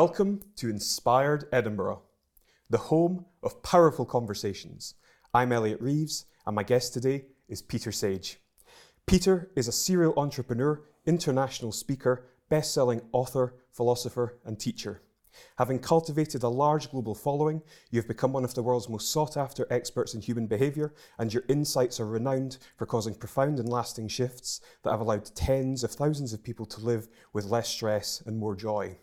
Welcome 0.00 0.42
to 0.54 0.70
Inspired 0.70 1.48
Edinburgh, 1.50 2.02
the 2.70 2.78
home 2.78 3.24
of 3.42 3.64
powerful 3.64 4.04
conversations. 4.06 4.94
I'm 5.34 5.50
Elliot 5.50 5.80
Reeves, 5.80 6.24
and 6.46 6.54
my 6.54 6.62
guest 6.62 6.94
today 6.94 7.24
is 7.48 7.62
Peter 7.62 7.90
Sage. 7.90 8.38
Peter 9.08 9.50
is 9.56 9.66
a 9.66 9.72
serial 9.72 10.14
entrepreneur, 10.16 10.84
international 11.04 11.72
speaker, 11.72 12.28
best 12.48 12.72
selling 12.72 13.00
author, 13.10 13.56
philosopher, 13.72 14.38
and 14.44 14.60
teacher. 14.60 15.02
Having 15.56 15.80
cultivated 15.80 16.44
a 16.44 16.48
large 16.48 16.92
global 16.92 17.16
following, 17.16 17.60
you 17.90 17.98
have 17.98 18.06
become 18.06 18.32
one 18.32 18.44
of 18.44 18.54
the 18.54 18.62
world's 18.62 18.88
most 18.88 19.10
sought 19.10 19.36
after 19.36 19.66
experts 19.68 20.14
in 20.14 20.20
human 20.20 20.46
behaviour, 20.46 20.94
and 21.18 21.34
your 21.34 21.42
insights 21.48 21.98
are 21.98 22.06
renowned 22.06 22.58
for 22.76 22.86
causing 22.86 23.16
profound 23.16 23.58
and 23.58 23.68
lasting 23.68 24.06
shifts 24.06 24.60
that 24.84 24.92
have 24.92 25.00
allowed 25.00 25.34
tens 25.34 25.82
of 25.82 25.90
thousands 25.90 26.32
of 26.32 26.44
people 26.44 26.66
to 26.66 26.80
live 26.80 27.08
with 27.32 27.46
less 27.46 27.68
stress 27.68 28.22
and 28.24 28.38
more 28.38 28.54
joy. 28.54 28.96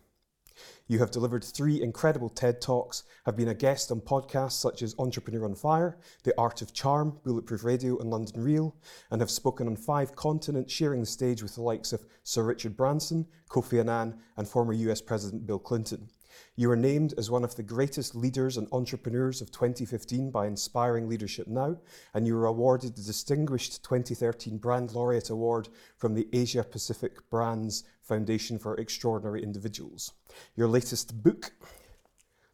You 0.87 0.99
have 0.99 1.09
delivered 1.09 1.43
three 1.43 1.81
incredible 1.81 2.29
TED 2.29 2.61
Talks, 2.61 3.05
have 3.25 3.35
been 3.35 3.47
a 3.47 3.55
guest 3.55 3.91
on 3.91 4.01
podcasts 4.01 4.51
such 4.51 4.83
as 4.83 4.93
Entrepreneur 4.99 5.45
on 5.45 5.55
Fire, 5.55 5.97
The 6.23 6.39
Art 6.39 6.61
of 6.61 6.73
Charm, 6.73 7.19
Bulletproof 7.23 7.63
Radio, 7.63 7.97
and 7.97 8.11
London 8.11 8.43
Real, 8.43 8.75
and 9.09 9.19
have 9.19 9.31
spoken 9.31 9.67
on 9.67 9.77
five 9.77 10.15
continents, 10.15 10.71
sharing 10.71 10.99
the 10.99 11.07
stage 11.07 11.41
with 11.41 11.55
the 11.55 11.63
likes 11.63 11.91
of 11.91 12.05
Sir 12.21 12.43
Richard 12.43 12.77
Branson, 12.77 13.25
Kofi 13.49 13.79
Annan, 13.79 14.19
and 14.37 14.47
former 14.47 14.73
US 14.73 15.01
President 15.01 15.47
Bill 15.47 15.57
Clinton. 15.57 16.07
You 16.55 16.69
were 16.69 16.75
named 16.75 17.13
as 17.17 17.29
one 17.29 17.43
of 17.43 17.55
the 17.55 17.63
greatest 17.63 18.15
leaders 18.15 18.57
and 18.57 18.67
entrepreneurs 18.71 19.41
of 19.41 19.51
2015 19.51 20.31
by 20.31 20.47
Inspiring 20.47 21.07
Leadership 21.07 21.47
Now, 21.47 21.77
and 22.13 22.25
you 22.25 22.35
were 22.35 22.45
awarded 22.45 22.95
the 22.95 23.01
distinguished 23.01 23.83
2013 23.83 24.57
Brand 24.57 24.93
Laureate 24.93 25.29
Award 25.29 25.69
from 25.97 26.13
the 26.13 26.27
Asia 26.33 26.63
Pacific 26.63 27.29
Brands 27.29 27.83
Foundation 28.01 28.57
for 28.57 28.75
Extraordinary 28.77 29.43
Individuals. 29.43 30.13
Your 30.55 30.67
latest 30.67 31.21
book, 31.23 31.51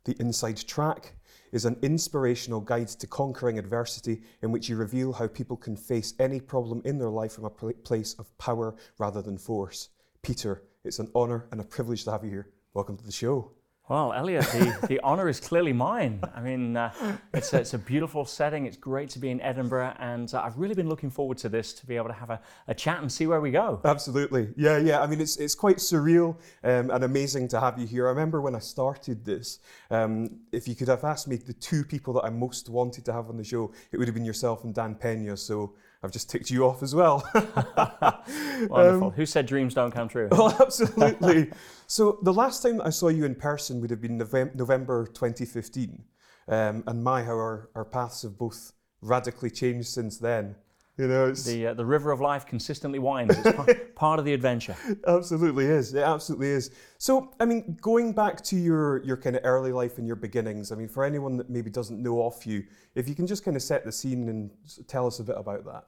The 0.06 0.16
Inside 0.20 0.58
Track, 0.68 1.14
is 1.52 1.66
an 1.66 1.78
inspirational 1.82 2.62
guide 2.62 2.88
to 2.88 3.08
conquering 3.08 3.60
adversity 3.60 4.22
in 4.42 4.52
which 4.52 4.70
you 4.70 4.78
reveal 4.78 5.14
how 5.14 5.28
people 5.28 5.58
can 5.58 5.76
face 5.76 6.14
any 6.20 6.40
problem 6.40 6.82
in 6.86 6.98
their 6.98 7.10
life 7.10 7.34
from 7.34 7.46
a 7.46 7.50
place 7.50 8.16
of 8.18 8.36
power 8.38 8.76
rather 8.98 9.22
than 9.22 9.38
force. 9.38 9.90
Peter, 10.22 10.64
it's 10.84 11.00
an 11.00 11.12
honour 11.16 11.48
and 11.52 11.60
a 11.60 11.66
privilege 11.66 12.04
to 12.06 12.12
have 12.12 12.24
you 12.24 12.30
here. 12.30 12.50
Welcome 12.74 12.98
to 12.98 13.06
the 13.06 13.12
show. 13.12 13.52
Well, 13.92 14.14
Elliot, 14.14 14.46
the, 14.54 14.88
the 14.88 15.02
honour 15.02 15.28
is 15.28 15.42
clearly 15.42 15.74
mine. 15.74 16.22
I 16.34 16.40
mean, 16.40 16.78
uh, 16.78 16.94
it's, 17.34 17.52
a, 17.52 17.60
it's 17.60 17.74
a 17.74 17.78
beautiful 17.78 18.24
setting. 18.24 18.66
It's 18.66 18.78
great 18.78 19.10
to 19.10 19.20
be 19.20 19.32
in 19.32 19.42
Edinburgh, 19.42 19.96
and 20.00 20.34
uh, 20.34 20.44
I've 20.44 20.58
really 20.58 20.76
been 20.76 20.88
looking 20.88 21.10
forward 21.10 21.38
to 21.40 21.50
this 21.50 21.74
to 21.74 21.86
be 21.86 21.98
able 21.98 22.08
to 22.08 22.14
have 22.14 22.30
a, 22.30 22.40
a 22.70 22.74
chat 22.74 23.02
and 23.02 23.12
see 23.12 23.28
where 23.28 23.42
we 23.42 23.52
go. 23.52 23.82
Absolutely. 23.84 24.48
Yeah, 24.56 24.78
yeah. 24.78 25.02
I 25.02 25.08
mean, 25.08 25.20
it's, 25.20 25.36
it's 25.36 25.56
quite 25.56 25.76
surreal 25.76 26.38
um, 26.64 26.90
and 26.90 27.04
amazing 27.04 27.50
to 27.50 27.60
have 27.60 27.78
you 27.78 27.86
here. 27.86 28.08
I 28.08 28.12
remember 28.12 28.40
when 28.40 28.56
I 28.56 28.60
started 28.60 29.26
this, 29.26 29.60
um, 29.90 30.40
if 30.54 30.70
you 30.70 30.76
could 30.76 30.88
have 30.88 31.04
asked 31.04 31.28
me 31.28 31.36
the 31.36 31.52
two 31.52 31.84
people 31.84 32.14
that 32.14 32.24
I 32.24 32.30
most 32.30 32.70
wanted 32.70 33.04
to 33.04 33.12
have 33.12 33.28
on 33.28 33.36
the 33.36 33.44
show, 33.44 33.74
it 33.92 33.98
would 33.98 34.08
have 34.08 34.16
been 34.16 34.24
yourself 34.24 34.64
and 34.64 34.74
Dan 34.74 34.96
Pena. 34.96 35.36
So 35.36 35.74
I've 36.04 36.12
just 36.12 36.30
ticked 36.30 36.50
you 36.50 36.66
off 36.66 36.82
as 36.82 36.96
well. 36.96 37.24
Wonderful. 37.34 39.08
Um, 39.08 39.12
Who 39.12 39.26
said 39.26 39.46
dreams 39.46 39.76
don't 39.76 39.92
come 39.92 40.08
true? 40.08 40.30
Well, 40.32 40.56
absolutely. 40.62 41.52
so 41.86 42.18
the 42.24 42.34
last 42.34 42.64
time 42.64 42.82
I 42.82 42.90
saw 42.90 43.10
you 43.10 43.26
in 43.26 43.36
person 43.36 43.82
would 43.82 43.92
have 43.92 44.02
been 44.02 44.18
November 44.18 45.06
2015. 45.06 46.04
Um, 46.48 46.84
and 46.88 47.04
my, 47.04 47.24
how 47.24 47.34
our, 47.34 47.70
our 47.76 47.86
paths 47.86 48.24
have 48.24 48.38
both 48.38 48.74
radically 49.02 49.52
changed 49.52 49.90
since 49.90 50.18
then. 50.18 50.56
You 50.98 51.08
know, 51.08 51.30
it's... 51.30 51.46
the 51.46 51.68
uh, 51.68 51.74
the 51.74 51.86
river 51.86 52.12
of 52.12 52.20
life 52.22 52.46
consistently 52.46 53.00
winds. 53.00 53.36
It's 53.38 53.56
part, 53.56 53.96
part 53.96 54.20
of 54.20 54.26
the 54.26 54.34
adventure. 54.34 54.76
Absolutely 55.08 55.66
is. 55.66 55.94
It 55.94 56.04
absolutely 56.04 56.50
is. 56.50 56.72
So, 56.98 57.34
I 57.40 57.46
mean, 57.46 57.78
going 57.82 58.14
back 58.14 58.44
to 58.44 58.56
your 58.56 59.04
your 59.04 59.18
kind 59.18 59.36
of 59.36 59.42
early 59.44 59.72
life 59.72 59.98
and 59.98 60.06
your 60.06 60.18
beginnings. 60.18 60.72
I 60.72 60.76
mean, 60.76 60.90
for 60.90 61.04
anyone 61.04 61.38
that 61.38 61.50
maybe 61.50 61.70
doesn't 61.70 62.02
know 62.02 62.18
off 62.18 62.46
you, 62.46 62.66
if 62.94 63.08
you 63.08 63.16
can 63.16 63.26
just 63.26 63.44
kind 63.44 63.56
of 63.56 63.64
set 63.64 63.86
the 63.86 63.92
scene 63.92 64.28
and 64.30 64.52
tell 64.88 65.08
us 65.08 65.20
a 65.20 65.24
bit 65.24 65.38
about 65.38 65.66
that. 65.66 65.86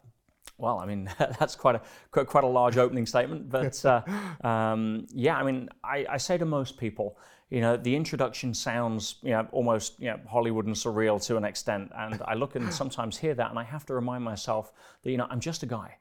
Well, 0.58 0.80
I 0.80 0.86
mean, 0.86 1.10
that's 1.40 1.56
quite 1.56 1.76
a 1.76 1.82
quite, 2.12 2.28
quite 2.28 2.44
a 2.44 2.48
large 2.48 2.78
opening 2.78 3.06
statement, 3.06 3.50
but 3.58 3.84
uh, 3.86 4.02
um, 4.48 5.08
yeah, 5.14 5.36
I 5.36 5.44
mean, 5.44 5.70
I, 5.84 6.06
I 6.10 6.18
say 6.18 6.38
to 6.38 6.46
most 6.46 6.78
people, 6.78 7.18
you 7.50 7.62
know, 7.62 7.78
the 7.78 7.96
introduction 7.96 8.54
sounds, 8.54 9.16
you 9.22 9.32
know, 9.32 9.48
almost, 9.52 10.00
you 10.00 10.10
know, 10.10 10.20
Hollywood 10.28 10.66
and 10.66 10.76
surreal 10.76 11.24
to 11.28 11.38
an 11.38 11.44
extent. 11.44 11.92
And 11.96 12.20
I 12.26 12.34
look 12.34 12.56
and 12.56 12.74
sometimes 12.74 13.18
hear 13.18 13.36
that, 13.36 13.52
and 13.52 13.60
I 13.60 13.64
have 13.64 13.86
to 13.88 13.94
remind 13.94 14.24
myself 14.24 14.72
that, 15.04 15.12
you 15.12 15.18
know, 15.18 15.28
I'm 15.30 15.40
just 15.40 15.62
a 15.62 15.68
guy. 15.68 15.98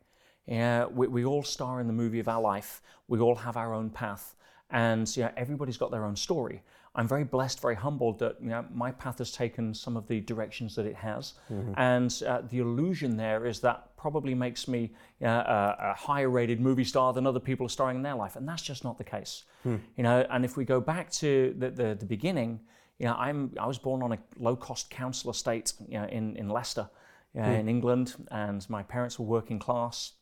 Yeah, 0.46 0.86
we, 0.86 1.08
we 1.08 1.24
all 1.24 1.42
star 1.42 1.80
in 1.80 1.86
the 1.86 1.92
movie 1.92 2.20
of 2.20 2.28
our 2.28 2.40
life. 2.40 2.82
We 3.06 3.20
all 3.20 3.36
have 3.36 3.56
our 3.56 3.74
own 3.74 3.90
path, 3.90 4.34
and 4.70 5.14
you 5.16 5.24
know, 5.24 5.30
everybody's 5.36 5.76
got 5.76 5.90
their 5.90 6.04
own 6.04 6.16
story. 6.16 6.62
I'm 6.94 7.08
very 7.08 7.24
blessed, 7.24 7.60
very 7.60 7.74
humbled 7.74 8.18
that 8.18 8.36
you 8.42 8.50
know, 8.50 8.66
my 8.72 8.90
path 8.92 9.18
has 9.18 9.32
taken 9.32 9.72
some 9.72 9.96
of 9.96 10.06
the 10.08 10.20
directions 10.20 10.74
that 10.76 10.84
it 10.84 10.94
has. 10.94 11.34
Mm-hmm. 11.50 11.72
And 11.78 12.22
uh, 12.26 12.42
the 12.50 12.58
illusion 12.58 13.16
there 13.16 13.46
is 13.46 13.60
that 13.60 13.96
probably 13.96 14.34
makes 14.34 14.68
me 14.68 14.92
uh, 15.22 15.26
a, 15.26 15.76
a, 15.78 15.94
higher 15.94 16.28
rated 16.28 16.60
movie 16.60 16.84
star 16.84 17.14
than 17.14 17.26
other 17.26 17.40
people 17.40 17.64
are 17.64 17.70
starring 17.70 17.96
in 17.96 18.02
their 18.02 18.14
life. 18.14 18.36
And 18.36 18.46
that's 18.46 18.60
just 18.60 18.84
not 18.84 18.98
the 18.98 19.04
case. 19.04 19.44
Mm. 19.64 19.80
You 19.96 20.02
know, 20.02 20.26
and 20.28 20.44
if 20.44 20.58
we 20.58 20.66
go 20.66 20.80
back 20.80 21.10
to 21.12 21.54
the, 21.56 21.70
the, 21.70 21.94
the, 21.94 22.04
beginning, 22.04 22.60
you 22.98 23.06
know, 23.06 23.14
I'm, 23.14 23.52
I 23.58 23.66
was 23.66 23.78
born 23.78 24.02
on 24.02 24.12
a 24.12 24.18
low 24.38 24.54
cost 24.54 24.90
council 24.90 25.30
estate 25.30 25.72
you 25.88 25.98
know, 25.98 26.06
in, 26.06 26.36
in 26.36 26.50
Leicester, 26.50 26.90
mm. 27.34 27.58
in 27.58 27.70
England, 27.70 28.16
and 28.30 28.68
my 28.68 28.82
parents 28.82 29.18
were 29.18 29.26
working 29.26 29.58
class. 29.58 30.12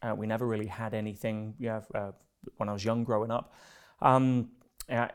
Uh, 0.00 0.14
we 0.14 0.28
never 0.28 0.46
really 0.46 0.66
had 0.66 0.94
anything 0.94 1.54
you 1.58 1.70
know, 1.70 1.82
uh, 1.92 2.12
when 2.58 2.68
I 2.68 2.72
was 2.72 2.84
young 2.84 3.02
growing 3.02 3.32
up. 3.32 3.52
Um, 4.00 4.50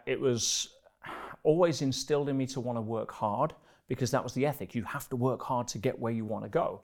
it 0.05 0.19
was 0.19 0.74
always 1.43 1.81
instilled 1.81 2.29
in 2.29 2.37
me 2.37 2.45
to 2.47 2.59
want 2.59 2.77
to 2.77 2.81
work 2.81 3.11
hard 3.11 3.53
because 3.87 4.11
that 4.11 4.23
was 4.23 4.33
the 4.33 4.45
ethic. 4.45 4.75
You 4.75 4.83
have 4.83 5.07
to 5.09 5.15
work 5.15 5.41
hard 5.41 5.67
to 5.69 5.77
get 5.77 5.97
where 5.99 6.11
you 6.11 6.25
want 6.25 6.43
to 6.43 6.49
go. 6.49 6.81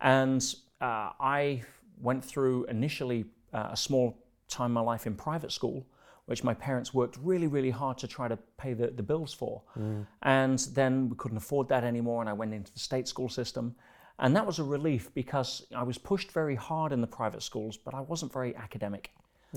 And 0.00 0.42
uh, 0.80 1.10
I 1.20 1.62
went 2.00 2.24
through 2.24 2.64
initially 2.64 3.24
uh, 3.52 3.68
a 3.70 3.76
small 3.76 4.18
time 4.48 4.70
in 4.70 4.72
my 4.72 4.80
life 4.80 5.06
in 5.06 5.14
private 5.14 5.52
school, 5.52 5.86
which 6.26 6.42
my 6.42 6.54
parents 6.54 6.92
worked 6.92 7.16
really, 7.22 7.46
really 7.46 7.70
hard 7.70 7.98
to 7.98 8.08
try 8.08 8.28
to 8.28 8.36
pay 8.56 8.74
the, 8.74 8.88
the 8.88 9.02
bills 9.02 9.32
for. 9.32 9.62
Mm. 9.78 10.06
And 10.22 10.58
then 10.72 11.08
we 11.08 11.16
couldn't 11.16 11.36
afford 11.36 11.68
that 11.68 11.84
anymore, 11.84 12.20
and 12.22 12.28
I 12.28 12.32
went 12.32 12.52
into 12.52 12.72
the 12.72 12.80
state 12.80 13.06
school 13.06 13.28
system. 13.28 13.74
And 14.18 14.36
that 14.36 14.46
was 14.46 14.58
a 14.58 14.64
relief 14.64 15.12
because 15.14 15.66
I 15.74 15.82
was 15.82 15.98
pushed 15.98 16.32
very 16.32 16.54
hard 16.54 16.92
in 16.92 17.00
the 17.00 17.06
private 17.06 17.42
schools, 17.42 17.76
but 17.76 17.94
I 17.94 18.00
wasn't 18.00 18.32
very 18.32 18.54
academic. 18.56 19.10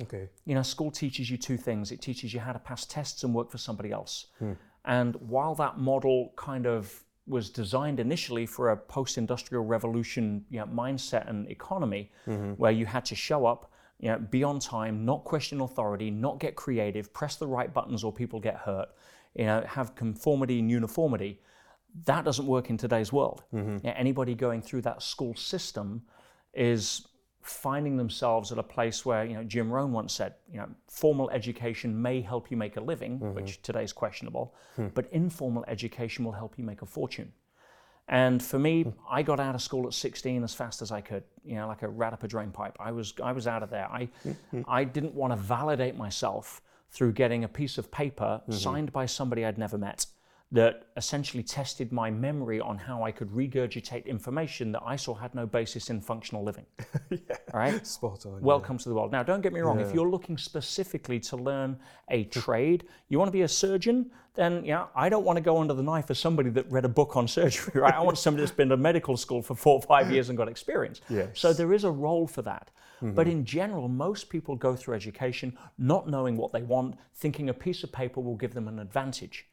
Okay. 0.04 0.30
You 0.46 0.56
know, 0.56 0.62
school 0.62 0.92
teaches 0.92 1.30
you 1.30 1.38
two 1.38 1.58
things. 1.58 1.92
It 1.92 2.02
teaches 2.02 2.34
you 2.34 2.40
how 2.40 2.52
to 2.52 2.60
pass 2.60 2.86
tests 2.86 3.24
and 3.24 3.34
work 3.34 3.50
for 3.50 3.58
somebody 3.58 3.92
else. 3.92 4.28
Hmm. 4.40 4.54
And 4.84 5.16
while 5.16 5.56
that 5.56 5.78
model 5.78 6.34
kind 6.36 6.68
of 6.68 7.04
was 7.28 7.50
designed 7.50 8.00
initially 8.00 8.46
for 8.46 8.70
a 8.70 8.78
post-industrial 8.78 9.64
revolution 9.66 10.46
you 10.50 10.60
know, 10.60 10.66
mindset 10.66 11.28
and 11.28 11.50
economy, 11.50 12.12
mm-hmm. 12.28 12.52
where 12.52 12.72
you 12.72 12.86
had 12.86 13.04
to 13.06 13.16
show 13.16 13.46
up, 13.46 13.72
you 14.00 14.10
know, 14.10 14.20
be 14.20 14.44
on 14.44 14.60
time, 14.60 15.06
not 15.06 15.24
question 15.24 15.62
authority, 15.62 16.12
not 16.12 16.40
get 16.40 16.56
creative, 16.56 17.12
press 17.14 17.38
the 17.38 17.48
right 17.48 17.74
buttons 17.74 18.04
or 18.04 18.12
people 18.12 18.40
get 18.40 18.58
hurt, 18.58 18.90
you 19.34 19.46
know, 19.46 19.64
have 19.68 19.96
conformity 19.96 20.60
and 20.60 20.70
uniformity. 20.70 21.40
That 22.04 22.26
doesn't 22.26 22.46
work 22.46 22.70
in 22.70 22.78
today's 22.78 23.12
world. 23.12 23.44
Mm-hmm. 23.54 23.78
You 23.78 23.92
know, 23.92 23.94
anybody 23.96 24.36
going 24.36 24.62
through 24.62 24.82
that 24.82 25.02
school 25.02 25.34
system 25.36 26.04
is 26.54 27.08
finding 27.46 27.96
themselves 27.98 28.52
at 28.52 28.58
a 28.58 28.64
place 28.64 29.06
where, 29.06 29.24
you 29.24 29.34
know, 29.34 29.44
Jim 29.44 29.72
Rohn 29.72 29.92
once 29.92 30.14
said, 30.14 30.36
you 30.52 30.58
know, 30.58 30.68
formal 30.88 31.30
education 31.30 32.02
may 32.02 32.22
help 32.22 32.50
you 32.50 32.58
make 32.58 32.78
a 32.78 32.82
living, 32.82 33.20
mm-hmm. 33.20 33.34
which 33.34 33.62
today 33.62 33.84
is 33.84 33.94
questionable, 33.94 34.56
hmm. 34.76 34.88
but 34.94 35.08
informal 35.12 35.64
education 35.68 36.26
will 36.26 36.32
help 36.32 36.58
you 36.58 36.64
make 36.64 36.82
a 36.82 36.86
fortune. 36.86 37.32
And 38.08 38.42
for 38.42 38.60
me, 38.60 38.84
hmm. 38.84 38.90
I 39.10 39.22
got 39.22 39.40
out 39.40 39.56
of 39.56 39.62
school 39.62 39.88
at 39.88 39.94
16 39.94 40.44
as 40.44 40.54
fast 40.54 40.82
as 40.82 40.92
I 40.92 41.02
could, 41.02 41.24
you 41.44 41.56
know, 41.56 41.68
like 41.68 41.84
a 41.84 41.88
rat 41.88 42.14
up 42.14 42.24
a 42.24 42.28
drain 42.28 42.52
pipe. 42.52 42.78
I 42.80 42.92
was, 42.92 43.14
I 43.24 43.32
was 43.32 43.48
out 43.48 43.62
of 43.62 43.70
there. 43.70 43.88
I, 43.92 44.10
mm-hmm. 44.26 44.62
I 44.68 44.84
didn't 44.84 45.14
want 45.14 45.32
to 45.34 45.38
validate 45.38 45.96
myself 45.96 46.62
through 46.90 47.14
getting 47.14 47.44
a 47.44 47.48
piece 47.48 47.78
of 47.78 47.92
paper 47.92 48.42
mm-hmm. 48.42 48.54
signed 48.54 48.92
by 48.92 49.06
somebody 49.06 49.46
I'd 49.46 49.58
never 49.58 49.78
met 49.78 50.06
that 50.52 50.86
essentially 50.96 51.42
tested 51.42 51.92
my 51.92 52.12
memory 52.12 52.60
on 52.60 52.78
how 52.78 53.04
I 53.04 53.12
could 53.12 53.30
regurgitate 53.30 54.06
information 54.06 54.72
that 54.74 54.84
I 54.86 54.96
saw 54.96 55.16
had 55.16 55.34
no 55.34 55.48
basis 55.48 55.90
in 55.90 56.00
functional 56.00 56.44
living. 56.44 56.66
yeah. 57.10 57.18
All 57.54 57.60
right? 57.60 57.86
Spot 57.86 58.24
on. 58.26 58.42
Welcome 58.42 58.76
yeah. 58.76 58.84
to 58.84 58.90
the 58.90 58.96
world. 58.96 59.12
Now, 59.12 59.24
don't 59.24 59.42
get 59.42 59.54
me 59.54 59.62
wrong, 59.62 59.80
yeah. 59.80 59.88
if 59.88 59.94
you're 59.94 60.10
looking 60.10 60.38
specifically 60.38 61.20
to 61.22 61.36
learn 61.36 61.78
a 62.10 62.26
trade, 62.26 62.86
you 63.10 63.18
want 63.18 63.28
to 63.28 63.34
be 63.34 63.42
a 63.42 63.48
surgeon, 63.48 64.12
then 64.36 64.64
yeah, 64.64 64.86
I 64.96 65.10
don't 65.10 65.26
want 65.26 65.38
to 65.38 65.42
go 65.42 65.60
under 65.60 65.74
the 65.74 65.82
knife 65.82 66.12
as 66.12 66.20
somebody 66.20 66.52
that 66.52 66.72
read 66.72 66.86
a 66.86 66.90
book 66.90 67.16
on 67.16 67.28
surgery, 67.28 67.72
right? 67.82 67.94
I 67.94 68.02
want 68.02 68.18
somebody 68.18 68.44
that's 68.44 68.56
been 68.56 68.70
to 68.70 68.78
medical 68.78 69.18
school 69.18 69.42
for 69.42 69.56
four 69.56 69.76
or 69.76 69.82
five 69.82 70.12
years 70.12 70.30
and 70.30 70.38
got 70.38 70.48
experience. 70.48 71.02
Yes. 71.10 71.40
So 71.40 71.54
there 71.54 71.74
is 71.74 71.86
a 71.86 71.92
role 71.92 72.28
for 72.28 72.44
that. 72.44 72.70
Mm-hmm. 72.98 73.16
But 73.16 73.28
in 73.28 73.44
general, 73.46 73.88
most 73.88 74.30
people 74.30 74.56
go 74.56 74.76
through 74.76 74.94
education 74.94 75.58
not 75.78 76.08
knowing 76.08 76.38
what 76.38 76.54
they 76.54 76.62
want, 76.62 76.96
thinking 77.16 77.50
a 77.50 77.54
piece 77.54 77.84
of 77.84 77.92
paper 77.92 78.22
will 78.22 78.38
give 78.38 78.54
them 78.54 78.68
an 78.68 78.80
advantage. 78.80 79.48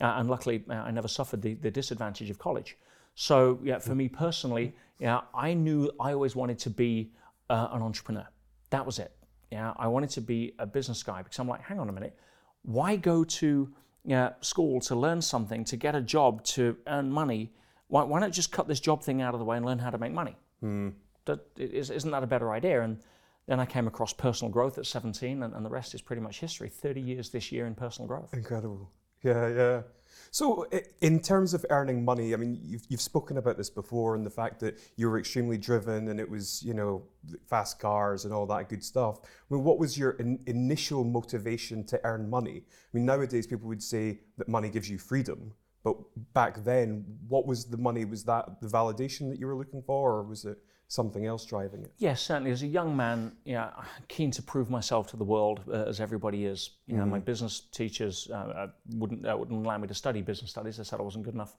Uh, 0.00 0.14
and 0.16 0.28
luckily, 0.28 0.64
uh, 0.68 0.74
I 0.74 0.90
never 0.90 1.08
suffered 1.08 1.42
the, 1.42 1.54
the 1.54 1.70
disadvantage 1.70 2.30
of 2.30 2.38
college. 2.38 2.76
So, 3.14 3.58
yeah, 3.62 3.78
for 3.78 3.94
me 3.94 4.08
personally, 4.08 4.74
yeah, 4.98 5.20
I 5.34 5.54
knew 5.54 5.90
I 5.98 6.12
always 6.12 6.36
wanted 6.36 6.58
to 6.60 6.70
be 6.70 7.12
uh, 7.48 7.68
an 7.72 7.82
entrepreneur. 7.82 8.26
That 8.70 8.84
was 8.84 8.98
it. 8.98 9.12
Yeah, 9.50 9.72
I 9.76 9.86
wanted 9.88 10.10
to 10.10 10.20
be 10.20 10.54
a 10.58 10.66
business 10.66 11.02
guy 11.02 11.22
because 11.22 11.38
I'm 11.38 11.48
like, 11.48 11.62
hang 11.62 11.78
on 11.78 11.88
a 11.88 11.92
minute, 11.92 12.16
why 12.62 12.96
go 12.96 13.24
to 13.24 13.72
uh, 14.12 14.30
school 14.40 14.80
to 14.80 14.94
learn 14.96 15.22
something, 15.22 15.64
to 15.64 15.76
get 15.76 15.94
a 15.94 16.00
job, 16.00 16.42
to 16.44 16.76
earn 16.86 17.10
money? 17.10 17.52
Why, 17.88 18.02
why 18.02 18.20
not 18.20 18.32
just 18.32 18.52
cut 18.52 18.68
this 18.68 18.80
job 18.80 19.02
thing 19.02 19.22
out 19.22 19.34
of 19.34 19.40
the 19.40 19.46
way 19.46 19.56
and 19.56 19.64
learn 19.64 19.78
how 19.78 19.90
to 19.90 19.98
make 19.98 20.12
money? 20.12 20.36
Mm. 20.62 20.94
That, 21.24 21.40
is, 21.56 21.90
isn't 21.90 22.10
that 22.10 22.22
a 22.22 22.26
better 22.26 22.52
idea? 22.52 22.82
And 22.82 22.98
then 23.46 23.60
I 23.60 23.66
came 23.66 23.86
across 23.86 24.12
personal 24.12 24.50
growth 24.50 24.78
at 24.78 24.86
17, 24.86 25.42
and, 25.42 25.54
and 25.54 25.64
the 25.64 25.70
rest 25.70 25.94
is 25.94 26.02
pretty 26.02 26.22
much 26.22 26.40
history. 26.40 26.68
30 26.68 27.00
years 27.00 27.30
this 27.30 27.52
year 27.52 27.66
in 27.66 27.74
personal 27.74 28.08
growth. 28.08 28.34
Incredible. 28.34 28.90
Yeah, 29.26 29.48
yeah. 29.48 29.82
So, 30.30 30.66
in 31.00 31.20
terms 31.20 31.52
of 31.54 31.64
earning 31.70 32.04
money, 32.04 32.32
I 32.34 32.36
mean, 32.36 32.60
you've, 32.62 32.82
you've 32.88 33.00
spoken 33.00 33.38
about 33.38 33.56
this 33.56 33.70
before 33.70 34.14
and 34.14 34.24
the 34.24 34.30
fact 34.30 34.60
that 34.60 34.78
you 34.96 35.08
were 35.08 35.18
extremely 35.18 35.58
driven 35.58 36.08
and 36.08 36.20
it 36.20 36.30
was, 36.30 36.62
you 36.62 36.74
know, 36.74 37.02
fast 37.48 37.80
cars 37.80 38.24
and 38.24 38.32
all 38.32 38.46
that 38.46 38.68
good 38.68 38.84
stuff. 38.84 39.18
I 39.24 39.54
mean, 39.54 39.64
what 39.64 39.78
was 39.78 39.98
your 39.98 40.10
in, 40.12 40.38
initial 40.46 41.04
motivation 41.04 41.84
to 41.86 42.00
earn 42.04 42.28
money? 42.30 42.62
I 42.66 42.90
mean, 42.92 43.06
nowadays 43.06 43.46
people 43.46 43.68
would 43.68 43.82
say 43.82 44.20
that 44.36 44.48
money 44.48 44.68
gives 44.68 44.88
you 44.88 44.98
freedom, 44.98 45.52
but 45.82 45.96
back 46.34 46.62
then, 46.62 47.04
what 47.28 47.46
was 47.46 47.64
the 47.64 47.78
money? 47.78 48.04
Was 48.04 48.24
that 48.24 48.60
the 48.60 48.68
validation 48.68 49.30
that 49.30 49.40
you 49.40 49.46
were 49.46 49.56
looking 49.56 49.82
for, 49.82 50.18
or 50.18 50.22
was 50.22 50.44
it 50.44 50.58
something 50.88 51.26
else 51.26 51.44
driving 51.44 51.82
it? 51.82 51.92
Yes, 51.98 52.22
certainly. 52.22 52.50
As 52.50 52.62
a 52.62 52.66
young 52.66 52.96
man, 52.96 53.32
yeah, 53.44 53.70
keen 54.08 54.30
to 54.32 54.42
prove 54.42 54.70
myself 54.70 55.08
to 55.08 55.16
the 55.16 55.24
world, 55.24 55.60
uh, 55.68 55.84
as 55.84 56.00
everybody 56.00 56.44
is. 56.44 56.70
You 56.86 56.96
know, 56.96 57.04
mm. 57.04 57.10
my 57.10 57.18
business 57.18 57.60
teachers 57.72 58.28
uh, 58.30 58.34
uh, 58.34 58.66
wouldn't 58.94 59.26
uh, 59.26 59.36
wouldn't 59.36 59.64
allow 59.64 59.78
me 59.78 59.88
to 59.88 59.94
study 59.94 60.22
business 60.22 60.50
studies. 60.50 60.76
They 60.76 60.84
said 60.84 61.00
I 61.00 61.02
wasn't 61.02 61.24
good 61.24 61.34
enough. 61.34 61.56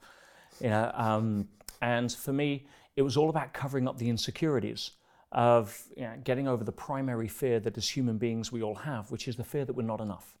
You 0.60 0.70
know, 0.70 0.90
um, 0.94 1.48
and 1.82 2.10
for 2.10 2.32
me, 2.32 2.66
it 2.96 3.02
was 3.02 3.16
all 3.16 3.30
about 3.30 3.52
covering 3.52 3.86
up 3.86 3.98
the 3.98 4.08
insecurities 4.08 4.92
of 5.32 5.84
you 5.96 6.04
know, 6.04 6.14
getting 6.24 6.48
over 6.48 6.64
the 6.64 6.72
primary 6.72 7.28
fear 7.28 7.60
that 7.60 7.76
as 7.76 7.88
human 7.88 8.16
beings 8.18 8.50
we 8.50 8.62
all 8.62 8.74
have, 8.74 9.10
which 9.10 9.28
is 9.28 9.36
the 9.36 9.44
fear 9.44 9.64
that 9.64 9.74
we're 9.74 9.82
not 9.82 10.00
enough. 10.00 10.34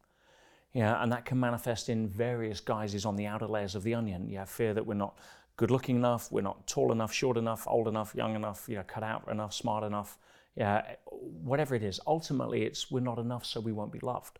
Yeah, 0.74 1.02
and 1.02 1.10
that 1.12 1.24
can 1.24 1.40
manifest 1.40 1.88
in 1.88 2.08
various 2.08 2.60
guises 2.60 3.06
on 3.06 3.16
the 3.16 3.26
outer 3.26 3.46
layers 3.46 3.74
of 3.74 3.82
the 3.82 3.94
onion. 3.94 4.28
Yeah, 4.28 4.44
fear 4.44 4.74
that 4.74 4.86
we're 4.86 4.94
not 4.94 5.18
good 5.58 5.70
looking 5.72 5.96
enough, 5.96 6.30
we're 6.30 6.40
not 6.40 6.66
tall 6.66 6.92
enough, 6.92 7.12
short 7.12 7.36
enough, 7.36 7.66
old 7.66 7.88
enough, 7.88 8.14
young 8.14 8.36
enough, 8.36 8.66
you 8.68 8.76
know, 8.76 8.84
cut 8.84 9.02
out 9.02 9.28
enough, 9.28 9.52
smart 9.52 9.82
enough, 9.84 10.16
yeah, 10.56 10.94
whatever 11.10 11.74
it 11.74 11.82
is. 11.82 12.00
Ultimately, 12.06 12.62
it's 12.62 12.90
we're 12.90 13.00
not 13.00 13.18
enough, 13.18 13.44
so 13.44 13.60
we 13.60 13.72
won't 13.72 13.92
be 13.92 13.98
loved. 13.98 14.38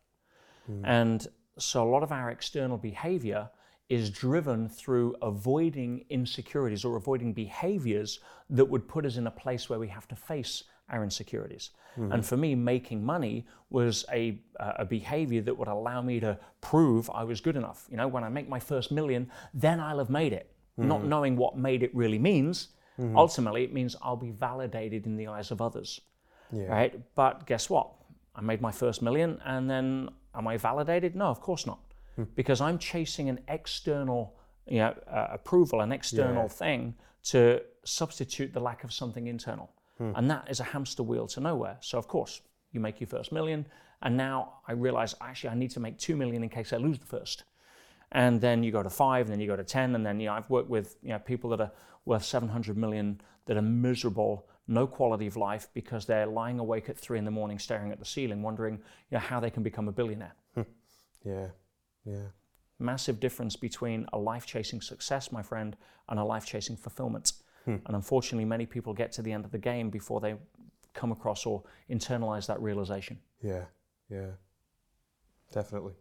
Mm. 0.70 0.80
And 0.84 1.26
so 1.58 1.82
a 1.82 1.90
lot 1.90 2.04
of 2.04 2.12
our 2.12 2.30
external 2.30 2.78
behavior 2.78 3.50
is 3.88 4.10
driven 4.10 4.68
through 4.68 5.16
avoiding 5.20 6.04
insecurities 6.08 6.84
or 6.84 6.96
avoiding 6.96 7.32
behaviors 7.32 8.20
that 8.48 8.64
would 8.64 8.86
put 8.86 9.04
us 9.04 9.16
in 9.16 9.26
a 9.26 9.30
place 9.30 9.68
where 9.68 9.80
we 9.80 9.88
have 9.88 10.06
to 10.06 10.14
face 10.14 10.64
our 10.88 11.02
insecurities. 11.02 11.70
Mm-hmm. 11.98 12.12
And 12.12 12.24
for 12.24 12.36
me, 12.36 12.54
making 12.54 13.04
money 13.04 13.44
was 13.70 14.04
a, 14.12 14.40
a 14.60 14.84
behavior 14.84 15.40
that 15.42 15.58
would 15.58 15.68
allow 15.68 16.00
me 16.00 16.20
to 16.20 16.38
prove 16.60 17.10
I 17.10 17.24
was 17.24 17.40
good 17.40 17.56
enough. 17.56 17.88
You 17.90 17.96
know, 17.96 18.06
when 18.06 18.22
I 18.22 18.28
make 18.28 18.48
my 18.48 18.60
first 18.60 18.92
million, 18.92 19.30
then 19.52 19.80
I'll 19.80 19.98
have 19.98 20.10
made 20.10 20.32
it 20.32 20.54
mm-hmm. 20.78 20.88
not 20.88 21.04
knowing 21.04 21.36
what 21.36 21.56
made 21.56 21.82
it 21.82 21.94
really 21.94 22.18
means. 22.18 22.68
Mm-hmm. 22.98 23.16
Ultimately, 23.16 23.64
it 23.64 23.72
means 23.72 23.96
I'll 24.02 24.16
be 24.16 24.30
validated 24.30 25.06
in 25.06 25.16
the 25.16 25.28
eyes 25.28 25.50
of 25.50 25.60
others. 25.60 26.00
Yeah. 26.52 26.64
Right? 26.64 27.14
But 27.14 27.46
guess 27.46 27.68
what? 27.68 27.90
I 28.34 28.40
made 28.40 28.60
my 28.60 28.72
first 28.72 29.02
million, 29.02 29.40
and 29.44 29.68
then 29.68 30.10
am 30.34 30.46
I 30.46 30.56
validated? 30.56 31.14
No, 31.16 31.26
of 31.26 31.40
course 31.40 31.66
not, 31.66 31.80
mm. 32.18 32.26
because 32.36 32.60
I'm 32.60 32.78
chasing 32.78 33.28
an 33.28 33.40
external 33.48 34.34
you 34.66 34.78
know, 34.78 34.94
uh, 35.10 35.28
approval, 35.32 35.80
an 35.80 35.92
external 35.92 36.44
yeah. 36.44 36.48
thing 36.48 36.94
to 37.24 37.60
substitute 37.84 38.52
the 38.52 38.60
lack 38.60 38.84
of 38.84 38.92
something 38.92 39.26
internal. 39.26 39.70
Hmm. 39.98 40.12
And 40.14 40.30
that 40.30 40.48
is 40.48 40.60
a 40.60 40.64
hamster 40.64 41.02
wheel 41.02 41.26
to 41.28 41.40
nowhere. 41.40 41.76
So, 41.80 41.98
of 41.98 42.06
course, 42.06 42.42
you 42.70 42.80
make 42.80 43.00
your 43.00 43.08
first 43.08 43.32
million, 43.32 43.66
and 44.02 44.16
now 44.16 44.60
I 44.68 44.72
realize 44.72 45.14
actually 45.20 45.50
I 45.50 45.54
need 45.54 45.70
to 45.72 45.80
make 45.80 45.98
two 45.98 46.16
million 46.16 46.42
in 46.42 46.48
case 46.48 46.72
I 46.72 46.76
lose 46.76 46.98
the 46.98 47.06
first 47.06 47.44
and 48.12 48.40
then 48.40 48.62
you 48.62 48.72
go 48.72 48.82
to 48.82 48.90
five, 48.90 49.26
and 49.26 49.32
then 49.32 49.40
you 49.40 49.46
go 49.46 49.56
to 49.56 49.64
10, 49.64 49.94
and 49.94 50.04
then 50.04 50.20
you 50.20 50.26
know, 50.26 50.34
I've 50.34 50.48
worked 50.48 50.70
with 50.70 50.96
you 51.02 51.10
know, 51.10 51.18
people 51.18 51.50
that 51.50 51.60
are 51.60 51.72
worth 52.04 52.24
700 52.24 52.76
million 52.76 53.20
that 53.46 53.56
are 53.56 53.62
miserable, 53.62 54.48
no 54.66 54.86
quality 54.86 55.26
of 55.26 55.36
life 55.36 55.68
because 55.74 56.06
they're 56.06 56.26
lying 56.26 56.58
awake 56.58 56.88
at 56.88 56.98
three 56.98 57.18
in 57.18 57.24
the 57.24 57.30
morning 57.30 57.58
staring 57.58 57.92
at 57.92 57.98
the 57.98 58.04
ceiling, 58.04 58.42
wondering 58.42 58.74
you 58.74 59.16
know, 59.16 59.18
how 59.18 59.40
they 59.40 59.50
can 59.50 59.62
become 59.62 59.88
a 59.88 59.92
billionaire. 59.92 60.34
yeah, 61.24 61.48
yeah. 62.04 62.26
Massive 62.78 63.18
difference 63.18 63.56
between 63.56 64.06
a 64.12 64.18
life 64.18 64.46
chasing 64.46 64.80
success, 64.80 65.32
my 65.32 65.42
friend, 65.42 65.76
and 66.08 66.18
a 66.18 66.24
life 66.24 66.46
chasing 66.46 66.76
fulfillment. 66.76 67.32
Hmm. 67.64 67.76
And 67.86 67.96
unfortunately, 67.96 68.44
many 68.44 68.66
people 68.66 68.94
get 68.94 69.10
to 69.12 69.22
the 69.22 69.32
end 69.32 69.44
of 69.44 69.50
the 69.50 69.58
game 69.58 69.90
before 69.90 70.20
they 70.20 70.36
come 70.94 71.10
across 71.10 71.44
or 71.44 71.64
internalize 71.90 72.46
that 72.46 72.60
realization. 72.62 73.18
Yeah, 73.42 73.64
yeah, 74.08 74.30
definitely 75.52 75.94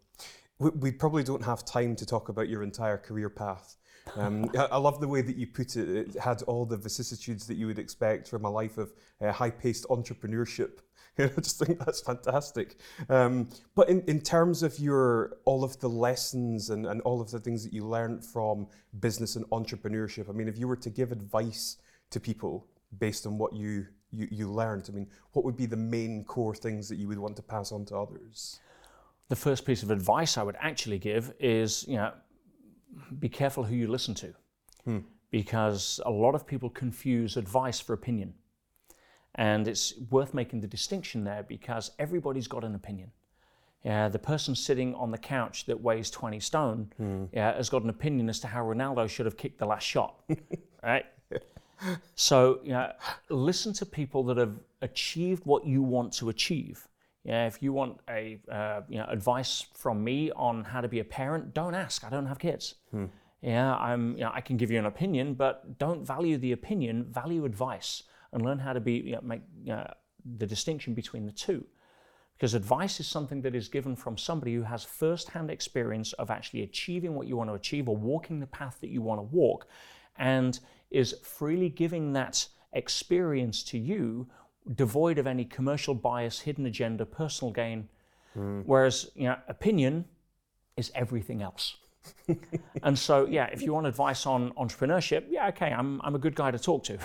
we, 0.59 0.69
we 0.71 0.92
probably 0.92 1.24
don't 1.24 1.44
have 1.44 1.65
time 1.65 1.95
to 1.95 2.06
talk 2.06 2.30
about 2.30 2.50
your 2.50 2.63
entire 2.63 2.98
career 2.98 3.30
path. 3.30 3.77
Um, 4.15 4.50
I 4.56 4.77
love 4.77 5.01
the 5.01 5.07
way 5.07 5.21
that 5.21 5.36
you 5.36 5.48
put 5.48 5.75
it. 5.75 5.89
It 5.89 6.19
had 6.19 6.42
all 6.44 6.65
the 6.65 6.77
vicissitudes 6.77 7.45
that 7.48 7.57
you 7.57 7.68
would 7.68 7.80
expect 7.80 8.27
from 8.27 8.45
a 8.45 8.50
life 8.50 8.77
of 8.77 8.94
uh, 9.21 9.31
high-paced 9.31 9.86
entrepreneurship. 9.89 10.80
I 11.19 11.27
just 11.27 11.59
think 11.59 11.80
that's 11.80 12.01
fantastic. 12.01 12.77
Um, 13.09 13.50
but 13.75 13.89
in, 13.89 14.01
in 14.07 14.21
terms 14.21 14.63
of 14.63 14.77
your 14.80 15.38
all 15.45 15.63
of 15.63 15.80
the 15.80 15.89
lessons 15.89 16.69
and, 16.69 16.86
and 16.86 17.01
all 17.01 17.21
of 17.21 17.31
the 17.31 17.39
things 17.39 17.63
that 17.63 17.74
you 17.74 17.86
learned 17.86 18.24
from 18.24 18.68
business 19.00 19.36
and 19.36 19.45
entrepreneurship, 19.50 20.30
I 20.30 20.33
mean, 20.33 20.48
if 20.48 20.57
you 20.57 20.68
were 20.68 20.75
to 20.77 20.89
give 20.89 21.12
advice 21.12 21.77
to 22.12 22.19
people 22.19 22.68
based 23.00 23.25
on 23.25 23.38
what 23.38 23.53
you, 23.53 23.88
you, 24.12 24.27
you 24.31 24.51
learned, 24.51 24.86
I 24.89 24.94
mean, 24.94 25.07
what 25.33 25.44
would 25.44 25.57
be 25.57 25.65
the 25.65 25.75
main 25.75 26.24
core 26.24 26.56
things 26.56 26.88
that 26.89 26.98
you 26.98 27.07
would 27.07 27.19
want 27.19 27.36
to 27.38 27.42
pass 27.42 27.71
on 27.71 27.86
to 27.86 27.98
others? 27.98 28.60
The 29.29 29.35
first 29.35 29.65
piece 29.65 29.83
of 29.83 29.91
advice 29.91 30.38
I 30.38 30.44
would 30.44 30.56
actually 30.59 31.00
give 31.00 31.33
is, 31.39 31.85
you 31.88 31.97
know, 31.97 32.13
be 33.19 33.29
careful 33.29 33.63
who 33.63 33.75
you 33.75 33.88
listen 33.88 34.15
to. 34.15 34.33
Hmm. 34.85 35.00
Because 35.29 36.00
a 36.06 36.12
lot 36.12 36.35
of 36.35 36.47
people 36.47 36.69
confuse 36.69 37.35
advice 37.35 37.79
for 37.79 37.94
opinion. 37.94 38.33
And 39.35 39.68
it's 39.68 39.94
worth 40.09 40.33
making 40.33 40.62
the 40.62 40.68
distinction 40.68 41.24
there 41.24 41.44
because 41.44 41.91
everybody's 42.00 42.47
got 42.47 42.63
an 42.63 42.75
opinion. 42.75 43.12
Yeah, 43.83 44.09
the 44.09 44.19
person 44.19 44.56
sitting 44.56 44.95
on 44.95 45.12
the 45.12 45.18
couch 45.18 45.65
that 45.65 45.79
weighs 45.79 46.09
20 46.09 46.39
stone 46.39 46.91
hmm. 46.97 47.25
yeah, 47.31 47.56
has 47.56 47.69
got 47.69 47.83
an 47.83 47.89
opinion 47.89 48.29
as 48.29 48.39
to 48.39 48.47
how 48.47 48.63
Ronaldo 48.63 49.09
should 49.09 49.25
have 49.25 49.38
kicked 49.38 49.59
the 49.59 49.65
last 49.65 49.84
shot. 49.84 50.15
right? 50.84 51.05
So, 52.15 52.60
you 52.63 52.72
know, 52.72 52.91
listen 53.29 53.74
to 53.74 53.86
people 53.86 54.24
that 54.24 54.38
have 54.38 54.55
achieved 54.81 55.46
what 55.46 55.65
you 55.65 55.84
want 55.84 56.13
to 56.13 56.29
achieve 56.29 56.88
yeah, 57.27 57.46
if 57.46 57.62
you 57.62 57.74
want 57.74 58.00
a 58.10 58.39
uh, 58.50 58.81
you 58.88 59.00
know, 59.00 59.05
advice 59.10 59.65
from 59.74 60.01
me 60.01 60.31
on 60.31 60.63
how 60.63 60.79
to 60.79 60.88
be 60.88 61.00
a 61.00 61.03
parent, 61.03 61.53
don't 61.53 61.75
ask. 61.75 62.05
I 62.05 62.10
don't 62.10 62.25
have 62.25 62.39
kids. 62.39 62.75
Hmm. 62.91 63.07
Yeah, 63.41 63.75
I'm. 63.75 64.13
You 64.13 64.24
know, 64.24 64.31
I 64.34 64.39
can 64.39 64.55
give 64.55 64.72
you 64.72 64.79
an 64.79 64.86
opinion, 64.86 65.34
but 65.34 65.77
don't 65.77 66.07
value 66.07 66.38
the 66.38 66.53
opinion. 66.53 67.05
Value 67.12 67.43
advice 67.43 68.03
and 68.31 68.41
learn 68.41 68.60
how 68.60 68.72
to 68.72 68.79
be 68.79 68.93
you 68.93 69.12
know, 69.12 69.22
make 69.22 69.41
you 69.62 69.74
know, 69.74 69.93
the 70.38 70.48
distinction 70.48 70.93
between 70.93 71.25
the 71.25 71.34
two. 71.34 71.65
Because 72.38 72.53
advice 72.53 73.01
is 73.01 73.07
something 73.07 73.41
that 73.41 73.55
is 73.55 73.67
given 73.67 73.96
from 73.98 74.17
somebody 74.17 74.53
who 74.53 74.62
has 74.62 74.86
first-hand 74.86 75.51
experience 75.51 76.13
of 76.13 76.31
actually 76.31 76.63
achieving 76.63 77.13
what 77.13 77.27
you 77.27 77.36
want 77.36 77.50
to 77.50 77.55
achieve 77.55 77.89
or 77.89 77.98
walking 77.98 78.39
the 78.39 78.48
path 78.48 78.77
that 78.79 78.89
you 78.89 79.01
want 79.01 79.19
to 79.19 79.36
walk, 79.36 79.67
and 80.17 80.62
is 80.91 81.15
freely 81.24 81.67
giving 81.67 82.13
that 82.13 82.48
experience 82.72 83.63
to 83.63 83.77
you 83.77 84.29
devoid 84.75 85.17
of 85.17 85.27
any 85.27 85.45
commercial 85.45 85.93
bias, 85.93 86.41
hidden 86.41 86.65
agenda, 86.65 87.05
personal 87.05 87.51
gain. 87.53 87.89
Mm. 88.38 88.63
Whereas, 88.65 89.09
you 89.15 89.25
know, 89.25 89.38
opinion 89.47 90.05
is 90.75 90.91
everything 90.95 91.41
else. 91.41 91.77
and 92.83 92.97
so, 92.97 93.25
yeah, 93.25 93.45
if 93.45 93.62
you 93.62 93.74
want 93.74 93.86
advice 93.86 94.25
on 94.25 94.51
entrepreneurship, 94.53 95.25
yeah, 95.29 95.47
okay, 95.50 95.71
I'm, 95.71 96.00
I'm 96.03 96.15
a 96.15 96.19
good 96.19 96.36
guy 96.36 96.51
to 96.51 96.59
talk 96.59 96.83
to. 96.86 96.97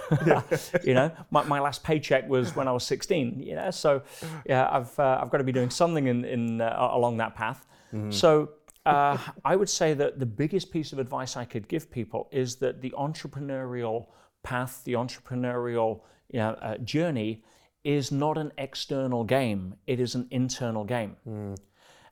you 0.85 0.95
know, 0.95 1.11
my, 1.31 1.43
my 1.45 1.59
last 1.59 1.83
paycheck 1.83 2.29
was 2.29 2.55
when 2.55 2.69
I 2.69 2.73
was 2.73 2.85
16. 2.85 3.41
You 3.41 3.57
know, 3.57 3.71
so 3.71 4.03
yeah, 4.47 4.69
I've 4.71 4.97
uh, 4.99 5.19
I've 5.21 5.31
got 5.31 5.39
to 5.39 5.45
be 5.45 5.53
doing 5.53 5.71
something 5.71 6.07
in, 6.07 6.25
in 6.25 6.61
uh, 6.61 6.91
along 6.93 7.17
that 7.17 7.35
path. 7.35 7.67
Mm. 7.93 8.13
So 8.13 8.51
uh, 8.87 9.19
I 9.45 9.57
would 9.57 9.69
say 9.69 9.95
that 9.95 10.19
the 10.19 10.27
biggest 10.27 10.71
piece 10.71 10.93
of 10.93 10.99
advice 10.99 11.37
I 11.37 11.45
could 11.45 11.69
give 11.69 11.91
people 11.91 12.29
is 12.33 12.57
that 12.57 12.81
the 12.81 12.95
entrepreneurial 12.99 14.07
path, 14.43 14.83
the 14.85 14.95
entrepreneurial 14.95 16.01
you 16.31 16.41
know, 16.41 16.51
uh, 16.63 16.79
journey 16.79 17.45
is 17.85 18.13
not 18.13 18.39
an 18.39 18.53
external 18.59 19.25
game, 19.25 19.75
it 19.87 19.99
is 20.01 20.15
an 20.15 20.27
internal 20.31 20.85
game. 20.85 21.17
Mm. 21.29 21.57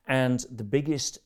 And 0.07 0.45
the 0.51 0.65
biggest 0.65 1.19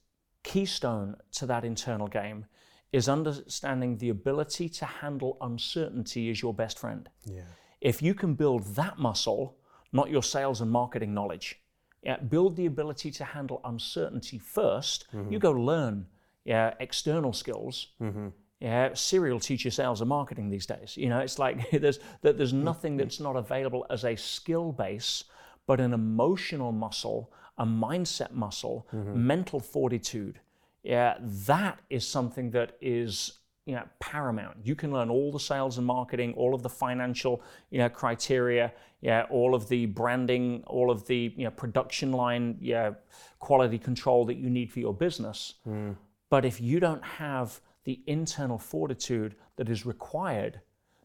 keystone 0.42 1.16
to 1.32 1.46
that 1.46 1.64
internal 1.64 2.06
game 2.06 2.46
is 2.92 3.08
understanding 3.08 3.96
the 3.98 4.10
ability 4.10 4.68
to 4.68 4.84
handle 4.84 5.36
uncertainty 5.40 6.28
is 6.28 6.42
your 6.42 6.54
best 6.54 6.78
friend. 6.78 7.08
Yeah. 7.24 7.42
If 7.80 8.02
you 8.02 8.14
can 8.14 8.34
build 8.34 8.74
that 8.76 8.98
muscle, 8.98 9.56
not 9.92 10.10
your 10.10 10.22
sales 10.22 10.60
and 10.60 10.70
marketing 10.70 11.14
knowledge, 11.14 11.60
yeah, 12.02 12.18
build 12.18 12.56
the 12.56 12.66
ability 12.66 13.10
to 13.12 13.24
handle 13.24 13.60
uncertainty 13.64 14.38
1st 14.38 15.04
mm-hmm. 15.14 15.32
You 15.32 15.38
go 15.38 15.52
learn 15.52 16.06
yeah, 16.44 16.74
external 16.78 17.32
skills. 17.32 17.88
Mm-hmm 18.00 18.28
yeah, 18.60 18.94
serial 18.94 19.40
teacher 19.40 19.70
sales 19.70 20.00
and 20.00 20.08
marketing 20.08 20.50
these 20.50 20.66
days. 20.66 20.96
You 20.96 21.08
know, 21.08 21.18
it's 21.18 21.38
like 21.38 21.70
there's 21.72 21.98
that 22.22 22.38
there's 22.38 22.52
mm, 22.52 22.62
nothing 22.62 22.96
that's 22.96 23.20
not 23.20 23.36
available 23.36 23.86
as 23.90 24.04
a 24.04 24.16
skill 24.16 24.72
base, 24.72 25.24
but 25.66 25.80
an 25.80 25.92
emotional 25.92 26.72
muscle 26.72 27.32
a 27.58 27.66
mindset 27.66 28.32
muscle, 28.32 28.86
mm-hmm. 28.92 29.26
mental 29.26 29.60
fortitude. 29.60 30.40
Yeah, 30.82 31.16
that 31.20 31.78
is 31.88 32.06
something 32.06 32.50
that 32.50 32.76
is 32.80 33.38
you 33.66 33.74
know, 33.74 33.84
paramount. 33.98 34.58
You 34.62 34.74
can 34.74 34.92
learn 34.92 35.08
all 35.08 35.32
the 35.32 35.40
sales 35.40 35.78
and 35.78 35.86
marketing, 35.86 36.34
all 36.36 36.54
of 36.54 36.62
the 36.62 36.68
financial, 36.68 37.40
you 37.70 37.78
know, 37.78 37.88
criteria, 37.88 38.74
yeah, 39.00 39.24
all 39.30 39.54
of 39.54 39.68
the 39.68 39.86
branding, 39.86 40.62
all 40.66 40.90
of 40.90 41.06
the 41.06 41.32
you 41.34 41.44
know, 41.44 41.50
production 41.50 42.12
line, 42.12 42.58
yeah, 42.60 42.90
quality 43.38 43.78
control 43.78 44.26
that 44.26 44.36
you 44.36 44.50
need 44.50 44.70
for 44.70 44.80
your 44.80 44.92
business. 44.92 45.54
Mm. 45.66 45.96
But 46.28 46.44
if 46.44 46.60
you 46.60 46.78
don't 46.78 47.02
have 47.02 47.60
the 47.84 48.02
internal 48.06 48.58
fortitude 48.58 49.34
that 49.56 49.68
is 49.68 49.86
required 49.86 50.60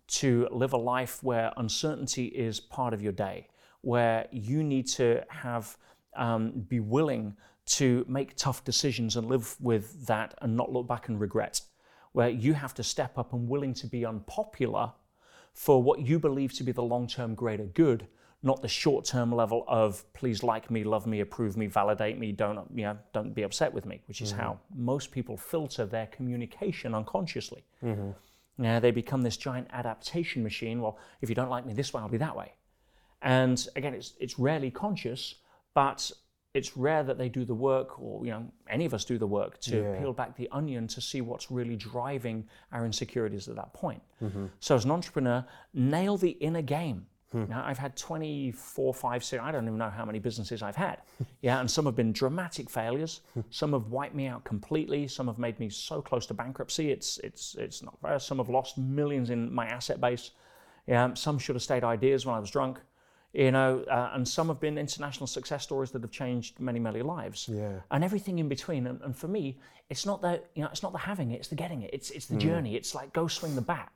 to 0.08 0.48
live 0.52 0.74
a 0.74 0.78
life 0.78 1.22
where 1.24 1.52
uncertainty 1.58 2.26
is 2.26 2.60
part 2.60 2.94
of 2.94 3.02
your 3.02 3.12
day, 3.12 3.48
where 3.82 4.28
you 4.32 4.64
need 4.64 4.88
to 4.88 5.24
have 5.30 5.78
um, 6.16 6.66
be 6.68 6.80
willing 6.80 7.36
to 7.66 8.04
make 8.08 8.36
tough 8.36 8.64
decisions 8.64 9.16
and 9.16 9.28
live 9.28 9.56
with 9.62 10.08
that 10.08 10.34
and 10.42 10.58
not 10.58 10.72
look 10.72 10.88
back 10.88 11.08
and 11.08 11.20
regret 11.20 11.62
where 12.12 12.30
you 12.30 12.54
have 12.54 12.74
to 12.74 12.84
step 12.84 13.18
up 13.18 13.34
and 13.34 13.48
willing 13.48 13.74
to 13.74 13.88
be 13.88 14.06
unpopular 14.06 14.92
for 15.54 15.82
what 15.82 16.00
you 16.00 16.20
believe 16.20 16.54
to 16.54 16.64
be 16.64 16.72
the 16.72 16.82
long-term 16.82 17.36
greater 17.36 17.66
good 17.66 18.08
not 18.42 18.62
the 18.62 18.68
short-term 18.68 19.34
level 19.34 19.66
of 19.68 20.12
please 20.14 20.44
like 20.44 20.72
me 20.72 20.84
love 20.84 21.06
me 21.06 21.20
approve 21.20 21.58
me 21.58 21.68
validate 21.68 22.18
me 22.18 22.32
don't 22.32 22.60
you 22.74 22.84
know 22.84 22.98
don't 23.14 23.34
be 23.34 23.44
upset 23.44 23.74
with 23.74 23.86
me 23.86 24.02
which 24.08 24.22
is 24.22 24.32
mm-hmm. 24.32 24.42
how 24.42 24.60
most 24.76 25.12
people 25.12 25.36
filter 25.36 25.86
their 25.86 26.08
communication 26.08 26.96
unconsciously 26.96 27.64
mm-hmm. 27.84 28.12
now 28.58 28.80
they 28.80 28.92
become 28.92 29.22
this 29.22 29.38
giant 29.38 29.68
adaptation 29.72 30.42
machine 30.42 30.82
well 30.82 30.98
if 31.22 31.30
you 31.30 31.36
don't 31.36 31.50
like 31.50 31.66
me 31.66 31.74
this 31.74 31.94
way 31.94 32.02
i'll 32.02 32.10
be 32.10 32.18
that 32.18 32.36
way 32.36 32.54
and 33.22 33.68
again 33.76 33.94
it's 33.94 34.14
it's 34.20 34.40
rarely 34.40 34.72
conscious 34.72 35.36
but 35.74 36.12
it's 36.54 36.76
rare 36.76 37.04
that 37.04 37.18
they 37.18 37.30
do 37.30 37.46
the 37.46 37.54
work, 37.54 38.00
or 38.00 38.26
you 38.26 38.32
know, 38.32 38.52
any 38.70 38.86
of 38.86 38.94
us 38.94 39.06
do 39.06 39.18
the 39.18 39.28
work 39.28 39.60
to 39.62 39.78
yeah. 39.78 40.00
peel 40.00 40.14
back 40.14 40.36
the 40.36 40.50
onion 40.52 40.88
to 40.88 41.00
see 41.00 41.22
what's 41.22 41.52
really 41.52 41.76
driving 41.76 42.48
our 42.72 42.86
insecurities 42.86 43.48
at 43.48 43.56
that 43.56 43.72
point. 43.74 44.02
Mm-hmm. 44.22 44.48
So, 44.60 44.76
as 44.76 44.86
an 44.86 44.92
entrepreneur, 44.92 45.46
nail 45.74 46.18
the 46.18 46.32
inner 46.32 46.64
game. 46.64 47.06
Hmm. 47.32 47.46
Now, 47.48 47.64
I've 47.64 47.78
had 47.78 47.96
24, 47.96 48.94
5, 48.94 49.24
6, 49.24 49.44
I 49.44 49.52
don't 49.52 49.66
even 49.66 49.78
know 49.78 49.90
how 49.90 50.04
many 50.04 50.18
businesses 50.20 50.64
I've 50.64 50.76
had. 50.76 50.98
yeah, 51.42 51.60
and 51.60 51.70
some 51.70 51.86
have 51.86 51.96
been 51.96 52.12
dramatic 52.12 52.70
failures. 52.70 53.22
Hmm. 53.34 53.42
some 53.50 53.74
have 53.74 53.88
wiped 53.88 54.16
me 54.16 54.28
out 54.28 54.44
completely. 54.44 55.08
Some 55.08 55.28
have 55.28 55.38
made 55.38 55.60
me 55.60 55.70
so 55.70 56.02
close 56.02 56.26
to 56.28 56.34
bankruptcy, 56.34 56.92
it's, 56.92 57.20
it's, 57.20 57.56
it's 57.56 57.84
not 57.84 58.00
fair. 58.02 58.20
Some 58.20 58.38
have 58.40 58.50
lost 58.50 58.78
millions 58.78 59.30
in 59.30 59.54
my 59.54 59.68
asset 59.68 60.02
base. 60.02 60.32
Yeah, 60.88 61.14
some 61.14 61.38
should 61.38 61.56
have 61.56 61.62
stayed 61.62 61.84
ideas 61.84 62.26
when 62.26 62.36
I 62.36 62.40
was 62.40 62.50
drunk 62.50 62.80
you 63.34 63.52
know, 63.52 63.84
uh, 63.90 64.12
and 64.14 64.28
some 64.28 64.48
have 64.48 64.60
been 64.60 64.78
international 64.78 65.28
success 65.28 65.64
stories 65.64 65.92
that 65.92 66.02
have 66.02 66.12
changed 66.12 66.60
many, 66.60 66.80
many 66.80 67.02
lives. 67.02 67.48
Yeah. 67.52 67.80
And 67.92 68.04
everything 68.04 68.40
in 68.40 68.50
between. 68.50 68.88
And, 68.88 69.00
and, 69.02 69.16
for 69.16 69.28
me, 69.28 69.60
it's 69.90 70.06
not 70.06 70.22
the, 70.22 70.42
you 70.56 70.64
know, 70.64 70.70
it's 70.70 70.82
not 70.82 70.94
the 70.94 70.98
having 70.98 71.32
it, 71.32 71.36
it's 71.36 71.48
the 71.48 71.56
getting 71.56 71.84
it. 71.84 71.92
It's, 71.94 72.10
it's 72.10 72.26
the 72.26 72.36
mm. 72.36 72.40
journey. 72.40 72.76
It's 72.76 72.96
like 72.96 73.14
go 73.14 73.28
swing 73.28 73.56
the 73.56 73.62
bat. 73.62 73.92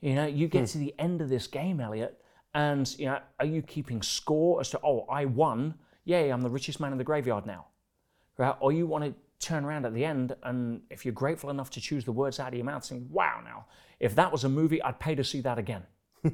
You 0.00 0.14
know, 0.14 0.26
you 0.26 0.48
get 0.48 0.64
mm. 0.64 0.72
to 0.72 0.78
the 0.78 0.94
end 0.98 1.22
of 1.22 1.30
this 1.30 1.46
game, 1.46 1.80
Elliot, 1.80 2.20
and 2.56 2.98
you 2.98 3.04
know, 3.04 3.18
are 3.38 3.44
you 3.44 3.60
keeping 3.60 4.00
score 4.00 4.60
as 4.60 4.70
to, 4.70 4.80
oh, 4.82 5.04
I 5.10 5.26
won? 5.26 5.74
Yay, 6.06 6.30
I'm 6.30 6.40
the 6.40 6.48
richest 6.48 6.80
man 6.80 6.90
in 6.90 6.96
the 6.96 7.04
graveyard 7.04 7.44
now. 7.44 7.66
Right? 8.38 8.54
Or 8.60 8.72
you 8.72 8.86
want 8.86 9.04
to 9.04 9.14
turn 9.46 9.66
around 9.66 9.84
at 9.84 9.92
the 9.92 10.06
end 10.06 10.34
and 10.42 10.80
if 10.88 11.04
you're 11.04 11.12
grateful 11.12 11.50
enough 11.50 11.68
to 11.70 11.82
choose 11.82 12.06
the 12.06 12.12
words 12.12 12.40
out 12.40 12.48
of 12.48 12.54
your 12.54 12.64
mouth, 12.64 12.82
saying, 12.82 13.08
wow, 13.10 13.42
now, 13.44 13.66
if 14.00 14.14
that 14.14 14.32
was 14.32 14.44
a 14.44 14.48
movie, 14.48 14.82
I'd 14.82 14.98
pay 14.98 15.14
to 15.14 15.22
see 15.22 15.42
that 15.42 15.58
again. 15.58 15.82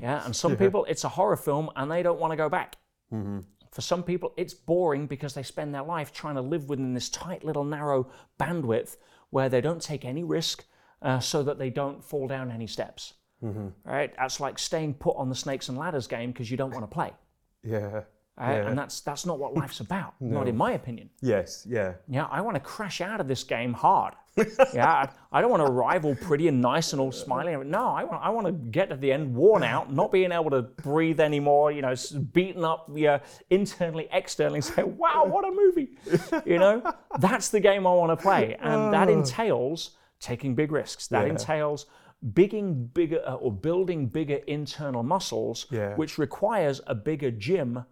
yeah, 0.00 0.24
and 0.24 0.34
some 0.34 0.52
yeah. 0.52 0.58
people, 0.58 0.86
it's 0.86 1.04
a 1.04 1.10
horror 1.10 1.36
film 1.36 1.68
and 1.76 1.90
they 1.90 2.02
don't 2.02 2.18
want 2.18 2.32
to 2.32 2.36
go 2.36 2.48
back. 2.48 2.76
Mm-hmm. 3.12 3.40
For 3.72 3.82
some 3.82 4.02
people, 4.02 4.32
it's 4.38 4.54
boring 4.54 5.06
because 5.06 5.34
they 5.34 5.42
spend 5.42 5.74
their 5.74 5.82
life 5.82 6.14
trying 6.14 6.36
to 6.36 6.40
live 6.40 6.70
within 6.70 6.94
this 6.94 7.10
tight 7.10 7.44
little 7.44 7.64
narrow 7.64 8.10
bandwidth 8.40 8.96
where 9.28 9.50
they 9.50 9.60
don't 9.60 9.82
take 9.82 10.06
any 10.06 10.24
risk 10.24 10.64
uh, 11.02 11.20
so 11.20 11.42
that 11.42 11.58
they 11.58 11.68
don't 11.68 12.02
fall 12.02 12.26
down 12.26 12.50
any 12.50 12.66
steps. 12.66 13.12
Mm-hmm. 13.42 13.68
Right? 13.84 14.14
That's 14.16 14.40
like 14.40 14.58
staying 14.58 14.94
put 14.94 15.16
on 15.16 15.28
the 15.28 15.34
snakes 15.34 15.68
and 15.68 15.78
ladders 15.78 16.06
game 16.06 16.32
because 16.32 16.50
you 16.50 16.56
don't 16.56 16.72
want 16.72 16.82
to 16.82 16.94
play. 16.94 17.12
Yeah. 17.62 18.04
Uh, 18.40 18.52
yeah. 18.52 18.68
And 18.68 18.78
that's 18.78 19.00
that's 19.02 19.26
not 19.26 19.38
what 19.38 19.54
life's 19.54 19.80
about, 19.80 20.14
no. 20.20 20.38
not 20.38 20.48
in 20.48 20.56
my 20.56 20.72
opinion. 20.72 21.10
Yes, 21.20 21.66
yeah. 21.68 21.94
Yeah, 22.08 22.26
I 22.30 22.40
want 22.40 22.54
to 22.54 22.60
crash 22.60 23.02
out 23.02 23.20
of 23.20 23.28
this 23.28 23.44
game 23.44 23.74
hard. 23.74 24.14
yeah, 24.72 24.88
I, 24.88 25.08
I, 25.30 25.40
don't 25.42 25.50
want 25.50 25.60
to 25.66 25.70
arrive 25.70 26.06
all 26.06 26.14
pretty 26.14 26.48
and 26.48 26.62
nice 26.62 26.92
and 26.92 27.00
all 27.00 27.12
smiling. 27.12 27.68
No, 27.68 27.88
I 27.88 28.04
want 28.04 28.24
I 28.24 28.30
want 28.30 28.46
to 28.46 28.52
get 28.52 28.88
to 28.88 28.96
the 28.96 29.12
end 29.12 29.34
worn 29.34 29.62
out, 29.62 29.92
not 29.92 30.10
being 30.10 30.32
able 30.32 30.50
to 30.50 30.62
breathe 30.62 31.20
anymore. 31.20 31.70
You 31.70 31.82
know, 31.82 31.94
beaten 32.32 32.64
up, 32.64 32.88
yeah, 32.94 33.18
internally, 33.50 34.08
externally, 34.10 34.62
say, 34.62 34.84
"Wow, 34.84 35.26
what 35.26 35.44
a 35.46 35.50
movie!" 35.50 35.98
You 36.46 36.58
know, 36.58 36.94
that's 37.18 37.50
the 37.50 37.60
game 37.60 37.86
I 37.86 37.92
want 37.92 38.18
to 38.18 38.22
play, 38.22 38.56
and 38.58 38.94
that 38.94 39.10
entails 39.10 39.90
taking 40.20 40.54
big 40.54 40.72
risks. 40.72 41.08
That 41.08 41.26
yeah. 41.26 41.32
entails 41.32 41.86
bigging 42.34 42.86
bigger 42.86 43.22
uh, 43.26 43.34
or 43.34 43.52
building 43.52 44.06
bigger 44.06 44.40
internal 44.46 45.02
muscles, 45.02 45.66
yeah. 45.70 45.94
which 45.96 46.18
requires 46.18 46.80
a 46.86 46.94
bigger 46.94 47.30
gym 47.30 47.84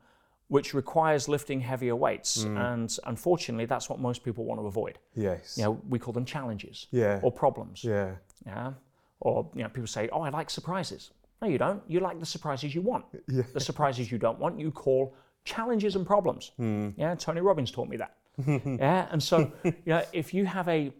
which 0.48 0.72
requires 0.72 1.28
lifting 1.28 1.60
heavier 1.60 1.94
weights. 1.94 2.44
Mm. 2.44 2.72
And 2.72 2.98
unfortunately, 3.04 3.66
that's 3.66 3.88
what 3.88 4.00
most 4.00 4.24
people 4.24 4.44
want 4.44 4.60
to 4.60 4.66
avoid. 4.66 4.98
Yes. 5.14 5.56
You 5.56 5.64
know, 5.64 5.80
we 5.88 5.98
call 5.98 6.12
them 6.12 6.24
challenges 6.24 6.86
yeah. 6.90 7.20
or 7.22 7.30
problems. 7.30 7.84
Yeah. 7.84 8.14
Yeah. 8.46 8.72
Or, 9.20 9.50
you 9.54 9.62
know, 9.62 9.68
people 9.68 9.86
say, 9.86 10.08
oh, 10.10 10.22
I 10.22 10.30
like 10.30 10.48
surprises. 10.48 11.10
No, 11.42 11.48
you 11.48 11.58
don't. 11.58 11.82
You 11.86 12.00
like 12.00 12.18
the 12.18 12.26
surprises 12.26 12.74
you 12.74 12.82
want. 12.82 13.04
Yeah. 13.28 13.42
The 13.52 13.60
surprises 13.60 14.10
you 14.10 14.18
don't 14.18 14.38
want, 14.38 14.58
you 14.58 14.70
call 14.70 15.14
challenges 15.44 15.96
and 15.96 16.06
problems. 16.06 16.52
Mm. 16.58 16.94
Yeah. 16.96 17.14
Tony 17.14 17.42
Robbins 17.42 17.70
taught 17.70 17.88
me 17.88 17.98
that. 17.98 18.16
yeah. 18.46 19.06
And 19.10 19.22
so, 19.22 19.52
you 19.64 19.74
know, 19.86 20.02
if 20.12 20.32
you 20.32 20.46
have 20.46 20.66
a, 20.68 20.92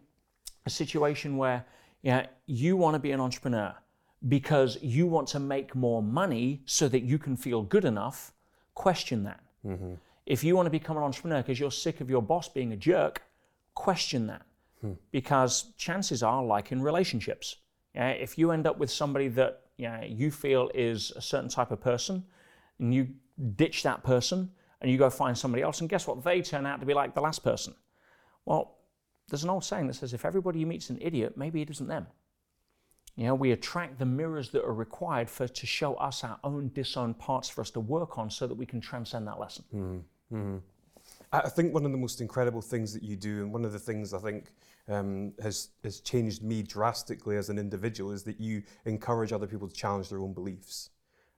a 0.66 0.70
situation 0.70 1.38
where, 1.38 1.64
yeah, 2.02 2.26
you 2.46 2.76
want 2.76 2.94
to 2.94 2.98
be 2.98 3.12
an 3.12 3.20
entrepreneur 3.20 3.74
because 4.28 4.78
you 4.82 5.06
want 5.06 5.28
to 5.28 5.38
make 5.38 5.74
more 5.74 6.02
money 6.02 6.62
so 6.64 6.88
that 6.88 7.02
you 7.02 7.18
can 7.18 7.36
feel 7.36 7.62
good 7.62 7.84
enough, 7.84 8.32
question 8.74 9.24
that. 9.24 9.40
Mm-hmm. 9.66 9.94
If 10.26 10.44
you 10.44 10.56
want 10.56 10.66
to 10.66 10.70
become 10.70 10.96
an 10.96 11.02
entrepreneur 11.02 11.42
because 11.42 11.58
you're 11.58 11.70
sick 11.70 12.00
of 12.00 12.10
your 12.10 12.22
boss 12.22 12.48
being 12.48 12.72
a 12.72 12.76
jerk, 12.76 13.22
question 13.74 14.26
that. 14.26 14.42
Hmm. 14.80 14.92
Because 15.10 15.72
chances 15.76 16.22
are, 16.22 16.44
like 16.44 16.70
in 16.70 16.82
relationships, 16.82 17.56
yeah, 17.94 18.10
if 18.10 18.38
you 18.38 18.50
end 18.50 18.66
up 18.66 18.78
with 18.78 18.90
somebody 18.90 19.28
that 19.28 19.62
yeah, 19.76 20.04
you 20.04 20.30
feel 20.30 20.70
is 20.74 21.12
a 21.16 21.20
certain 21.20 21.48
type 21.48 21.70
of 21.70 21.80
person, 21.80 22.24
and 22.78 22.92
you 22.92 23.08
ditch 23.56 23.82
that 23.84 24.02
person 24.02 24.50
and 24.80 24.90
you 24.90 24.98
go 24.98 25.10
find 25.10 25.36
somebody 25.36 25.62
else, 25.62 25.80
and 25.80 25.88
guess 25.88 26.06
what? 26.06 26.22
They 26.22 26.42
turn 26.42 26.66
out 26.66 26.80
to 26.80 26.86
be 26.86 26.94
like 26.94 27.14
the 27.14 27.20
last 27.20 27.42
person. 27.42 27.74
Well, 28.44 28.77
there's 29.28 29.44
an 29.44 29.50
old 29.50 29.64
saying 29.64 29.86
that 29.88 29.94
says 29.94 30.14
if 30.14 30.24
everybody 30.24 30.60
you 30.60 30.66
meet's 30.66 30.90
an 30.90 30.98
idiot, 31.00 31.36
maybe 31.36 31.62
it 31.62 31.70
isn't 31.70 31.88
them. 31.88 32.06
You 33.16 33.24
know, 33.24 33.34
we 33.34 33.50
attract 33.50 33.98
the 33.98 34.06
mirrors 34.06 34.50
that 34.50 34.64
are 34.64 34.72
required 34.72 35.28
for 35.28 35.48
to 35.48 35.66
show 35.66 35.94
us 35.94 36.22
our 36.22 36.38
own 36.44 36.70
disowned 36.72 37.18
parts 37.18 37.48
for 37.48 37.62
us 37.62 37.70
to 37.72 37.80
work 37.80 38.16
on 38.16 38.30
so 38.30 38.46
that 38.46 38.54
we 38.54 38.64
can 38.64 38.80
transcend 38.80 39.26
that 39.26 39.40
lesson. 39.40 39.64
Mm-hmm. 39.74 40.58
I 41.32 41.48
think 41.48 41.74
one 41.74 41.84
of 41.84 41.92
the 41.92 41.98
most 41.98 42.20
incredible 42.20 42.62
things 42.62 42.92
that 42.94 43.02
you 43.02 43.16
do, 43.16 43.42
and 43.42 43.52
one 43.52 43.64
of 43.64 43.72
the 43.72 43.78
things 43.78 44.14
I 44.14 44.18
think 44.18 44.52
um, 44.88 45.32
has 45.42 45.70
has 45.82 46.00
changed 46.00 46.42
me 46.42 46.62
drastically 46.62 47.36
as 47.36 47.48
an 47.48 47.58
individual, 47.58 48.12
is 48.12 48.22
that 48.22 48.40
you 48.40 48.62
encourage 48.84 49.32
other 49.32 49.46
people 49.46 49.68
to 49.68 49.74
challenge 49.74 50.10
their 50.10 50.20
own 50.20 50.32
beliefs. 50.32 50.90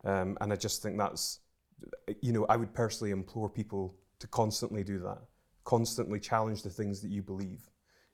Um, 0.05 0.37
and 0.41 0.53
I 0.53 0.57
just 0.57 0.83
think 0.83 0.99
that's, 0.99 1.41
you 2.21 2.33
know, 2.33 2.47
I 2.49 2.57
would 2.57 2.75
personally 2.75 3.11
implore 3.11 3.49
people 3.49 3.95
to 4.19 4.27
constantly 4.27 4.85
do 4.85 4.99
that, 5.01 5.19
constantly 5.65 6.21
challenge 6.21 6.63
the 6.63 6.71
things 6.71 7.01
that 7.01 7.11
you 7.11 7.23
believe. 7.23 7.70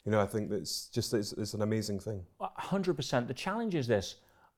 You 0.06 0.12
know, 0.12 0.20
I 0.20 0.26
think 0.26 0.50
that's 0.50 0.86
just 0.86 1.12
it's, 1.12 1.32
it's 1.32 1.54
an 1.54 1.62
amazing 1.62 1.98
thing. 1.98 2.22
100%. 2.40 3.26
The 3.26 3.34
challenge 3.34 3.74
is 3.74 3.88
this. 3.88 4.14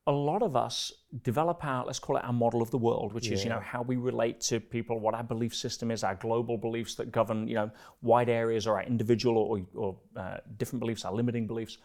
A 0.07 0.13
lot 0.13 0.43
of 0.43 0.57
us 0.57 0.93
develop 1.23 1.65
our, 1.65 1.87
let's 1.87 1.99
call 1.99 2.19
it 2.19 2.25
our 2.25 2.35
model 2.35 2.61
of 2.61 2.71
the 2.71 2.79
world, 2.79 3.15
which 3.15 3.29
yeah. 3.29 3.35
is, 3.35 3.45
you 3.45 3.51
know, 3.51 3.61
how 3.61 3.81
we 3.83 3.97
relate 3.97 4.41
to 4.43 4.61
people, 4.61 5.01
what 5.01 5.15
our 5.15 5.25
belief 5.25 5.55
system 5.55 5.91
is, 5.91 6.05
our 6.05 6.15
global 6.17 6.59
beliefs 6.59 6.95
that 6.97 7.11
govern, 7.11 7.49
you 7.49 7.55
know, 7.55 7.71
wide 8.03 8.29
areas 8.29 8.67
or 8.67 8.77
our 8.77 8.85
individual 8.85 9.39
or, 9.39 9.61
or 9.75 9.97
uh, 10.17 10.37
different 10.59 10.81
beliefs, 10.81 11.07
our 11.07 11.13
limiting 11.13 11.47
beliefs. 11.47 11.79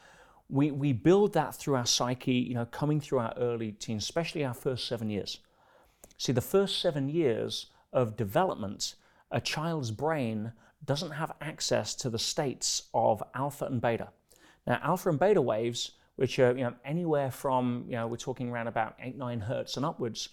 We, 0.49 0.71
we 0.71 0.91
build 0.91 1.33
that 1.33 1.55
through 1.55 1.75
our 1.75 1.85
psyche, 1.85 2.33
you 2.33 2.55
know, 2.55 2.65
coming 2.65 2.99
through 2.99 3.19
our 3.19 3.33
early 3.37 3.71
teens, 3.71 4.03
especially 4.03 4.43
our 4.43 4.53
first 4.53 4.87
seven 4.87 5.09
years. 5.09 5.39
See, 6.17 6.33
the 6.33 6.41
first 6.41 6.81
seven 6.81 7.07
years 7.07 7.67
of 7.93 8.17
development, 8.17 8.95
a 9.31 9.39
child's 9.39 9.91
brain 9.91 10.51
doesn't 10.85 11.11
have 11.11 11.31
access 11.41 11.95
to 11.95 12.09
the 12.09 12.19
states 12.19 12.83
of 12.93 13.23
alpha 13.33 13.65
and 13.65 13.81
beta. 13.81 14.09
Now, 14.67 14.79
alpha 14.83 15.09
and 15.09 15.19
beta 15.19 15.41
waves, 15.41 15.91
which 16.15 16.39
are 16.39 16.51
you 16.51 16.63
know, 16.63 16.73
anywhere 16.85 17.31
from, 17.31 17.85
you 17.87 17.95
know, 17.95 18.07
we're 18.07 18.17
talking 18.17 18.49
around 18.49 18.67
about 18.67 18.95
8, 18.99 19.17
9 19.17 19.39
hertz 19.39 19.77
and 19.77 19.85
upwards, 19.85 20.29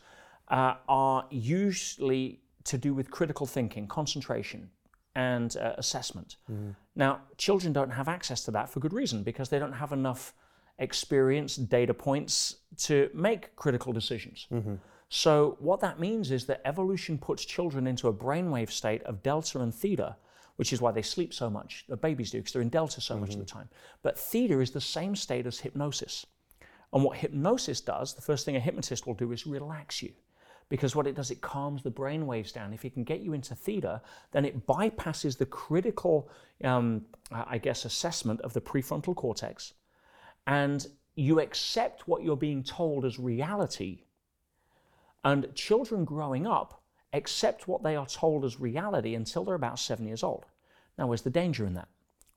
uh, 0.49 0.75
are 0.89 1.27
usually 1.31 2.41
to 2.65 2.79
do 2.79 2.93
with 2.95 3.11
critical 3.11 3.47
thinking, 3.47 3.87
concentration, 3.87 4.71
and 5.15 5.57
uh, 5.57 5.75
assessment. 5.79 6.37
Mm. 6.51 6.75
Now, 6.95 7.21
children 7.37 7.73
don't 7.73 7.91
have 7.91 8.09
access 8.09 8.45
to 8.45 8.51
that 8.53 8.69
for 8.69 8.81
good 8.81 8.93
reason 8.93 9.23
because 9.23 9.49
they 9.49 9.59
don't 9.59 9.73
have 9.73 9.93
enough 9.93 10.35
experience, 10.79 11.57
data 11.57 11.95
points 11.95 12.57
to 12.77 13.11
make 13.15 13.55
critical 13.57 13.93
decisions. 13.93 14.47
Mm-hmm. 14.53 14.75
So, 15.09 15.57
what 15.59 15.81
that 15.81 15.99
means 15.99 16.31
is 16.31 16.47
that 16.47 16.61
evolution 16.65 17.19
puts 17.19 17.45
children 17.45 17.87
into 17.87 18.09
a 18.09 18.13
brainwave 18.13 18.71
state 18.71 19.03
of 19.03 19.23
delta 19.23 19.61
and 19.61 19.75
theta, 19.75 20.17
which 20.61 20.75
is 20.75 20.83
why 20.83 20.93
they 20.93 21.01
sleep 21.01 21.33
so 21.33 21.49
much. 21.49 21.87
The 21.89 21.97
babies 21.97 22.31
do, 22.31 22.37
because 22.37 22.53
they're 22.53 22.61
in 22.61 22.69
delta 22.69 23.01
so 23.01 23.17
much 23.17 23.33
of 23.33 23.39
the 23.39 23.47
time. 23.47 23.71
But 24.03 24.19
theta 24.19 24.61
is 24.61 24.73
the 24.73 24.79
same 24.79 25.17
state 25.17 25.47
as 25.47 25.59
hypnosis. 25.59 26.27
And 26.93 27.03
what 27.03 27.17
hypnosis 27.17 27.81
does, 27.81 28.13
the 28.13 28.21
first 28.21 28.45
thing 28.45 28.57
a 28.57 28.61
hypnotist 28.61 29.07
will 29.07 29.15
do 29.15 29.33
is 29.33 29.47
relax 29.47 30.03
you. 30.03 30.13
Because 30.69 30.95
what 30.95 31.07
it 31.07 31.15
does, 31.15 31.31
it 31.31 31.41
calms 31.41 31.83
the 31.83 31.91
brain 31.91 32.27
waves 32.27 32.53
down. 32.53 32.75
If 32.75 32.85
it 32.85 32.93
can 32.93 33.05
get 33.05 33.21
you 33.21 33.33
into 33.33 33.55
theta, 33.55 34.03
then 34.33 34.45
it 34.45 34.67
bypasses 34.67 35.39
the 35.39 35.47
critical, 35.47 36.29
um, 36.63 37.07
I 37.33 37.57
guess, 37.57 37.87
assessment 37.87 38.43
of 38.43 38.53
the 38.53 38.61
prefrontal 38.61 39.17
cortex. 39.17 39.73
And 40.47 40.87
you 41.15 41.41
accept 41.41 42.07
what 42.07 42.23
you're 42.23 42.37
being 42.37 42.63
told 42.63 43.07
as 43.07 43.19
reality. 43.19 44.03
And 45.25 45.55
children 45.55 46.05
growing 46.05 46.47
up 46.47 46.83
accept 47.13 47.67
what 47.67 47.83
they 47.83 47.97
are 47.97 48.07
told 48.07 48.45
as 48.45 48.61
reality 48.61 49.15
until 49.15 49.45
they're 49.45 49.55
about 49.55 49.79
seven 49.79 50.07
years 50.07 50.23
old. 50.23 50.47
Now, 50.99 51.07
where's 51.07 51.23
the 51.23 51.31
danger 51.31 51.67
in 51.67 51.75
that? 51.75 51.89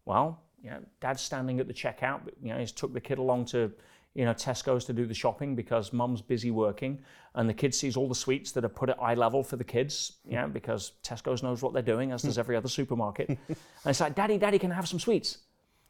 Well, 0.05 0.41
you 0.61 0.69
know, 0.69 0.79
dad's 1.01 1.21
standing 1.21 1.59
at 1.59 1.67
the 1.67 1.73
checkout, 1.73 2.21
you 2.41 2.53
know, 2.53 2.59
he's 2.59 2.71
took 2.71 2.93
the 2.93 3.01
kid 3.01 3.17
along 3.17 3.45
to 3.45 3.71
you 4.15 4.25
know, 4.25 4.33
Tesco's 4.33 4.85
to 4.85 4.93
do 4.93 5.05
the 5.05 5.13
shopping 5.13 5.55
because 5.55 5.91
mum's 5.91 6.21
busy 6.21 6.51
working, 6.51 6.99
and 7.33 7.49
the 7.49 7.53
kid 7.53 7.73
sees 7.73 7.97
all 7.97 8.07
the 8.07 8.15
sweets 8.15 8.51
that 8.51 8.63
are 8.63 8.69
put 8.69 8.89
at 8.89 9.01
eye 9.01 9.15
level 9.15 9.43
for 9.43 9.55
the 9.55 9.63
kids, 9.63 10.13
yeah, 10.27 10.45
because 10.45 10.93
Tesco's 11.03 11.41
knows 11.41 11.63
what 11.63 11.73
they're 11.73 11.81
doing, 11.81 12.11
as 12.11 12.21
does 12.21 12.37
every 12.37 12.55
other 12.55 12.67
supermarket. 12.67 13.29
and 13.47 13.57
it's 13.85 13.99
like, 13.99 14.13
Daddy, 14.13 14.37
Daddy, 14.37 14.59
can 14.59 14.71
I 14.71 14.75
have 14.75 14.87
some 14.87 14.99
sweets? 14.99 15.39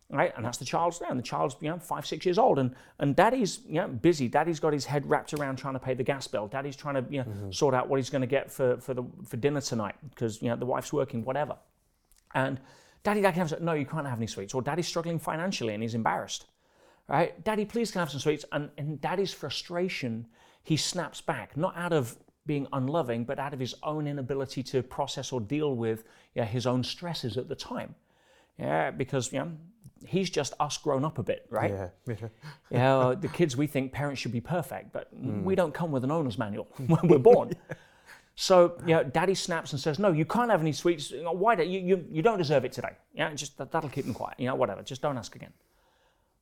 Right? 0.10 0.32
And 0.36 0.46
that's 0.46 0.58
the 0.58 0.66
child's 0.66 1.00
there, 1.00 1.10
and 1.10 1.18
the 1.18 1.24
child's 1.24 1.56
you 1.60 1.70
know 1.70 1.80
five, 1.80 2.06
six 2.06 2.26
years 2.26 2.38
old, 2.38 2.60
and 2.60 2.76
and 3.00 3.16
Daddy's 3.16 3.62
you 3.66 3.76
know 3.76 3.88
busy. 3.88 4.28
Daddy's 4.28 4.60
got 4.60 4.72
his 4.72 4.86
head 4.86 5.10
wrapped 5.10 5.34
around 5.34 5.56
trying 5.56 5.74
to 5.74 5.80
pay 5.80 5.96
the 5.96 6.04
gas 6.04 6.28
bill. 6.28 6.48
Daddy's 6.48 6.76
trying 6.76 6.96
to 6.96 7.06
you 7.10 7.20
know 7.20 7.24
mm-hmm. 7.24 7.52
sort 7.52 7.74
out 7.74 7.90
what 7.90 7.98
he's 7.98 8.12
going 8.12 8.22
to 8.22 8.28
get 8.28 8.52
for 8.52 8.78
for 8.78 8.94
the 8.94 9.04
for 9.26 9.38
dinner 9.38 9.62
tonight 9.62 9.96
because 10.12 10.40
you 10.42 10.50
know 10.50 10.56
the 10.56 10.68
wife's 10.68 10.94
working, 10.94 11.26
whatever. 11.26 11.56
And 12.34 12.60
Daddy, 13.04 13.22
Daddy, 13.22 13.34
can 13.34 13.42
have 13.42 13.50
some? 13.50 13.66
no, 13.66 13.74
you 13.74 13.86
can't 13.86 14.08
have 14.08 14.18
any 14.18 14.28
sweets. 14.28 14.54
Or 14.54 14.62
Daddy's 14.62 14.88
struggling 14.88 15.20
financially 15.20 15.74
and 15.74 15.84
he's 15.84 15.96
embarrassed 15.96 16.46
right? 17.08 17.44
Daddy, 17.44 17.66
please 17.66 17.92
can 17.92 18.00
I 18.00 18.02
have 18.04 18.12
some 18.12 18.20
sweets? 18.20 18.46
And 18.52 18.70
in 18.78 18.98
Daddy's 18.98 19.34
frustration, 19.34 20.28
he 20.64 20.78
snaps 20.78 21.22
back, 21.22 21.58
not 21.58 21.76
out 21.78 21.94
of 21.94 22.18
being 22.46 22.68
unloving, 22.74 23.24
but 23.24 23.40
out 23.40 23.54
of 23.54 23.60
his 23.60 23.76
own 23.84 24.08
inability 24.08 24.64
to 24.64 24.84
process 24.84 25.32
or 25.32 25.40
deal 25.42 25.76
with 25.76 26.04
yeah, 26.36 26.46
his 26.46 26.68
own 26.68 26.84
stresses 26.84 27.38
at 27.38 27.48
the 27.48 27.56
time. 27.56 27.96
Yeah, 28.60 28.92
because 28.92 29.32
you 29.32 29.40
know, 29.40 29.52
he's 30.06 30.30
just 30.30 30.54
us 30.60 30.78
grown 30.78 31.06
up 31.06 31.18
a 31.18 31.24
bit, 31.24 31.46
right? 31.50 31.72
Yeah. 31.72 31.88
yeah. 32.08 32.28
yeah 32.70 33.16
the 33.20 33.30
kids, 33.30 33.58
we 33.58 33.68
think 33.68 33.92
parents 33.92 34.22
should 34.22 34.32
be 34.32 34.42
perfect, 34.42 34.92
but 34.92 35.14
mm. 35.16 35.44
we 35.44 35.56
don't 35.56 35.74
come 35.74 35.92
with 35.92 36.04
an 36.04 36.12
owner's 36.12 36.38
manual 36.38 36.68
when 36.88 37.08
we're 37.08 37.18
born. 37.18 37.52
yeah. 37.70 37.76
So, 38.36 38.76
you 38.86 38.96
know, 38.96 39.04
daddy 39.04 39.36
snaps 39.36 39.74
and 39.74 39.80
says, 39.80 40.00
No, 40.00 40.12
you 40.12 40.26
can't 40.26 40.50
have 40.50 40.62
any 40.62 40.72
sweets. 40.72 41.14
Why 41.16 41.56
don't 41.56 41.70
you, 41.70 41.80
you, 41.80 42.06
you 42.10 42.22
don't 42.22 42.38
deserve 42.38 42.66
it 42.66 42.72
today? 42.72 42.94
Yeah, 43.14 43.34
just 43.34 43.58
that'll 43.58 43.90
keep 43.90 44.06
them 44.06 44.14
quiet. 44.14 44.40
You 44.40 44.48
know, 44.48 44.56
whatever. 44.56 44.82
Just 44.82 45.02
don't 45.02 45.18
ask 45.18 45.36
again. 45.36 45.54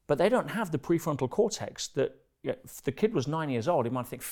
But 0.07 0.17
they 0.17 0.29
don't 0.29 0.49
have 0.49 0.71
the 0.71 0.77
prefrontal 0.77 1.29
cortex 1.29 1.87
that 1.89 2.15
you 2.43 2.51
know, 2.51 2.57
if 2.63 2.81
the 2.81 2.91
kid 2.91 3.13
was 3.13 3.27
nine 3.27 3.49
years 3.49 3.67
old, 3.67 3.85
he 3.85 3.91
might 3.91 4.07
think, 4.07 4.23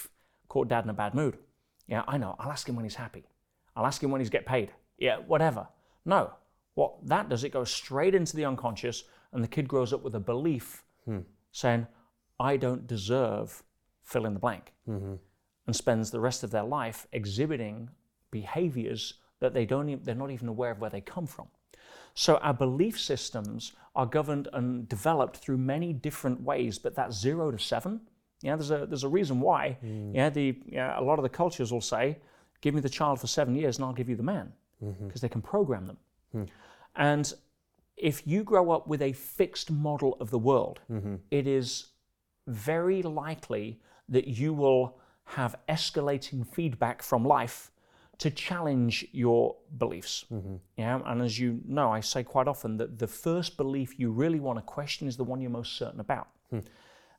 caught 0.47 0.67
dad 0.67 0.83
in 0.83 0.89
a 0.89 0.93
bad 0.93 1.13
mood. 1.13 1.37
Yeah, 1.87 2.03
I 2.07 2.17
know. 2.17 2.35
I'll 2.39 2.51
ask 2.51 2.67
him 2.67 2.75
when 2.75 2.85
he's 2.85 2.95
happy. 2.95 3.25
I'll 3.75 3.85
ask 3.85 4.01
him 4.01 4.11
when 4.11 4.21
he's 4.21 4.29
get 4.29 4.45
paid. 4.45 4.71
Yeah, 4.97 5.17
whatever. 5.17 5.67
No. 6.05 6.31
What 6.75 7.07
that 7.07 7.29
does, 7.29 7.43
it 7.43 7.49
goes 7.49 7.71
straight 7.71 8.15
into 8.15 8.35
the 8.35 8.45
unconscious, 8.45 9.03
and 9.33 9.43
the 9.43 9.47
kid 9.47 9.67
grows 9.67 9.91
up 9.91 10.03
with 10.03 10.15
a 10.15 10.19
belief 10.19 10.83
hmm. 11.05 11.19
saying, 11.51 11.87
I 12.39 12.57
don't 12.57 12.87
deserve 12.87 13.63
fill 14.03 14.25
in 14.25 14.33
the 14.33 14.39
blank, 14.39 14.73
mm-hmm. 14.87 15.15
And 15.69 15.75
spends 15.75 16.09
the 16.09 16.19
rest 16.19 16.43
of 16.43 16.49
their 16.49 16.63
life 16.63 17.05
exhibiting 17.11 17.91
behaviors 18.31 19.13
that 19.39 19.53
they 19.53 19.67
don't 19.67 19.87
even, 19.87 20.03
they're 20.03 20.15
not 20.15 20.31
even 20.31 20.47
aware 20.47 20.71
of 20.71 20.79
where 20.79 20.89
they 20.89 20.99
come 20.99 21.27
from. 21.27 21.47
So 22.15 22.37
our 22.37 22.55
belief 22.55 22.99
systems 22.99 23.73
are 23.95 24.07
governed 24.07 24.47
and 24.51 24.89
developed 24.89 25.37
through 25.37 25.59
many 25.59 25.93
different 25.93 26.41
ways, 26.41 26.79
but 26.79 26.95
that 26.95 27.13
zero 27.13 27.51
to 27.51 27.59
seven, 27.59 28.01
yeah, 28.41 28.55
there's 28.55 28.71
a 28.71 28.87
there's 28.87 29.03
a 29.03 29.07
reason 29.19 29.41
why. 29.41 29.77
Mm. 29.85 30.15
Yeah, 30.15 30.29
the 30.31 30.57
yeah, 30.65 30.99
a 30.99 31.03
lot 31.03 31.19
of 31.19 31.23
the 31.23 31.29
cultures 31.29 31.71
will 31.71 31.81
say, 31.81 32.17
"Give 32.61 32.73
me 32.73 32.81
the 32.81 32.89
child 32.89 33.21
for 33.21 33.27
seven 33.27 33.53
years, 33.53 33.77
and 33.77 33.85
I'll 33.85 33.93
give 33.93 34.09
you 34.09 34.15
the 34.15 34.23
man," 34.23 34.51
because 34.79 34.95
mm-hmm. 34.97 35.19
they 35.21 35.29
can 35.29 35.43
program 35.43 35.85
them. 35.85 35.97
Mm. 36.35 36.47
And 36.95 37.33
if 37.95 38.25
you 38.25 38.43
grow 38.43 38.71
up 38.71 38.87
with 38.87 39.03
a 39.03 39.13
fixed 39.13 39.69
model 39.69 40.17
of 40.19 40.31
the 40.31 40.39
world, 40.39 40.79
mm-hmm. 40.91 41.17
it 41.29 41.45
is 41.45 41.91
very 42.47 43.03
likely 43.03 43.79
that 44.07 44.25
you 44.25 44.51
will 44.51 44.97
have 45.35 45.55
escalating 45.67 46.45
feedback 46.45 47.03
from 47.03 47.23
life 47.23 47.71
to 48.17 48.31
challenge 48.31 49.07
your 49.11 49.55
beliefs. 49.77 50.25
Mm-hmm. 50.31 50.55
Yeah, 50.77 50.99
and 51.05 51.21
as 51.21 51.39
you 51.39 51.61
know, 51.65 51.91
I 51.91 51.99
say 51.99 52.23
quite 52.23 52.47
often 52.47 52.77
that 52.77 52.97
the 52.97 53.07
first 53.07 53.55
belief 53.55 53.99
you 53.99 54.11
really 54.11 54.39
want 54.39 54.57
to 54.57 54.63
question 54.63 55.07
is 55.07 55.15
the 55.17 55.23
one 55.23 55.39
you're 55.39 55.51
most 55.51 55.77
certain 55.77 55.99
about. 55.99 56.27
Hmm. 56.49 56.59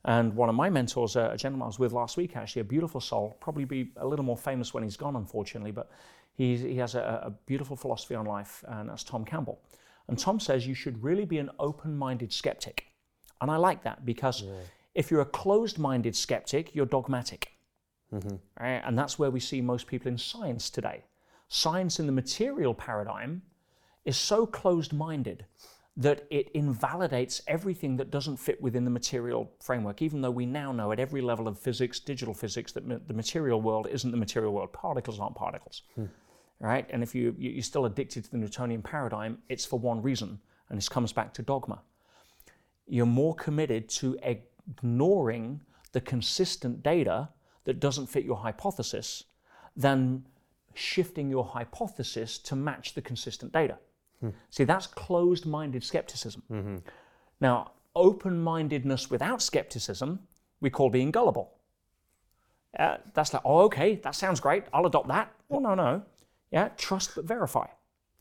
And 0.03 0.35
one 0.35 0.49
of 0.49 0.55
my 0.55 0.69
mentors, 0.69 1.15
a 1.15 1.35
gentleman 1.37 1.63
I 1.63 1.67
was 1.67 1.79
with 1.79 1.93
last 1.93 2.17
week, 2.17 2.35
actually, 2.35 2.61
a 2.61 2.65
beautiful 2.65 2.99
soul, 2.99 3.37
probably 3.39 3.65
be 3.65 3.91
a 3.97 4.05
little 4.05 4.25
more 4.25 4.37
famous 4.37 4.73
when 4.73 4.83
he's 4.83 4.97
gone, 4.97 5.15
unfortunately, 5.15 5.71
but 5.71 5.89
he, 6.33 6.57
he 6.57 6.75
has 6.77 6.95
a, 6.95 7.21
a 7.23 7.31
beautiful 7.45 7.75
philosophy 7.75 8.15
on 8.15 8.25
life, 8.25 8.63
and 8.67 8.89
that's 8.89 9.03
Tom 9.03 9.23
Campbell. 9.23 9.61
And 10.07 10.17
Tom 10.17 10.39
says 10.39 10.67
you 10.67 10.73
should 10.73 11.01
really 11.01 11.25
be 11.25 11.37
an 11.37 11.49
open 11.59 11.95
minded 11.97 12.33
skeptic. 12.33 12.87
And 13.39 13.49
I 13.49 13.57
like 13.57 13.83
that 13.83 14.03
because 14.05 14.41
yeah. 14.41 14.51
if 14.95 15.11
you're 15.11 15.21
a 15.21 15.25
closed 15.25 15.77
minded 15.79 16.15
skeptic, 16.15 16.75
you're 16.75 16.85
dogmatic. 16.85 17.53
Mm-hmm. 18.13 18.35
Right? 18.59 18.81
And 18.85 18.97
that's 18.97 19.17
where 19.17 19.31
we 19.31 19.39
see 19.39 19.61
most 19.61 19.87
people 19.87 20.07
in 20.09 20.17
science 20.17 20.69
today. 20.69 21.03
Science 21.47 21.99
in 21.99 22.05
the 22.05 22.11
material 22.11 22.73
paradigm 22.73 23.41
is 24.05 24.17
so 24.17 24.45
closed 24.45 24.93
minded 24.93 25.45
that 25.97 26.25
it 26.29 26.49
invalidates 26.53 27.41
everything 27.47 27.97
that 27.97 28.09
doesn't 28.09 28.37
fit 28.37 28.61
within 28.61 28.85
the 28.85 28.89
material 28.89 29.51
framework, 29.59 30.01
even 30.01 30.21
though 30.21 30.31
we 30.31 30.45
now 30.45 30.71
know 30.71 30.91
at 30.91 30.99
every 30.99 31.21
level 31.21 31.47
of 31.47 31.59
physics, 31.59 31.99
digital 31.99 32.33
physics, 32.33 32.71
that 32.71 32.87
ma- 32.87 32.97
the 33.07 33.13
material 33.13 33.61
world 33.61 33.87
isn't 33.91 34.11
the 34.11 34.17
material 34.17 34.53
world. 34.53 34.71
Particles 34.71 35.19
aren't 35.19 35.35
particles. 35.35 35.83
Hmm. 35.95 36.05
Right? 36.59 36.87
And 36.91 37.03
if 37.03 37.13
you, 37.13 37.35
you're 37.37 37.61
still 37.63 37.85
addicted 37.85 38.23
to 38.23 38.31
the 38.31 38.37
Newtonian 38.37 38.81
paradigm, 38.81 39.39
it's 39.49 39.65
for 39.65 39.79
one 39.79 40.01
reason, 40.01 40.39
and 40.69 40.77
this 40.77 40.87
comes 40.87 41.11
back 41.11 41.33
to 41.33 41.41
dogma. 41.41 41.81
You're 42.87 43.05
more 43.05 43.35
committed 43.35 43.89
to 43.89 44.17
ignoring 44.23 45.59
the 45.91 46.01
consistent 46.01 46.83
data 46.83 47.29
that 47.65 47.79
doesn't 47.79 48.07
fit 48.07 48.25
your 48.25 48.37
hypothesis 48.37 49.25
than 49.75 50.25
shifting 50.73 51.29
your 51.29 51.45
hypothesis 51.45 52.37
to 52.37 52.55
match 52.55 52.93
the 52.93 53.01
consistent 53.01 53.51
data. 53.51 53.77
Hmm. 54.19 54.29
See, 54.49 54.63
that's 54.63 54.87
closed 54.87 55.45
minded 55.45 55.83
skepticism. 55.83 56.43
Mm-hmm. 56.51 56.77
Now, 57.39 57.71
open 57.95 58.41
mindedness 58.41 59.09
without 59.09 59.41
skepticism, 59.41 60.19
we 60.61 60.69
call 60.69 60.89
being 60.89 61.11
gullible. 61.11 61.55
Uh, 62.77 62.97
that's 63.13 63.33
like, 63.33 63.41
oh, 63.43 63.61
okay, 63.61 63.95
that 63.95 64.15
sounds 64.15 64.39
great. 64.39 64.63
I'll 64.73 64.85
adopt 64.85 65.09
that. 65.09 65.33
Well, 65.49 65.59
no, 65.59 65.75
no. 65.75 66.03
Yeah, 66.51 66.69
trust 66.77 67.15
but 67.15 67.25
verify. 67.25 67.67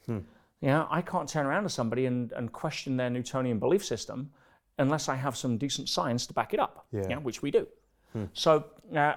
Hmm. 0.06 0.18
Yeah, 0.60 0.86
I 0.90 1.02
can't 1.02 1.28
turn 1.28 1.46
around 1.46 1.62
to 1.62 1.68
somebody 1.68 2.06
and, 2.06 2.32
and 2.32 2.52
question 2.52 2.96
their 2.96 3.10
Newtonian 3.10 3.58
belief 3.58 3.84
system 3.84 4.30
unless 4.78 5.08
I 5.08 5.14
have 5.14 5.36
some 5.36 5.58
decent 5.58 5.88
science 5.88 6.26
to 6.26 6.34
back 6.34 6.54
it 6.54 6.60
up, 6.60 6.86
yeah. 6.90 7.02
yeah 7.08 7.16
which 7.18 7.42
we 7.42 7.50
do. 7.50 7.66
Hmm. 8.12 8.24
So, 8.32 8.64
uh, 8.96 9.14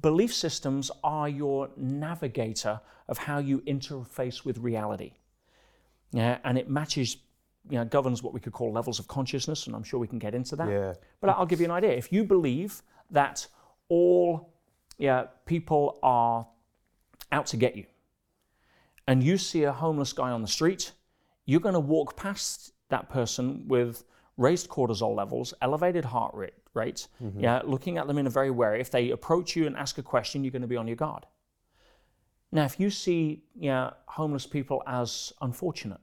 belief 0.00 0.32
systems 0.34 0.90
are 1.02 1.28
your 1.28 1.70
navigator 1.76 2.80
of 3.08 3.18
how 3.18 3.38
you 3.38 3.60
interface 3.62 4.44
with 4.44 4.58
reality. 4.58 5.12
Yeah, 6.12 6.38
and 6.44 6.58
it 6.58 6.68
matches, 6.68 7.18
you 7.68 7.78
know, 7.78 7.84
governs 7.84 8.22
what 8.22 8.32
we 8.32 8.40
could 8.40 8.52
call 8.52 8.72
levels 8.72 8.98
of 8.98 9.06
consciousness, 9.08 9.66
and 9.66 9.76
I'm 9.76 9.82
sure 9.82 10.00
we 10.00 10.06
can 10.08 10.18
get 10.18 10.34
into 10.34 10.56
that. 10.56 10.68
Yeah. 10.68 10.94
But 11.20 11.30
I'll 11.30 11.46
give 11.46 11.60
you 11.60 11.66
an 11.66 11.72
idea. 11.72 11.90
If 11.90 12.12
you 12.12 12.24
believe 12.24 12.82
that 13.10 13.46
all 13.88 14.52
yeah, 14.98 15.26
people 15.46 15.98
are 16.02 16.46
out 17.32 17.46
to 17.46 17.56
get 17.56 17.76
you, 17.76 17.86
and 19.06 19.22
you 19.22 19.38
see 19.38 19.64
a 19.64 19.72
homeless 19.72 20.12
guy 20.12 20.30
on 20.30 20.42
the 20.42 20.48
street, 20.48 20.92
you're 21.46 21.60
going 21.60 21.74
to 21.74 21.80
walk 21.80 22.16
past 22.16 22.72
that 22.90 23.08
person 23.08 23.66
with 23.66 24.04
raised 24.36 24.68
cortisol 24.68 25.16
levels, 25.16 25.54
elevated 25.62 26.04
heart 26.04 26.34
rate, 26.34 26.54
rate 26.74 27.08
mm-hmm. 27.22 27.40
yeah, 27.40 27.60
looking 27.64 27.98
at 27.98 28.06
them 28.06 28.18
in 28.18 28.26
a 28.26 28.30
very 28.30 28.50
wary. 28.50 28.80
If 28.80 28.90
they 28.90 29.10
approach 29.10 29.56
you 29.56 29.66
and 29.66 29.76
ask 29.76 29.98
a 29.98 30.02
question, 30.02 30.44
you're 30.44 30.52
going 30.52 30.62
to 30.62 30.68
be 30.68 30.76
on 30.76 30.86
your 30.86 30.96
guard. 30.96 31.26
Now, 32.52 32.64
if 32.64 32.80
you 32.80 32.90
see 32.90 33.44
yeah, 33.54 33.90
homeless 34.06 34.46
people 34.46 34.82
as 34.86 35.32
unfortunate 35.40 36.00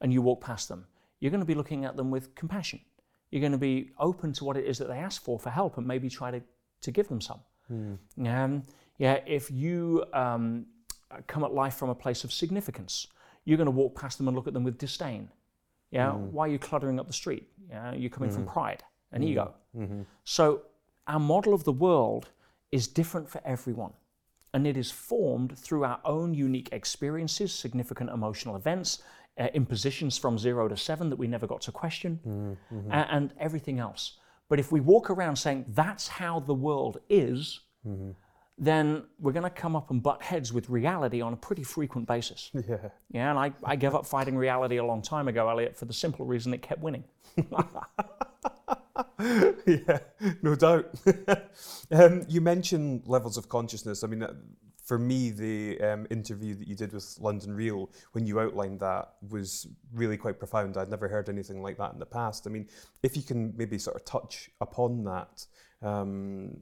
and 0.00 0.12
you 0.12 0.22
walk 0.22 0.40
past 0.40 0.68
them, 0.68 0.86
you're 1.20 1.30
going 1.30 1.40
to 1.40 1.46
be 1.46 1.54
looking 1.54 1.84
at 1.84 1.96
them 1.96 2.10
with 2.10 2.34
compassion. 2.34 2.80
You're 3.30 3.40
going 3.40 3.52
to 3.52 3.58
be 3.58 3.92
open 3.98 4.32
to 4.34 4.44
what 4.44 4.56
it 4.56 4.64
is 4.64 4.78
that 4.78 4.88
they 4.88 4.98
ask 4.98 5.22
for 5.22 5.38
for 5.38 5.50
help 5.50 5.78
and 5.78 5.86
maybe 5.86 6.10
try 6.10 6.30
to, 6.30 6.42
to 6.82 6.90
give 6.90 7.08
them 7.08 7.20
some. 7.20 7.40
Mm. 7.72 7.98
Um, 8.26 8.62
yeah, 8.98 9.20
if 9.26 9.50
you 9.50 10.04
um, 10.12 10.66
come 11.26 11.44
at 11.44 11.54
life 11.54 11.74
from 11.74 11.90
a 11.90 11.94
place 11.94 12.24
of 12.24 12.32
significance, 12.32 13.06
you're 13.44 13.56
going 13.56 13.66
to 13.66 13.70
walk 13.70 13.98
past 13.98 14.18
them 14.18 14.28
and 14.28 14.36
look 14.36 14.46
at 14.46 14.52
them 14.52 14.64
with 14.64 14.78
disdain. 14.78 15.30
Yeah, 15.90 16.08
mm. 16.08 16.30
why 16.30 16.46
are 16.46 16.50
you 16.50 16.58
cluttering 16.58 16.98
up 16.98 17.06
the 17.06 17.12
street? 17.12 17.48
Yeah, 17.70 17.94
you're 17.94 18.10
coming 18.10 18.30
mm. 18.30 18.34
from 18.34 18.46
pride 18.46 18.82
and 19.12 19.24
ego. 19.24 19.54
Mm-hmm. 19.76 20.02
So, 20.24 20.62
our 21.06 21.18
model 21.18 21.52
of 21.52 21.64
the 21.64 21.72
world 21.72 22.28
is 22.70 22.88
different 22.88 23.28
for 23.28 23.40
everyone. 23.44 23.92
And 24.54 24.66
it 24.66 24.76
is 24.76 24.90
formed 24.90 25.56
through 25.58 25.84
our 25.84 26.00
own 26.04 26.34
unique 26.34 26.70
experiences, 26.72 27.54
significant 27.54 28.10
emotional 28.10 28.56
events, 28.56 29.02
uh, 29.38 29.48
impositions 29.54 30.18
from 30.18 30.38
zero 30.38 30.68
to 30.68 30.76
seven 30.76 31.08
that 31.10 31.16
we 31.16 31.26
never 31.26 31.46
got 31.46 31.62
to 31.62 31.72
question, 31.72 32.20
mm-hmm. 32.26 32.92
and, 32.92 33.06
and, 33.10 33.32
everything 33.38 33.78
else. 33.78 34.18
But 34.48 34.58
if 34.58 34.70
we 34.70 34.80
walk 34.80 35.08
around 35.08 35.36
saying 35.36 35.64
that's 35.68 36.06
how 36.06 36.40
the 36.40 36.52
world 36.52 36.98
is, 37.08 37.60
mm-hmm. 37.86 38.10
then 38.58 39.04
we're 39.18 39.32
going 39.32 39.44
to 39.44 39.50
come 39.50 39.74
up 39.74 39.90
and 39.90 40.02
butt 40.02 40.20
heads 40.22 40.52
with 40.52 40.68
reality 40.68 41.22
on 41.22 41.32
a 41.32 41.36
pretty 41.36 41.62
frequent 41.62 42.06
basis. 42.06 42.50
Yeah. 42.68 42.88
Yeah, 43.10 43.30
and 43.30 43.38
I, 43.38 43.52
I 43.64 43.76
gave 43.76 43.94
up 43.94 44.04
fighting 44.04 44.36
reality 44.36 44.76
a 44.76 44.84
long 44.84 45.00
time 45.00 45.28
ago, 45.28 45.48
Elliot, 45.48 45.78
for 45.78 45.86
the 45.86 45.94
simple 45.94 46.26
reason 46.26 46.52
it 46.52 46.60
kept 46.60 46.82
winning. 46.82 47.04
yeah, 49.66 49.98
no 50.42 50.54
doubt. 50.54 50.94
um, 51.90 52.24
you 52.28 52.40
mentioned 52.40 53.02
levels 53.06 53.36
of 53.36 53.48
consciousness. 53.48 54.02
I 54.04 54.06
mean, 54.06 54.22
uh, 54.22 54.34
for 54.84 54.98
me, 54.98 55.30
the 55.30 55.80
um, 55.80 56.06
interview 56.10 56.54
that 56.54 56.66
you 56.66 56.74
did 56.74 56.92
with 56.92 57.16
London 57.20 57.54
Real, 57.54 57.90
when 58.12 58.26
you 58.26 58.40
outlined 58.40 58.80
that, 58.80 59.14
was 59.30 59.66
really 59.92 60.16
quite 60.16 60.38
profound. 60.38 60.76
I'd 60.76 60.90
never 60.90 61.08
heard 61.08 61.28
anything 61.28 61.62
like 61.62 61.78
that 61.78 61.92
in 61.92 61.98
the 61.98 62.06
past. 62.06 62.46
I 62.46 62.50
mean, 62.50 62.68
if 63.02 63.16
you 63.16 63.22
can 63.22 63.54
maybe 63.56 63.78
sort 63.78 63.96
of 63.96 64.04
touch 64.04 64.50
upon 64.60 65.04
that, 65.04 65.46
um, 65.82 66.56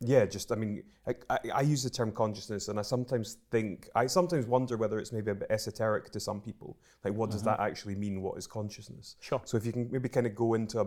yeah, 0.00 0.26
just 0.26 0.52
I 0.52 0.56
mean, 0.56 0.82
I, 1.06 1.14
I, 1.30 1.38
I, 1.54 1.60
use 1.62 1.82
the 1.82 1.90
term 1.90 2.12
consciousness, 2.12 2.68
and 2.68 2.78
I 2.78 2.82
sometimes 2.82 3.38
think 3.50 3.88
I 3.94 4.06
sometimes 4.06 4.46
wonder 4.46 4.76
whether 4.76 4.98
it's 4.98 5.12
maybe 5.12 5.30
a 5.30 5.34
bit 5.34 5.50
esoteric 5.50 6.10
to 6.10 6.20
some 6.20 6.40
people. 6.40 6.76
Like, 7.04 7.14
what 7.14 7.30
does 7.30 7.40
mm-hmm. 7.40 7.50
that 7.50 7.60
actually 7.60 7.94
mean? 7.94 8.20
What 8.20 8.36
is 8.36 8.46
consciousness? 8.46 9.16
Sure. 9.20 9.40
So 9.44 9.56
if 9.56 9.64
you 9.64 9.72
can 9.72 9.88
maybe 9.90 10.08
kind 10.08 10.26
of 10.26 10.34
go 10.34 10.54
into 10.54 10.80
a 10.80 10.86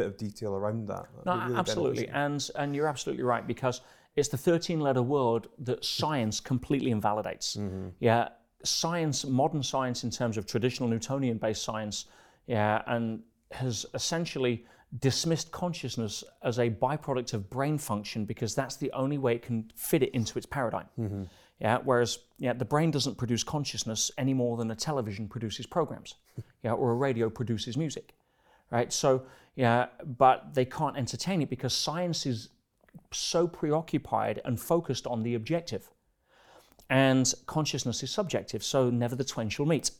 bit 0.00 0.06
of 0.06 0.16
detail 0.16 0.54
around 0.54 0.88
that. 0.88 1.06
No, 1.26 1.36
really 1.36 1.54
absolutely, 1.56 2.08
and 2.08 2.48
and 2.56 2.74
you're 2.74 2.88
absolutely 2.88 3.24
right 3.24 3.46
because 3.46 3.80
it's 4.16 4.28
the 4.28 4.36
13-letter 4.36 5.02
word 5.02 5.46
that 5.58 5.84
science 5.84 6.40
completely 6.40 6.90
invalidates. 6.90 7.56
Mm-hmm. 7.56 7.88
Yeah, 8.00 8.28
science, 8.64 9.24
modern 9.24 9.62
science, 9.62 10.04
in 10.04 10.10
terms 10.10 10.36
of 10.36 10.46
traditional 10.46 10.88
Newtonian-based 10.88 11.62
science, 11.62 12.06
yeah, 12.46 12.82
and 12.86 13.20
has 13.52 13.86
essentially 13.94 14.66
dismissed 14.98 15.52
consciousness 15.52 16.24
as 16.42 16.58
a 16.58 16.68
byproduct 16.68 17.32
of 17.34 17.48
brain 17.48 17.78
function 17.78 18.24
because 18.24 18.56
that's 18.56 18.76
the 18.76 18.90
only 18.92 19.18
way 19.18 19.36
it 19.36 19.42
can 19.42 19.70
fit 19.76 20.02
it 20.02 20.10
into 20.12 20.36
its 20.36 20.46
paradigm. 20.46 20.86
Mm-hmm. 20.98 21.24
Yeah, 21.60 21.78
whereas 21.84 22.18
yeah, 22.38 22.54
the 22.54 22.64
brain 22.64 22.90
doesn't 22.90 23.16
produce 23.16 23.44
consciousness 23.44 24.10
any 24.18 24.34
more 24.34 24.56
than 24.56 24.70
a 24.70 24.74
television 24.74 25.28
produces 25.28 25.66
programs, 25.66 26.14
yeah, 26.64 26.72
or 26.72 26.90
a 26.90 26.94
radio 26.94 27.30
produces 27.30 27.76
music 27.76 28.14
right? 28.70 28.92
So, 28.92 29.22
yeah, 29.56 29.86
but 30.04 30.54
they 30.54 30.64
can't 30.64 30.96
entertain 30.96 31.42
it 31.42 31.50
because 31.50 31.74
science 31.74 32.26
is 32.26 32.48
so 33.12 33.46
preoccupied 33.46 34.40
and 34.44 34.60
focused 34.60 35.06
on 35.06 35.22
the 35.22 35.34
objective. 35.34 35.90
And 36.88 37.32
consciousness 37.46 38.02
is 38.02 38.10
subjective, 38.10 38.64
so 38.64 38.90
never 38.90 39.14
the 39.14 39.24
twain 39.24 39.48
shall 39.48 39.66
meet. 39.66 39.90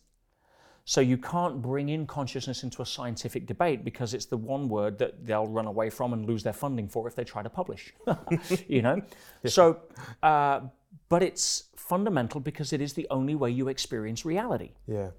So 0.84 1.00
you 1.00 1.18
can't 1.18 1.62
bring 1.62 1.88
in 1.88 2.06
consciousness 2.06 2.64
into 2.64 2.82
a 2.82 2.86
scientific 2.86 3.46
debate 3.46 3.84
because 3.84 4.12
it's 4.12 4.24
the 4.24 4.36
one 4.36 4.68
word 4.68 4.98
that 4.98 5.24
they'll 5.24 5.46
run 5.46 5.66
away 5.66 5.90
from 5.90 6.12
and 6.12 6.26
lose 6.26 6.42
their 6.42 6.52
funding 6.52 6.88
for 6.88 7.06
if 7.06 7.14
they 7.14 7.22
try 7.22 7.42
to 7.42 7.50
publish. 7.50 7.92
you 8.68 8.82
know, 8.82 9.00
so 9.44 9.78
uh, 10.22 10.60
but 11.08 11.22
it's 11.22 11.64
fundamental 11.76 12.40
because 12.40 12.72
it 12.72 12.80
is 12.80 12.94
the 12.94 13.06
only 13.10 13.34
way 13.34 13.50
you 13.50 13.68
experience 13.68 14.24
reality. 14.24 14.70
Yeah. 14.88 15.10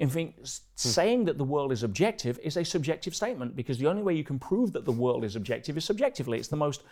In 0.00 0.08
fact, 0.08 0.38
hmm. 0.38 0.44
saying 0.74 1.26
that 1.26 1.36
the 1.38 1.44
world 1.44 1.72
is 1.72 1.82
objective 1.82 2.38
is 2.42 2.56
a 2.56 2.64
subjective 2.64 3.14
statement 3.14 3.54
because 3.54 3.78
the 3.78 3.86
only 3.86 4.02
way 4.02 4.14
you 4.14 4.24
can 4.24 4.38
prove 4.38 4.72
that 4.72 4.86
the 4.86 4.92
world 4.92 5.24
is 5.24 5.36
objective 5.36 5.76
is 5.76 5.84
subjectively. 5.84 6.38
It's 6.38 6.48
the 6.48 6.56
most 6.56 6.82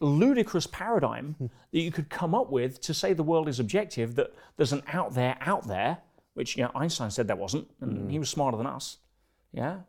ludicrous 0.00 0.66
paradigm 0.66 1.34
hmm. 1.38 1.46
that 1.72 1.80
you 1.80 1.92
could 1.92 2.08
come 2.08 2.34
up 2.34 2.50
with 2.50 2.80
to 2.80 2.94
say 2.94 3.12
the 3.12 3.22
world 3.22 3.48
is 3.48 3.60
objective, 3.60 4.14
that 4.16 4.34
there's 4.56 4.72
an 4.72 4.82
out 4.92 5.14
there 5.14 5.36
out 5.42 5.68
there, 5.68 5.98
which 6.32 6.56
you 6.56 6.64
know, 6.64 6.70
Einstein 6.74 7.10
said 7.10 7.28
there 7.28 7.36
wasn't, 7.36 7.68
and 7.80 8.08
mm. 8.08 8.10
he 8.10 8.18
was 8.18 8.28
smarter 8.28 8.56
than 8.56 8.66
us. 8.66 8.96
Yeah? 9.52 9.80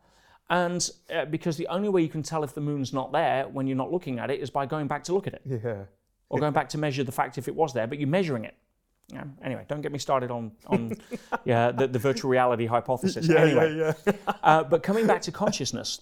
And 0.49 0.87
uh, 1.13 1.25
because 1.25 1.57
the 1.57 1.67
only 1.67 1.89
way 1.89 2.01
you 2.01 2.09
can 2.09 2.21
tell 2.21 2.43
if 2.43 2.53
the 2.53 2.61
moon's 2.61 2.93
not 2.93 3.11
there 3.11 3.47
when 3.47 3.65
you're 3.67 3.77
not 3.77 3.91
looking 3.91 4.19
at 4.19 4.29
it 4.29 4.39
is 4.39 4.51
by 4.51 4.67
going 4.67 4.87
back 4.87 5.03
to 5.05 5.13
look 5.13 5.25
at 5.25 5.33
it. 5.33 5.41
Yeah. 5.43 5.85
Or 6.29 6.39
going 6.39 6.53
back 6.53 6.69
to 6.69 6.77
measure 6.77 7.03
the 7.03 7.11
fact 7.11 7.37
if 7.37 7.47
it 7.47 7.55
was 7.55 7.73
there, 7.73 7.87
but 7.87 7.99
you're 7.99 8.07
measuring 8.07 8.45
it. 8.45 8.55
Yeah. 9.09 9.23
Anyway, 9.43 9.65
don't 9.67 9.81
get 9.81 9.91
me 9.91 9.99
started 9.99 10.31
on 10.31 10.51
on 10.67 10.97
yeah 11.45 11.71
the, 11.71 11.87
the 11.87 11.99
virtual 11.99 12.31
reality 12.31 12.65
hypothesis. 12.65 13.27
Yeah, 13.35 13.41
anyway, 13.41 13.77
yeah, 13.77 13.93
yeah. 14.05 14.13
uh, 14.43 14.63
but 14.63 14.83
coming 14.83 15.05
back 15.07 15.21
to 15.23 15.31
consciousness, 15.31 16.01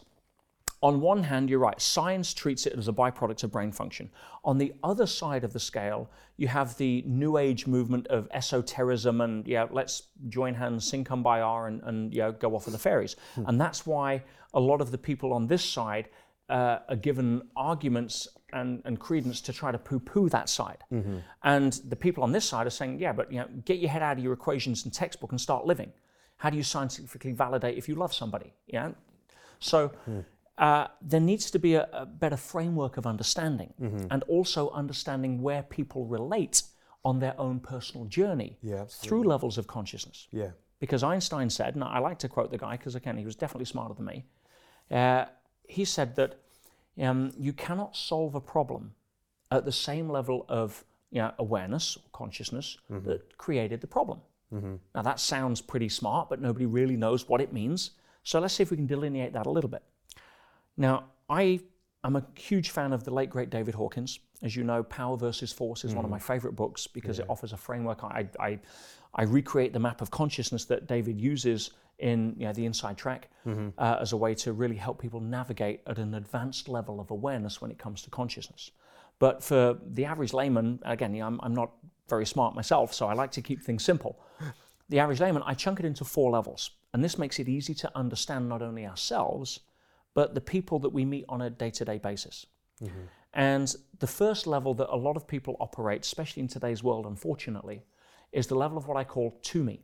on 0.82 1.00
one 1.00 1.24
hand, 1.24 1.50
you're 1.50 1.60
right. 1.60 1.80
Science 1.82 2.34
treats 2.34 2.66
it 2.66 2.74
as 2.78 2.88
a 2.88 2.94
byproduct 2.94 3.44
of 3.44 3.52
brain 3.52 3.72
function. 3.72 4.10
On 4.44 4.58
the 4.58 4.74
other 4.84 5.06
side 5.06 5.44
of 5.44 5.54
the 5.54 5.60
scale, 5.60 6.10
you 6.38 6.48
have 6.48 6.78
the 6.78 7.04
New 7.06 7.38
Age 7.38 7.68
movement 7.68 8.08
of 8.08 8.28
esotericism 8.32 9.22
and 9.22 9.48
yeah, 9.48 9.66
let's 9.72 10.04
join 10.30 10.54
hands, 10.54 10.86
sing 10.86 11.04
kumbaya, 11.04 11.68
and 11.68 11.82
and 11.84 12.14
yeah, 12.14 12.32
go 12.32 12.56
off 12.56 12.66
with 12.66 12.74
the 12.74 12.80
fairies. 12.80 13.16
Hmm. 13.36 13.46
And 13.48 13.62
that's 13.62 13.86
why 13.86 14.24
a 14.54 14.60
lot 14.60 14.82
of 14.82 14.92
the 14.92 14.98
people 14.98 15.34
on 15.34 15.48
this 15.48 15.64
side 15.64 16.10
uh, 16.50 16.80
are 16.90 16.96
given 16.96 17.42
arguments 17.56 18.28
and, 18.54 18.82
and, 18.86 19.00
credence 19.00 19.42
to 19.42 19.54
try 19.54 19.72
to 19.72 19.78
poo-poo 19.78 20.30
that 20.30 20.50
side. 20.50 20.84
Mm-hmm. 20.92 21.18
And 21.44 21.74
the 21.88 21.96
people 21.96 22.24
on 22.24 22.32
this 22.32 22.46
side 22.46 22.68
are 22.68 22.72
saying, 22.72 23.00
yeah, 23.00 23.12
but 23.12 23.32
you 23.32 23.40
know, 23.40 23.48
get 23.66 23.80
your 23.80 23.90
head 23.90 24.02
out 24.02 24.18
of 24.18 24.24
your 24.24 24.34
equations 24.34 24.86
and 24.86 24.94
textbook 24.94 25.32
and 25.32 25.42
start 25.42 25.66
living. 25.66 25.92
How 26.38 26.50
do 26.50 26.58
you 26.58 26.64
scientifically 26.64 27.32
validate 27.32 27.78
if 27.78 27.88
you 27.88 27.96
love 27.96 28.14
somebody? 28.14 28.54
Yeah. 28.68 28.92
So 29.60 29.92
mm. 30.10 30.26
uh, 30.58 30.88
there 31.02 31.20
needs 31.20 31.50
to 31.52 31.60
be 31.60 31.76
a, 31.76 31.88
a 31.94 32.06
better 32.06 32.38
framework 32.38 32.98
of 32.98 33.06
understanding 33.06 33.74
mm-hmm. 33.82 34.08
and 34.12 34.24
also 34.24 34.70
understanding 34.72 35.42
where 35.42 35.64
people 35.64 36.06
relate 36.06 36.64
on 37.06 37.20
their 37.20 37.40
own 37.40 37.60
personal 37.60 38.06
journey 38.06 38.58
yeah, 38.62 38.86
through 38.86 39.24
levels 39.24 39.58
of 39.58 39.68
consciousness. 39.68 40.28
Yeah. 40.32 40.52
Because 40.80 41.04
Einstein 41.04 41.50
said, 41.50 41.76
and 41.76 41.84
I 41.84 42.00
like 42.00 42.20
to 42.20 42.30
quote 42.30 42.52
the 42.52 42.58
guy 42.58 42.78
because 42.78 42.96
again, 42.96 43.18
he 43.18 43.26
was 43.26 43.36
definitely 43.36 43.66
smarter 43.66 43.94
than 43.94 44.06
me. 44.06 44.26
Uh, 44.92 45.26
he 45.68 45.86
said 45.86 46.16
that 46.18 46.40
um, 47.02 47.32
you 47.38 47.54
cannot 47.54 47.96
solve 47.96 48.36
a 48.36 48.42
problem 48.42 48.94
at 49.52 49.66
the 49.66 49.72
same 49.72 50.10
level 50.10 50.46
of 50.50 50.84
you 51.12 51.22
know, 51.22 51.32
awareness 51.40 51.96
or 51.96 52.04
consciousness 52.12 52.78
mm-hmm. 52.92 53.08
that 53.08 53.38
created 53.38 53.82
the 53.82 53.88
problem. 53.88 54.20
Mm-hmm. 54.54 54.76
Now, 54.96 55.02
that 55.02 55.20
sounds 55.20 55.62
pretty 55.62 55.90
smart, 55.90 56.30
but 56.30 56.42
nobody 56.42 56.66
really 56.66 56.96
knows 56.96 57.28
what 57.28 57.42
it 57.42 57.54
means. 57.54 57.92
So 58.24 58.40
let's 58.40 58.54
see 58.54 58.64
if 58.64 58.72
we 58.72 58.78
can 58.78 58.88
delineate 58.88 59.34
that 59.34 59.46
a 59.46 59.50
little 59.50 59.70
bit. 59.70 59.84
Now, 60.78 61.06
I 61.30 61.60
am 62.04 62.16
a 62.16 62.26
huge 62.36 62.70
fan 62.70 62.94
of 62.94 63.04
the 63.04 63.12
late, 63.12 63.30
great 63.30 63.50
David 63.50 63.76
Hawkins. 63.76 64.20
As 64.42 64.56
you 64.56 64.64
know, 64.64 64.84
Power 64.84 65.18
versus 65.18 65.52
Force 65.52 65.84
is 65.84 65.92
mm-hmm. 65.92 65.98
one 65.98 66.06
of 66.06 66.10
mm. 66.10 66.14
my 66.14 66.20
favorite 66.20 66.56
books 66.56 66.88
because 66.88 67.18
yeah. 67.18 67.26
it 67.26 67.30
offers 67.30 67.54
a 67.54 67.58
framework. 67.58 68.04
I, 68.04 68.28
I, 68.40 68.60
I 69.16 69.24
recreate 69.24 69.74
the 69.74 69.80
map 69.80 70.02
of 70.02 70.12
consciousness 70.12 70.66
that 70.66 70.88
David 70.88 71.20
uses 71.20 71.72
in 72.00 72.36
you 72.38 72.46
know, 72.46 72.54
the 72.54 72.66
inside 72.66 72.98
track 72.98 73.30
mm-hmm. 73.46 73.70
uh, 73.78 73.98
as 74.00 74.12
a 74.12 74.18
way 74.18 74.34
to 74.36 74.54
really 74.54 74.76
help 74.76 75.02
people 75.02 75.20
navigate 75.20 75.82
at 75.88 75.98
an 76.00 76.14
advanced 76.16 76.68
level 76.68 77.00
of 77.00 77.12
awareness 77.12 77.62
when 77.62 77.72
it 77.72 77.78
comes 77.78 78.02
to 78.02 78.10
consciousness. 78.10 78.72
But 79.20 79.44
for 79.44 79.78
the 79.86 80.06
average 80.06 80.34
layman, 80.34 80.80
again, 80.84 81.16
I'm, 81.22 81.40
I'm 81.44 81.54
not 81.54 81.72
very 82.10 82.26
smart 82.26 82.56
myself, 82.56 82.94
so 82.94 83.08
I 83.08 83.14
like 83.14 83.32
to 83.32 83.42
keep 83.42 83.62
things 83.62 83.84
simple. 83.84 84.20
The 84.90 85.00
average 85.00 85.22
layman, 85.22 85.42
I 85.46 85.54
chunk 85.54 85.80
it 85.80 85.86
into 85.86 86.04
four 86.04 86.30
levels. 86.30 86.72
And 86.94 87.04
this 87.04 87.18
makes 87.18 87.40
it 87.40 87.48
easy 87.50 87.74
to 87.76 87.92
understand 87.98 88.50
not 88.50 88.62
only 88.62 88.86
ourselves, 88.86 89.62
but 90.14 90.36
the 90.36 90.42
people 90.42 90.78
that 90.80 90.90
we 90.90 91.06
meet 91.06 91.26
on 91.30 91.42
a 91.42 91.50
day 91.50 91.72
to 91.72 91.86
day 91.86 91.98
basis. 91.98 92.46
Mm-hmm. 92.84 93.06
And 93.34 93.76
the 94.00 94.08
first 94.08 94.46
level 94.46 94.74
that 94.76 94.94
a 94.94 94.96
lot 94.96 95.16
of 95.16 95.28
people 95.28 95.58
operate, 95.60 96.06
especially 96.06 96.42
in 96.42 96.48
today's 96.48 96.84
world, 96.84 97.06
unfortunately, 97.08 97.82
is 98.32 98.48
the 98.48 98.56
level 98.56 98.78
of 98.78 98.88
what 98.88 98.98
I 98.98 99.04
call 99.04 99.40
to 99.42 99.64
me. 99.64 99.82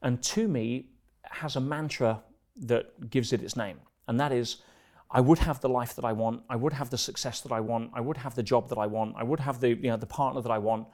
And 0.00 0.22
to 0.22 0.48
me 0.48 0.86
has 1.30 1.56
a 1.56 1.60
mantra 1.60 2.22
that 2.56 3.10
gives 3.10 3.32
it 3.32 3.42
its 3.42 3.56
name, 3.56 3.78
and 4.08 4.18
that 4.20 4.32
is 4.32 4.62
I 5.10 5.20
would 5.20 5.38
have 5.38 5.60
the 5.60 5.68
life 5.68 5.94
that 5.94 6.04
I 6.04 6.12
want, 6.12 6.42
I 6.50 6.56
would 6.56 6.72
have 6.72 6.90
the 6.90 6.98
success 6.98 7.40
that 7.42 7.52
I 7.52 7.60
want, 7.60 7.92
I 7.94 8.00
would 8.00 8.16
have 8.16 8.34
the 8.34 8.42
job 8.42 8.68
that 8.70 8.78
I 8.78 8.86
want, 8.86 9.14
I 9.16 9.22
would 9.22 9.40
have 9.40 9.60
the, 9.60 9.68
you 9.68 9.88
know, 9.90 9.96
the 9.96 10.06
partner 10.06 10.40
that 10.40 10.50
I 10.50 10.58
want, 10.58 10.88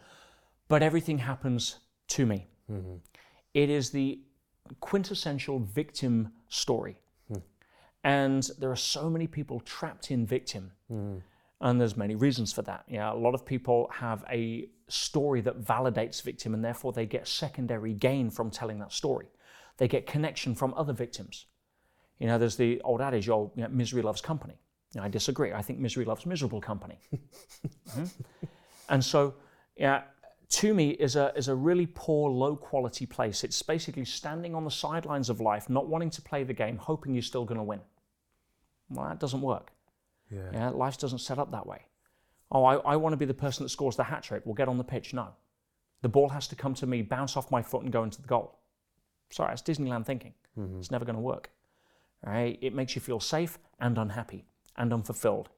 but 0.68 0.82
everything 0.82 1.18
happens 1.18 1.76
to 2.08 2.26
me. 2.26 2.46
Mm-hmm. 2.70 2.96
It 3.54 3.70
is 3.70 3.90
the 3.90 4.20
quintessential 4.80 5.58
victim 5.58 6.32
story. 6.48 7.00
Mm. 7.32 7.42
And 8.04 8.50
there 8.58 8.70
are 8.70 8.76
so 8.76 9.08
many 9.08 9.26
people 9.26 9.60
trapped 9.60 10.10
in 10.10 10.26
victim. 10.26 10.72
Mm. 10.92 11.22
And 11.62 11.80
there's 11.80 11.96
many 11.96 12.14
reasons 12.14 12.52
for 12.52 12.62
that. 12.62 12.84
Yeah, 12.88 13.12
a 13.12 13.14
lot 13.14 13.34
of 13.34 13.44
people 13.44 13.90
have 13.92 14.24
a 14.30 14.68
story 14.88 15.40
that 15.42 15.62
validates 15.62 16.22
victim 16.22 16.54
and 16.54 16.64
therefore 16.64 16.92
they 16.92 17.06
get 17.06 17.26
secondary 17.26 17.94
gain 17.94 18.30
from 18.30 18.50
telling 18.50 18.78
that 18.78 18.92
story. 18.92 19.28
They 19.80 19.88
get 19.88 20.06
connection 20.06 20.54
from 20.54 20.74
other 20.76 20.92
victims. 20.92 21.46
You 22.18 22.26
know, 22.26 22.36
there's 22.36 22.56
the 22.56 22.82
old 22.82 23.00
adage, 23.00 23.30
oh, 23.30 23.50
you 23.56 23.62
know, 23.62 23.68
misery 23.70 24.02
loves 24.02 24.20
company. 24.20 24.60
You 24.92 25.00
know, 25.00 25.06
I 25.06 25.08
disagree. 25.08 25.54
I 25.54 25.62
think 25.62 25.78
misery 25.78 26.04
loves 26.04 26.26
miserable 26.26 26.60
company. 26.60 26.98
mm-hmm. 27.88 28.04
And 28.90 29.04
so, 29.04 29.34
yeah, 29.76 30.02
to 30.48 30.74
me, 30.74 30.90
is 30.90 31.14
a, 31.14 31.32
is 31.36 31.46
a 31.46 31.54
really 31.54 31.86
poor, 31.86 32.28
low 32.28 32.56
quality 32.56 33.06
place. 33.06 33.44
It's 33.44 33.62
basically 33.62 34.04
standing 34.04 34.54
on 34.54 34.64
the 34.64 34.70
sidelines 34.70 35.30
of 35.30 35.40
life, 35.40 35.70
not 35.70 35.86
wanting 35.86 36.10
to 36.10 36.22
play 36.22 36.42
the 36.42 36.52
game, 36.52 36.76
hoping 36.76 37.14
you're 37.14 37.22
still 37.22 37.44
going 37.44 37.58
to 37.58 37.64
win. 37.64 37.80
Well, 38.90 39.08
that 39.08 39.20
doesn't 39.20 39.40
work. 39.40 39.70
Yeah. 40.28 40.50
yeah. 40.52 40.68
Life 40.70 40.98
doesn't 40.98 41.20
set 41.20 41.38
up 41.38 41.52
that 41.52 41.66
way. 41.66 41.86
Oh, 42.50 42.64
I, 42.64 42.74
I 42.78 42.96
want 42.96 43.12
to 43.12 43.16
be 43.16 43.26
the 43.26 43.32
person 43.32 43.62
that 43.64 43.70
scores 43.70 43.96
the 43.96 44.04
hat 44.04 44.24
trick. 44.24 44.42
We'll 44.44 44.56
get 44.56 44.68
on 44.68 44.76
the 44.76 44.84
pitch. 44.84 45.14
No. 45.14 45.28
The 46.02 46.08
ball 46.08 46.28
has 46.30 46.48
to 46.48 46.56
come 46.56 46.74
to 46.74 46.86
me, 46.86 47.00
bounce 47.00 47.36
off 47.36 47.50
my 47.50 47.62
foot, 47.62 47.84
and 47.84 47.92
go 47.92 48.02
into 48.02 48.20
the 48.20 48.28
goal. 48.28 48.60
Sorry, 49.30 49.52
it's 49.52 49.62
Disneyland 49.62 50.06
thinking. 50.06 50.34
Mm-hmm. 50.58 50.80
It's 50.80 50.90
never 50.90 51.04
going 51.04 51.16
to 51.16 51.22
work. 51.22 51.50
Right? 52.24 52.58
It 52.60 52.74
makes 52.74 52.94
you 52.94 53.00
feel 53.00 53.20
safe 53.20 53.58
and 53.80 53.96
unhappy 53.96 54.44
and 54.76 54.92
unfulfilled. 54.92 55.48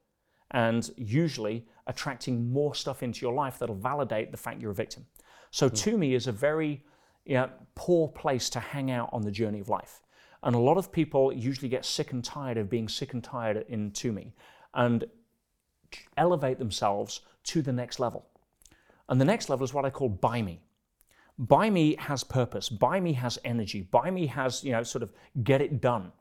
And 0.53 0.89
usually 0.97 1.67
attracting 1.87 2.53
more 2.53 2.75
stuff 2.75 3.03
into 3.03 3.23
your 3.23 3.33
life 3.33 3.59
that'll 3.59 3.75
validate 3.75 4.31
the 4.31 4.37
fact 4.37 4.61
you're 4.61 4.71
a 4.71 4.75
victim. 4.75 5.07
So, 5.51 5.69
hmm. 5.69 5.75
to 5.75 5.99
me, 5.99 6.15
is 6.15 6.27
a 6.27 6.33
very 6.33 6.85
you 7.25 7.35
know, 7.35 7.51
poor 7.75 8.09
place 8.09 8.51
to 8.51 8.61
hang 8.61 8.91
out 8.91 9.09
on 9.13 9.23
the 9.23 9.31
journey 9.31 9.61
of 9.61 9.69
life. 9.69 10.03
And 10.43 10.55
a 10.57 10.59
lot 10.59 10.77
of 10.77 10.91
people 10.91 11.33
usually 11.33 11.69
get 11.69 11.85
sick 11.85 12.13
and 12.13 12.25
tired 12.25 12.59
of 12.59 12.69
being 12.69 12.89
sick 12.89 13.13
and 13.13 13.23
tired 13.23 13.65
in 13.69 13.93
to 13.93 14.13
me 14.13 14.35
and 14.75 15.05
elevate 16.17 16.59
themselves 16.59 17.21
to 17.45 17.63
the 17.63 17.73
next 17.73 18.01
level. 18.01 18.27
And 19.09 19.21
the 19.21 19.25
next 19.25 19.49
level 19.49 19.65
is 19.65 19.75
what 19.75 19.85
I 19.85 19.91
call 19.91 20.09
by 20.09 20.43
me. 20.43 20.61
By 21.43 21.71
me 21.71 21.97
has 21.99 22.23
purpose. 22.23 22.69
By 22.69 23.01
me 23.01 23.13
has 23.15 23.39
energy. 23.45 23.83
By 23.83 24.11
me 24.11 24.27
has, 24.29 24.63
you 24.63 24.73
know, 24.73 24.83
sort 24.83 25.03
of 25.03 25.13
get 25.43 25.61
it 25.61 25.81
done 25.81 26.13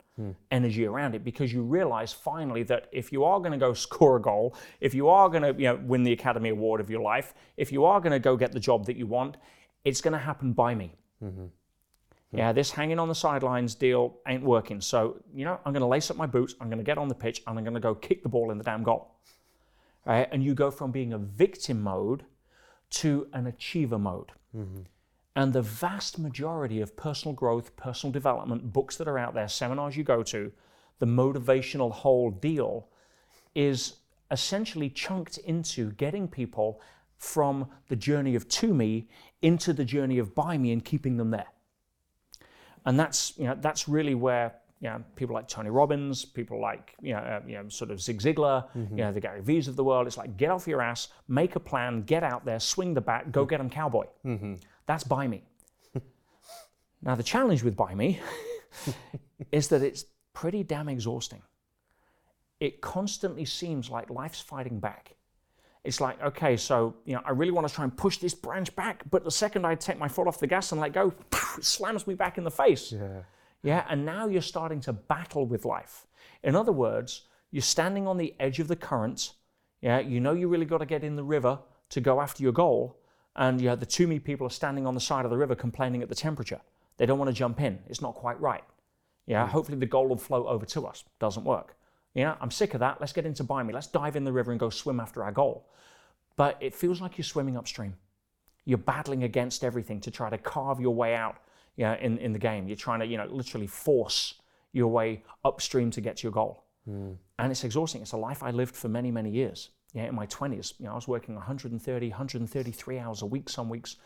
energy 0.50 0.84
around 0.84 1.14
it 1.14 1.24
because 1.24 1.52
you 1.52 1.62
realize 1.62 2.12
finally 2.12 2.62
that 2.62 2.88
if 2.92 3.12
you 3.12 3.24
are 3.24 3.38
going 3.38 3.52
to 3.52 3.58
go 3.58 3.72
score 3.72 4.16
a 4.16 4.20
goal, 4.20 4.54
if 4.80 4.94
you 4.94 5.08
are 5.08 5.28
going 5.28 5.42
to, 5.42 5.60
you 5.60 5.68
know, 5.68 5.80
win 5.84 6.02
the 6.02 6.12
Academy 6.12 6.50
Award 6.50 6.80
of 6.80 6.90
your 6.90 7.00
life, 7.00 7.34
if 7.56 7.72
you 7.72 7.84
are 7.84 8.00
going 8.00 8.12
to 8.12 8.18
go 8.18 8.36
get 8.36 8.52
the 8.52 8.60
job 8.60 8.86
that 8.86 8.96
you 8.96 9.06
want, 9.06 9.36
it's 9.84 10.00
going 10.00 10.12
to 10.12 10.18
happen 10.18 10.52
by 10.52 10.74
me. 10.74 10.94
Mm-hmm. 11.24 11.46
Yeah, 12.34 12.52
this 12.52 12.70
hanging 12.70 12.98
on 12.98 13.08
the 13.08 13.14
sidelines 13.14 13.74
deal 13.74 14.16
ain't 14.26 14.42
working. 14.42 14.80
So, 14.80 15.20
you 15.34 15.44
know, 15.44 15.60
I'm 15.66 15.72
going 15.72 15.82
to 15.82 15.86
lace 15.86 16.10
up 16.10 16.16
my 16.16 16.26
boots, 16.26 16.54
I'm 16.60 16.68
going 16.68 16.78
to 16.78 16.84
get 16.84 16.96
on 16.96 17.08
the 17.08 17.14
pitch, 17.14 17.42
and 17.46 17.58
I'm 17.58 17.64
going 17.64 17.74
to 17.74 17.80
go 17.80 17.94
kick 17.94 18.22
the 18.22 18.28
ball 18.28 18.50
in 18.50 18.58
the 18.58 18.64
damn 18.64 18.82
goal. 18.82 19.16
Right? 20.06 20.28
And 20.32 20.42
you 20.42 20.54
go 20.54 20.70
from 20.70 20.92
being 20.92 21.12
a 21.12 21.18
victim 21.18 21.82
mode 21.82 22.24
to 22.90 23.28
an 23.32 23.46
achiever 23.46 23.98
mode. 23.98 24.32
Mm-hmm. 24.56 24.82
And 25.34 25.52
the 25.52 25.62
vast 25.62 26.18
majority 26.18 26.80
of 26.80 26.96
personal 26.96 27.34
growth, 27.34 27.74
personal 27.76 28.12
development, 28.12 28.72
books 28.72 28.96
that 28.96 29.08
are 29.08 29.18
out 29.18 29.34
there, 29.34 29.48
seminars 29.48 29.96
you 29.96 30.04
go 30.04 30.22
to, 30.24 30.52
the 30.98 31.06
motivational 31.06 31.90
whole 31.90 32.30
deal 32.30 32.88
is 33.54 33.94
essentially 34.30 34.90
chunked 34.90 35.38
into 35.38 35.92
getting 35.92 36.28
people 36.28 36.80
from 37.16 37.66
the 37.88 37.96
journey 37.96 38.34
of 38.34 38.48
to 38.48 38.74
me 38.74 39.08
into 39.42 39.72
the 39.72 39.84
journey 39.84 40.18
of 40.18 40.34
by 40.34 40.58
me 40.58 40.72
and 40.72 40.84
keeping 40.84 41.16
them 41.16 41.30
there. 41.30 41.46
And 42.84 42.98
that's, 42.98 43.36
you 43.38 43.44
know, 43.44 43.56
that's 43.58 43.88
really 43.88 44.14
where 44.14 44.54
you 44.80 44.88
know, 44.88 45.02
people 45.14 45.32
like 45.32 45.46
Tony 45.46 45.70
Robbins, 45.70 46.24
people 46.24 46.60
like 46.60 46.96
you 47.00 47.12
know, 47.12 47.20
uh, 47.20 47.40
you 47.46 47.54
know, 47.54 47.68
sort 47.68 47.92
of 47.92 48.02
Zig 48.02 48.20
Ziglar, 48.20 48.66
mm-hmm. 48.76 48.98
you 48.98 49.04
know, 49.04 49.12
the 49.12 49.20
Gary 49.20 49.40
V's 49.40 49.68
of 49.68 49.76
the 49.76 49.84
world. 49.84 50.08
It's 50.08 50.16
like 50.16 50.36
get 50.36 50.50
off 50.50 50.66
your 50.66 50.82
ass, 50.82 51.08
make 51.28 51.54
a 51.54 51.60
plan, 51.60 52.02
get 52.02 52.24
out 52.24 52.44
there, 52.44 52.58
swing 52.58 52.92
the 52.92 53.00
bat, 53.00 53.30
go 53.30 53.42
mm-hmm. 53.42 53.50
get 53.50 53.58
them 53.58 53.70
cowboy. 53.70 54.06
Mm-hmm. 54.26 54.54
That's 54.86 55.04
by 55.04 55.26
me. 55.26 55.44
now 57.02 57.14
the 57.14 57.22
challenge 57.22 57.62
with 57.62 57.76
by 57.76 57.94
me 57.94 58.20
is 59.52 59.68
that 59.68 59.82
it's 59.82 60.04
pretty 60.32 60.62
damn 60.62 60.88
exhausting. 60.88 61.42
It 62.60 62.80
constantly 62.80 63.44
seems 63.44 63.90
like 63.90 64.10
life's 64.10 64.40
fighting 64.40 64.78
back. 64.78 65.14
It's 65.84 66.00
like, 66.00 66.22
okay, 66.22 66.56
so 66.56 66.94
you 67.04 67.14
know, 67.14 67.22
I 67.24 67.32
really 67.32 67.50
want 67.50 67.66
to 67.66 67.74
try 67.74 67.84
and 67.84 67.96
push 67.96 68.18
this 68.18 68.34
branch 68.34 68.74
back, 68.76 69.02
but 69.10 69.24
the 69.24 69.30
second 69.30 69.66
I 69.66 69.74
take 69.74 69.98
my 69.98 70.08
foot 70.08 70.28
off 70.28 70.38
the 70.38 70.46
gas 70.46 70.70
and 70.70 70.80
let 70.80 70.92
go, 70.92 71.12
it 71.58 71.64
slams 71.64 72.06
me 72.06 72.14
back 72.14 72.38
in 72.38 72.44
the 72.44 72.50
face. 72.50 72.92
Yeah. 72.92 73.22
Yeah, 73.64 73.84
and 73.88 74.04
now 74.04 74.26
you're 74.26 74.42
starting 74.42 74.80
to 74.82 74.92
battle 74.92 75.46
with 75.46 75.64
life. 75.64 76.06
In 76.42 76.56
other 76.56 76.72
words, 76.72 77.22
you're 77.52 77.62
standing 77.62 78.06
on 78.06 78.16
the 78.16 78.34
edge 78.40 78.58
of 78.58 78.68
the 78.68 78.76
current. 78.76 79.34
Yeah, 79.80 80.00
you 80.00 80.20
know 80.20 80.32
you 80.32 80.48
really 80.48 80.64
got 80.64 80.78
to 80.78 80.86
get 80.86 81.04
in 81.04 81.16
the 81.16 81.22
river 81.22 81.58
to 81.90 82.00
go 82.00 82.20
after 82.20 82.42
your 82.42 82.52
goal, 82.52 82.96
and 83.36 83.60
yeah, 83.60 83.74
the 83.74 83.86
to 83.86 84.06
me 84.06 84.18
people 84.18 84.46
are 84.46 84.50
standing 84.50 84.86
on 84.86 84.94
the 84.94 85.00
side 85.00 85.24
of 85.24 85.30
the 85.30 85.36
river 85.36 85.54
complaining 85.54 86.02
at 86.02 86.08
the 86.08 86.14
temperature. 86.14 86.60
They 86.98 87.06
don't 87.06 87.18
want 87.18 87.30
to 87.30 87.34
jump 87.34 87.60
in. 87.60 87.78
It's 87.88 88.02
not 88.02 88.14
quite 88.14 88.40
right. 88.40 88.64
Yeah, 89.26 89.44
hmm. 89.44 89.52
hopefully 89.52 89.78
the 89.78 89.86
goal 89.86 90.08
will 90.08 90.16
float 90.16 90.46
over 90.46 90.66
to 90.66 90.86
us. 90.86 91.04
Doesn't 91.18 91.44
work. 91.44 91.76
Yeah, 92.14 92.34
I'm 92.40 92.50
sick 92.50 92.74
of 92.74 92.80
that. 92.80 93.00
Let's 93.00 93.12
get 93.12 93.24
into 93.24 93.42
by 93.44 93.62
me. 93.62 93.72
Let's 93.72 93.86
dive 93.86 94.16
in 94.16 94.24
the 94.24 94.32
river 94.32 94.50
and 94.50 94.60
go 94.60 94.68
swim 94.68 95.00
after 95.00 95.24
our 95.24 95.32
goal. 95.32 95.66
But 96.36 96.58
it 96.60 96.74
feels 96.74 97.00
like 97.00 97.16
you're 97.16 97.24
swimming 97.24 97.56
upstream. 97.56 97.94
You're 98.64 98.78
battling 98.78 99.24
against 99.24 99.64
everything 99.64 100.00
to 100.00 100.10
try 100.10 100.30
to 100.30 100.38
carve 100.38 100.80
your 100.80 100.94
way 100.94 101.14
out 101.14 101.36
yeah, 101.76 101.96
in, 101.96 102.18
in 102.18 102.32
the 102.32 102.38
game. 102.38 102.68
You're 102.68 102.76
trying 102.76 103.00
to, 103.00 103.06
you 103.06 103.16
know, 103.16 103.26
literally 103.26 103.66
force 103.66 104.34
your 104.72 104.88
way 104.88 105.24
upstream 105.44 105.90
to 105.92 106.00
get 106.00 106.18
to 106.18 106.22
your 106.24 106.32
goal. 106.32 106.64
Hmm. 106.84 107.12
And 107.38 107.50
it's 107.50 107.64
exhausting. 107.64 108.02
It's 108.02 108.12
a 108.12 108.16
life 108.16 108.42
I 108.42 108.50
lived 108.50 108.76
for 108.76 108.88
many, 108.88 109.10
many 109.10 109.30
years. 109.30 109.70
Yeah, 109.94 110.04
in 110.04 110.14
my 110.14 110.26
20s, 110.26 110.72
you 110.78 110.86
know, 110.86 110.92
I 110.92 110.94
was 110.94 111.06
working 111.06 111.34
130, 111.34 112.08
133 112.08 112.98
hours 112.98 113.20
a 113.20 113.26
week 113.26 113.50
some 113.50 113.68
weeks. 113.68 113.96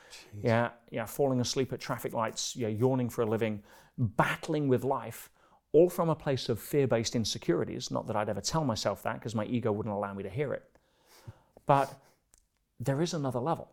Yeah, 0.42 0.70
yeah, 0.90 1.04
falling 1.04 1.40
asleep 1.40 1.72
at 1.72 1.78
traffic 1.78 2.12
lights, 2.12 2.56
yeah, 2.56 2.68
yawning 2.68 3.08
for 3.08 3.22
a 3.22 3.26
living, 3.26 3.62
battling 3.96 4.66
with 4.66 4.82
life, 4.82 5.30
all 5.70 5.88
from 5.88 6.08
a 6.08 6.14
place 6.14 6.48
of 6.48 6.58
fear-based 6.58 7.14
insecurities. 7.14 7.92
Not 7.92 8.08
that 8.08 8.16
I'd 8.16 8.28
ever 8.28 8.40
tell 8.40 8.64
myself 8.64 9.04
that 9.04 9.14
because 9.14 9.36
my 9.36 9.44
ego 9.44 9.70
wouldn't 9.70 9.94
allow 9.94 10.12
me 10.12 10.24
to 10.24 10.30
hear 10.30 10.52
it. 10.52 10.64
But 11.66 11.94
there 12.80 13.00
is 13.00 13.14
another 13.14 13.40
level. 13.40 13.70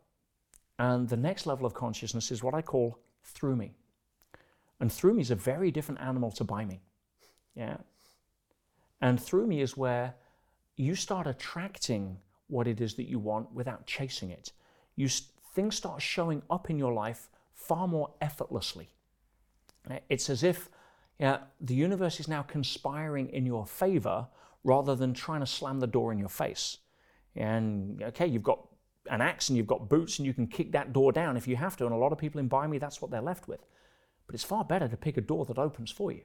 And 0.78 1.10
the 1.10 1.18
next 1.18 1.46
level 1.46 1.66
of 1.66 1.74
consciousness 1.74 2.32
is 2.32 2.44
what 2.44 2.54
I 2.54 2.62
call 2.62 3.00
through 3.24 3.56
me. 3.56 3.74
And 4.80 4.92
through 4.92 5.14
me 5.14 5.22
is 5.22 5.32
a 5.32 5.36
very 5.36 5.72
different 5.72 6.02
animal 6.02 6.32
to 6.32 6.44
by 6.44 6.66
me. 6.66 6.82
Yeah. 7.56 7.78
And 9.02 9.20
through 9.20 9.48
me 9.48 9.62
is 9.62 9.78
where 9.78 10.16
you 10.76 10.96
start 10.96 11.28
attracting 11.28 12.18
what 12.48 12.68
it 12.68 12.82
is 12.82 12.96
that 12.96 13.10
you 13.10 13.20
want 13.20 13.52
without 13.54 13.86
chasing 13.86 14.30
it. 14.30 14.52
You 14.96 15.08
things 15.54 15.76
start 15.76 16.02
showing 16.02 16.42
up 16.50 16.70
in 16.70 16.80
your 16.80 16.94
life 16.94 17.30
far 17.54 17.88
more 17.88 18.12
effortlessly. 18.22 18.90
Uh, 19.90 20.00
It's 20.10 20.30
as 20.30 20.44
if 20.44 20.70
yeah, 21.20 21.40
the 21.62 21.76
universe 21.76 22.20
is 22.20 22.28
now 22.28 22.42
conspiring 22.42 23.30
in 23.30 23.46
your 23.46 23.66
favor 23.66 24.28
rather 24.64 24.96
than 24.96 25.14
trying 25.14 25.42
to 25.42 25.46
slam 25.46 25.80
the 25.80 25.88
door 25.88 26.12
in 26.12 26.18
your 26.18 26.30
face. 26.30 26.80
And 27.36 28.02
okay, 28.02 28.28
you've 28.28 28.44
got 28.44 28.68
an 29.10 29.22
axe 29.22 29.50
and 29.50 29.58
you've 29.58 29.68
got 29.68 29.90
boots 29.90 30.20
and 30.20 30.26
you 30.26 30.34
can 30.34 30.48
kick 30.48 30.72
that 30.72 30.94
door 30.94 31.12
down 31.12 31.38
if 31.38 31.48
you 31.48 31.56
have 31.56 31.78
to. 31.78 31.86
And 31.86 31.94
a 31.94 31.98
lot 31.98 32.12
of 32.12 32.18
people 32.18 32.40
in 32.40 32.48
By 32.48 32.68
Me, 32.68 32.78
that's 32.78 33.02
what 33.02 33.12
they're 33.12 33.22
left 33.22 33.48
with. 33.48 33.66
But 34.26 34.36
it's 34.36 34.44
far 34.44 34.64
better 34.64 34.88
to 34.88 34.98
pick 34.98 35.18
a 35.18 35.22
door 35.22 35.46
that 35.46 35.58
opens 35.58 35.92
for 35.92 36.12
you. 36.12 36.22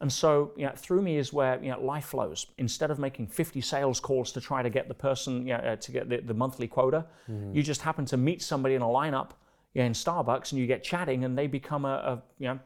And 0.00 0.10
so, 0.10 0.52
you 0.56 0.64
know, 0.64 0.72
through 0.74 1.02
me 1.02 1.18
is 1.18 1.32
where 1.32 1.62
you 1.62 1.70
know, 1.70 1.80
life 1.80 2.06
flows. 2.06 2.46
Instead 2.56 2.90
of 2.90 2.98
making 2.98 3.26
50 3.26 3.60
sales 3.60 4.00
calls 4.00 4.32
to 4.32 4.40
try 4.40 4.62
to 4.62 4.70
get 4.70 4.88
the 4.88 4.94
person, 4.94 5.46
you 5.46 5.52
know, 5.52 5.60
uh, 5.60 5.76
to 5.76 5.92
get 5.92 6.08
the, 6.08 6.18
the 6.18 6.34
monthly 6.34 6.66
quota, 6.66 7.04
you 7.54 7.62
just 7.62 7.82
happen 7.82 8.06
to 8.06 8.16
meet 8.16 8.40
somebody 8.42 8.74
in 8.74 8.82
a 8.82 8.86
lineup 8.86 9.32
you 9.74 9.82
know, 9.82 9.86
in 9.86 9.92
Starbucks 9.92 10.52
and 10.52 10.60
you 10.60 10.66
get 10.66 10.82
chatting 10.82 11.24
and 11.24 11.36
they 11.36 11.46
become 11.46 11.84
a, 11.84 11.88
a 11.88 12.22
you 12.38 12.48
know, 12.48 12.58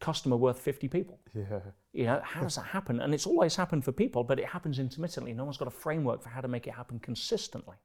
customer 0.00 0.36
worth 0.36 0.58
50 0.58 0.88
people. 0.88 1.18
Yeah. 1.34 1.60
You 1.92 2.04
know, 2.04 2.20
how 2.22 2.42
does 2.42 2.56
that 2.56 2.66
happen? 2.66 3.00
And 3.00 3.12
it's 3.12 3.26
always 3.26 3.56
happened 3.56 3.84
for 3.84 3.92
people, 3.92 4.24
but 4.24 4.38
it 4.38 4.46
happens 4.46 4.78
intermittently. 4.78 5.32
No 5.32 5.44
one's 5.44 5.56
got 5.56 5.68
a 5.68 5.72
framework 5.72 6.22
for 6.22 6.28
how 6.28 6.40
to 6.40 6.48
make 6.48 6.66
it 6.66 6.74
happen 6.74 6.98
consistently. 7.00 7.76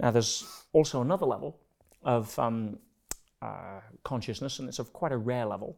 Now, 0.00 0.10
there's 0.10 0.64
also 0.72 1.02
another 1.02 1.26
level 1.26 1.58
of 2.02 2.36
um, 2.38 2.78
uh, 3.42 3.80
consciousness, 4.02 4.58
and 4.58 4.68
it's 4.68 4.78
of 4.78 4.92
quite 4.92 5.12
a 5.12 5.16
rare 5.16 5.44
level, 5.44 5.76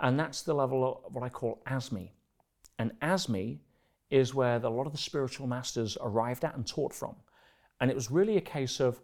and 0.00 0.18
that's 0.18 0.42
the 0.42 0.54
level 0.54 1.02
of 1.06 1.14
what 1.14 1.24
I 1.24 1.28
call 1.28 1.62
as 1.66 1.90
me. 1.90 2.12
And 2.78 2.92
as 3.00 3.28
me 3.28 3.60
is 4.10 4.34
where 4.34 4.58
the, 4.58 4.68
a 4.68 4.70
lot 4.70 4.86
of 4.86 4.92
the 4.92 4.98
spiritual 4.98 5.46
masters 5.46 5.96
arrived 6.00 6.44
at 6.44 6.54
and 6.54 6.66
taught 6.66 6.92
from. 6.92 7.16
And 7.80 7.90
it 7.90 7.94
was 7.94 8.10
really 8.10 8.36
a 8.36 8.42
case 8.42 8.80
of 8.80 9.00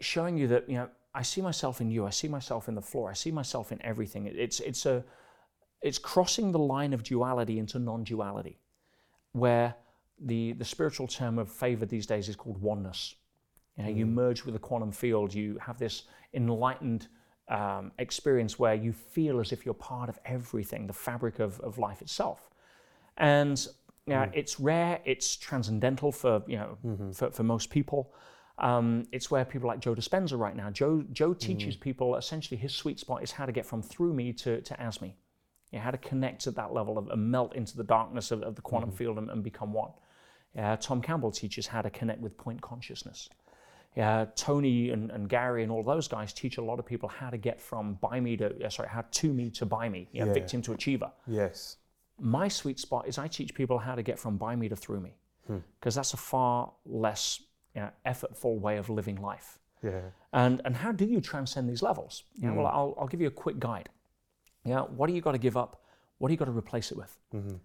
showing 0.00 0.36
you 0.36 0.48
that, 0.48 0.68
you 0.68 0.76
know, 0.76 0.88
I 1.14 1.22
see 1.22 1.40
myself 1.40 1.80
in 1.80 1.90
you, 1.90 2.06
I 2.06 2.10
see 2.10 2.28
myself 2.28 2.68
in 2.68 2.74
the 2.74 2.82
floor, 2.82 3.10
I 3.10 3.14
see 3.14 3.30
myself 3.30 3.72
in 3.72 3.82
everything. 3.82 4.26
It- 4.26 4.36
It's, 4.36 4.60
it's, 4.60 4.86
a, 4.86 5.04
it's 5.82 5.98
crossing 5.98 6.52
the 6.52 6.58
line 6.58 6.92
of 6.92 7.02
duality 7.02 7.58
into 7.58 7.78
non 7.78 8.04
duality, 8.04 8.58
where 9.32 9.74
the, 10.20 10.52
the 10.52 10.64
spiritual 10.64 11.06
term 11.06 11.38
of 11.38 11.50
favor 11.50 11.86
these 11.86 12.06
days 12.06 12.28
is 12.28 12.36
called 12.36 12.60
oneness. 12.60 13.14
You, 13.76 13.84
know, 13.84 13.90
you 13.90 14.06
mm. 14.06 14.12
merge 14.12 14.44
with 14.44 14.54
the 14.54 14.60
quantum 14.60 14.92
field, 14.92 15.32
you 15.32 15.58
have 15.60 15.78
this 15.78 16.02
enlightened 16.34 17.08
um, 17.48 17.92
experience 17.98 18.58
where 18.58 18.74
you 18.74 18.92
feel 18.92 19.40
as 19.40 19.52
if 19.52 19.64
you're 19.64 19.74
part 19.74 20.08
of 20.08 20.18
everything, 20.24 20.86
the 20.86 20.92
fabric 20.92 21.38
of, 21.38 21.60
of 21.60 21.78
life 21.78 22.02
itself. 22.02 22.50
And 23.16 23.58
you 24.06 24.14
know, 24.14 24.24
hmm. 24.24 24.30
it's 24.34 24.58
rare, 24.58 25.00
it's 25.04 25.36
transcendental 25.36 26.12
for, 26.12 26.42
you 26.46 26.56
know, 26.56 26.78
mm-hmm. 26.84 27.10
for, 27.12 27.30
for 27.30 27.42
most 27.42 27.70
people. 27.70 28.14
Um, 28.58 29.06
it's 29.12 29.30
where 29.30 29.44
people 29.44 29.68
like 29.68 29.80
Joe 29.80 29.94
Dispenza 29.94 30.38
right 30.38 30.56
now. 30.56 30.70
Joe, 30.70 31.04
Joe 31.12 31.32
hmm. 31.32 31.38
teaches 31.38 31.76
people 31.76 32.16
essentially 32.16 32.58
his 32.58 32.74
sweet 32.74 32.98
spot 32.98 33.22
is 33.22 33.32
how 33.32 33.46
to 33.46 33.52
get 33.52 33.66
from 33.66 33.82
through 33.82 34.14
me 34.14 34.32
to, 34.34 34.60
to 34.62 34.80
as 34.80 35.00
me. 35.00 35.16
Yeah, 35.70 35.80
how 35.80 35.90
to 35.90 35.98
connect 35.98 36.46
at 36.46 36.54
that 36.54 36.72
level 36.72 36.96
of, 36.96 37.08
and 37.10 37.30
melt 37.30 37.54
into 37.54 37.76
the 37.76 37.84
darkness 37.84 38.30
of, 38.30 38.42
of 38.42 38.54
the 38.54 38.62
quantum 38.62 38.88
mm-hmm. 38.88 38.96
field 38.96 39.18
and, 39.18 39.30
and 39.30 39.44
become 39.44 39.74
one. 39.74 39.90
Yeah, 40.54 40.76
Tom 40.76 41.02
Campbell 41.02 41.30
teaches 41.30 41.66
how 41.66 41.82
to 41.82 41.90
connect 41.90 42.20
with 42.20 42.38
point 42.38 42.62
consciousness. 42.62 43.28
Yeah, 43.96 44.26
Tony 44.36 44.90
and, 44.90 45.10
and 45.10 45.28
Gary 45.28 45.62
and 45.64 45.72
all 45.72 45.82
those 45.82 46.06
guys 46.06 46.32
teach 46.32 46.58
a 46.58 46.62
lot 46.62 46.78
of 46.78 46.86
people 46.86 47.08
how 47.08 47.30
to 47.30 47.36
get 47.36 47.60
from 47.60 47.94
by 47.94 48.20
me 48.20 48.36
to 48.36 48.64
uh, 48.64 48.68
sorry, 48.68 48.88
how 48.88 49.02
to 49.10 49.32
me 49.32 49.50
to 49.50 49.66
by 49.66 49.88
me, 49.88 50.08
you 50.12 50.20
know, 50.20 50.26
Yeah. 50.28 50.34
victim 50.34 50.62
to 50.62 50.72
achiever. 50.72 51.10
Yes. 51.26 51.78
My 52.20 52.48
sweet 52.48 52.78
spot 52.78 53.08
is 53.08 53.18
I 53.18 53.28
teach 53.28 53.54
people 53.54 53.78
how 53.78 53.94
to 53.94 54.02
get 54.02 54.18
from 54.18 54.36
by 54.36 54.54
me 54.56 54.68
to 54.68 54.76
through 54.76 55.00
me. 55.00 55.14
Hmm. 55.46 55.58
because 55.80 55.94
that's 55.94 56.12
a 56.12 56.18
far 56.18 56.72
less 56.84 57.40
you 57.74 57.80
know, 57.80 57.90
effortful 58.04 58.60
way 58.60 58.76
of 58.76 58.90
living 58.90 59.16
life. 59.16 59.58
Yeah. 59.82 60.02
And, 60.34 60.60
and 60.66 60.76
how 60.76 60.92
do 60.92 61.06
you 61.06 61.22
transcend 61.22 61.70
these 61.70 61.80
levels? 61.80 62.24
You 62.34 62.48
know, 62.48 62.52
hmm. 62.52 62.58
Well, 62.58 62.66
I'll, 62.66 62.94
I'll 63.00 63.06
give 63.06 63.22
you 63.22 63.28
a 63.28 63.30
quick 63.30 63.58
guide. 63.58 63.88
Yeah, 64.64 64.80
what 64.82 65.06
do 65.06 65.14
you 65.14 65.22
got 65.22 65.32
to 65.32 65.38
give 65.38 65.56
up? 65.56 65.80
What 66.18 66.28
do 66.28 66.34
you 66.34 66.38
got 66.38 66.44
to 66.46 66.50
replace 66.50 66.90
it 66.92 66.98
with? 66.98 67.16
Mm-hmm. 67.34 67.56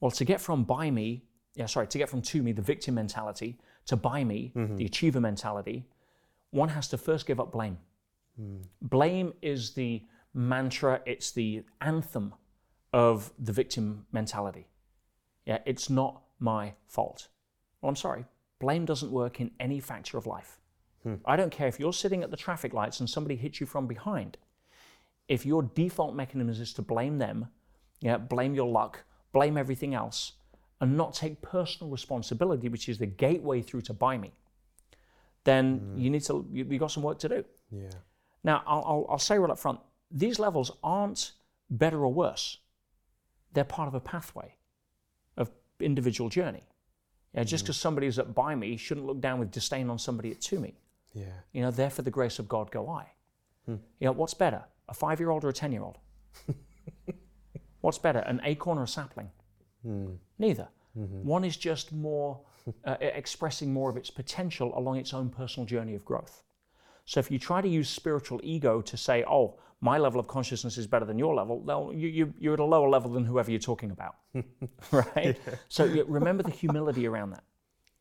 Well, 0.00 0.10
to 0.10 0.24
get 0.26 0.40
from 0.42 0.64
by 0.64 0.90
me, 0.90 1.24
yeah, 1.54 1.64
sorry, 1.66 1.86
to 1.86 1.96
get 1.98 2.10
from 2.10 2.20
to 2.20 2.42
me, 2.42 2.52
the 2.52 2.60
victim 2.60 2.96
mentality, 2.96 3.58
to 3.86 3.96
by 3.96 4.24
me, 4.24 4.52
the 4.54 4.60
mm-hmm. 4.60 4.84
achiever 4.84 5.20
mentality, 5.20 5.86
one 6.50 6.68
has 6.70 6.88
to 6.88 6.98
first 6.98 7.26
give 7.26 7.40
up 7.40 7.52
blame. 7.52 7.78
Mm. 8.40 8.64
Blame 8.82 9.32
is 9.42 9.72
the 9.72 10.02
mantra, 10.34 11.00
it's 11.06 11.30
the 11.30 11.64
anthem 11.80 12.34
of 12.92 13.32
the 13.38 13.52
victim 13.52 14.06
mentality. 14.12 14.66
Yeah, 15.46 15.58
it's 15.64 15.88
not 15.88 16.22
my 16.38 16.74
fault. 16.86 17.28
Well, 17.80 17.88
I'm 17.88 17.96
sorry, 17.96 18.24
blame 18.58 18.84
doesn't 18.84 19.12
work 19.12 19.40
in 19.40 19.50
any 19.60 19.80
factor 19.80 20.18
of 20.18 20.26
life. 20.26 20.60
Hmm. 21.02 21.14
I 21.24 21.36
don't 21.36 21.52
care 21.52 21.68
if 21.68 21.78
you're 21.78 21.92
sitting 21.92 22.22
at 22.22 22.30
the 22.30 22.36
traffic 22.36 22.74
lights 22.74 23.00
and 23.00 23.08
somebody 23.08 23.36
hits 23.36 23.60
you 23.60 23.66
from 23.66 23.86
behind. 23.86 24.36
If 25.28 25.46
your 25.46 25.62
default 25.62 26.14
mechanism 26.14 26.62
is 26.62 26.72
to 26.74 26.82
blame 26.82 27.18
them, 27.18 27.48
yeah, 28.00 28.18
blame 28.18 28.54
your 28.54 28.68
luck, 28.68 29.04
blame 29.32 29.56
everything 29.56 29.94
else, 29.94 30.32
and 30.80 30.96
not 30.96 31.14
take 31.14 31.40
personal 31.42 31.90
responsibility, 31.90 32.68
which 32.68 32.88
is 32.88 32.98
the 32.98 33.06
gateway 33.06 33.62
through 33.62 33.82
to 33.82 33.94
by 33.94 34.18
me, 34.18 34.32
then 35.44 35.80
mm. 35.80 36.02
you 36.02 36.10
need 36.10 36.22
to 36.24 36.46
you, 36.52 36.64
you 36.64 36.78
got 36.78 36.90
some 36.90 37.02
work 37.02 37.18
to 37.20 37.28
do. 37.28 37.44
Yeah. 37.70 37.88
Now, 38.44 38.62
I'll, 38.66 38.84
I'll, 38.86 39.06
I'll 39.10 39.18
say 39.18 39.38
right 39.38 39.50
up 39.50 39.58
front, 39.58 39.80
these 40.10 40.38
levels 40.38 40.70
aren't 40.82 41.32
better 41.70 42.04
or 42.04 42.12
worse. 42.12 42.58
They're 43.52 43.64
part 43.64 43.88
of 43.88 43.94
a 43.94 44.00
pathway 44.00 44.54
of 45.36 45.50
individual 45.80 46.28
journey. 46.28 46.68
Yeah, 47.34 47.44
just 47.44 47.64
mm. 47.64 47.66
because 47.66 47.76
somebody 47.76 48.06
is 48.06 48.18
at 48.18 48.34
by 48.34 48.54
me 48.54 48.76
shouldn't 48.76 49.06
look 49.06 49.20
down 49.20 49.38
with 49.38 49.50
disdain 49.50 49.90
on 49.90 49.98
somebody 49.98 50.30
at 50.30 50.40
to 50.42 50.60
me. 50.60 50.74
Yeah. 51.14 51.24
You 51.52 51.62
know, 51.62 51.70
there 51.70 51.90
for 51.90 52.02
the 52.02 52.10
grace 52.10 52.38
of 52.38 52.48
God 52.48 52.70
go 52.70 52.88
I. 52.88 53.06
Hmm. 53.64 53.76
You 53.98 54.06
know, 54.06 54.12
what's 54.12 54.34
better, 54.34 54.64
a 54.88 54.94
five 54.94 55.18
year 55.18 55.30
old 55.30 55.44
or 55.44 55.48
a 55.48 55.52
10 55.52 55.72
year 55.72 55.82
old? 55.82 55.98
what's 57.80 57.98
better, 57.98 58.20
an 58.20 58.40
acorn 58.44 58.78
or 58.78 58.84
a 58.84 58.88
sapling? 58.88 59.30
Neither. 60.38 60.68
One 60.94 61.44
is 61.44 61.56
just 61.56 61.92
more 61.92 62.40
uh, 62.84 62.96
expressing 63.00 63.72
more 63.72 63.90
of 63.90 63.96
its 63.96 64.10
potential 64.10 64.72
along 64.78 64.96
its 64.96 65.12
own 65.12 65.28
personal 65.28 65.66
journey 65.66 65.94
of 65.94 66.04
growth. 66.04 66.42
So 67.04 67.20
if 67.20 67.30
you 67.30 67.38
try 67.38 67.60
to 67.60 67.68
use 67.68 67.88
spiritual 67.88 68.40
ego 68.42 68.80
to 68.80 68.96
say, 68.96 69.22
oh, 69.28 69.58
my 69.80 69.98
level 69.98 70.18
of 70.18 70.26
consciousness 70.26 70.78
is 70.78 70.86
better 70.86 71.04
than 71.04 71.18
your 71.18 71.34
level, 71.34 71.60
well, 71.60 71.92
you, 71.94 72.08
you, 72.08 72.34
you're 72.40 72.54
at 72.54 72.60
a 72.60 72.64
lower 72.64 72.88
level 72.88 73.12
than 73.12 73.24
whoever 73.24 73.50
you're 73.50 73.60
talking 73.60 73.90
about. 73.90 74.16
right? 74.90 75.38
So 75.68 75.84
you- 75.84 76.04
remember 76.08 76.42
the 76.42 76.50
humility 76.50 77.06
around 77.06 77.30
that. 77.30 77.44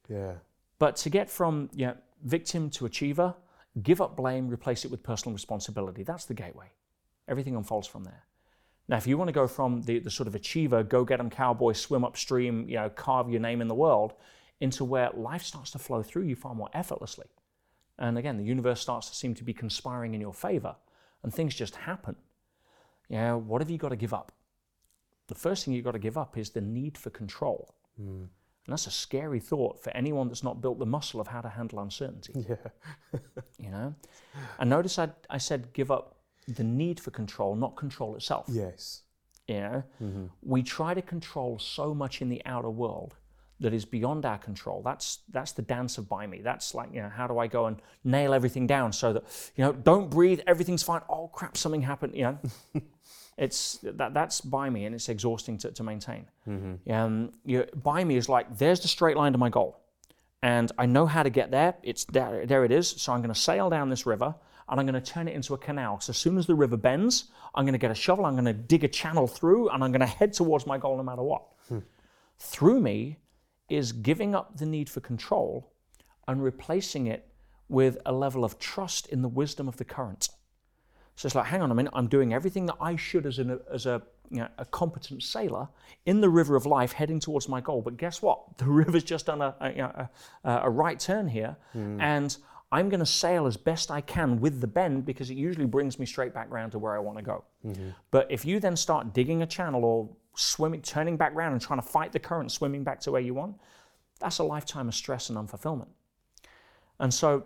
Yeah. 0.10 0.34
But 0.80 0.96
to 0.98 1.10
get 1.10 1.30
from 1.30 1.70
you 1.76 1.88
know, 1.88 1.98
victim 2.24 2.70
to 2.72 2.86
achiever, 2.86 3.36
give 3.84 4.02
up 4.02 4.16
blame, 4.16 4.48
replace 4.48 4.86
it 4.86 4.92
with 4.92 5.04
personal 5.04 5.34
responsibility. 5.34 6.04
That's 6.04 6.26
the 6.26 6.34
gateway. 6.34 6.72
Everything 7.28 7.56
unfolds 7.56 7.88
from 7.88 8.04
there. 8.06 8.24
Now, 8.88 8.98
if 8.98 9.08
you 9.08 9.18
want 9.18 9.30
to 9.30 9.34
go 9.34 9.48
from 9.48 9.82
the, 9.82 10.00
the 10.00 10.12
sort 10.12 10.28
of 10.28 10.36
achiever, 10.36 10.84
go 10.84 11.04
get 11.04 11.20
'em 11.20 11.30
cowboy, 11.30 11.74
swim 11.74 12.06
upstream, 12.06 12.70
you 12.70 12.76
know, 12.76 12.90
carve 12.90 13.30
your 13.30 13.40
name 13.40 13.62
in 13.62 13.68
the 13.68 13.76
world, 13.76 14.14
into 14.60 14.86
where 14.86 15.10
life 15.12 15.44
starts 15.44 15.72
to 15.72 15.80
flow 15.80 16.04
through 16.04 16.24
you 16.24 16.36
far 16.36 16.54
more 16.54 16.70
effortlessly. 16.74 17.28
And 17.98 18.18
again, 18.18 18.38
the 18.38 18.44
universe 18.44 18.82
starts 18.82 19.10
to 19.10 19.16
seem 19.16 19.34
to 19.36 19.44
be 19.44 19.54
conspiring 19.54 20.14
in 20.14 20.22
your 20.22 20.34
favor, 20.34 20.76
and 21.24 21.34
things 21.34 21.56
just 21.56 21.76
happen. 21.76 22.16
You 23.10 23.18
know, 23.18 23.38
what 23.38 23.62
have 23.62 23.70
you 23.70 23.78
got 23.78 23.90
to 23.90 23.96
give 23.96 24.14
up? 24.14 24.32
The 25.28 25.36
first 25.36 25.66
thing 25.66 25.74
you've 25.74 25.86
got 25.86 25.92
to 25.92 26.00
give 26.00 26.18
up 26.18 26.38
is 26.38 26.52
the 26.52 26.62
need 26.62 26.98
for 26.98 27.10
control. 27.10 27.74
Hmm. 27.98 28.26
And 28.66 28.74
that's 28.74 28.88
a 28.88 28.92
scary 28.92 29.40
thought 29.40 29.84
for 29.84 29.96
anyone 29.96 30.28
that's 30.28 30.44
not 30.44 30.60
built 30.60 30.80
the 30.80 30.88
muscle 30.88 31.22
of 31.22 31.28
how 31.28 31.42
to 31.42 31.50
handle 31.50 31.80
uncertainty. 31.80 32.34
Yeah. 32.50 33.20
You 33.58 33.72
know? 33.72 33.96
And 34.60 34.70
notice 34.70 35.00
I, 35.00 35.10
I 35.30 35.38
said 35.38 35.72
give 35.74 35.90
up 35.90 36.15
the 36.48 36.64
need 36.64 37.00
for 37.00 37.12
control, 37.12 37.56
not 37.56 37.76
control 37.76 38.16
itself. 38.16 38.46
Yes. 38.50 39.02
You 39.48 39.62
know? 39.62 39.84
We 40.42 40.64
try 40.64 40.94
to 40.94 41.02
control 41.02 41.60
so 41.60 41.94
much 41.94 42.22
in 42.22 42.30
the 42.30 42.42
outer 42.46 42.70
world 42.70 43.16
that 43.60 43.74
is 43.74 43.86
beyond 43.86 44.26
our 44.26 44.38
control. 44.38 44.82
That's 44.84 45.20
that's 45.32 45.54
the 45.54 45.62
dance 45.62 45.98
of 45.98 46.10
by 46.10 46.28
me. 46.28 46.42
That's 46.42 46.74
like, 46.76 46.90
you 46.94 47.02
know, 47.02 47.10
how 47.10 47.28
do 47.28 47.40
I 47.40 47.48
go 47.48 47.68
and 47.68 47.82
nail 48.04 48.34
everything 48.34 48.68
down 48.68 48.92
so 48.92 49.14
that, 49.14 49.24
you 49.56 49.64
know, 49.64 49.72
don't 49.72 50.10
breathe, 50.10 50.42
everything's 50.46 50.84
fine. 50.84 51.02
Oh 51.10 51.30
crap, 51.30 51.56
something 51.56 51.82
happened, 51.82 52.16
you 52.16 52.24
know. 52.24 52.40
it's 53.38 53.80
that 53.84 54.14
that's 54.14 54.42
by 54.42 54.70
me 54.70 54.86
and 54.86 54.94
it's 54.94 55.10
exhausting 55.10 55.58
to, 55.60 55.72
to 55.72 55.84
maintain. 55.84 56.26
Um, 56.90 57.32
you, 57.46 57.66
by 57.82 58.04
me 58.04 58.18
is 58.18 58.28
like 58.28 58.58
there's 58.58 58.82
the 58.82 58.88
straight 58.88 59.16
line 59.16 59.32
to 59.32 59.38
my 59.38 59.50
goal. 59.50 59.80
And 60.42 60.72
I 60.78 60.86
know 60.86 61.06
how 61.08 61.24
to 61.24 61.30
get 61.32 61.50
there. 61.50 61.76
It's 61.82 62.06
there, 62.06 62.46
there 62.46 62.66
it 62.66 62.72
is. 62.72 62.88
So 62.88 63.14
I'm 63.14 63.22
going 63.22 63.34
to 63.34 63.40
sail 63.40 63.70
down 63.70 63.90
this 63.90 64.06
river 64.06 64.36
and 64.70 64.80
I'm 64.80 64.86
going 64.86 65.02
to 65.02 65.12
turn 65.12 65.28
it 65.28 65.36
into 65.36 65.54
a 65.54 65.58
canal. 65.58 66.00
So 66.00 66.12
as 66.12 66.18
soon 66.18 66.38
as 66.38 66.48
the 66.48 66.56
river 66.56 66.78
bends, 66.78 67.26
I'm 67.54 67.66
going 67.66 67.74
to 67.74 67.80
get 67.80 67.92
a 67.92 67.96
shovel, 67.96 68.26
I'm 68.26 68.34
going 68.34 68.46
to 68.46 68.54
dig 68.54 68.84
a 68.84 68.88
channel 68.88 69.28
through, 69.28 69.70
and 69.70 69.84
I'm 69.84 69.92
going 69.92 70.02
to 70.02 70.06
head 70.08 70.34
towards 70.34 70.66
my 70.66 70.78
goal 70.78 70.98
no 70.98 71.04
matter 71.04 71.24
what. 71.24 71.44
Hmm. 71.68 71.80
Through 72.40 72.82
me 72.82 73.20
is 73.70 73.92
giving 73.92 74.36
up 74.36 74.58
the 74.58 74.66
need 74.66 74.90
for 74.90 75.00
control 75.00 75.72
and 76.28 76.44
replacing 76.44 77.08
it 77.08 77.28
with 77.70 77.98
a 78.06 78.12
level 78.12 78.44
of 78.44 78.60
trust 78.60 79.08
in 79.08 79.22
the 79.22 79.28
wisdom 79.28 79.68
of 79.68 79.78
the 79.78 79.86
current. 79.86 80.30
So 81.16 81.28
it's 81.28 81.36
like, 81.36 81.46
hang 81.46 81.62
on 81.62 81.72
a 81.72 81.76
minute, 81.76 81.94
I'm 81.96 82.08
doing 82.08 82.34
everything 82.34 82.66
that 82.66 82.76
I 82.82 82.96
should 82.96 83.26
as, 83.26 83.40
an, 83.40 83.60
as 83.72 83.86
a, 83.86 84.02
you 84.30 84.40
know, 84.40 84.50
a 84.58 84.66
competent 84.66 85.24
sailor 85.24 85.68
in 86.06 86.20
the 86.20 86.30
river 86.30 86.56
of 86.56 86.66
life 86.66 86.92
heading 86.92 87.20
towards 87.20 87.48
my 87.48 87.62
goal. 87.62 87.82
But 87.82 87.98
guess 87.98 88.22
what? 88.22 88.44
The 88.58 88.66
river's 88.66 89.04
just 89.04 89.28
done 89.28 89.42
a, 89.42 89.56
a, 89.60 89.70
you 89.70 89.78
know, 89.78 90.10
a, 90.44 90.52
a 90.64 90.70
right 90.70 91.00
turn 91.00 91.28
here, 91.28 91.56
hmm. 91.72 92.00
and 92.02 92.36
I'm 92.72 92.90
going 92.90 93.00
to 93.00 93.06
sail 93.06 93.46
as 93.46 93.58
best 93.58 93.92
I 93.92 94.02
can 94.02 94.40
with 94.40 94.60
the 94.62 94.68
bend 94.68 95.06
because 95.06 95.30
it 95.30 95.38
usually 95.38 95.66
brings 95.66 96.00
me 96.00 96.06
straight 96.06 96.34
back 96.34 96.52
round 96.52 96.72
to 96.74 96.80
where 96.80 96.96
I 96.96 97.00
want 97.00 97.18
to 97.18 97.24
go. 97.24 97.44
Mm-hmm. 97.66 97.90
But 98.12 98.28
if 98.30 98.44
you 98.44 98.60
then 98.60 98.76
start 98.76 99.14
digging 99.14 99.42
a 99.42 99.46
channel 99.46 99.86
or 99.86 100.10
swimming, 100.36 100.82
turning 100.82 101.18
back 101.18 101.34
round 101.36 101.54
and 101.54 101.62
trying 101.62 101.80
to 101.80 101.88
fight 101.88 102.12
the 102.12 102.20
current, 102.20 102.52
swimming 102.52 102.84
back 102.84 103.00
to 103.02 103.12
where 103.12 103.22
you 103.22 103.34
want, 103.34 103.56
that's 104.20 104.40
a 104.40 104.44
lifetime 104.44 104.88
of 104.88 104.96
stress 104.96 105.30
and 105.30 105.38
unfulfillment. 105.38 105.90
And 107.00 107.14
so, 107.14 107.44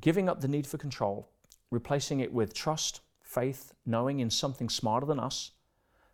giving 0.00 0.28
up 0.28 0.40
the 0.40 0.48
need 0.48 0.66
for 0.66 0.78
control, 0.78 1.28
replacing 1.70 2.20
it 2.20 2.32
with 2.32 2.54
trust, 2.54 3.00
faith, 3.22 3.74
knowing 3.86 4.20
in 4.20 4.30
something 4.30 4.68
smarter 4.68 5.06
than 5.06 5.18
us, 5.18 5.52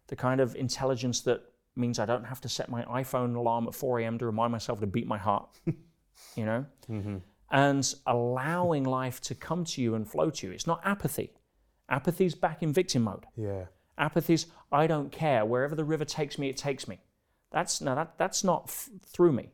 the 0.06 0.16
kind 0.16 0.40
of 0.40 0.54
intelligence 0.54 1.20
that 1.22 1.42
means 1.76 1.98
I 1.98 2.06
don't 2.06 2.24
have 2.24 2.40
to 2.42 2.48
set 2.48 2.68
my 2.68 2.82
iPhone 2.84 3.36
alarm 3.36 3.68
at 3.68 3.74
4 3.74 4.00
a.m. 4.00 4.18
to 4.18 4.26
remind 4.26 4.52
myself 4.52 4.80
to 4.80 4.86
beat 4.86 5.06
my 5.06 5.18
heart, 5.18 5.48
you 6.36 6.44
know? 6.44 6.64
Mm-hmm. 6.90 7.18
And 7.50 7.94
allowing 8.06 8.84
life 8.84 9.20
to 9.22 9.34
come 9.34 9.64
to 9.64 9.82
you 9.82 9.94
and 9.94 10.06
flow 10.06 10.30
to 10.30 10.46
you. 10.46 10.52
It's 10.52 10.66
not 10.66 10.82
apathy. 10.84 11.32
Apathy's 11.88 12.34
back 12.34 12.62
in 12.62 12.72
victim 12.72 13.04
mode. 13.04 13.24
Yeah. 13.36 13.64
Apathy's, 13.96 14.46
I 14.70 14.86
don't 14.86 15.10
care. 15.10 15.44
Wherever 15.44 15.74
the 15.74 15.84
river 15.84 16.04
takes 16.04 16.38
me, 16.38 16.50
it 16.50 16.56
takes 16.56 16.86
me. 16.86 17.00
That's 17.50 17.80
no, 17.80 17.94
that, 17.94 18.18
that's 18.18 18.44
not 18.44 18.64
f- 18.68 18.90
through 19.06 19.32
me. 19.32 19.50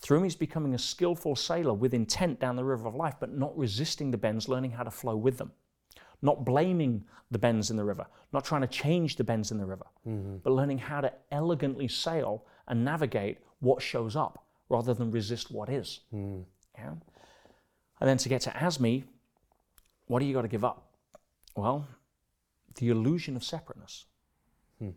Through 0.00 0.20
me 0.20 0.26
is 0.26 0.36
becoming 0.36 0.74
a 0.74 0.78
skillful 0.78 1.36
sailor 1.36 1.74
with 1.74 1.94
intent 1.94 2.40
down 2.40 2.56
the 2.56 2.64
river 2.64 2.88
of 2.88 2.94
life, 2.94 3.14
but 3.20 3.32
not 3.32 3.56
resisting 3.56 4.10
the 4.10 4.18
bends, 4.18 4.48
learning 4.48 4.72
how 4.72 4.82
to 4.82 4.90
flow 4.90 5.16
with 5.16 5.38
them. 5.38 5.52
Not 6.22 6.44
blaming 6.44 7.04
the 7.30 7.38
bends 7.38 7.70
in 7.70 7.76
the 7.76 7.84
river, 7.84 8.06
not 8.32 8.44
trying 8.44 8.62
to 8.62 8.66
change 8.66 9.16
the 9.16 9.24
bends 9.24 9.52
in 9.52 9.58
the 9.58 9.64
river, 9.64 9.86
mm-hmm. 10.06 10.38
but 10.42 10.52
learning 10.52 10.78
how 10.78 11.00
to 11.00 11.12
elegantly 11.30 11.86
sail 11.86 12.44
and 12.66 12.84
navigate 12.84 13.38
what 13.60 13.80
shows 13.80 14.16
up 14.16 14.44
rather 14.68 14.94
than 14.94 15.10
resist 15.10 15.50
what 15.50 15.68
is. 15.68 16.00
Mm. 16.12 16.44
Yeah? 16.76 16.94
And 18.00 18.08
then 18.08 18.16
to 18.18 18.28
get 18.28 18.40
to 18.42 18.56
as 18.56 18.80
me, 18.80 19.04
what 20.06 20.20
do 20.20 20.26
you 20.26 20.34
got 20.34 20.42
to 20.42 20.48
give 20.48 20.64
up? 20.64 20.94
Well, 21.54 21.86
the 22.76 22.88
illusion 22.88 23.36
of 23.36 23.44
separateness. 23.44 24.06
Hmm. 24.78 24.90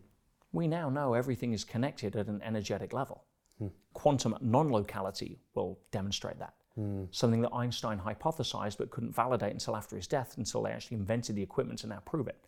We 0.52 0.66
now 0.66 0.88
know 0.88 1.14
everything 1.14 1.52
is 1.52 1.64
connected 1.64 2.16
at 2.16 2.28
an 2.28 2.40
energetic 2.42 2.92
level. 2.92 3.24
Hmm. 3.58 3.68
Quantum 3.92 4.36
non 4.40 4.72
locality 4.72 5.38
will 5.54 5.78
demonstrate 5.90 6.38
that. 6.38 6.54
Hmm. 6.74 7.04
Something 7.10 7.42
that 7.42 7.54
Einstein 7.54 7.98
hypothesized 7.98 8.78
but 8.78 8.90
couldn't 8.90 9.14
validate 9.14 9.52
until 9.52 9.76
after 9.76 9.96
his 9.96 10.06
death, 10.06 10.34
until 10.38 10.62
they 10.62 10.70
actually 10.70 10.96
invented 10.96 11.36
the 11.36 11.42
equipment 11.42 11.80
to 11.80 11.86
now 11.86 12.00
prove 12.04 12.26
it. 12.26 12.38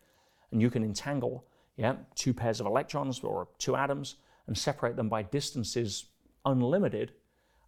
And 0.51 0.63
you 0.63 0.71
can 0.71 0.83
entangle 0.83 1.47
yeah, 1.77 1.97
two 2.15 2.33
pairs 2.33 2.61
of 2.61 2.67
electrons 2.67 3.21
or 3.21 3.49
two 3.59 3.77
atoms 3.77 4.17
and 4.47 4.57
separate 4.57 4.97
them 4.97 5.09
by 5.09 5.23
distances 5.23 6.07
unlimited 6.45 7.13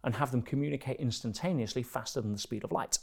and 0.03 0.15
have 0.15 0.31
them 0.31 0.41
communicate 0.41 0.97
instantaneously 0.99 1.83
faster 1.83 2.21
than 2.21 2.31
the 2.31 2.39
speed 2.39 2.63
of 2.63 2.71
light. 2.71 2.99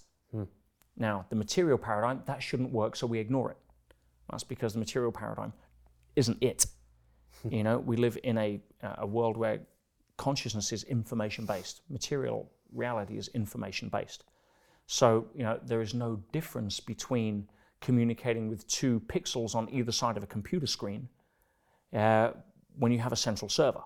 Now, 0.96 1.26
the 1.28 1.36
material 1.36 1.78
paradigm, 1.78 2.22
that 2.26 2.42
shouldn't 2.42 2.72
work, 2.72 2.96
so 2.96 3.06
we 3.06 3.18
ignore 3.18 3.50
it. 3.50 3.58
That's 4.30 4.44
because 4.44 4.72
the 4.72 4.78
material 4.78 5.12
paradigm 5.12 5.52
isn't 6.16 6.38
it. 6.40 6.66
you 7.50 7.62
know, 7.62 7.78
we 7.78 7.96
live 7.96 8.18
in 8.22 8.38
a, 8.38 8.60
a 8.82 9.06
world 9.06 9.36
where 9.36 9.60
consciousness 10.16 10.72
is 10.72 10.84
information 10.84 11.44
based, 11.44 11.82
material 11.90 12.50
reality 12.72 13.18
is 13.18 13.28
information 13.28 13.88
based. 13.88 14.24
So, 14.86 15.26
you 15.34 15.42
know, 15.42 15.60
there 15.64 15.80
is 15.80 15.94
no 15.94 16.22
difference 16.32 16.80
between 16.80 17.48
communicating 17.80 18.48
with 18.48 18.66
two 18.66 19.00
pixels 19.00 19.54
on 19.54 19.68
either 19.70 19.92
side 19.92 20.16
of 20.16 20.22
a 20.22 20.26
computer 20.26 20.66
screen 20.66 21.08
uh, 21.92 22.30
when 22.78 22.92
you 22.92 22.98
have 22.98 23.12
a 23.12 23.16
central 23.16 23.48
server. 23.48 23.82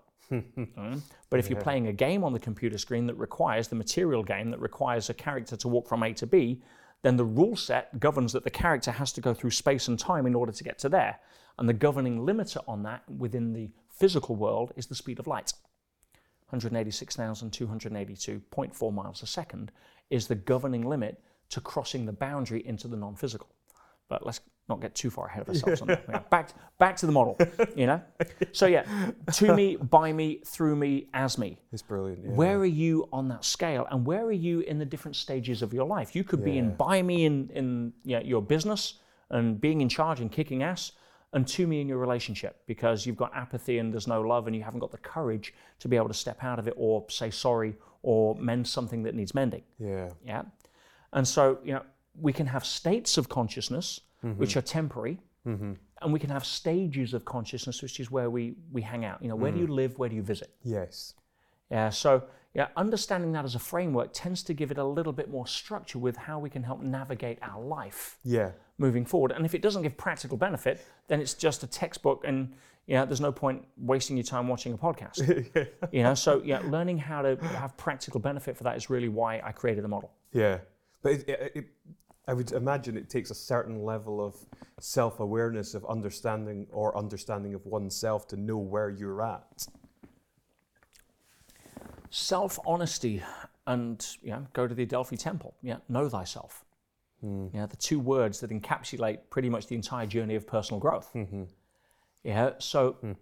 But 1.30 1.40
if 1.40 1.50
you're 1.50 1.60
playing 1.60 1.88
a 1.88 1.92
game 1.92 2.24
on 2.24 2.32
the 2.32 2.38
computer 2.38 2.78
screen 2.78 3.06
that 3.06 3.14
requires 3.14 3.68
the 3.68 3.76
material 3.76 4.22
game 4.22 4.50
that 4.50 4.60
requires 4.60 5.10
a 5.10 5.14
character 5.14 5.56
to 5.56 5.68
walk 5.68 5.88
from 5.88 6.02
A 6.02 6.12
to 6.14 6.26
B, 6.26 6.62
then 7.02 7.16
the 7.16 7.24
rule 7.24 7.56
set 7.56 7.98
governs 7.98 8.32
that 8.32 8.44
the 8.44 8.50
character 8.50 8.92
has 8.92 9.12
to 9.12 9.20
go 9.20 9.34
through 9.34 9.50
space 9.50 9.88
and 9.88 9.98
time 9.98 10.26
in 10.26 10.34
order 10.34 10.52
to 10.52 10.64
get 10.64 10.78
to 10.80 10.88
there. 10.88 11.18
And 11.58 11.68
the 11.68 11.74
governing 11.74 12.20
limiter 12.20 12.62
on 12.68 12.82
that 12.84 13.02
within 13.08 13.52
the 13.52 13.70
physical 13.90 14.36
world 14.36 14.72
is 14.76 14.86
the 14.86 14.94
speed 14.94 15.18
of 15.18 15.26
light. 15.26 15.52
186,282.4 16.50 18.92
miles 18.92 19.22
a 19.22 19.26
second 19.26 19.72
is 20.10 20.26
the 20.26 20.34
governing 20.34 20.86
limit 20.88 21.22
to 21.50 21.60
crossing 21.60 22.06
the 22.06 22.12
boundary 22.12 22.66
into 22.66 22.88
the 22.88 22.96
non 22.96 23.14
physical. 23.14 23.48
But 24.08 24.26
let's 24.26 24.40
not 24.70 24.80
get 24.80 24.94
too 24.94 25.10
far 25.10 25.26
ahead 25.26 25.42
of 25.42 25.48
ourselves 25.50 25.82
on 25.82 25.88
that. 25.88 26.04
Yeah, 26.08 26.18
back, 26.30 26.50
back 26.78 26.96
to 26.96 27.06
the 27.06 27.12
model, 27.12 27.38
you 27.76 27.86
know? 27.86 28.00
So, 28.52 28.66
yeah, 28.66 28.86
to 29.34 29.54
me, 29.54 29.76
by 29.76 30.12
me, 30.12 30.40
through 30.46 30.76
me, 30.76 31.08
as 31.12 31.36
me. 31.36 31.58
It's 31.72 31.82
brilliant. 31.82 32.24
Yeah. 32.24 32.30
Where 32.30 32.58
are 32.58 32.64
you 32.64 33.08
on 33.12 33.28
that 33.28 33.44
scale? 33.44 33.86
And 33.90 34.06
where 34.06 34.24
are 34.24 34.32
you 34.32 34.60
in 34.60 34.78
the 34.78 34.86
different 34.86 35.16
stages 35.16 35.60
of 35.60 35.74
your 35.74 35.86
life? 35.86 36.16
You 36.16 36.24
could 36.24 36.42
be 36.42 36.56
in 36.56 36.74
by 36.74 37.02
me 37.02 37.26
in, 37.26 37.50
in 37.52 37.92
you 38.04 38.16
know, 38.16 38.22
your 38.22 38.40
business 38.40 38.94
and 39.28 39.60
being 39.60 39.80
in 39.80 39.88
charge 39.88 40.20
and 40.20 40.32
kicking 40.32 40.62
ass, 40.62 40.92
and 41.32 41.46
to 41.46 41.66
me 41.66 41.80
in 41.80 41.88
your 41.88 41.98
relationship 41.98 42.60
because 42.66 43.06
you've 43.06 43.16
got 43.16 43.30
apathy 43.34 43.78
and 43.78 43.92
there's 43.92 44.08
no 44.08 44.20
love 44.20 44.46
and 44.46 44.56
you 44.56 44.62
haven't 44.62 44.80
got 44.80 44.90
the 44.90 44.98
courage 44.98 45.54
to 45.78 45.88
be 45.88 45.96
able 45.96 46.08
to 46.08 46.14
step 46.14 46.42
out 46.42 46.58
of 46.58 46.66
it 46.66 46.74
or 46.76 47.04
say 47.08 47.30
sorry 47.30 47.76
or 48.02 48.34
mend 48.36 48.66
something 48.66 49.02
that 49.04 49.14
needs 49.14 49.34
mending. 49.34 49.62
Yeah. 49.78 50.10
Yeah. 50.26 50.42
And 51.12 51.26
so, 51.26 51.58
you 51.64 51.72
know, 51.72 51.82
we 52.20 52.32
can 52.32 52.46
have 52.46 52.64
states 52.64 53.16
of 53.18 53.28
consciousness 53.28 54.00
Mm-hmm. 54.24 54.38
which 54.38 54.56
are 54.56 54.60
temporary, 54.60 55.18
mm-hmm. 55.46 55.72
and 56.02 56.12
we 56.12 56.18
can 56.18 56.28
have 56.28 56.44
stages 56.44 57.14
of 57.14 57.24
consciousness, 57.24 57.80
which 57.80 58.00
is 58.00 58.10
where 58.10 58.28
we, 58.28 58.54
we 58.70 58.82
hang 58.82 59.06
out. 59.06 59.22
You 59.22 59.28
know, 59.28 59.36
where 59.36 59.50
do 59.50 59.56
mm. 59.56 59.62
you 59.62 59.66
live? 59.68 59.98
Where 59.98 60.10
do 60.10 60.16
you 60.16 60.22
visit? 60.22 60.50
Yes. 60.62 61.14
Yeah, 61.70 61.88
so 61.88 62.24
yeah, 62.52 62.68
understanding 62.76 63.32
that 63.32 63.44
as 63.44 63.54
a 63.54 63.58
framework 63.58 64.10
tends 64.12 64.42
to 64.42 64.54
give 64.54 64.70
it 64.70 64.78
a 64.78 64.84
little 64.84 65.12
bit 65.12 65.30
more 65.30 65.46
structure 65.46 65.98
with 65.98 66.16
how 66.16 66.38
we 66.38 66.50
can 66.50 66.64
help 66.64 66.82
navigate 66.82 67.38
our 67.42 67.62
life 67.62 68.18
Yeah. 68.24 68.50
moving 68.76 69.06
forward. 69.06 69.30
And 69.32 69.46
if 69.46 69.54
it 69.54 69.62
doesn't 69.62 69.82
give 69.82 69.96
practical 69.96 70.36
benefit, 70.36 70.84
then 71.06 71.20
it's 71.20 71.34
just 71.34 71.62
a 71.62 71.66
textbook, 71.66 72.24
and 72.26 72.52
you 72.86 72.96
know, 72.96 73.06
there's 73.06 73.20
no 73.20 73.30
point 73.30 73.64
wasting 73.76 74.16
your 74.16 74.24
time 74.24 74.48
watching 74.48 74.72
a 74.72 74.78
podcast. 74.78 75.68
you 75.92 76.02
know, 76.02 76.14
so 76.14 76.42
yeah, 76.44 76.60
learning 76.64 76.98
how 76.98 77.22
to 77.22 77.36
have 77.36 77.76
practical 77.76 78.18
benefit 78.18 78.56
for 78.56 78.64
that 78.64 78.76
is 78.76 78.90
really 78.90 79.08
why 79.08 79.40
I 79.44 79.52
created 79.52 79.84
the 79.84 79.88
model. 79.88 80.10
Yeah, 80.32 80.58
but 81.02 81.12
it, 81.12 81.28
it, 81.28 81.52
it, 81.54 81.64
I 82.26 82.34
would 82.34 82.52
imagine 82.52 82.96
it 82.96 83.10
takes 83.10 83.30
a 83.30 83.34
certain 83.34 83.82
level 83.82 84.24
of 84.24 84.36
self-awareness, 84.78 85.74
of 85.74 85.84
understanding 85.86 86.66
or 86.70 86.96
understanding 86.96 87.54
of 87.54 87.64
oneself 87.66 88.26
to 88.28 88.36
know 88.36 88.56
where 88.56 88.90
you're 88.90 89.22
at. 89.22 89.66
Self 92.10 92.58
honesty 92.66 93.22
and 93.66 94.06
you 94.22 94.30
know, 94.30 94.46
go 94.52 94.66
to 94.66 94.74
the 94.74 94.82
Adelphi 94.82 95.16
Temple. 95.16 95.54
Yeah, 95.62 95.76
know 95.88 96.08
thyself. 96.08 96.64
Hmm. 97.20 97.48
Yeah, 97.52 97.66
the 97.66 97.76
two 97.76 98.00
words 98.00 98.40
that 98.40 98.50
encapsulate 98.50 99.18
pretty 99.30 99.48
much 99.48 99.66
the 99.66 99.74
entire 99.74 100.06
journey 100.06 100.34
of 100.34 100.46
personal 100.46 100.80
growth. 100.80 101.10
Mm-hmm. 101.14 101.44
Yeah, 102.24 102.52
so 102.58 102.92
hmm. 103.00 103.12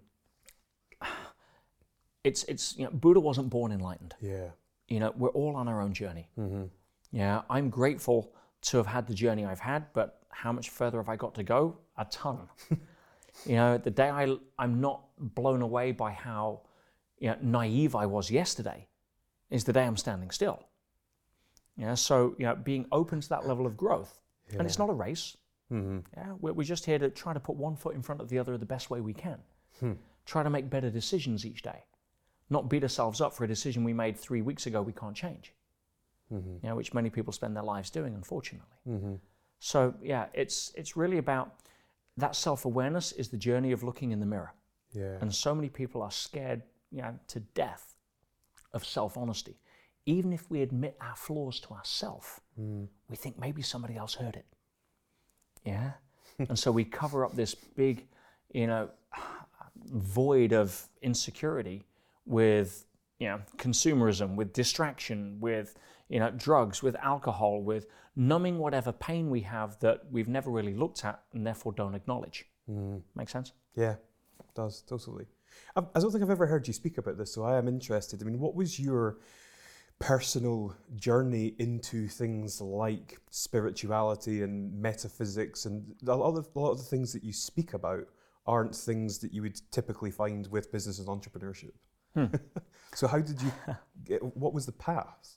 it's 2.24 2.44
it's 2.44 2.76
you 2.76 2.84
know, 2.84 2.90
Buddha 2.90 3.20
wasn't 3.20 3.50
born 3.50 3.72
enlightened. 3.72 4.14
Yeah, 4.20 4.50
You 4.88 5.00
know, 5.00 5.12
we're 5.16 5.30
all 5.30 5.56
on 5.56 5.68
our 5.68 5.80
own 5.80 5.92
journey. 5.92 6.28
Mm-hmm. 6.38 6.64
Yeah, 7.12 7.42
I'm 7.50 7.70
grateful 7.70 8.32
to 8.62 8.76
have 8.76 8.86
had 8.86 9.06
the 9.06 9.14
journey 9.14 9.44
I've 9.44 9.60
had, 9.60 9.86
but 9.92 10.20
how 10.30 10.52
much 10.52 10.70
further 10.70 10.98
have 10.98 11.08
I 11.08 11.16
got 11.16 11.34
to 11.34 11.42
go? 11.42 11.78
A 11.96 12.04
ton. 12.06 12.48
you 13.46 13.56
know, 13.56 13.78
the 13.78 13.90
day 13.90 14.10
I 14.10 14.36
I'm 14.58 14.80
not 14.80 15.02
blown 15.18 15.62
away 15.62 15.92
by 15.92 16.12
how 16.12 16.62
you 17.18 17.28
know, 17.28 17.36
naive 17.42 17.94
I 17.94 18.06
was 18.06 18.30
yesterday 18.30 18.86
is 19.50 19.64
the 19.64 19.72
day 19.72 19.84
I'm 19.84 19.96
standing 19.96 20.30
still. 20.30 20.64
Yeah, 21.76 21.94
so 21.94 22.34
you 22.38 22.46
know, 22.46 22.56
being 22.56 22.86
open 22.90 23.20
to 23.20 23.28
that 23.30 23.46
level 23.46 23.66
of 23.66 23.76
growth, 23.76 24.18
and 24.50 24.62
it's 24.62 24.78
not 24.78 24.90
a 24.90 24.92
race. 24.92 25.36
Mm-hmm. 25.72 25.98
Yeah, 26.16 26.32
we're, 26.40 26.52
we're 26.52 26.64
just 26.64 26.84
here 26.84 26.98
to 26.98 27.10
try 27.10 27.32
to 27.32 27.40
put 27.40 27.56
one 27.56 27.76
foot 27.76 27.94
in 27.94 28.02
front 28.02 28.20
of 28.20 28.28
the 28.28 28.38
other 28.38 28.56
the 28.56 28.66
best 28.66 28.90
way 28.90 29.00
we 29.00 29.12
can. 29.12 29.38
Hmm. 29.78 29.92
Try 30.24 30.42
to 30.42 30.50
make 30.50 30.70
better 30.70 30.90
decisions 30.90 31.46
each 31.46 31.62
day, 31.62 31.84
not 32.50 32.68
beat 32.68 32.82
ourselves 32.82 33.20
up 33.20 33.34
for 33.34 33.44
a 33.44 33.48
decision 33.48 33.84
we 33.84 33.92
made 33.92 34.18
three 34.18 34.42
weeks 34.42 34.66
ago 34.66 34.82
we 34.82 34.92
can't 34.92 35.14
change. 35.14 35.52
Mm-hmm. 36.32 36.56
You 36.62 36.68
know, 36.68 36.76
which 36.76 36.92
many 36.92 37.10
people 37.10 37.32
spend 37.32 37.56
their 37.56 37.62
lives 37.62 37.90
doing, 37.90 38.14
unfortunately. 38.14 38.76
Mm-hmm. 38.88 39.14
So 39.60 39.94
yeah, 40.02 40.26
it's 40.34 40.72
it's 40.74 40.96
really 40.96 41.18
about 41.18 41.54
that 42.16 42.34
self-awareness 42.34 43.12
is 43.12 43.28
the 43.28 43.36
journey 43.36 43.72
of 43.72 43.82
looking 43.82 44.10
in 44.10 44.20
the 44.20 44.26
mirror. 44.26 44.52
yeah, 44.92 45.18
And 45.20 45.34
so 45.34 45.54
many 45.54 45.68
people 45.68 46.02
are 46.02 46.10
scared, 46.10 46.62
you 46.90 47.00
know, 47.02 47.14
to 47.28 47.40
death 47.40 47.94
of 48.72 48.84
self-honesty. 48.84 49.56
Even 50.04 50.32
if 50.32 50.50
we 50.50 50.62
admit 50.62 50.96
our 51.00 51.14
flaws 51.14 51.60
to 51.60 51.74
ourselves, 51.74 52.40
mm. 52.60 52.88
we 53.08 53.16
think 53.16 53.38
maybe 53.38 53.62
somebody 53.62 53.96
else 53.96 54.14
heard 54.14 54.34
it. 54.34 54.46
Yeah. 55.64 55.92
and 56.38 56.58
so 56.58 56.72
we 56.72 56.84
cover 56.84 57.24
up 57.24 57.36
this 57.36 57.54
big, 57.54 58.06
you 58.52 58.66
know, 58.66 58.90
void 59.86 60.52
of 60.52 60.88
insecurity 61.02 61.84
with, 62.26 62.84
you 63.18 63.28
know, 63.28 63.40
consumerism, 63.56 64.34
with 64.34 64.52
distraction, 64.52 65.38
with, 65.40 65.76
you 66.08 66.18
know, 66.18 66.30
drugs, 66.30 66.82
with 66.82 66.96
alcohol, 66.96 67.62
with 67.62 67.86
numbing 68.16 68.58
whatever 68.58 68.92
pain 68.92 69.30
we 69.30 69.40
have 69.42 69.78
that 69.80 70.02
we've 70.10 70.28
never 70.28 70.50
really 70.50 70.74
looked 70.74 71.04
at 71.04 71.22
and 71.32 71.46
therefore 71.46 71.72
don't 71.72 71.94
acknowledge. 71.94 72.46
Mm. 72.70 73.02
Make 73.14 73.28
sense? 73.28 73.52
yeah. 73.76 73.96
It 74.40 74.54
does 74.54 74.82
totally. 74.82 75.26
I, 75.76 75.80
I 75.94 76.00
don't 76.00 76.10
think 76.10 76.22
I've 76.22 76.30
ever 76.30 76.46
heard 76.46 76.66
you 76.66 76.72
speak 76.72 76.98
about 76.98 77.18
this, 77.18 77.32
so 77.32 77.44
I 77.44 77.58
am 77.58 77.68
interested. 77.68 78.22
I 78.22 78.24
mean, 78.24 78.38
what 78.38 78.54
was 78.54 78.78
your 78.78 79.18
personal 79.98 80.76
journey 80.94 81.54
into 81.58 82.06
things 82.06 82.60
like 82.60 83.18
spirituality 83.30 84.42
and 84.42 84.72
metaphysics, 84.80 85.64
and 85.66 85.94
a 86.06 86.14
lot 86.14 86.36
of 86.36 86.48
a 86.54 86.58
lot 86.58 86.72
of 86.72 86.78
the 86.78 86.84
things 86.84 87.12
that 87.12 87.24
you 87.24 87.32
speak 87.32 87.74
about 87.74 88.06
aren't 88.46 88.74
things 88.74 89.18
that 89.18 89.32
you 89.32 89.42
would 89.42 89.60
typically 89.70 90.10
find 90.10 90.46
with 90.50 90.72
business 90.72 90.98
and 90.98 91.08
entrepreneurship. 91.08 91.72
Hmm. 92.14 92.26
so, 92.94 93.06
how 93.06 93.18
did 93.18 93.40
you? 93.42 93.52
Get, 94.04 94.36
what 94.36 94.54
was 94.54 94.66
the 94.66 94.72
path? 94.72 95.36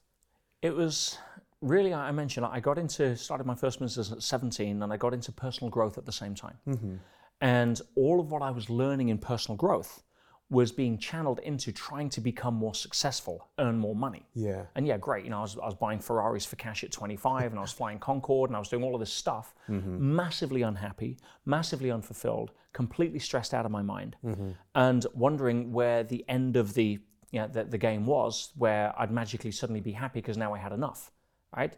It 0.61 0.75
was 0.75 1.17
really, 1.61 1.93
I 1.93 2.11
mentioned, 2.11 2.45
I 2.45 2.59
got 2.59 2.77
into, 2.77 3.15
started 3.15 3.45
my 3.45 3.55
first 3.55 3.79
business 3.79 4.11
at 4.11 4.21
17 4.21 4.81
and 4.81 4.93
I 4.93 4.97
got 4.97 5.13
into 5.13 5.31
personal 5.31 5.69
growth 5.69 5.97
at 5.97 6.05
the 6.05 6.11
same 6.11 6.35
time. 6.35 6.57
Mm-hmm. 6.67 6.95
And 7.41 7.81
all 7.95 8.19
of 8.19 8.31
what 8.31 8.41
I 8.41 8.51
was 8.51 8.69
learning 8.69 9.09
in 9.09 9.17
personal 9.17 9.57
growth 9.57 10.03
was 10.51 10.71
being 10.71 10.97
channeled 10.97 11.39
into 11.39 11.71
trying 11.71 12.09
to 12.09 12.19
become 12.19 12.53
more 12.53 12.75
successful, 12.75 13.47
earn 13.57 13.77
more 13.77 13.95
money. 13.95 14.27
Yeah, 14.35 14.65
And 14.75 14.85
yeah, 14.85 14.97
great. 14.97 15.23
You 15.23 15.31
know, 15.31 15.39
I 15.39 15.41
was, 15.43 15.57
I 15.57 15.65
was 15.65 15.75
buying 15.75 15.99
Ferraris 15.99 16.45
for 16.45 16.57
cash 16.57 16.83
at 16.83 16.91
25 16.91 17.51
and 17.51 17.57
I 17.57 17.61
was 17.61 17.71
flying 17.71 17.99
Concorde 17.99 18.49
and 18.49 18.57
I 18.57 18.59
was 18.59 18.67
doing 18.67 18.83
all 18.83 18.93
of 18.93 18.99
this 18.99 19.13
stuff. 19.13 19.55
Mm-hmm. 19.69 20.15
Massively 20.15 20.61
unhappy, 20.61 21.17
massively 21.45 21.89
unfulfilled, 21.89 22.51
completely 22.73 23.17
stressed 23.17 23.53
out 23.53 23.65
of 23.65 23.71
my 23.71 23.81
mind, 23.81 24.17
mm-hmm. 24.23 24.51
and 24.75 25.05
wondering 25.13 25.71
where 25.71 26.03
the 26.03 26.25
end 26.27 26.57
of 26.57 26.73
the, 26.73 26.99
you 27.31 27.39
know, 27.39 27.47
the, 27.47 27.63
the 27.63 27.77
game 27.77 28.05
was, 28.05 28.51
where 28.57 28.93
I'd 28.97 29.11
magically 29.11 29.51
suddenly 29.51 29.81
be 29.81 29.93
happy 29.93 30.19
because 30.19 30.37
now 30.37 30.53
I 30.53 30.57
had 30.57 30.71
enough, 30.71 31.11
right? 31.55 31.75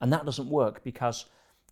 And 0.00 0.12
that 0.12 0.24
doesn't 0.24 0.48
work 0.48 0.82
because 0.84 1.26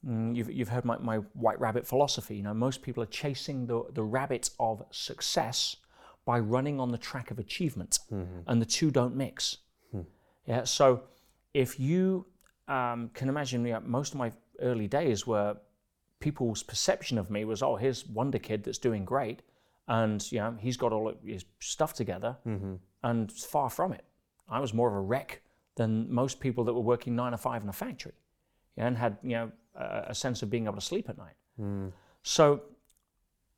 mm, 0.07 0.35
you've, 0.37 0.51
you've 0.51 0.69
heard 0.69 0.85
my, 0.85 0.99
my 0.99 1.17
white 1.35 1.61
rabbit 1.61 1.87
philosophy. 1.87 2.37
You 2.37 2.43
know, 2.43 2.55
most 2.55 2.83
people 2.83 3.03
are 3.03 3.07
chasing 3.07 3.67
the, 3.67 3.85
the 3.93 4.03
rabbit 4.03 4.51
of 4.59 4.83
success 4.91 5.77
by 6.25 6.39
running 6.39 6.79
on 6.81 6.91
the 6.93 6.99
track 6.99 7.31
of 7.31 7.39
achievement, 7.39 7.99
and 8.47 8.61
the 8.61 8.67
two 8.67 8.91
don't 8.91 9.17
mix. 9.17 9.59
Yeah, 10.47 10.65
so 10.65 11.03
if 11.55 11.81
you 11.81 12.27
um, 12.69 13.11
can 13.15 13.29
imagine, 13.29 13.65
you 13.65 13.73
know, 13.73 13.81
most 13.85 14.13
of 14.13 14.19
my 14.19 14.33
early 14.61 14.87
days 14.87 15.27
were 15.27 15.57
people's 16.21 16.63
perception 16.63 17.19
of 17.19 17.31
me 17.31 17.45
was, 17.45 17.63
oh, 17.63 17.77
here's 17.77 18.07
Wonder 18.07 18.39
Kid 18.39 18.65
that's 18.65 18.79
doing 18.79 19.05
great, 19.05 19.41
and 19.89 20.31
you 20.31 20.39
know 20.39 20.57
he's 20.61 20.77
got 20.77 20.93
all 20.93 21.09
of 21.09 21.17
his 21.25 21.45
stuff 21.61 21.95
together, 21.95 22.37
and 23.03 23.31
far 23.33 23.71
from 23.71 23.93
it. 23.93 24.05
I 24.49 24.61
was 24.61 24.75
more 24.75 24.89
of 24.89 24.95
a 24.95 25.01
wreck 25.01 25.43
than 25.77 26.13
most 26.13 26.41
people 26.41 26.65
that 26.65 26.75
were 26.75 26.81
working 26.81 27.15
nine 27.15 27.33
to 27.33 27.39
five 27.39 27.63
in 27.63 27.69
a 27.69 27.73
factory, 27.73 28.15
and 28.77 28.97
had 28.97 29.17
you 29.23 29.31
know 29.31 29.53
a, 29.75 30.05
a 30.09 30.15
sense 30.15 30.43
of 30.43 30.51
being 30.51 30.65
able 30.65 30.75
to 30.75 30.81
sleep 30.81 31.09
at 31.09 31.19
night. 31.19 31.35
Hmm. 31.57 31.89
So, 32.23 32.63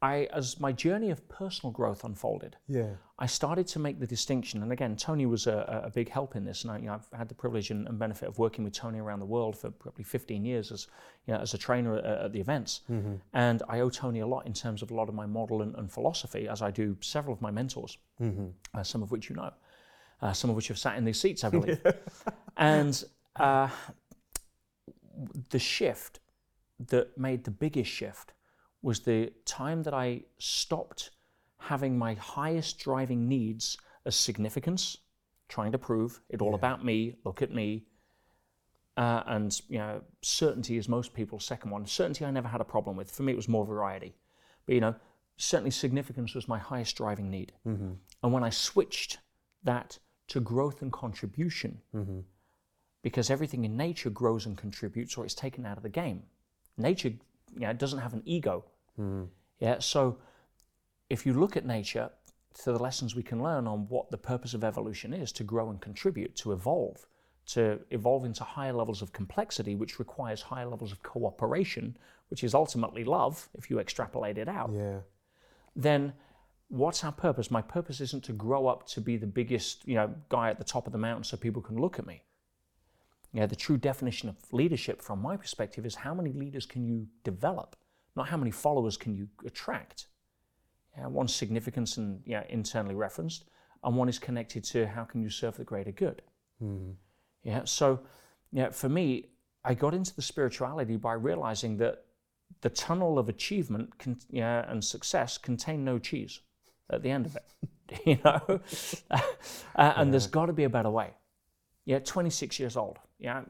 I, 0.02 0.28
as 0.32 0.58
my 0.58 0.72
journey 0.72 1.10
of 1.10 1.26
personal 1.28 1.70
growth 1.72 2.02
unfolded, 2.02 2.56
yeah, 2.66 2.94
I 3.20 3.26
started 3.26 3.68
to 3.68 3.78
make 3.78 4.00
the 4.00 4.06
distinction, 4.06 4.60
and 4.62 4.72
again, 4.72 4.96
Tony 4.96 5.26
was 5.26 5.46
a, 5.46 5.82
a 5.84 5.90
big 5.90 6.08
help 6.08 6.34
in 6.34 6.44
this. 6.44 6.64
And 6.64 6.72
I, 6.72 6.78
you 6.78 6.86
know, 6.86 6.94
I've 6.94 7.08
had 7.16 7.28
the 7.28 7.36
privilege 7.36 7.70
and, 7.70 7.86
and 7.86 7.98
benefit 8.00 8.28
of 8.28 8.36
working 8.38 8.64
with 8.64 8.72
Tony 8.72 8.98
around 8.98 9.20
the 9.20 9.26
world 9.26 9.56
for 9.56 9.70
probably 9.70 10.02
15 10.02 10.44
years 10.44 10.72
as, 10.72 10.88
you 11.26 11.34
know, 11.34 11.40
as 11.40 11.54
a 11.54 11.58
trainer 11.58 11.96
at, 11.98 12.04
at 12.04 12.32
the 12.32 12.40
events. 12.40 12.80
And 13.32 13.62
I 13.68 13.78
owe 13.78 13.90
Tony 13.90 14.20
a 14.20 14.26
lot 14.26 14.44
in 14.44 14.52
terms 14.52 14.82
of 14.82 14.90
a 14.90 14.94
lot 14.94 15.08
of 15.08 15.14
my 15.14 15.24
model 15.26 15.62
and, 15.62 15.76
and 15.76 15.88
philosophy, 15.90 16.48
as 16.48 16.62
I 16.62 16.72
do 16.72 16.96
several 17.00 17.32
of 17.32 17.40
my 17.40 17.52
mentors, 17.52 17.96
uh, 18.74 18.82
some 18.82 19.04
of 19.04 19.12
which 19.12 19.30
you 19.30 19.36
know, 19.36 19.52
uh, 20.20 20.32
some 20.32 20.50
of 20.50 20.56
which 20.56 20.66
have 20.66 20.78
sat 20.78 20.98
in 20.98 21.04
these 21.04 21.20
seats, 21.20 21.44
I 21.44 21.48
believe. 21.56 21.80
and 22.56 23.04
uh, 23.36 23.68
the 25.50 25.58
shift 25.60 26.18
that 26.88 27.16
made 27.16 27.44
the 27.44 27.52
biggest 27.52 27.90
shift 27.90 28.32
was 28.82 29.00
the 29.00 29.32
time 29.44 29.82
that 29.84 29.94
I 29.94 30.22
stopped 30.38 31.10
having 31.58 31.96
my 31.96 32.14
highest 32.14 32.78
driving 32.80 33.28
needs 33.28 33.76
as 34.04 34.16
significance, 34.16 34.98
trying 35.48 35.72
to 35.72 35.78
prove 35.78 36.20
it 36.28 36.42
all 36.42 36.54
about 36.54 36.84
me, 36.84 37.14
look 37.24 37.40
at 37.42 37.52
me. 37.52 37.84
Uh, 38.96 39.22
and 39.26 39.60
you 39.68 39.78
know, 39.78 40.02
certainty 40.22 40.76
is 40.76 40.88
most 40.88 41.14
people's 41.14 41.44
second 41.46 41.70
one. 41.70 41.86
Certainty 41.86 42.24
I 42.24 42.30
never 42.30 42.48
had 42.48 42.60
a 42.60 42.64
problem 42.64 42.96
with. 42.96 43.10
For 43.10 43.22
me, 43.22 43.32
it 43.32 43.36
was 43.36 43.48
more 43.48 43.64
variety. 43.64 44.14
But 44.66 44.74
you 44.74 44.80
know, 44.80 44.94
certainly 45.36 45.70
significance 45.70 46.34
was 46.34 46.48
my 46.48 46.58
highest 46.58 46.96
driving 46.96 47.30
need. 47.30 47.52
And 48.22 48.32
when 48.32 48.44
I 48.44 48.50
switched 48.50 49.18
that 49.64 49.98
to 50.28 50.40
growth 50.40 50.82
and 50.82 50.92
contribution, 50.92 51.80
because 53.02 53.30
everything 53.30 53.64
in 53.64 53.76
nature 53.76 54.10
grows 54.10 54.46
and 54.46 54.58
contributes, 54.58 55.16
or 55.16 55.24
it's 55.24 55.34
taken 55.34 55.64
out 55.66 55.76
of 55.76 55.82
the 55.82 55.88
game. 55.88 56.22
Nature, 56.76 57.08
you 57.54 57.60
know, 57.60 57.72
doesn't 57.72 57.98
have 58.00 58.12
an 58.14 58.22
ego. 58.24 58.64
Mm. 58.98 59.28
Yeah. 59.58 59.78
So 59.78 60.18
if 61.08 61.26
you 61.26 61.32
look 61.32 61.56
at 61.56 61.64
nature, 61.64 62.10
to 62.64 62.72
the 62.72 62.78
lessons 62.78 63.14
we 63.14 63.22
can 63.22 63.42
learn 63.42 63.66
on 63.66 63.86
what 63.88 64.10
the 64.10 64.18
purpose 64.18 64.52
of 64.54 64.62
evolution 64.62 65.14
is 65.14 65.32
to 65.32 65.44
grow 65.44 65.70
and 65.70 65.80
contribute, 65.80 66.36
to 66.36 66.52
evolve, 66.52 67.06
to 67.46 67.80
evolve 67.90 68.24
into 68.24 68.44
higher 68.44 68.72
levels 68.72 69.00
of 69.02 69.12
complexity, 69.12 69.74
which 69.74 69.98
requires 69.98 70.42
higher 70.42 70.66
levels 70.66 70.92
of 70.92 71.02
cooperation, 71.02 71.96
which 72.28 72.44
is 72.44 72.54
ultimately 72.54 73.04
love, 73.04 73.48
if 73.54 73.70
you 73.70 73.78
extrapolate 73.78 74.36
it 74.38 74.48
out, 74.48 74.70
Yeah. 74.72 75.00
then 75.74 76.12
what's 76.68 77.02
our 77.04 77.12
purpose? 77.12 77.50
My 77.50 77.62
purpose 77.62 78.00
isn't 78.00 78.24
to 78.24 78.32
grow 78.32 78.66
up 78.66 78.86
to 78.88 79.00
be 79.00 79.16
the 79.16 79.26
biggest, 79.26 79.86
you 79.86 79.94
know, 79.94 80.14
guy 80.28 80.50
at 80.50 80.58
the 80.58 80.64
top 80.64 80.86
of 80.86 80.92
the 80.92 80.98
mountain 80.98 81.24
so 81.24 81.36
people 81.36 81.62
can 81.62 81.76
look 81.78 81.98
at 81.98 82.06
me. 82.06 82.22
Yeah, 83.32 83.46
the 83.46 83.56
true 83.56 83.78
definition 83.78 84.28
of 84.28 84.36
leadership 84.52 85.00
from 85.00 85.20
my 85.22 85.36
perspective 85.38 85.86
is 85.86 85.94
how 85.96 86.14
many 86.14 86.32
leaders 86.32 86.66
can 86.66 86.84
you 86.86 87.08
develop, 87.24 87.76
not 88.16 88.28
how 88.28 88.36
many 88.36 88.50
followers 88.50 88.96
can 88.96 89.14
you 89.14 89.28
attract. 89.46 90.06
Yeah, 90.96 91.06
one's 91.06 91.34
significance 91.34 91.96
and 91.96 92.20
yeah, 92.26 92.44
internally 92.48 92.94
referenced, 92.94 93.44
and 93.82 93.96
one 93.96 94.08
is 94.08 94.18
connected 94.18 94.64
to 94.64 94.86
how 94.86 95.04
can 95.04 95.22
you 95.22 95.30
serve 95.30 95.56
the 95.56 95.64
greater 95.64 95.92
good. 95.92 96.22
Yeah, 97.42 97.62
so 97.64 98.00
yeah, 98.52 98.70
for 98.70 98.88
me, 98.88 99.28
I 99.64 99.74
got 99.74 99.94
into 99.94 100.14
the 100.14 100.22
spirituality 100.22 100.96
by 100.96 101.14
realizing 101.14 101.78
that 101.78 102.04
the 102.60 102.70
tunnel 102.70 103.18
of 103.18 103.28
achievement 103.28 103.98
can, 103.98 104.18
yeah, 104.30 104.70
and 104.70 104.84
success 104.84 105.38
contain 105.38 105.84
no 105.84 105.98
cheese 105.98 106.40
at 106.90 107.02
the 107.02 107.10
end 107.10 107.26
of 107.26 107.36
it. 107.36 108.00
you 108.06 108.18
know, 108.24 108.60
uh, 109.10 109.92
and 109.96 110.12
there's 110.12 110.26
got 110.26 110.46
to 110.46 110.52
be 110.52 110.64
a 110.64 110.70
better 110.70 110.90
way. 110.90 111.10
Yeah, 111.84 111.98
26 111.98 112.60
years 112.60 112.76
old. 112.76 112.98
Yeah, 113.18 113.42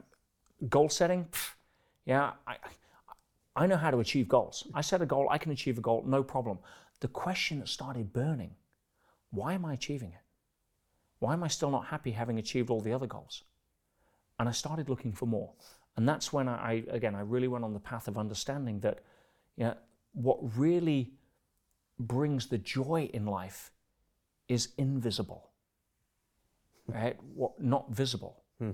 goal 0.69 0.89
setting. 0.89 1.25
pff, 1.25 1.51
Yeah, 2.05 2.31
I, 2.47 2.55
I 3.55 3.67
know 3.67 3.77
how 3.77 3.91
to 3.91 3.99
achieve 3.99 4.27
goals. 4.27 4.67
I 4.73 4.81
set 4.81 5.01
a 5.01 5.05
goal, 5.05 5.27
I 5.29 5.37
can 5.37 5.51
achieve 5.51 5.77
a 5.77 5.81
goal, 5.81 6.03
no 6.05 6.23
problem. 6.23 6.59
The 6.99 7.07
question 7.07 7.59
that 7.59 7.69
started 7.69 8.13
burning: 8.13 8.55
Why 9.31 9.53
am 9.53 9.65
I 9.65 9.73
achieving 9.73 10.09
it? 10.09 10.23
Why 11.19 11.33
am 11.33 11.43
I 11.43 11.47
still 11.47 11.71
not 11.71 11.85
happy 11.87 12.11
having 12.11 12.39
achieved 12.39 12.69
all 12.69 12.81
the 12.81 12.93
other 12.93 13.07
goals? 13.07 13.43
And 14.39 14.49
I 14.49 14.51
started 14.51 14.89
looking 14.89 15.13
for 15.13 15.25
more. 15.25 15.53
And 15.95 16.09
that's 16.09 16.33
when 16.33 16.47
I, 16.49 16.55
I 16.55 16.83
again, 16.89 17.15
I 17.15 17.21
really 17.21 17.47
went 17.47 17.63
on 17.63 17.73
the 17.73 17.79
path 17.79 18.07
of 18.07 18.17
understanding 18.17 18.79
that, 18.81 18.99
you 19.55 19.65
know, 19.65 19.77
what 20.13 20.39
really 20.57 21.13
brings 21.99 22.47
the 22.47 22.57
joy 22.57 23.09
in 23.13 23.25
life 23.25 23.71
is 24.47 24.69
invisible, 24.77 25.51
right? 26.87 27.17
What 27.35 27.61
not 27.61 27.91
visible. 27.91 28.43
Hmm. 28.59 28.71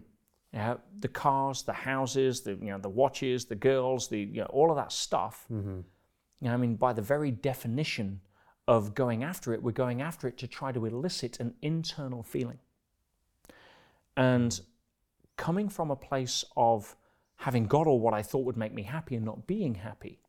Yeah, 0.54 0.78
the 1.00 1.08
cars, 1.08 1.64
the 1.64 1.74
houses, 1.74 2.42
the 2.42 2.52
you 2.56 2.72
know 2.72 2.80
the 2.80 2.90
watches, 2.90 3.46
the 3.46 3.56
girls, 3.56 4.08
the 4.08 4.20
you 4.20 4.42
know 4.42 4.48
all 4.48 4.72
of 4.72 4.78
that 4.78 4.92
stuff. 4.92 5.46
You 6.42 6.48
know, 6.48 6.54
I 6.54 6.58
mean, 6.58 6.76
by 6.76 6.94
the 6.94 7.02
very 7.02 7.32
definition 7.32 8.22
of 8.68 8.96
going 8.96 9.24
after 9.24 9.54
it, 9.54 9.62
we're 9.62 9.72
going 9.72 10.02
after 10.02 10.28
it 10.28 10.38
to 10.38 10.48
try 10.48 10.72
to 10.72 10.86
elicit 10.86 11.40
an 11.40 11.54
internal 11.62 12.24
feeling. 12.24 12.60
And 14.16 14.60
coming 15.38 15.70
from 15.70 15.92
a 15.92 15.96
place 15.96 16.44
of 16.56 16.96
having 17.38 17.66
got 17.66 17.88
all 17.88 18.00
what 18.00 18.14
I 18.14 18.22
thought 18.22 18.46
would 18.46 18.58
make 18.58 18.74
me 18.74 18.84
happy 18.84 19.16
and 19.16 19.26
not 19.26 19.48
being 19.48 19.76
happy, 19.76 20.20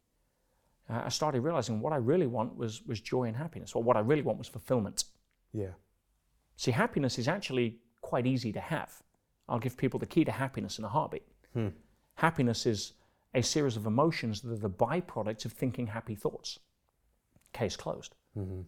uh, 0.88 1.02
I 1.04 1.08
started 1.08 1.40
realizing 1.42 1.80
what 1.80 1.92
I 1.92 1.96
really 1.96 2.26
want 2.26 2.56
was, 2.56 2.82
was 2.86 3.00
joy 3.00 3.24
and 3.24 3.36
happiness, 3.36 3.74
or 3.74 3.82
what 3.82 3.96
I 3.96 4.00
really 4.00 4.22
want 4.22 4.38
was 4.38 4.48
fulfillment. 4.48 5.04
Yeah. 5.52 5.74
See, 6.56 6.70
happiness 6.70 7.18
is 7.18 7.28
actually 7.28 7.78
quite 8.00 8.26
easy 8.26 8.52
to 8.52 8.60
have. 8.60 9.02
I'll 9.50 9.58
give 9.58 9.76
people 9.76 9.98
the 9.98 10.06
key 10.06 10.24
to 10.24 10.30
happiness 10.30 10.78
in 10.78 10.84
a 10.84 10.88
heartbeat. 10.88 11.26
Hmm. 11.52 11.68
Happiness 12.14 12.66
is 12.66 12.92
a 13.34 13.42
series 13.42 13.76
of 13.76 13.84
emotions 13.84 14.40
that 14.40 14.52
are 14.52 14.56
the 14.56 14.70
byproduct 14.70 15.44
of 15.44 15.52
thinking 15.52 15.88
happy 15.88 16.14
thoughts. 16.14 16.60
Case 17.52 17.76
closed. 17.76 18.14
Mm-hmm. 18.38 18.62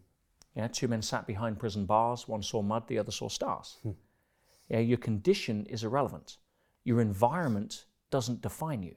Yeah, 0.56 0.66
two 0.66 0.88
men 0.88 1.00
sat 1.00 1.26
behind 1.26 1.60
prison 1.60 1.86
bars. 1.86 2.26
One 2.26 2.42
saw 2.42 2.62
mud, 2.62 2.88
the 2.88 2.98
other 2.98 3.12
saw 3.12 3.28
stars. 3.28 3.78
Hmm. 3.84 3.92
Yeah, 4.68 4.80
your 4.80 4.98
condition 4.98 5.66
is 5.66 5.84
irrelevant. 5.84 6.38
Your 6.84 7.00
environment 7.00 7.84
doesn't 8.10 8.42
define 8.42 8.82
you. 8.82 8.96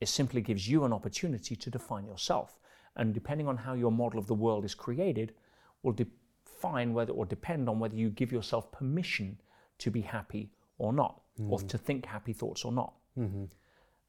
It 0.00 0.08
simply 0.08 0.40
gives 0.40 0.68
you 0.68 0.84
an 0.84 0.92
opportunity 0.92 1.56
to 1.56 1.70
define 1.70 2.06
yourself. 2.06 2.58
And 2.96 3.12
depending 3.12 3.48
on 3.48 3.56
how 3.56 3.74
your 3.74 3.90
model 3.90 4.20
of 4.20 4.28
the 4.28 4.34
world 4.34 4.64
is 4.64 4.74
created, 4.74 5.34
will 5.82 5.92
define 5.92 6.94
whether 6.94 7.12
or 7.12 7.26
depend 7.26 7.68
on 7.68 7.80
whether 7.80 7.96
you 7.96 8.10
give 8.10 8.30
yourself 8.30 8.70
permission 8.70 9.40
to 9.78 9.90
be 9.90 10.02
happy 10.02 10.50
or 10.84 10.92
not, 10.92 11.20
or 11.48 11.58
mm-hmm. 11.58 11.66
to 11.66 11.78
think 11.78 12.06
happy 12.06 12.32
thoughts 12.32 12.64
or 12.64 12.72
not. 12.72 12.92
Mm-hmm. 13.18 13.44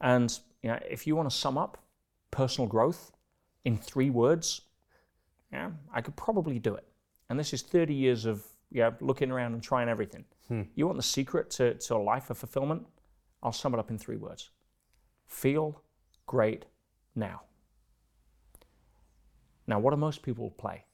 And 0.02 0.40
you 0.62 0.70
know, 0.70 0.80
if 0.90 1.08
you 1.08 1.16
want 1.16 1.30
to 1.30 1.36
sum 1.36 1.58
up 1.58 1.84
personal 2.32 2.68
growth 2.68 3.12
in 3.64 3.78
three 3.78 4.10
words, 4.10 4.62
yeah, 5.52 5.72
I 5.94 6.02
could 6.02 6.16
probably 6.16 6.60
do 6.60 6.76
it. 6.76 6.86
And 7.30 7.40
this 7.40 7.54
is 7.54 7.62
30 7.62 7.94
years 7.94 8.26
of 8.26 8.44
yeah, 8.72 8.92
looking 9.00 9.32
around 9.32 9.54
and 9.54 9.64
trying 9.64 9.90
everything. 9.90 10.26
Hmm. 10.48 10.64
You 10.76 10.86
want 10.86 10.98
the 10.98 11.04
secret 11.04 11.50
to, 11.52 11.76
to 11.76 11.96
a 11.96 11.98
life 11.98 12.30
of 12.30 12.38
fulfillment? 12.38 12.86
I'll 13.42 13.52
sum 13.52 13.74
it 13.74 13.80
up 13.80 13.90
in 13.90 13.98
three 13.98 14.18
words 14.18 14.50
feel 15.28 15.82
great 16.26 16.66
now. 17.16 17.42
Now, 19.68 19.80
what 19.80 19.92
do 19.92 19.98
most 19.98 20.22
people 20.22 20.52
play? 20.52 20.86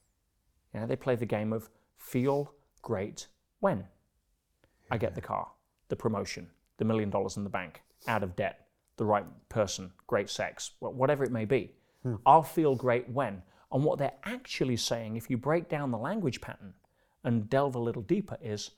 Yeah, 0.74 0.86
they 0.86 0.96
play 0.96 1.16
the 1.16 1.26
game 1.26 1.52
of 1.52 1.68
feel 1.96 2.54
great 2.80 3.26
when 3.60 3.84
I 4.90 4.96
get 4.96 5.14
the 5.14 5.20
car, 5.20 5.50
the 5.92 5.96
promotion, 5.96 6.48
the 6.78 6.86
million 6.86 7.10
dollars 7.10 7.36
in 7.36 7.44
the 7.44 7.50
bank, 7.50 7.82
out 8.08 8.22
of 8.22 8.34
debt, 8.34 8.66
the 8.96 9.04
right 9.04 9.26
person, 9.50 9.92
great 10.06 10.30
sex, 10.30 10.70
whatever 10.78 11.22
it 11.22 11.30
may 11.30 11.44
be. 11.44 11.74
Hmm. 12.02 12.14
I'll 12.24 12.42
feel 12.42 12.74
great 12.74 13.10
when. 13.10 13.42
And 13.70 13.84
what 13.84 13.98
they're 13.98 14.14
actually 14.24 14.78
saying, 14.78 15.16
if 15.16 15.28
you 15.28 15.36
break 15.36 15.68
down 15.68 15.90
the 15.90 15.98
language 15.98 16.40
pattern 16.40 16.72
and 17.24 17.50
delve 17.50 17.74
a 17.74 17.78
little 17.78 18.00
deeper, 18.00 18.38
is 18.42 18.70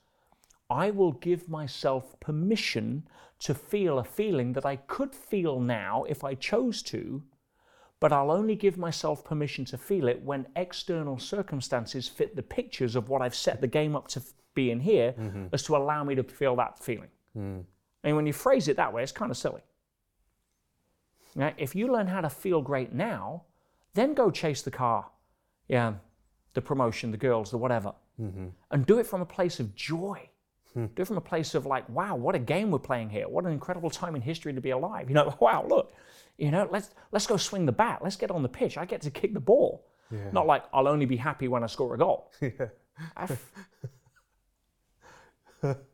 I 0.69 0.91
will 0.91 1.13
give 1.13 1.49
myself 1.49 2.19
permission 2.19 3.07
to 3.39 3.55
feel 3.55 4.01
a 4.01 4.05
feeling 4.05 4.55
that 4.55 4.67
I 4.67 4.75
could 4.75 5.15
feel 5.15 5.61
now 5.61 6.03
if 6.09 6.25
I 6.25 6.35
chose 6.35 6.83
to, 6.83 7.23
but 8.01 8.13
I'll 8.13 8.33
only 8.33 8.57
give 8.57 8.77
myself 8.77 9.25
permission 9.25 9.65
to 9.67 9.79
feel 9.79 10.09
it 10.09 10.21
when 10.23 10.49
external 10.57 11.21
circumstances 11.21 12.09
fit 12.09 12.35
the 12.35 12.43
pictures 12.43 12.97
of 12.97 13.09
what 13.09 13.23
I've 13.23 13.37
set 13.37 13.61
the 13.61 13.69
game 13.69 13.95
up 13.95 14.09
to 14.09 14.23
f- 14.55 14.65
be 14.65 14.71
in 14.71 14.81
here 14.81 15.15
mm-hmm. 15.19 15.47
as 15.53 15.63
to 15.65 15.77
allow 15.77 16.05
me 16.05 16.15
to 16.15 16.23
feel 16.23 16.57
that 16.57 16.83
feeling. 16.83 17.11
Mm. 17.37 17.65
I 18.03 18.09
mean, 18.09 18.17
when 18.17 18.27
you 18.27 18.33
phrase 18.33 18.69
it 18.69 18.77
that 18.77 18.93
way, 18.93 19.03
it's 19.03 19.13
kind 19.13 19.31
of 19.31 19.37
silly. 19.37 19.63
Now, 21.35 21.53
if 21.57 21.75
you 21.75 21.93
learn 21.93 22.07
how 22.07 22.21
to 22.21 22.31
feel 22.31 22.63
great 22.63 22.93
now, 22.93 23.43
then 23.95 24.15
go 24.15 24.31
chase 24.31 24.63
the 24.63 24.71
car, 24.71 25.07
yeah, 25.69 25.95
the 26.53 26.61
promotion, 26.61 27.11
the 27.11 27.17
girls, 27.17 27.51
the 27.51 27.59
whatever, 27.59 27.93
mm-hmm. 28.21 28.47
and 28.71 28.87
do 28.87 28.99
it 28.99 29.07
from 29.07 29.21
a 29.21 29.27
place 29.27 29.61
of 29.61 29.75
joy. 29.75 30.29
Hmm. 30.75 30.87
Do 30.97 31.03
it 31.03 31.05
from 31.07 31.17
a 31.17 31.21
place 31.21 31.55
of 31.55 31.67
like, 31.67 31.89
wow, 31.89 32.17
what 32.17 32.35
a 32.35 32.39
game 32.39 32.73
we're 32.73 32.81
playing 32.81 33.09
here! 33.09 33.29
What 33.29 33.45
an 33.45 33.53
incredible 33.53 33.91
time 33.91 34.17
in 34.17 34.23
history 34.23 34.53
to 34.53 34.61
be 34.61 34.71
alive! 34.71 35.09
You 35.09 35.15
know, 35.15 35.35
wow, 35.41 35.65
look, 35.69 35.93
you 36.37 36.51
know, 36.51 36.69
let's 36.71 36.91
let's 37.13 37.27
go 37.27 37.37
swing 37.37 37.65
the 37.65 37.73
bat. 37.73 38.01
Let's 38.03 38.17
get 38.17 38.31
on 38.31 38.43
the 38.43 38.49
pitch. 38.49 38.77
I 38.77 38.85
get 38.85 39.01
to 39.03 39.11
kick 39.11 39.35
the 39.35 39.41
ball. 39.41 39.87
Not 40.33 40.47
like 40.47 40.65
I'll 40.73 40.87
only 40.87 41.07
be 41.07 41.17
happy 41.17 41.49
when 41.49 41.65
I 41.65 41.67
score 41.67 41.95
a 41.95 41.99
goal. 41.99 42.31
I've- 43.17 43.37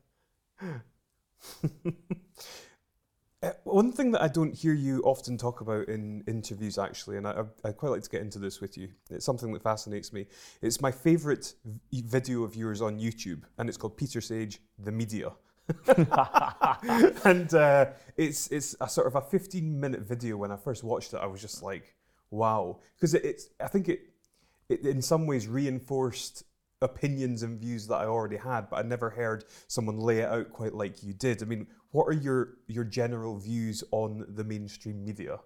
Uh, 3.43 3.49
one 3.63 3.91
thing 3.91 4.11
that 4.11 4.21
I 4.21 4.27
don't 4.27 4.53
hear 4.53 4.73
you 4.73 5.01
often 5.01 5.35
talk 5.35 5.61
about 5.61 5.87
in 5.89 6.23
interviews, 6.27 6.77
actually, 6.77 7.17
and 7.17 7.27
I, 7.27 7.43
I- 7.65 7.71
quite 7.71 7.89
like 7.89 8.03
to 8.03 8.09
get 8.09 8.21
into 8.21 8.37
this 8.37 8.61
with 8.61 8.77
you. 8.77 8.89
It's 9.09 9.25
something 9.25 9.51
that 9.53 9.63
fascinates 9.63 10.13
me. 10.13 10.27
It's 10.61 10.79
my 10.79 10.91
favourite 10.91 11.51
v- 11.65 12.03
video 12.05 12.43
of 12.43 12.55
yours 12.55 12.83
on 12.83 12.99
YouTube, 12.99 13.41
and 13.57 13.67
it's 13.67 13.79
called 13.79 13.97
Peter 13.97 14.21
Sage, 14.21 14.59
the 14.77 14.91
Media. 14.91 15.31
and 17.25 17.53
uh, 17.55 17.85
it's 18.15 18.47
it's 18.49 18.75
a 18.79 18.87
sort 18.87 19.07
of 19.07 19.15
a 19.15 19.21
15 19.21 19.79
minute 19.79 20.01
video. 20.01 20.37
When 20.37 20.51
I 20.51 20.57
first 20.57 20.83
watched 20.83 21.13
it, 21.13 21.17
I 21.17 21.25
was 21.25 21.41
just 21.41 21.63
like, 21.63 21.95
wow, 22.29 22.79
because 22.95 23.15
it, 23.15 23.25
it's 23.25 23.49
I 23.59 23.67
think 23.69 23.89
it 23.89 24.01
it 24.69 24.81
in 24.85 25.01
some 25.01 25.25
ways 25.25 25.47
reinforced 25.47 26.43
opinions 26.81 27.43
and 27.43 27.59
views 27.59 27.87
that 27.87 27.95
I 27.95 28.05
already 28.05 28.37
had, 28.37 28.69
but 28.69 28.77
I 28.77 28.81
never 28.81 29.09
heard 29.09 29.45
someone 29.67 29.97
lay 29.97 30.19
it 30.19 30.29
out 30.29 30.51
quite 30.51 30.73
like 30.73 31.03
you 31.03 31.13
did. 31.13 31.41
I 31.41 31.45
mean, 31.45 31.67
what 31.91 32.05
are 32.05 32.13
your 32.13 32.57
your 32.67 32.83
general 32.83 33.37
views 33.37 33.83
on 33.91 34.25
the 34.29 34.43
mainstream 34.43 35.03
media? 35.03 35.39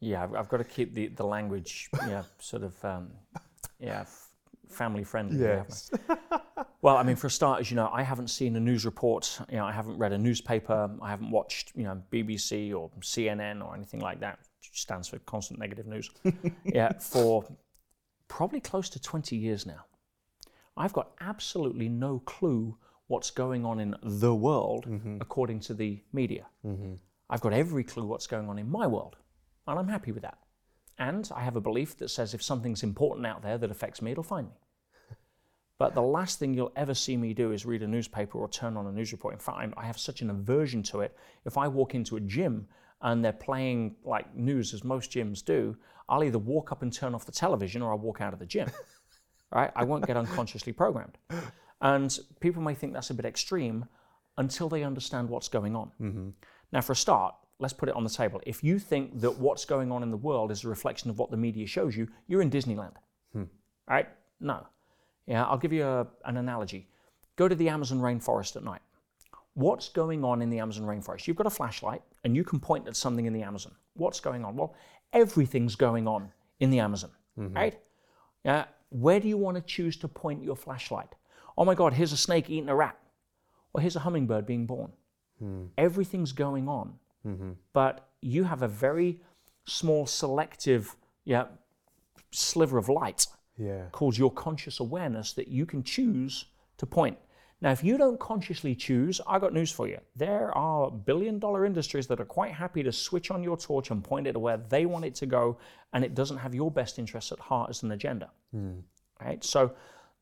Yeah, 0.00 0.22
I've, 0.22 0.34
I've 0.34 0.48
got 0.48 0.58
to 0.58 0.64
keep 0.64 0.94
the, 0.94 1.08
the 1.08 1.26
language, 1.26 1.88
yeah, 2.06 2.22
sort 2.38 2.62
of, 2.62 2.84
um, 2.84 3.10
yeah, 3.80 4.02
f- 4.02 4.28
family 4.68 5.02
friendly. 5.02 5.40
Yes. 5.40 5.90
Well, 6.80 6.96
I 6.96 7.02
mean, 7.02 7.16
for 7.16 7.28
starters, 7.28 7.70
you 7.70 7.76
know, 7.76 7.90
I 7.92 8.04
haven't 8.04 8.28
seen 8.28 8.54
a 8.54 8.60
news 8.60 8.84
report. 8.84 9.40
You 9.50 9.56
know, 9.56 9.64
I 9.64 9.72
haven't 9.72 9.98
read 9.98 10.12
a 10.12 10.18
newspaper. 10.18 10.88
I 11.02 11.10
haven't 11.10 11.30
watched, 11.30 11.72
you 11.74 11.82
know, 11.82 12.00
BBC 12.12 12.72
or 12.72 12.88
CNN 13.00 13.64
or 13.64 13.74
anything 13.74 14.00
like 14.00 14.20
that. 14.20 14.38
Which 14.60 14.80
stands 14.80 15.08
for 15.08 15.18
constant 15.20 15.58
negative 15.58 15.86
news. 15.86 16.08
yeah, 16.64 16.92
for 16.98 17.44
probably 18.28 18.60
close 18.60 18.88
to 18.90 19.00
20 19.00 19.34
years 19.34 19.66
now. 19.66 19.84
I've 20.78 20.92
got 20.92 21.10
absolutely 21.20 21.88
no 21.88 22.20
clue 22.20 22.76
what's 23.08 23.30
going 23.30 23.64
on 23.64 23.80
in 23.80 23.96
the 24.02 24.34
world 24.34 24.86
mm-hmm. 24.86 25.18
according 25.20 25.60
to 25.60 25.74
the 25.74 26.00
media. 26.12 26.46
Mm-hmm. 26.64 26.94
I've 27.28 27.40
got 27.40 27.52
every 27.52 27.84
clue 27.84 28.04
what's 28.04 28.26
going 28.26 28.48
on 28.48 28.58
in 28.58 28.70
my 28.70 28.86
world, 28.86 29.16
and 29.66 29.78
I'm 29.78 29.88
happy 29.88 30.12
with 30.12 30.22
that. 30.22 30.38
And 30.98 31.28
I 31.34 31.42
have 31.42 31.56
a 31.56 31.60
belief 31.60 31.96
that 31.98 32.08
says 32.10 32.32
if 32.32 32.42
something's 32.42 32.82
important 32.82 33.26
out 33.26 33.42
there 33.42 33.58
that 33.58 33.70
affects 33.70 34.00
me, 34.00 34.12
it'll 34.12 34.22
find 34.22 34.48
me. 34.48 34.54
But 35.78 35.94
the 35.94 36.02
last 36.02 36.40
thing 36.40 36.54
you'll 36.54 36.72
ever 36.74 36.94
see 36.94 37.16
me 37.16 37.32
do 37.34 37.52
is 37.52 37.64
read 37.64 37.84
a 37.84 37.86
newspaper 37.86 38.38
or 38.38 38.48
turn 38.48 38.76
on 38.76 38.88
a 38.88 38.92
news 38.92 39.12
report. 39.12 39.34
In 39.34 39.38
fact, 39.38 39.58
I'm- 39.58 39.74
I 39.76 39.86
have 39.86 39.96
such 39.98 40.22
an 40.22 40.30
aversion 40.30 40.82
to 40.84 41.02
it. 41.02 41.16
If 41.44 41.56
I 41.56 41.68
walk 41.68 41.94
into 41.94 42.16
a 42.16 42.20
gym 42.20 42.66
and 43.00 43.24
they're 43.24 43.32
playing 43.32 43.94
like 44.04 44.34
news, 44.34 44.74
as 44.74 44.82
most 44.82 45.12
gyms 45.12 45.44
do, 45.44 45.76
I'll 46.08 46.24
either 46.24 46.38
walk 46.38 46.72
up 46.72 46.82
and 46.82 46.92
turn 46.92 47.14
off 47.14 47.26
the 47.26 47.32
television 47.32 47.80
or 47.80 47.92
I'll 47.92 47.98
walk 47.98 48.20
out 48.20 48.32
of 48.32 48.40
the 48.40 48.46
gym. 48.46 48.70
right? 49.52 49.70
I 49.74 49.84
won't 49.84 50.06
get 50.06 50.16
unconsciously 50.16 50.72
programmed. 50.72 51.18
And 51.80 52.18
people 52.40 52.62
may 52.62 52.74
think 52.74 52.92
that's 52.92 53.10
a 53.10 53.14
bit 53.14 53.24
extreme 53.24 53.86
until 54.36 54.68
they 54.68 54.82
understand 54.82 55.28
what's 55.28 55.48
going 55.48 55.76
on. 55.76 55.90
Mm-hmm. 56.00 56.28
Now, 56.72 56.80
for 56.80 56.92
a 56.92 56.96
start, 56.96 57.34
let's 57.58 57.72
put 57.72 57.88
it 57.88 57.94
on 57.94 58.04
the 58.04 58.10
table. 58.10 58.40
If 58.46 58.62
you 58.62 58.78
think 58.78 59.20
that 59.20 59.38
what's 59.38 59.64
going 59.64 59.90
on 59.90 60.02
in 60.02 60.10
the 60.10 60.16
world 60.16 60.50
is 60.50 60.64
a 60.64 60.68
reflection 60.68 61.10
of 61.10 61.18
what 61.18 61.30
the 61.30 61.36
media 61.36 61.66
shows 61.66 61.96
you, 61.96 62.08
you're 62.26 62.42
in 62.42 62.50
Disneyland. 62.50 62.94
Hmm. 63.32 63.44
Right? 63.88 64.08
No. 64.40 64.66
Yeah, 65.26 65.44
I'll 65.44 65.58
give 65.58 65.72
you 65.72 65.84
a, 65.84 66.06
an 66.24 66.36
analogy. 66.36 66.88
Go 67.36 67.48
to 67.48 67.54
the 67.54 67.68
Amazon 67.68 68.00
rainforest 68.00 68.56
at 68.56 68.64
night. 68.64 68.80
What's 69.54 69.88
going 69.88 70.24
on 70.24 70.40
in 70.40 70.50
the 70.50 70.60
Amazon 70.60 70.84
rainforest? 70.84 71.26
You've 71.26 71.36
got 71.36 71.46
a 71.46 71.50
flashlight 71.50 72.02
and 72.24 72.36
you 72.36 72.44
can 72.44 72.60
point 72.60 72.86
at 72.86 72.96
something 72.96 73.26
in 73.26 73.32
the 73.32 73.42
Amazon. 73.42 73.72
What's 73.94 74.20
going 74.20 74.44
on? 74.44 74.56
Well, 74.56 74.74
everything's 75.12 75.74
going 75.74 76.06
on 76.06 76.30
in 76.60 76.70
the 76.70 76.78
Amazon, 76.78 77.10
mm-hmm. 77.38 77.54
right? 77.54 77.78
Yeah. 78.44 78.66
Where 78.90 79.20
do 79.20 79.28
you 79.28 79.36
want 79.36 79.56
to 79.56 79.62
choose 79.62 79.96
to 79.98 80.08
point 80.08 80.42
your 80.42 80.56
flashlight? 80.56 81.14
Oh 81.56 81.64
my 81.64 81.74
God, 81.74 81.92
here's 81.94 82.12
a 82.12 82.16
snake 82.16 82.48
eating 82.48 82.68
a 82.68 82.74
rat. 82.76 82.96
Or 83.74 83.80
here's 83.80 83.96
a 83.96 84.00
hummingbird 84.00 84.46
being 84.46 84.66
born. 84.66 84.92
Hmm. 85.38 85.66
Everything's 85.76 86.32
going 86.32 86.68
on. 86.68 86.94
Mm-hmm. 87.26 87.52
But 87.72 88.08
you 88.22 88.44
have 88.44 88.62
a 88.62 88.68
very 88.68 89.20
small, 89.66 90.06
selective 90.06 90.96
yeah, 91.24 91.46
sliver 92.30 92.78
of 92.78 92.88
light 92.88 93.26
Yeah. 93.58 93.86
called 93.92 94.16
your 94.16 94.30
conscious 94.32 94.80
awareness 94.80 95.32
that 95.34 95.48
you 95.48 95.66
can 95.66 95.82
choose 95.82 96.46
to 96.78 96.86
point. 96.86 97.18
Now, 97.60 97.72
if 97.72 97.82
you 97.82 97.98
don't 97.98 98.20
consciously 98.20 98.74
choose, 98.76 99.20
I 99.26 99.38
got 99.40 99.52
news 99.52 99.72
for 99.72 99.88
you. 99.88 99.98
There 100.14 100.56
are 100.56 100.90
billion 100.90 101.40
dollar 101.40 101.64
industries 101.66 102.06
that 102.06 102.20
are 102.20 102.24
quite 102.24 102.52
happy 102.52 102.84
to 102.84 102.92
switch 102.92 103.30
on 103.32 103.42
your 103.42 103.56
torch 103.56 103.90
and 103.90 104.02
point 104.02 104.28
it 104.28 104.34
to 104.34 104.38
where 104.38 104.58
they 104.58 104.86
want 104.86 105.04
it 105.04 105.16
to 105.16 105.26
go, 105.26 105.58
and 105.92 106.04
it 106.04 106.14
doesn't 106.14 106.38
have 106.38 106.54
your 106.54 106.70
best 106.70 106.98
interests 106.98 107.32
at 107.32 107.40
heart 107.40 107.70
as 107.70 107.82
an 107.82 107.90
agenda. 107.90 108.30
Hmm. 108.52 108.80
Right? 109.20 109.42
So, 109.42 109.72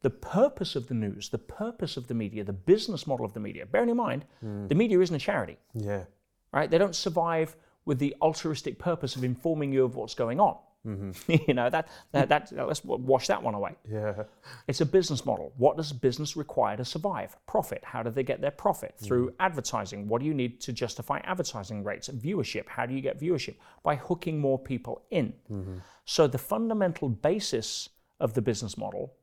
the 0.00 0.10
purpose 0.10 0.76
of 0.76 0.88
the 0.88 0.94
news, 0.94 1.28
the 1.28 1.38
purpose 1.38 1.96
of 1.96 2.06
the 2.06 2.14
media, 2.14 2.44
the 2.44 2.52
business 2.52 3.06
model 3.06 3.26
of 3.26 3.34
the 3.34 3.40
media, 3.40 3.66
bearing 3.66 3.90
in 3.90 3.96
mind, 3.96 4.24
hmm. 4.40 4.66
the 4.68 4.74
media 4.74 5.00
isn't 5.00 5.16
a 5.16 5.18
charity 5.18 5.58
Yeah. 5.74 6.04
right? 6.52 6.70
They 6.70 6.78
don't 6.78 6.94
survive 6.94 7.56
with 7.84 7.98
the 7.98 8.14
altruistic 8.22 8.78
purpose 8.78 9.16
of 9.16 9.24
informing 9.24 9.72
you 9.72 9.84
of 9.84 9.94
what's 9.94 10.14
going 10.14 10.40
on. 10.40 10.56
Mm-hmm. 10.86 11.32
you 11.48 11.54
know 11.54 11.68
that, 11.68 11.88
that 12.12 12.28
that 12.28 12.52
let's 12.52 12.84
wash 12.84 13.26
that 13.26 13.42
one 13.42 13.54
away. 13.54 13.72
Yeah. 13.90 14.24
It's 14.68 14.80
a 14.80 14.86
business 14.86 15.26
model. 15.26 15.52
What 15.56 15.76
does 15.76 15.92
business 15.92 16.36
require 16.36 16.76
to 16.76 16.84
survive? 16.84 17.36
Profit. 17.46 17.82
How 17.84 18.02
do 18.02 18.10
they 18.10 18.22
get 18.22 18.40
their 18.40 18.50
profit? 18.50 18.94
Mm. 19.00 19.06
Through 19.06 19.34
advertising. 19.40 20.08
What 20.08 20.20
do 20.20 20.26
you 20.26 20.34
need 20.34 20.60
to 20.62 20.72
justify 20.72 21.18
advertising 21.24 21.82
rates? 21.82 22.08
Viewership. 22.08 22.68
How 22.68 22.86
do 22.86 22.94
you 22.94 23.00
get 23.00 23.18
viewership? 23.20 23.56
By 23.82 23.96
hooking 23.96 24.38
more 24.38 24.58
people 24.58 25.02
in. 25.10 25.32
Mm-hmm. 25.50 25.78
So 26.04 26.26
the 26.26 26.38
fundamental 26.38 27.08
basis 27.08 27.88
of 28.20 28.34
the 28.34 28.42
business 28.42 28.78
model 28.78 29.14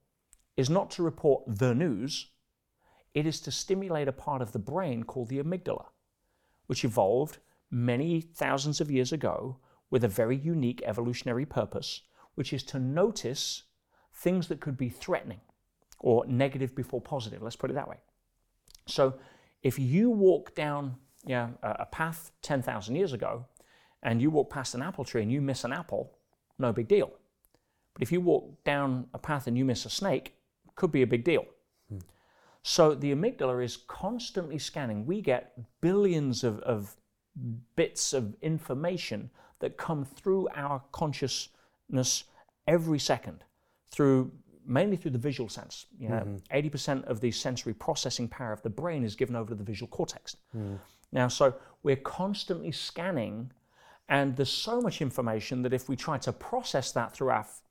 is 0.58 0.70
not 0.70 0.92
to 0.92 1.04
report 1.04 1.44
the 1.48 1.74
news. 1.74 2.28
It 3.14 3.26
is 3.26 3.40
to 3.42 3.52
stimulate 3.52 4.08
a 4.08 4.12
part 4.12 4.42
of 4.42 4.52
the 4.52 4.60
brain 4.60 5.04
called 5.04 5.30
the 5.30 5.42
amygdala, 5.42 5.86
which 6.68 6.84
evolved 6.84 7.38
many 7.72 8.22
thousands 8.22 8.82
of 8.82 8.92
years 8.92 9.12
ago 9.12 9.58
with 9.94 10.04
a 10.04 10.08
very 10.08 10.36
unique 10.36 10.82
evolutionary 10.88 11.46
purpose, 11.46 12.02
which 12.34 12.52
is 12.52 12.64
to 12.64 12.80
notice 12.80 13.62
things 14.12 14.48
that 14.48 14.60
could 14.60 14.76
be 14.76 14.90
threatening 14.90 15.40
or 16.00 16.26
negative 16.26 16.76
before 16.76 17.00
positive. 17.00 17.44
Let's 17.44 17.56
put 17.56 17.70
it 17.70 17.76
that 17.76 17.88
way. 17.88 17.98
So 18.88 19.14
if 19.62 19.78
you 19.78 20.10
walk 20.10 20.56
down 20.56 20.96
yeah, 21.28 21.50
a 21.62 21.86
path 21.86 22.32
10,000 22.42 22.96
years 22.96 23.14
ago 23.14 23.46
and 24.02 24.20
you 24.20 24.32
walk 24.32 24.50
past 24.50 24.74
an 24.74 24.82
apple 24.82 25.06
tree 25.06 25.22
and 25.22 25.32
you 25.32 25.42
miss 25.42 25.64
an 25.64 25.72
apple, 25.72 26.18
no 26.58 26.74
big 26.74 26.88
deal. 26.88 27.12
But 27.94 28.02
if 28.02 28.12
you 28.12 28.20
walk 28.20 28.64
down 28.64 29.06
a 29.14 29.20
path 29.20 29.46
and 29.46 29.56
you 29.56 29.64
miss 29.64 29.86
a 29.86 29.92
snake, 29.92 30.34
could 30.76 30.92
be 30.92 31.04
a 31.04 31.08
big 31.08 31.24
deal. 31.24 31.46
Hmm. 31.90 32.00
So 32.64 32.96
the 32.96 33.14
amygdala 33.14 33.64
is 33.64 33.78
constantly 33.78 34.58
scanning. 34.58 35.06
We 35.06 35.22
get 35.22 35.54
billions 35.82 36.44
of, 36.44 36.58
of 36.62 36.96
bits 37.76 38.12
of 38.12 38.34
information 38.42 39.30
that 39.64 39.78
come 39.78 40.04
through 40.04 40.50
our 40.56 40.84
consciousness 40.92 42.26
every 42.68 43.00
second, 43.00 43.46
through 43.90 44.30
mainly 44.66 44.98
through 44.98 45.12
the 45.12 45.18
visual 45.18 45.48
sense. 45.48 45.86
You 45.98 46.10
know, 46.10 46.26
mm-hmm. 46.52 46.68
80% 46.68 47.06
of 47.06 47.22
the 47.22 47.32
sensory 47.32 47.74
processing 47.74 48.28
power 48.28 48.52
of 48.52 48.62
the 48.62 48.70
brain 48.70 49.06
is 49.06 49.16
given 49.16 49.38
over 49.38 49.52
to 49.52 49.56
the 49.56 49.64
visual 49.64 49.88
cortex. 49.88 50.36
Mm. 50.56 50.80
Now, 51.14 51.30
so 51.30 51.56
we're 51.82 51.96
constantly 51.96 52.74
scanning, 52.74 53.52
and 54.10 54.36
there's 54.36 54.50
so 54.50 54.82
much 54.82 55.02
information 55.02 55.62
that 55.62 55.72
if 55.72 55.88
we 55.88 55.96
try 55.96 56.18
to 56.18 56.34
process 56.34 56.92
that 56.92 57.14
through 57.14 57.30
our 57.30 57.40
f- 57.40 57.62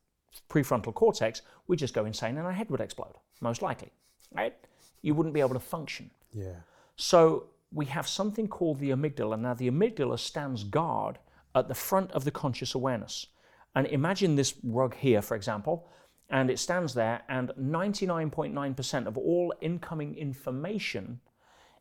prefrontal 0.49 0.95
cortex, 0.95 1.43
we 1.66 1.76
just 1.76 1.93
go 1.93 2.07
insane 2.07 2.38
and 2.38 2.47
our 2.47 2.53
head 2.53 2.70
would 2.70 2.80
explode, 2.80 3.16
most 3.43 3.61
likely, 3.61 3.90
right? 4.34 4.55
You 5.03 5.14
wouldn't 5.14 5.34
be 5.34 5.40
able 5.40 5.55
to 5.55 5.61
function. 5.76 6.11
Yeah. 6.32 6.55
So 6.97 7.49
we 7.70 7.84
have 7.86 8.09
something 8.09 8.49
called 8.49 8.78
the 8.78 8.90
amygdala. 8.90 9.38
Now, 9.38 9.53
the 9.53 9.70
amygdala 9.70 10.18
stands 10.18 10.64
guard 10.64 11.18
at 11.55 11.69
the 11.69 11.75
front 11.75 12.11
of 12.13 12.25
the 12.25 12.31
conscious 12.31 12.75
awareness. 12.75 13.27
And 13.75 13.87
imagine 13.87 14.37
this 14.37 14.55
rug 14.63 14.95
here, 14.95 15.23
for 15.23 15.35
example, 15.35 15.89
and 16.31 16.51
it 16.51 16.59
stands 16.59 16.95
there, 16.95 17.23
and 17.29 17.51
99.9% 17.61 19.07
of 19.07 19.19
all 19.19 19.53
incoming 19.61 20.17
information 20.17 21.21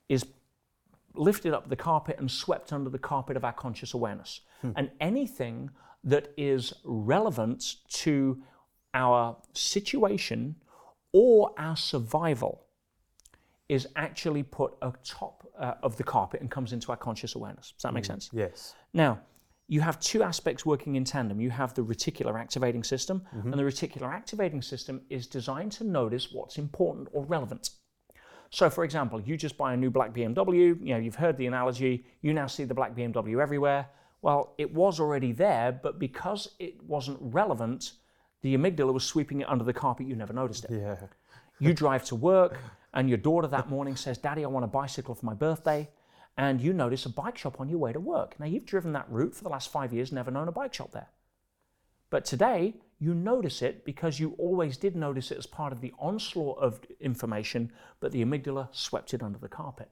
is 0.09 0.25
lifted 1.13 1.53
up 1.53 1.69
the 1.69 1.75
carpet 1.75 2.17
and 2.19 2.29
swept 2.29 2.73
under 2.73 2.89
the 2.89 2.99
carpet 2.99 3.37
of 3.37 3.45
our 3.45 3.53
conscious 3.53 3.93
awareness. 3.93 4.41
And 4.75 4.91
anything 4.99 5.71
that 6.03 6.33
is 6.37 6.73
relevant 6.83 7.75
to 7.89 8.41
our 8.93 9.37
situation 9.53 10.55
or 11.13 11.53
our 11.57 11.77
survival 11.77 12.65
is 13.69 13.87
actually 13.95 14.43
put 14.43 14.73
atop 14.81 15.47
uh, 15.57 15.75
of 15.81 15.95
the 15.97 16.03
carpet 16.03 16.41
and 16.41 16.51
comes 16.51 16.73
into 16.73 16.91
our 16.91 16.97
conscious 16.97 17.35
awareness. 17.35 17.71
Does 17.71 17.83
that 17.83 17.93
make 17.93 18.05
sense? 18.05 18.29
Yes. 18.33 18.75
Now, 18.93 19.21
you 19.71 19.79
have 19.79 20.01
two 20.01 20.21
aspects 20.21 20.65
working 20.65 20.95
in 20.95 21.05
tandem. 21.05 21.39
You 21.39 21.49
have 21.49 21.73
the 21.73 21.81
reticular 21.81 22.37
activating 22.37 22.83
system, 22.83 23.21
mm-hmm. 23.33 23.53
and 23.53 23.57
the 23.57 23.63
reticular 23.63 24.13
activating 24.13 24.61
system 24.61 24.99
is 25.09 25.27
designed 25.27 25.71
to 25.73 25.85
notice 25.85 26.27
what's 26.33 26.57
important 26.57 27.07
or 27.13 27.23
relevant. 27.23 27.69
So, 28.49 28.69
for 28.69 28.83
example, 28.83 29.21
you 29.21 29.37
just 29.37 29.57
buy 29.57 29.73
a 29.73 29.77
new 29.77 29.89
black 29.89 30.13
BMW, 30.13 30.77
you 30.85 30.93
know, 30.93 30.97
you've 30.97 31.15
heard 31.15 31.37
the 31.37 31.45
analogy, 31.45 32.03
you 32.21 32.33
now 32.33 32.47
see 32.47 32.65
the 32.65 32.73
black 32.73 32.93
BMW 32.93 33.41
everywhere. 33.41 33.87
Well, 34.21 34.55
it 34.57 34.73
was 34.73 34.99
already 34.99 35.31
there, 35.31 35.71
but 35.71 35.99
because 35.99 36.49
it 36.59 36.83
wasn't 36.83 37.19
relevant, 37.21 37.93
the 38.41 38.57
amygdala 38.57 38.91
was 38.91 39.05
sweeping 39.05 39.39
it 39.39 39.47
under 39.47 39.63
the 39.63 39.71
carpet, 39.71 40.05
you 40.05 40.17
never 40.17 40.33
noticed 40.33 40.65
it. 40.65 40.71
Yeah. 40.71 40.97
You 41.59 41.73
drive 41.83 42.03
to 42.07 42.15
work, 42.15 42.59
and 42.93 43.07
your 43.07 43.19
daughter 43.19 43.47
that 43.47 43.69
morning 43.69 43.95
says, 43.95 44.17
Daddy, 44.17 44.43
I 44.43 44.49
want 44.49 44.65
a 44.65 44.67
bicycle 44.67 45.15
for 45.15 45.25
my 45.25 45.33
birthday. 45.33 45.87
And 46.37 46.61
you 46.61 46.73
notice 46.73 47.05
a 47.05 47.09
bike 47.09 47.37
shop 47.37 47.59
on 47.59 47.69
your 47.69 47.79
way 47.79 47.93
to 47.93 47.99
work. 47.99 48.39
Now, 48.39 48.45
you've 48.45 48.65
driven 48.65 48.93
that 48.93 49.09
route 49.09 49.35
for 49.35 49.43
the 49.43 49.49
last 49.49 49.71
five 49.71 49.93
years, 49.93 50.11
never 50.11 50.31
known 50.31 50.47
a 50.47 50.51
bike 50.51 50.73
shop 50.73 50.91
there. 50.91 51.09
But 52.09 52.25
today, 52.25 52.75
you 52.99 53.13
notice 53.13 53.61
it 53.61 53.83
because 53.83 54.19
you 54.19 54.35
always 54.37 54.77
did 54.77 54.95
notice 54.95 55.31
it 55.31 55.37
as 55.37 55.47
part 55.47 55.73
of 55.73 55.81
the 55.81 55.93
onslaught 55.97 56.59
of 56.59 56.81
information, 56.99 57.71
but 57.99 58.11
the 58.11 58.23
amygdala 58.23 58.67
swept 58.71 59.13
it 59.13 59.23
under 59.23 59.39
the 59.39 59.47
carpet. 59.47 59.89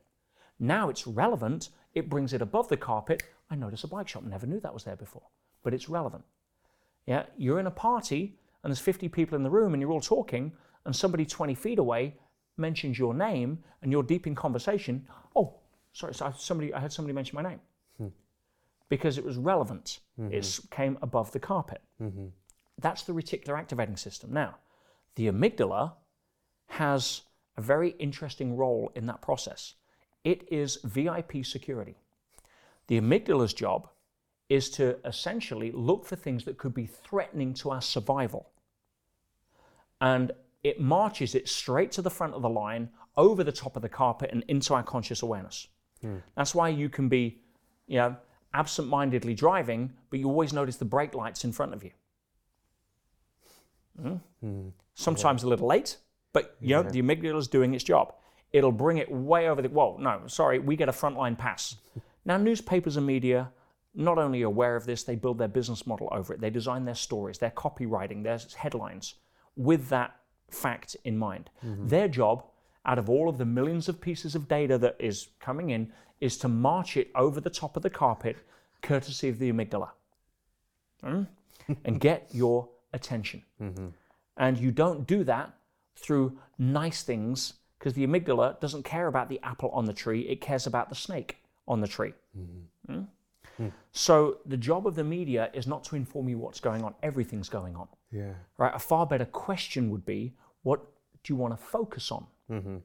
Now 0.60 0.90
it's 0.90 1.08
relevant, 1.08 1.70
it 1.94 2.10
brings 2.10 2.34
it 2.34 2.42
above 2.42 2.68
the 2.68 2.78
carpet. 2.78 3.24
I 3.50 3.56
notice 3.56 3.84
a 3.84 3.88
bike 3.88 4.08
shop, 4.08 4.24
never 4.24 4.46
knew 4.46 4.60
that 4.60 4.74
was 4.74 4.84
there 4.84 4.96
before, 4.96 5.24
but 5.64 5.74
it's 5.74 5.90
relevant. 5.90 6.24
Yeah, 7.08 7.24
you're 7.38 7.60
in 7.60 7.66
a 7.66 7.72
party 7.72 8.38
and 8.64 8.70
there's 8.70 8.80
50 8.80 9.10
people 9.10 9.36
in 9.36 9.44
the 9.44 9.50
room 9.50 9.74
and 9.74 9.82
you're 9.82 9.92
all 9.92 10.02
talking, 10.02 10.52
and 10.86 10.96
somebody 10.96 11.26
20 11.26 11.56
feet 11.56 11.80
away 11.80 12.16
mentions 12.58 13.00
your 13.00 13.14
name 13.14 13.64
and 13.82 13.92
you're 13.92 14.04
deep 14.04 14.28
in 14.28 14.36
conversation. 14.36 15.08
Oh, 15.36 15.56
sorry, 15.94 16.14
so 16.14 16.26
I, 16.28 16.32
somebody, 16.32 16.74
I 16.74 16.80
heard 16.80 16.94
somebody 16.94 17.14
mention 17.14 17.36
my 17.36 17.50
name 17.50 17.60
hmm. 17.98 18.08
because 18.90 19.18
it 19.18 19.26
was 19.26 19.38
relevant. 19.38 20.00
Mm-hmm. 20.20 20.34
It 20.34 20.60
came 20.72 20.98
above 21.02 21.32
the 21.32 21.40
carpet. 21.40 21.82
Mm-hmm. 22.02 22.28
That's 22.80 23.04
the 23.04 23.14
reticular 23.14 23.58
activating 23.58 23.98
system. 23.98 24.32
Now, 24.32 24.56
The 25.16 25.28
amygdala 25.28 25.94
has 26.68 27.24
a 27.58 27.62
very 27.62 27.90
interesting 28.00 28.56
role 28.56 28.92
in 28.96 29.06
that 29.08 29.22
process. 29.22 29.74
It 30.24 30.48
is 30.50 30.78
VIP 30.84 31.44
security. 31.44 31.98
The 32.88 33.02
amygdala's 33.02 33.54
job 33.54 33.90
is 34.48 34.70
to 34.72 34.98
essentially 35.06 35.72
look 35.72 36.06
for 36.06 36.16
things 36.16 36.46
that 36.46 36.58
could 36.58 36.74
be 36.74 36.86
threatening 36.86 37.54
to 37.56 37.70
our 37.72 37.82
survival. 37.82 38.50
And 40.02 40.32
it 40.64 40.80
marches 40.80 41.36
it 41.36 41.50
straight 41.50 41.92
to 41.94 42.02
the 42.02 42.10
front 42.10 42.34
of 42.34 42.42
the 42.42 42.50
line, 42.50 42.90
over 43.16 43.44
the 43.44 43.52
top 43.52 43.76
of 43.76 43.82
the 43.82 43.90
carpet, 43.90 44.30
and 44.32 44.44
into 44.48 44.74
our 44.74 44.84
conscious 44.84 45.22
awareness. 45.22 45.68
Hmm. 46.02 46.18
That's 46.36 46.56
why 46.56 46.70
you 46.70 46.90
can 46.90 47.10
be, 47.10 47.40
you 47.88 47.98
know, 47.98 48.16
absent-mindedly 48.54 49.36
driving, 49.36 49.94
but 50.10 50.20
you 50.20 50.28
always 50.28 50.54
notice 50.54 50.78
the 50.78 50.86
brake 50.86 51.14
lights 51.14 51.44
in 51.44 51.52
front 51.52 51.74
of 51.74 51.84
you. 51.84 51.92
Hmm? 54.02 54.16
hmm. 54.42 54.68
Sometimes 54.96 55.44
a 55.44 55.48
little 55.48 55.68
late, 55.68 55.98
but 56.34 56.56
you 56.60 56.76
know 56.76 56.84
the 56.84 57.02
amygdala 57.02 57.38
is 57.38 57.48
doing 57.48 57.74
its 57.74 57.84
job. 57.84 58.14
It'll 58.52 58.72
bring 58.72 58.98
it 58.98 59.10
way 59.10 59.48
over 59.48 59.62
the. 59.62 59.70
Well, 59.70 59.98
no, 60.00 60.24
sorry, 60.28 60.60
we 60.60 60.76
get 60.76 60.90
a 60.90 60.92
frontline 60.92 61.38
pass. 61.38 61.76
now, 62.26 62.38
newspapers 62.38 62.98
and 62.98 63.06
media 63.06 63.52
not 63.96 64.18
only 64.18 64.44
aware 64.44 64.76
of 64.76 64.86
this, 64.86 65.04
they 65.04 65.16
build 65.16 65.38
their 65.38 65.48
business 65.48 65.88
model 65.88 66.10
over 66.12 66.34
it. 66.34 66.42
They 66.42 66.50
design 66.50 66.86
their 66.86 66.96
stories, 66.96 67.38
their 67.38 67.52
copywriting, 67.52 68.24
their 68.24 68.40
headlines 68.56 69.16
with 69.56 69.90
that 69.90 70.16
fact 70.50 70.96
in 71.04 71.18
mind. 71.18 71.50
Mm-hmm. 71.66 71.88
Their 71.88 72.08
job, 72.08 72.46
out 72.86 72.98
of 72.98 73.10
all 73.10 73.30
of 73.30 73.38
the 73.38 73.46
millions 73.46 73.90
of 73.90 74.02
pieces 74.02 74.36
of 74.36 74.48
data 74.48 74.78
that 74.78 74.96
is 75.00 75.28
coming 75.40 75.70
in, 75.70 75.92
is 76.20 76.38
to 76.38 76.48
march 76.48 76.98
it 76.98 77.10
over 77.16 77.40
the 77.40 77.50
top 77.50 77.78
of 77.78 77.84
the 77.84 77.90
carpet, 77.90 78.38
courtesy 78.82 79.30
of 79.30 79.40
the 79.40 79.52
amygdala, 79.52 79.90
Hmm? 81.02 81.24
and 81.86 82.00
get 82.00 82.28
your 82.32 82.68
attention. 82.94 83.44
And 84.38 84.58
you 84.58 84.72
don't 84.72 85.06
do 85.06 85.24
that 85.26 85.54
through 85.96 86.38
nice 86.58 87.04
things 87.04 87.54
because 87.78 87.94
the 87.94 88.06
amygdala 88.06 88.60
doesn't 88.60 88.84
care 88.84 89.08
about 89.08 89.30
the 89.30 89.40
apple 89.44 89.70
on 89.70 89.86
the 89.86 89.94
tree, 89.94 90.22
it 90.22 90.42
cares 90.42 90.68
about 90.68 90.90
the 90.90 90.96
snake 90.96 91.38
on 91.68 91.80
the 91.80 91.88
tree. 91.88 92.14
Hmm? 92.88 93.04
So 93.92 94.38
the 94.46 94.58
job 94.58 94.88
of 94.88 94.96
the 94.96 95.04
media 95.04 95.50
is 95.54 95.68
not 95.68 95.84
to 95.86 95.96
inform 95.96 96.30
you 96.30 96.38
what's 96.38 96.60
going 96.60 96.84
on, 96.84 96.96
everything's 97.04 97.50
going 97.50 97.76
on. 97.76 97.88
Yeah. 98.12 98.34
Right? 98.58 98.72
A 98.74 98.80
far 98.80 99.06
better 99.06 99.26
question 99.26 99.90
would 99.92 100.06
be 100.06 100.34
what 100.64 100.82
do 101.24 101.34
you 101.34 101.38
want 101.38 101.58
to 101.58 101.64
focus 101.64 102.12
on? 102.12 102.26
Mm-hmm. 102.50 102.78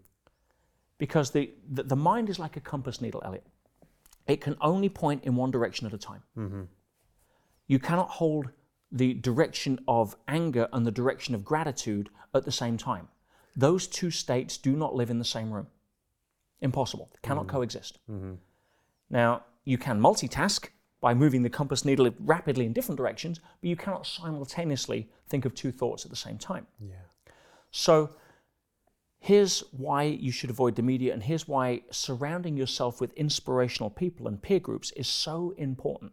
Because 0.99 1.31
the, 1.31 1.51
the, 1.71 1.83
the 1.83 1.97
mind 1.97 2.29
is 2.29 2.39
like 2.39 2.57
a 2.57 2.61
compass 2.61 3.01
needle, 3.01 3.23
Elliot. 3.25 3.47
It 4.27 4.41
can 4.41 4.57
only 4.61 4.89
point 4.89 5.25
in 5.25 5.37
one 5.37 5.51
direction 5.51 5.87
at 5.87 5.93
a 5.93 5.99
time. 5.99 6.23
Mm-hmm. 6.39 6.63
You 7.67 7.79
cannot 7.79 8.11
hold 8.11 8.51
the 8.93 9.15
direction 9.15 9.81
of 9.89 10.17
anger 10.29 10.69
and 10.73 10.87
the 10.87 10.91
direction 10.91 11.35
of 11.35 11.45
gratitude 11.45 12.11
at 12.35 12.45
the 12.45 12.53
same 12.53 12.77
time. 12.77 13.09
Those 13.57 13.87
two 13.87 14.11
states 14.11 14.57
do 14.57 14.73
not 14.77 14.95
live 14.95 15.11
in 15.11 15.19
the 15.19 15.25
same 15.25 15.53
room. 15.53 15.67
Impossible. 16.61 17.11
They 17.13 17.27
cannot 17.27 17.47
mm-hmm. 17.47 17.57
coexist. 17.57 17.99
Now, 19.11 19.45
you 19.65 19.79
can 19.79 20.01
multitask 20.01 20.69
by 21.01 21.13
moving 21.13 21.43
the 21.43 21.51
compass 21.51 21.85
needle 21.85 22.11
rapidly 22.21 22.65
in 22.65 22.73
different 22.73 22.97
directions, 22.97 23.41
but 23.61 23.69
you 23.69 23.77
cannot 23.77 24.07
simultaneously 24.07 25.09
think 25.29 25.45
of 25.45 25.55
two 25.55 25.71
thoughts 25.71 26.05
at 26.05 26.11
the 26.11 26.17
same 26.17 26.39
time. 26.39 26.67
Yeah. 26.81 26.95
So, 27.71 28.11
here's 29.25 29.61
why 29.71 30.03
you 30.03 30.31
should 30.31 30.51
avoid 30.51 30.77
the 30.77 30.83
media, 30.83 31.15
and 31.15 31.23
here's 31.23 31.49
why 31.49 31.81
surrounding 31.91 32.59
yourself 32.59 33.01
with 33.01 33.11
inspirational 33.15 33.89
people 33.89 34.29
and 34.29 34.43
peer 34.43 34.61
groups 34.61 34.91
is 34.93 35.09
so 35.09 35.55
important, 35.57 36.13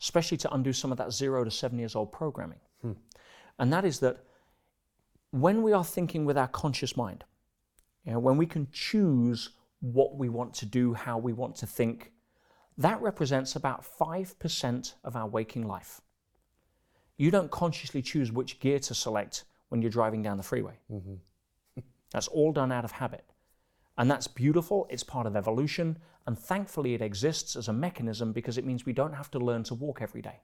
especially 0.00 0.38
to 0.38 0.50
undo 0.54 0.72
some 0.72 0.90
of 0.90 0.96
that 0.96 1.12
zero 1.12 1.44
to 1.44 1.50
seven 1.50 1.78
years 1.78 1.94
old 1.94 2.10
programming. 2.10 2.60
Hmm. 2.80 2.92
And 3.58 3.70
that 3.70 3.84
is 3.84 4.00
that 4.00 4.24
when 5.30 5.62
we 5.62 5.74
are 5.74 5.84
thinking 5.84 6.24
with 6.24 6.38
our 6.38 6.48
conscious 6.48 6.96
mind, 6.96 7.24
you 8.06 8.12
know, 8.12 8.18
when 8.18 8.38
we 8.38 8.46
can 8.46 8.68
choose 8.72 9.50
what 9.80 10.16
we 10.16 10.30
want 10.30 10.54
to 10.54 10.64
do, 10.64 10.94
how 10.94 11.18
we 11.18 11.34
want 11.34 11.54
to 11.56 11.66
think, 11.66 12.12
that 12.78 13.02
represents 13.02 13.56
about 13.56 13.84
5% 13.84 14.94
of 15.04 15.16
our 15.16 15.28
waking 15.28 15.68
life. 15.68 16.00
You 17.18 17.30
don't 17.30 17.50
consciously 17.50 18.00
choose 18.00 18.32
which 18.32 18.58
gear 18.58 18.78
to 18.78 18.94
select 18.94 19.44
when 19.68 19.82
you're 19.82 19.90
driving 19.90 20.22
down 20.22 20.38
the 20.38 20.42
freeway. 20.42 20.78
Mm-hmm. 20.90 21.16
That's 22.10 22.28
all 22.28 22.52
done 22.52 22.72
out 22.72 22.84
of 22.84 22.92
habit. 22.92 23.24
And 23.96 24.10
that's 24.10 24.28
beautiful, 24.28 24.86
it's 24.90 25.02
part 25.02 25.26
of 25.26 25.34
evolution, 25.34 25.98
and 26.26 26.38
thankfully 26.38 26.94
it 26.94 27.02
exists 27.02 27.56
as 27.56 27.68
a 27.68 27.72
mechanism 27.72 28.32
because 28.32 28.56
it 28.56 28.64
means 28.64 28.86
we 28.86 28.92
don't 28.92 29.14
have 29.14 29.30
to 29.32 29.38
learn 29.38 29.64
to 29.64 29.74
walk 29.74 30.00
every 30.00 30.22
day. 30.22 30.40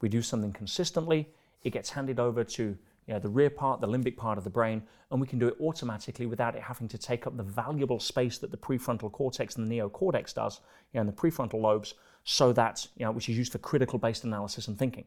We 0.00 0.08
do 0.10 0.20
something 0.20 0.52
consistently, 0.52 1.30
it 1.62 1.70
gets 1.70 1.90
handed 1.90 2.20
over 2.20 2.44
to 2.44 2.76
you 3.06 3.14
know, 3.14 3.20
the 3.20 3.28
rear 3.28 3.50
part, 3.50 3.80
the 3.80 3.86
limbic 3.86 4.16
part 4.16 4.36
of 4.36 4.44
the 4.44 4.50
brain, 4.50 4.82
and 5.10 5.20
we 5.20 5.26
can 5.26 5.38
do 5.38 5.48
it 5.48 5.56
automatically 5.60 6.26
without 6.26 6.56
it 6.56 6.62
having 6.62 6.88
to 6.88 6.98
take 6.98 7.26
up 7.26 7.36
the 7.36 7.42
valuable 7.42 8.00
space 8.00 8.38
that 8.38 8.50
the 8.50 8.56
prefrontal 8.56 9.10
cortex 9.10 9.56
and 9.56 9.70
the 9.70 9.78
neocortex 9.78 10.34
does, 10.34 10.60
you 10.92 10.98
know, 10.98 11.00
and 11.02 11.08
the 11.08 11.12
prefrontal 11.12 11.60
lobes, 11.60 11.94
so 12.24 12.52
that, 12.52 12.86
you 12.96 13.04
know, 13.04 13.12
which 13.12 13.28
is 13.28 13.38
used 13.38 13.52
for 13.52 13.58
critical 13.58 13.98
based 13.98 14.24
analysis 14.24 14.66
and 14.66 14.78
thinking. 14.78 15.04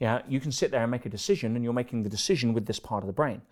Yeah, 0.00 0.22
you 0.26 0.40
can 0.40 0.52
sit 0.52 0.70
there 0.70 0.82
and 0.82 0.90
make 0.90 1.06
a 1.06 1.10
decision, 1.10 1.54
and 1.54 1.62
you're 1.62 1.74
making 1.74 2.02
the 2.02 2.10
decision 2.10 2.54
with 2.54 2.66
this 2.66 2.80
part 2.80 3.02
of 3.02 3.06
the 3.06 3.12
brain. 3.12 3.42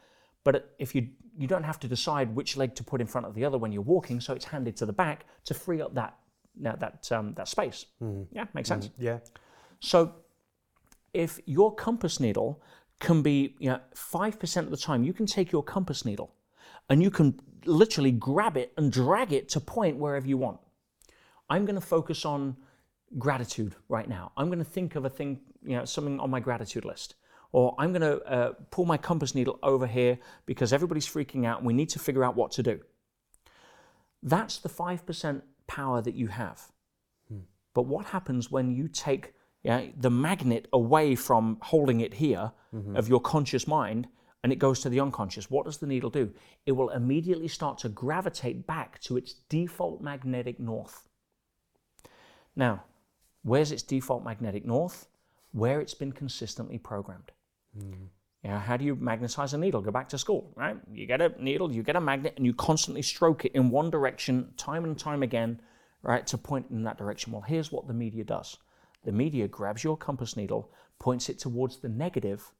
But 0.44 0.74
if 0.78 0.94
you 0.94 1.08
you 1.36 1.48
don't 1.48 1.64
have 1.64 1.80
to 1.80 1.88
decide 1.88 2.34
which 2.34 2.56
leg 2.56 2.76
to 2.76 2.84
put 2.84 3.00
in 3.00 3.08
front 3.08 3.26
of 3.26 3.34
the 3.34 3.44
other 3.44 3.58
when 3.58 3.72
you're 3.72 3.82
walking, 3.82 4.20
so 4.20 4.34
it's 4.34 4.44
handed 4.44 4.76
to 4.76 4.86
the 4.86 4.92
back 4.92 5.26
to 5.46 5.54
free 5.54 5.80
up 5.80 5.94
that 5.94 6.16
that 6.60 6.80
that, 6.80 7.12
um, 7.12 7.34
that 7.34 7.48
space. 7.48 7.86
Yeah, 8.32 8.44
makes 8.54 8.68
sense. 8.68 8.90
Yeah. 8.98 9.18
So 9.80 10.14
if 11.12 11.40
your 11.46 11.74
compass 11.74 12.20
needle 12.20 12.62
can 13.00 13.22
be, 13.22 13.54
you 13.58 13.70
know, 13.70 13.80
5% 13.94 14.56
of 14.58 14.70
the 14.70 14.76
time, 14.76 15.04
you 15.04 15.12
can 15.12 15.26
take 15.26 15.52
your 15.52 15.62
compass 15.62 16.04
needle 16.04 16.32
and 16.88 17.02
you 17.02 17.10
can 17.10 17.40
literally 17.64 18.12
grab 18.12 18.56
it 18.56 18.72
and 18.76 18.92
drag 18.92 19.32
it 19.32 19.48
to 19.50 19.60
point 19.60 19.96
wherever 19.96 20.26
you 20.26 20.36
want. 20.36 20.58
I'm 21.48 21.64
going 21.64 21.74
to 21.76 21.86
focus 21.86 22.24
on 22.24 22.56
gratitude 23.18 23.74
right 23.88 24.08
now. 24.08 24.32
I'm 24.36 24.46
going 24.46 24.58
to 24.58 24.64
think 24.64 24.96
of 24.96 25.04
a 25.04 25.10
thing, 25.10 25.40
you 25.62 25.76
know, 25.76 25.84
something 25.84 26.18
on 26.20 26.30
my 26.30 26.40
gratitude 26.40 26.84
list. 26.84 27.14
Or 27.54 27.72
I'm 27.78 27.92
going 27.92 28.02
to 28.02 28.20
uh, 28.24 28.52
pull 28.72 28.84
my 28.84 28.96
compass 28.96 29.32
needle 29.32 29.60
over 29.62 29.86
here 29.86 30.18
because 30.44 30.72
everybody's 30.72 31.06
freaking 31.06 31.46
out 31.46 31.58
and 31.58 31.66
we 31.66 31.72
need 31.72 31.88
to 31.90 32.00
figure 32.00 32.24
out 32.24 32.34
what 32.34 32.50
to 32.52 32.64
do. 32.64 32.80
That's 34.24 34.58
the 34.58 34.68
5% 34.68 35.40
power 35.68 36.02
that 36.02 36.16
you 36.16 36.26
have. 36.26 36.72
But 37.72 37.82
what 37.82 38.06
happens 38.06 38.50
when 38.50 38.72
you 38.72 38.88
take 38.88 39.34
yeah, 39.62 39.86
the 39.96 40.10
magnet 40.10 40.66
away 40.72 41.14
from 41.14 41.58
holding 41.62 42.00
it 42.00 42.14
here 42.14 42.50
of 42.96 43.08
your 43.08 43.20
conscious 43.20 43.68
mind 43.68 44.08
and 44.42 44.52
it 44.52 44.56
goes 44.56 44.80
to 44.80 44.88
the 44.88 44.98
unconscious? 44.98 45.48
What 45.48 45.64
does 45.64 45.78
the 45.78 45.86
needle 45.86 46.10
do? 46.10 46.32
It 46.66 46.72
will 46.72 46.90
immediately 46.90 47.46
start 47.46 47.78
to 47.78 47.88
gravitate 47.88 48.66
back 48.66 49.00
to 49.02 49.16
its 49.16 49.34
default 49.48 50.00
magnetic 50.00 50.58
north. 50.58 51.08
Now, 52.56 52.82
where's 53.44 53.70
its 53.70 53.84
default 53.84 54.24
magnetic 54.24 54.66
north? 54.66 55.06
Where 55.52 55.80
it's 55.80 55.94
been 55.94 56.10
consistently 56.10 56.78
programmed. 56.78 57.30
Yeah, 58.44 58.60
how 58.60 58.76
do 58.76 58.84
you 58.84 58.94
magnetize 58.94 59.54
a 59.54 59.58
needle? 59.58 59.80
Go 59.80 59.90
back 59.90 60.08
to 60.10 60.18
school, 60.18 60.52
right? 60.54 60.76
You 60.92 61.06
get 61.06 61.22
a 61.22 61.32
needle, 61.42 61.72
you 61.72 61.82
get 61.82 61.96
a 61.96 62.00
magnet, 62.00 62.34
and 62.36 62.44
you 62.44 62.52
constantly 62.52 63.00
stroke 63.00 63.46
it 63.46 63.52
in 63.52 63.70
one 63.70 63.90
direction, 63.90 64.52
time 64.58 64.84
and 64.84 64.98
time 64.98 65.22
again, 65.22 65.60
right, 66.02 66.26
to 66.26 66.36
point 66.36 66.66
in 66.70 66.84
that 66.84 66.98
direction. 66.98 67.32
Well, 67.32 67.40
here's 67.40 67.72
what 67.72 67.86
the 67.86 67.94
media 67.94 68.24
does 68.24 68.58
the 69.04 69.12
media 69.12 69.48
grabs 69.48 69.84
your 69.84 69.96
compass 69.96 70.36
needle, 70.36 70.70
points 70.98 71.28
it 71.28 71.38
towards 71.38 71.78
the 71.78 71.88
negative, 71.88 72.52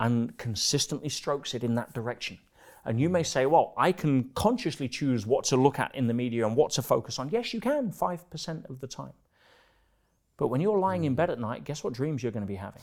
and 0.00 0.36
consistently 0.38 1.08
strokes 1.08 1.54
it 1.54 1.64
in 1.64 1.74
that 1.74 1.92
direction. 1.92 2.38
And 2.84 3.00
you 3.00 3.08
may 3.08 3.22
say, 3.22 3.46
well, 3.46 3.74
I 3.76 3.92
can 3.92 4.30
consciously 4.34 4.88
choose 4.88 5.26
what 5.26 5.44
to 5.46 5.56
look 5.56 5.78
at 5.78 5.94
in 5.94 6.06
the 6.06 6.14
media 6.14 6.46
and 6.46 6.54
what 6.54 6.70
to 6.72 6.82
focus 6.82 7.18
on. 7.18 7.30
Yes, 7.30 7.52
you 7.52 7.60
can, 7.60 7.90
5% 7.90 8.70
of 8.70 8.80
the 8.80 8.86
time. 8.86 9.12
But 10.36 10.48
when 10.48 10.60
you're 10.60 10.78
lying 10.78 11.04
in 11.04 11.14
bed 11.14 11.30
at 11.30 11.40
night, 11.40 11.64
guess 11.64 11.82
what 11.82 11.94
dreams 11.94 12.22
you're 12.22 12.32
going 12.32 12.44
to 12.44 12.46
be 12.46 12.56
having? 12.56 12.82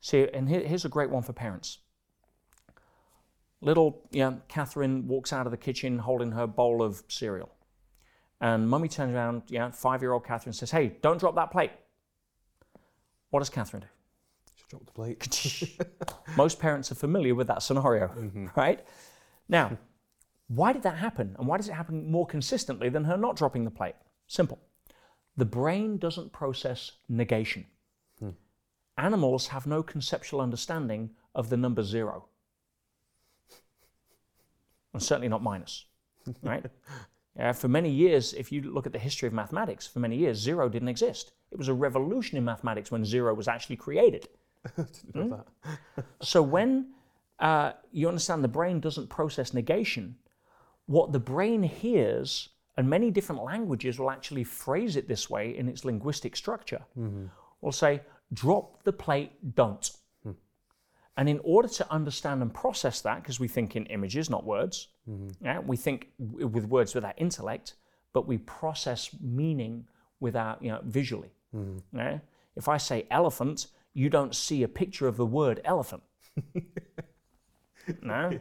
See, 0.00 0.26
and 0.32 0.48
here, 0.48 0.60
here's 0.60 0.84
a 0.84 0.88
great 0.88 1.10
one 1.10 1.22
for 1.22 1.32
parents. 1.32 1.78
Little, 3.60 4.08
yeah, 4.10 4.34
Catherine 4.48 5.06
walks 5.06 5.32
out 5.32 5.46
of 5.46 5.50
the 5.52 5.58
kitchen 5.58 5.98
holding 5.98 6.32
her 6.32 6.46
bowl 6.46 6.82
of 6.82 7.02
cereal. 7.08 7.50
And 8.40 8.68
mummy 8.68 8.88
turns 8.88 9.14
around, 9.14 9.42
yeah, 9.48 9.70
five 9.70 10.00
year 10.00 10.12
old 10.12 10.24
Catherine 10.24 10.54
says, 10.54 10.70
Hey, 10.70 10.96
don't 11.02 11.20
drop 11.20 11.34
that 11.34 11.50
plate. 11.50 11.72
What 13.28 13.40
does 13.40 13.50
Catherine 13.50 13.82
do? 13.82 13.88
She 14.56 14.64
drop 14.68 14.86
the 14.86 14.92
plate. 14.92 15.78
Most 16.36 16.58
parents 16.58 16.90
are 16.90 16.94
familiar 16.94 17.34
with 17.34 17.48
that 17.48 17.62
scenario, 17.62 18.08
mm-hmm. 18.08 18.46
right? 18.56 18.82
Now, 19.48 19.76
why 20.48 20.72
did 20.72 20.82
that 20.82 20.96
happen? 20.96 21.36
And 21.38 21.46
why 21.46 21.58
does 21.58 21.68
it 21.68 21.74
happen 21.74 22.10
more 22.10 22.26
consistently 22.26 22.88
than 22.88 23.04
her 23.04 23.16
not 23.16 23.36
dropping 23.36 23.64
the 23.64 23.70
plate? 23.70 23.94
Simple. 24.26 24.58
The 25.36 25.44
brain 25.44 25.98
doesn't 25.98 26.32
process 26.32 26.92
negation. 27.08 27.66
Animals 28.98 29.48
have 29.48 29.66
no 29.66 29.82
conceptual 29.82 30.40
understanding 30.40 31.10
of 31.34 31.48
the 31.48 31.56
number 31.56 31.82
zero. 31.82 32.26
And 34.92 35.02
certainly 35.02 35.28
not 35.28 35.42
minus, 35.42 35.86
right? 36.42 36.64
Yeah, 37.36 37.52
for 37.52 37.68
many 37.68 37.90
years, 37.90 38.34
if 38.34 38.50
you 38.50 38.62
look 38.62 38.86
at 38.86 38.92
the 38.92 38.98
history 38.98 39.26
of 39.28 39.32
mathematics, 39.32 39.86
for 39.86 40.00
many 40.00 40.16
years, 40.16 40.38
zero 40.38 40.68
didn't 40.68 40.88
exist. 40.88 41.32
It 41.52 41.58
was 41.58 41.68
a 41.68 41.74
revolution 41.74 42.36
in 42.36 42.44
mathematics 42.44 42.90
when 42.90 43.04
zero 43.04 43.34
was 43.34 43.48
actually 43.48 43.76
created. 43.76 44.28
That. 45.14 45.44
So 46.22 46.42
when 46.42 46.88
uh, 47.38 47.72
you 47.92 48.08
understand 48.08 48.44
the 48.44 48.48
brain 48.48 48.80
doesn't 48.80 49.08
process 49.08 49.54
negation, 49.54 50.16
what 50.86 51.12
the 51.12 51.18
brain 51.20 51.62
hears, 51.62 52.50
and 52.76 52.88
many 52.90 53.10
different 53.10 53.42
languages 53.42 53.98
will 53.98 54.10
actually 54.10 54.44
phrase 54.44 54.96
it 54.96 55.08
this 55.08 55.30
way 55.30 55.56
in 55.56 55.68
its 55.68 55.84
linguistic 55.84 56.36
structure, 56.36 56.82
will 57.60 57.72
say, 57.72 58.00
drop 58.32 58.82
the 58.84 58.92
plate, 58.92 59.54
don't. 59.54 59.90
And 61.20 61.28
in 61.28 61.38
order 61.44 61.68
to 61.68 61.92
understand 61.92 62.40
and 62.40 62.52
process 62.52 63.02
that, 63.02 63.22
because 63.22 63.38
we 63.38 63.46
think 63.46 63.76
in 63.76 63.84
images, 63.86 64.30
not 64.30 64.44
words, 64.44 64.88
mm-hmm. 65.06 65.28
yeah, 65.44 65.58
we 65.58 65.76
think 65.76 66.08
w- 66.18 66.46
with 66.46 66.64
words 66.64 66.94
with 66.94 67.04
our 67.04 67.12
intellect, 67.18 67.74
but 68.14 68.26
we 68.26 68.38
process 68.38 69.10
meaning 69.20 69.86
with 70.20 70.34
our, 70.34 70.56
you 70.62 70.70
know, 70.70 70.80
visually. 70.82 71.30
Mm-hmm. 71.54 71.98
yeah? 71.98 72.18
If 72.56 72.68
I 72.68 72.78
say 72.78 73.06
elephant, 73.10 73.66
you 73.92 74.08
don't 74.08 74.34
see 74.34 74.62
a 74.62 74.68
picture 74.68 75.06
of 75.06 75.18
the 75.18 75.26
word 75.26 75.60
elephant. 75.64 76.02
no? 78.02 78.40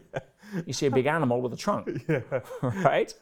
You 0.66 0.72
see 0.72 0.86
a 0.86 0.92
big 0.92 1.06
animal 1.06 1.42
with 1.42 1.54
a 1.54 1.58
trunk. 1.58 1.90
Yeah. 2.08 2.22
right? 2.62 3.14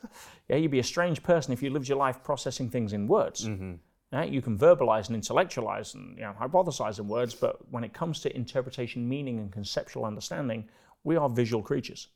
Yeah, 0.50 0.58
you'd 0.58 0.72
be 0.72 0.80
a 0.80 0.84
strange 0.84 1.24
person 1.24 1.52
if 1.52 1.64
you 1.64 1.72
lived 1.72 1.88
your 1.88 1.98
life 1.98 2.24
processing 2.24 2.70
things 2.70 2.94
in 2.94 3.08
words. 3.08 3.48
Mm-hmm. 3.48 3.74
Yeah, 4.12 4.24
you 4.24 4.42
can 4.42 4.58
verbalize 4.58 5.08
and 5.08 5.16
intellectualize 5.16 5.94
and 5.94 6.18
you 6.18 6.24
know, 6.24 6.34
hypothesize 6.40 7.00
in 7.00 7.08
words, 7.08 7.36
but 7.36 7.58
when 7.72 7.84
it 7.84 7.94
comes 7.94 8.22
to 8.22 8.36
interpretation, 8.36 9.08
meaning, 9.08 9.40
and 9.40 9.52
conceptual 9.52 10.06
understanding, 10.06 10.70
we 11.04 11.18
are 11.18 11.30
visual 11.30 11.62
creatures. 11.62 12.08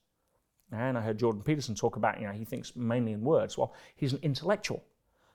And 0.71 0.97
I 0.97 1.01
heard 1.01 1.19
Jordan 1.19 1.41
Peterson 1.41 1.75
talk 1.75 1.97
about, 1.97 2.21
you 2.21 2.27
know, 2.27 2.33
he 2.33 2.45
thinks 2.45 2.75
mainly 2.77 3.11
in 3.11 3.21
words. 3.21 3.57
Well, 3.57 3.73
he's 3.95 4.13
an 4.13 4.19
intellectual. 4.21 4.81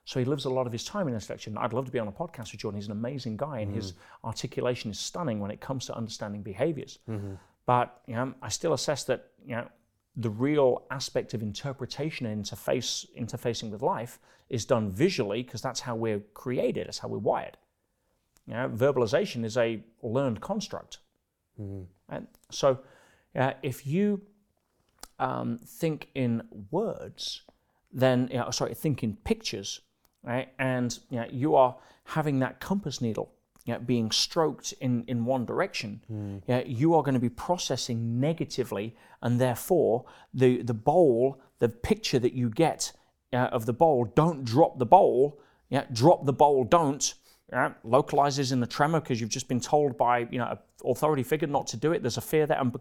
So 0.07 0.21
he 0.21 0.25
lives 0.25 0.45
a 0.45 0.51
lot 0.51 0.67
of 0.67 0.73
his 0.73 0.85
time 0.85 1.09
in 1.09 1.15
intellection. 1.15 1.59
I'd 1.59 1.73
love 1.73 1.85
to 1.87 1.93
be 1.93 1.99
on 1.99 2.09
a 2.09 2.13
podcast 2.13 2.53
with 2.53 2.61
Jordan. 2.61 2.81
He's 2.81 2.87
an 2.87 2.93
amazing 2.93 3.37
guy, 3.37 3.59
and 3.59 3.75
his 3.75 3.93
mm-hmm. 3.93 4.29
articulation 4.29 4.91
is 4.91 5.01
stunning 5.01 5.41
when 5.41 5.51
it 5.51 5.61
comes 5.61 5.85
to 5.87 5.97
understanding 5.97 6.43
behaviors. 6.43 7.01
Mm-hmm. 7.11 7.35
But 7.67 8.01
you 8.07 8.15
know, 8.15 8.33
I 8.41 8.49
still 8.49 8.73
assess 8.73 9.03
that 9.05 9.33
you 9.45 9.57
know, 9.57 9.69
the 10.17 10.31
real 10.31 10.83
aspect 10.91 11.35
of 11.35 11.43
interpretation 11.43 12.27
and 12.27 12.45
interface, 12.45 13.07
interfacing 13.19 13.71
with 13.71 13.83
life 13.83 14.19
is 14.49 14.65
done 14.65 14.91
visually 14.91 15.43
because 15.43 15.61
that's 15.61 15.81
how 15.81 15.95
we're 15.95 16.21
created, 16.33 16.87
that's 16.87 16.99
how 16.99 17.09
we're 17.09 17.19
wired. 17.19 17.57
You 18.47 18.55
know, 18.55 18.69
verbalization 18.69 19.45
is 19.45 19.57
a 19.57 19.83
learned 20.03 20.41
construct. 20.41 20.99
And 22.09 22.27
so 22.51 22.79
uh, 23.35 23.53
if 23.63 23.87
you 23.87 24.23
um, 25.19 25.59
think 25.59 26.09
in 26.15 26.43
words, 26.71 27.43
then 27.93 28.29
you 28.31 28.39
know, 28.39 28.51
sorry, 28.51 28.75
think 28.75 29.03
in 29.03 29.17
pictures, 29.17 29.81
right? 30.23 30.49
And 30.59 30.99
you, 31.11 31.21
know, 31.21 31.27
you 31.31 31.55
are 31.57 31.77
having 32.05 32.39
that 32.41 32.61
compass 32.61 33.01
needle 33.01 33.33
know, 33.75 33.81
being 33.81 34.11
stroked 34.11 34.73
in, 34.81 35.05
in 35.07 35.25
one 35.25 35.45
direction. 35.45 36.01
Yeah, 36.47 36.63
you 36.65 36.95
are 36.95 37.03
going 37.03 37.15
to 37.15 37.21
be 37.21 37.29
processing 37.29 38.21
negatively, 38.21 38.95
and 39.23 39.41
therefore 39.41 40.05
the 40.33 40.63
the 40.63 40.75
bowl, 40.75 41.41
the 41.59 41.69
picture 41.69 42.19
that 42.19 42.33
you 42.33 42.49
get 42.51 42.93
uh, 43.33 43.49
of 43.53 43.67
the 43.67 43.73
bowl, 43.73 44.05
don't 44.15 44.45
drop 44.45 44.79
the 44.79 44.87
bowl. 44.87 45.41
Yeah, 45.69 45.85
drop 45.93 46.25
the 46.25 46.33
bowl, 46.33 46.65
don't. 46.65 47.15
Yeah, 47.53 47.73
localizes 47.85 48.51
in 48.53 48.61
the 48.61 48.67
tremor 48.67 49.01
because 49.01 49.21
you've 49.21 49.31
just 49.31 49.49
been 49.49 49.61
told 49.61 49.97
by 49.97 50.27
you 50.31 50.39
know 50.39 50.47
an 50.47 50.59
authority 50.85 51.23
figure 51.23 51.49
not 51.49 51.67
to 51.69 51.77
do 51.77 51.93
it. 51.93 52.03
There's 52.03 52.19
a 52.19 52.23
fear 52.23 52.47
there, 52.47 52.61
and 52.61 52.75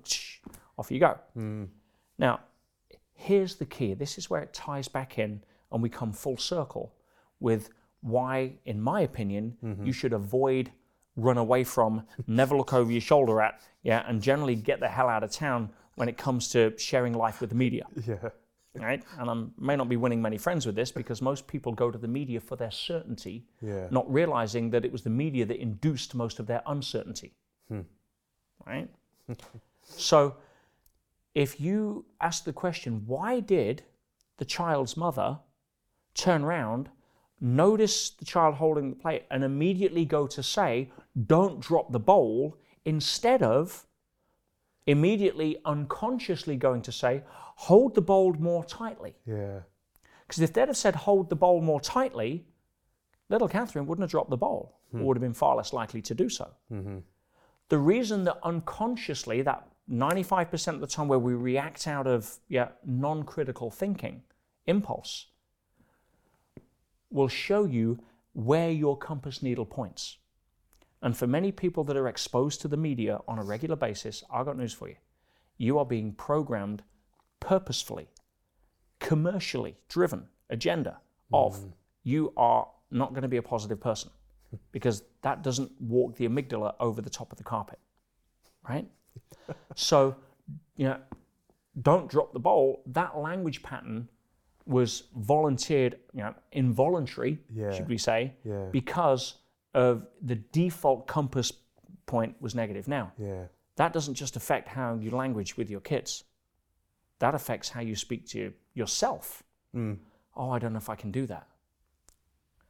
off 0.78 0.92
you 0.92 1.00
go. 1.00 1.18
Now, 2.18 2.40
here's 3.14 3.56
the 3.56 3.66
key. 3.66 3.94
This 3.94 4.18
is 4.18 4.30
where 4.30 4.42
it 4.42 4.54
ties 4.54 4.88
back 4.88 5.18
in, 5.20 5.44
and 5.72 5.82
we 5.82 5.90
come 5.90 6.14
full 6.14 6.38
circle 6.38 6.94
with 7.40 7.70
why, 8.06 8.54
in 8.66 8.80
my 8.80 9.02
opinion, 9.02 9.58
mm-hmm. 9.64 9.84
you 9.84 9.92
should 9.92 10.14
avoid, 10.14 10.72
run 11.16 11.38
away 11.38 11.64
from, 11.64 12.04
never 12.28 12.56
look 12.56 12.72
over 12.72 12.92
your 12.92 13.02
shoulder 13.02 13.42
at, 13.42 13.60
yeah, 13.82 14.04
and 14.08 14.22
generally 14.22 14.56
get 14.56 14.80
the 14.80 14.88
hell 14.88 15.10
out 15.10 15.24
of 15.24 15.32
town 15.32 15.72
when 15.96 16.08
it 16.08 16.16
comes 16.16 16.50
to 16.50 16.78
sharing 16.78 17.14
life 17.14 17.42
with 17.42 17.50
the 17.50 17.56
media. 17.56 17.86
Yeah. 18.78 18.84
Right? 18.84 19.02
And 19.18 19.30
I 19.30 19.44
may 19.58 19.78
not 19.78 19.88
be 19.88 19.96
winning 19.96 20.22
many 20.22 20.38
friends 20.38 20.66
with 20.66 20.76
this 20.76 20.92
because 20.92 21.22
most 21.22 21.48
people 21.48 21.72
go 21.72 21.90
to 21.90 21.98
the 21.98 22.10
media 22.10 22.42
for 22.42 22.58
their 22.58 22.72
certainty, 22.72 23.46
Yeah. 23.62 23.88
not 23.90 24.06
realizing 24.14 24.70
that 24.72 24.84
it 24.84 24.92
was 24.92 25.02
the 25.02 25.10
media 25.10 25.46
that 25.46 25.62
induced 25.62 26.14
most 26.14 26.40
of 26.40 26.46
their 26.46 26.62
uncertainty. 26.68 27.32
Hmm. 27.70 27.84
Right? 28.68 28.90
so, 29.86 30.36
if 31.34 31.62
you 31.62 32.04
ask 32.20 32.44
the 32.44 32.52
question, 32.52 33.04
why 33.06 33.40
did 33.40 33.84
the 34.36 34.44
child's 34.44 34.98
mother 34.98 35.40
turn 36.14 36.44
around, 36.44 36.90
notice 37.42 38.12
the 38.12 38.26
child 38.26 38.56
holding 38.56 38.90
the 38.90 38.96
plate, 38.96 39.26
and 39.32 39.44
immediately 39.44 40.06
go 40.06 40.28
to 40.28 40.42
say, 40.42 40.92
don't 41.28 41.60
drop 41.60 41.92
the 41.92 42.00
bowl, 42.00 42.58
instead 42.86 43.44
of 43.44 43.86
immediately 44.88 45.58
unconsciously 45.66 46.56
going 46.56 46.82
to 46.84 46.92
say, 46.92 47.24
hold 47.56 47.96
the 47.96 48.02
bowl 48.02 48.34
more 48.34 48.64
tightly? 48.66 49.16
Yeah. 49.26 49.60
Because 50.28 50.42
if 50.42 50.54
they'd 50.54 50.68
have 50.68 50.78
said, 50.78 50.96
hold 50.96 51.30
the 51.30 51.36
bowl 51.36 51.62
more 51.62 51.82
tightly, 51.82 52.46
little 53.30 53.48
Catherine 53.48 53.86
wouldn't 53.86 54.04
have 54.04 54.12
dropped 54.12 54.30
the 54.30 54.38
bowl, 54.38 54.80
or 54.94 55.02
would 55.02 55.18
have 55.18 55.22
been 55.22 55.34
far 55.34 55.56
less 55.56 55.74
likely 55.74 56.02
to 56.02 56.14
do 56.14 56.30
so. 56.30 56.50
Mm-hmm. 56.72 57.00
The 57.70 57.78
reason 57.78 58.24
that 58.26 58.38
unconsciously, 58.44 59.42
that 59.42 59.68
95% 59.90 60.76
of 60.76 60.82
the 60.82 60.88
time 60.88 61.08
where 61.08 61.20
we 61.20 61.34
react 61.34 61.88
out 61.88 62.08
of 62.08 62.38
yeah, 62.48 62.70
non 62.86 63.24
critical 63.24 63.70
thinking, 63.70 64.22
impulse, 64.68 65.28
will 67.16 67.30
show 67.30 67.66
you 67.66 67.98
where 68.34 68.70
your 68.70 68.98
compass 68.98 69.42
needle 69.42 69.66
points. 69.66 70.18
And 71.02 71.16
for 71.16 71.28
many 71.28 71.52
people 71.52 71.84
that 71.86 71.96
are 71.96 72.08
exposed 72.08 72.62
to 72.62 72.68
the 72.68 72.78
media 72.78 73.20
on 73.28 73.40
a 73.40 73.44
regular 73.44 73.76
basis, 73.76 74.24
I've 74.32 74.46
got 74.46 74.58
news 74.58 74.74
for 74.74 74.90
you. 74.90 74.96
You 75.58 75.80
are 75.80 75.86
being 75.86 76.12
programmed 76.14 76.84
purposefully, 77.40 78.10
commercially 79.00 79.78
driven 79.88 80.28
agenda 80.50 80.98
of 81.32 81.58
mm. 81.58 81.72
you 82.04 82.34
are 82.36 82.68
not 82.92 83.12
going 83.12 83.22
to 83.22 83.28
be 83.28 83.38
a 83.38 83.42
positive 83.42 83.80
person 83.80 84.10
because 84.72 85.04
that 85.22 85.42
doesn't 85.42 85.72
walk 85.80 86.16
the 86.16 86.28
amygdala 86.28 86.74
over 86.80 87.02
the 87.02 87.10
top 87.10 87.32
of 87.32 87.38
the 87.38 87.44
carpet, 87.44 87.80
right? 88.68 88.88
so, 89.76 90.16
you 90.76 90.86
know, 90.86 90.98
don't 91.82 92.10
drop 92.10 92.34
the 92.34 92.40
bowl. 92.40 92.84
That 92.88 93.18
language 93.18 93.64
pattern 93.64 94.10
was 94.66 95.04
volunteered, 95.16 96.00
you 96.14 96.22
know, 96.22 96.34
involuntary, 96.52 97.40
Yeah. 97.50 97.72
should 97.72 97.88
we 97.88 97.98
say, 97.98 98.36
Yeah. 98.44 98.70
because 98.72 99.36
of 99.74 100.08
the 100.22 100.36
default 100.36 101.08
compass 101.08 101.52
point 102.06 102.42
was 102.42 102.56
negative. 102.56 102.88
Now, 102.88 103.12
Yeah. 103.18 103.48
that 103.76 103.94
doesn't 103.94 104.16
just 104.16 104.36
affect 104.36 104.70
how 104.70 104.96
you 104.96 105.12
language 105.12 105.58
with 105.58 105.70
your 105.70 105.82
kids. 105.82 106.24
That 107.20 107.36
affects 107.36 107.70
how 107.70 107.82
you 107.82 107.96
speak 107.96 108.26
to 108.28 108.54
yourself. 108.74 109.44
Mm. 109.74 110.00
Oh, 110.36 110.50
I 110.50 110.60
don't 110.60 110.74
know 110.74 110.78
if 110.78 110.90
I 110.90 110.96
can 110.96 111.12
do 111.12 111.26
that. 111.28 111.48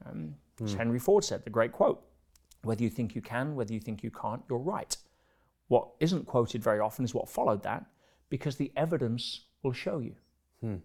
Um, 0.05 0.35
As 0.61 0.73
mm. 0.73 0.77
Henry 0.77 0.99
Ford 0.99 1.23
said, 1.23 1.43
the 1.43 1.49
great 1.49 1.71
quote 1.71 2.01
whether 2.63 2.81
you 2.81 2.89
think 2.89 3.13
you 3.13 3.21
can, 3.21 3.55
whether 3.55 3.71
you 3.73 3.79
think 3.79 4.03
you 4.03 4.09
can't, 4.09 4.43
you're 4.49 4.57
right. 4.57 4.97
What 5.67 5.87
isn't 5.99 6.25
quoted 6.25 6.63
very 6.63 6.79
often 6.79 7.05
is 7.05 7.13
what 7.13 7.29
followed 7.29 7.61
that, 7.61 7.85
because 8.29 8.55
the 8.57 8.71
evidence 8.75 9.45
will 9.61 9.71
show 9.73 9.99
you. 9.99 10.15
Hmm. 10.61 10.77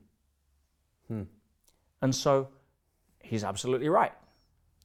And 2.02 2.14
so 2.14 2.48
he's 3.20 3.44
absolutely 3.44 3.88
right. 3.88 4.12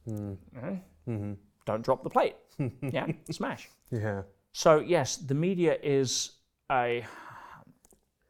Hmm. 0.07 0.33
Okay? 0.57 0.81
Mm-hmm. 1.07 1.33
Don't 1.65 1.83
drop 1.83 2.03
the 2.03 2.09
plate. 2.09 2.35
yeah, 2.81 3.07
smash. 3.31 3.69
Yeah. 3.91 4.23
So 4.53 4.79
yes, 4.79 5.17
the 5.17 5.33
media 5.33 5.77
is 5.81 6.31
a 6.71 7.05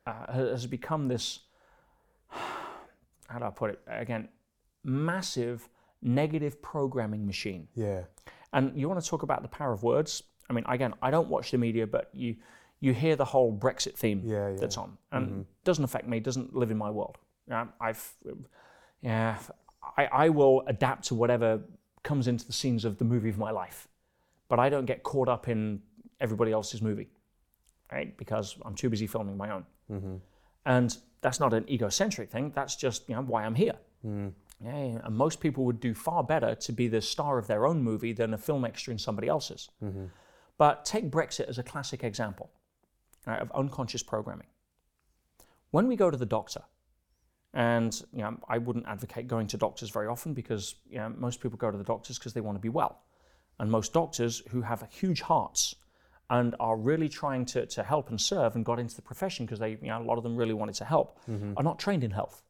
uh, 0.08 0.32
has 0.32 0.68
become 0.68 1.08
this. 1.08 1.40
How 2.30 3.40
do 3.40 3.46
I 3.46 3.50
put 3.50 3.72
it? 3.72 3.80
Again, 3.88 4.30
massive 4.84 5.68
negative 6.02 6.62
programming 6.62 7.26
machine. 7.26 7.68
Yeah. 7.76 8.04
And 8.54 8.78
you 8.80 8.88
want 8.88 9.04
to 9.04 9.10
talk 9.10 9.24
about 9.24 9.42
the 9.42 9.48
power 9.48 9.74
of 9.74 9.84
words? 9.84 10.24
I 10.50 10.54
mean, 10.54 10.64
again, 10.68 10.94
I 11.02 11.12
don't 11.12 11.28
watch 11.28 11.52
the 11.52 11.58
media, 11.58 11.88
but 11.88 12.10
you 12.14 12.36
you 12.80 12.94
hear 12.94 13.16
the 13.16 13.26
whole 13.26 13.52
Brexit 13.58 13.96
theme 13.96 14.22
Yeah, 14.24 14.50
yeah. 14.50 14.58
that's 14.60 14.78
on, 14.78 14.98
and 15.12 15.42
it 15.42 15.48
doesn't 15.64 15.84
affect 15.84 16.08
me. 16.08 16.20
Doesn't 16.20 16.56
live 16.56 16.72
in 16.72 16.78
my 16.78 16.90
world. 16.90 17.18
Um, 17.52 17.74
I've 17.80 18.14
yeah, 19.02 19.38
I, 19.98 20.06
I 20.06 20.30
will 20.30 20.64
adapt 20.68 21.06
to 21.08 21.16
whatever 21.16 21.62
comes 22.04 22.28
into 22.28 22.46
the 22.46 22.54
scenes 22.54 22.86
of 22.86 22.98
the 22.98 23.06
movie 23.06 23.30
of 23.30 23.38
my 23.38 23.52
life, 23.52 23.88
but 24.48 24.60
I 24.60 24.70
don't 24.70 24.86
get 24.86 25.04
caught 25.04 25.28
up 25.28 25.48
in 25.48 25.82
everybody 26.20 26.52
else's 26.52 26.82
movie, 26.82 27.10
right? 27.92 28.16
Because 28.18 28.58
I'm 28.64 28.76
too 28.76 28.90
busy 28.90 29.08
filming 29.08 29.38
my 29.38 29.52
own. 29.52 29.66
Mm-hmm. 29.92 30.16
And 30.66 30.98
that's 31.22 31.40
not 31.40 31.54
an 31.54 31.70
egocentric 31.70 32.30
thing. 32.32 32.52
That's 32.56 32.76
just 32.76 33.08
you 33.08 33.16
know 33.16 33.22
why 33.22 33.46
I'm 33.46 33.56
here. 33.56 33.76
Yeah, 34.64 34.78
yeah, 34.78 35.00
and 35.04 35.16
most 35.16 35.40
people 35.40 35.66
would 35.66 35.80
do 35.80 35.94
far 35.94 36.24
better 36.24 36.56
to 36.56 36.72
be 36.72 36.88
the 36.88 37.02
star 37.02 37.38
of 37.38 37.48
their 37.48 37.68
own 37.68 37.84
movie 37.84 38.14
than 38.14 38.34
a 38.34 38.38
film 38.38 38.64
extra 38.64 38.92
in 38.92 38.98
somebody 38.98 39.28
else's. 39.28 39.70
Mm-hmm. 39.84 40.06
But 40.58 40.86
take 40.86 41.12
Brexit 41.12 41.50
as 41.50 41.58
a 41.58 41.64
classic 41.64 42.04
example 42.04 42.50
right, 43.28 43.42
of 43.42 43.52
unconscious 43.52 44.04
programming. 44.04 44.48
When 45.72 45.88
we 45.88 45.96
go 45.96 46.10
to 46.10 46.18
the 46.18 46.26
doctor, 46.26 46.62
and 47.56 48.04
you 48.12 48.22
know, 48.22 48.38
I 48.48 48.58
wouldn't 48.58 48.86
advocate 48.86 49.28
going 49.28 49.48
to 49.48 49.58
doctors 49.58 49.90
very 49.90 50.08
often 50.08 50.34
because 50.34 50.76
you 50.90 50.98
know, 50.98 51.12
most 51.18 51.40
people 51.40 51.58
go 51.58 51.72
to 51.72 51.78
the 51.78 51.84
doctors 51.84 52.20
because 52.20 52.34
they 52.34 52.42
want 52.42 52.58
to 52.58 52.62
be 52.62 52.70
well. 52.70 53.02
And 53.60 53.72
most 53.72 53.94
doctors 53.94 54.44
who 54.50 54.62
have 54.62 54.86
huge 54.92 55.22
hearts 55.22 55.76
and 56.30 56.56
are 56.60 56.76
really 56.76 57.08
trying 57.08 57.46
to, 57.46 57.66
to 57.68 57.84
help 57.84 58.10
and 58.10 58.20
serve 58.20 58.56
and 58.56 58.66
got 58.66 58.80
into 58.80 58.96
the 58.96 59.02
profession 59.02 59.46
because 59.46 59.60
they, 59.60 59.72
you 59.82 59.88
know, 59.88 60.02
a 60.02 60.04
lot 60.04 60.18
of 60.18 60.24
them 60.24 60.36
really 60.36 60.54
wanted 60.54 60.76
to 60.76 60.86
help, 60.86 61.18
mm-hmm. 61.30 61.54
are 61.56 61.64
not 61.64 61.80
trained 61.80 62.04
in 62.04 62.12
health. 62.12 62.44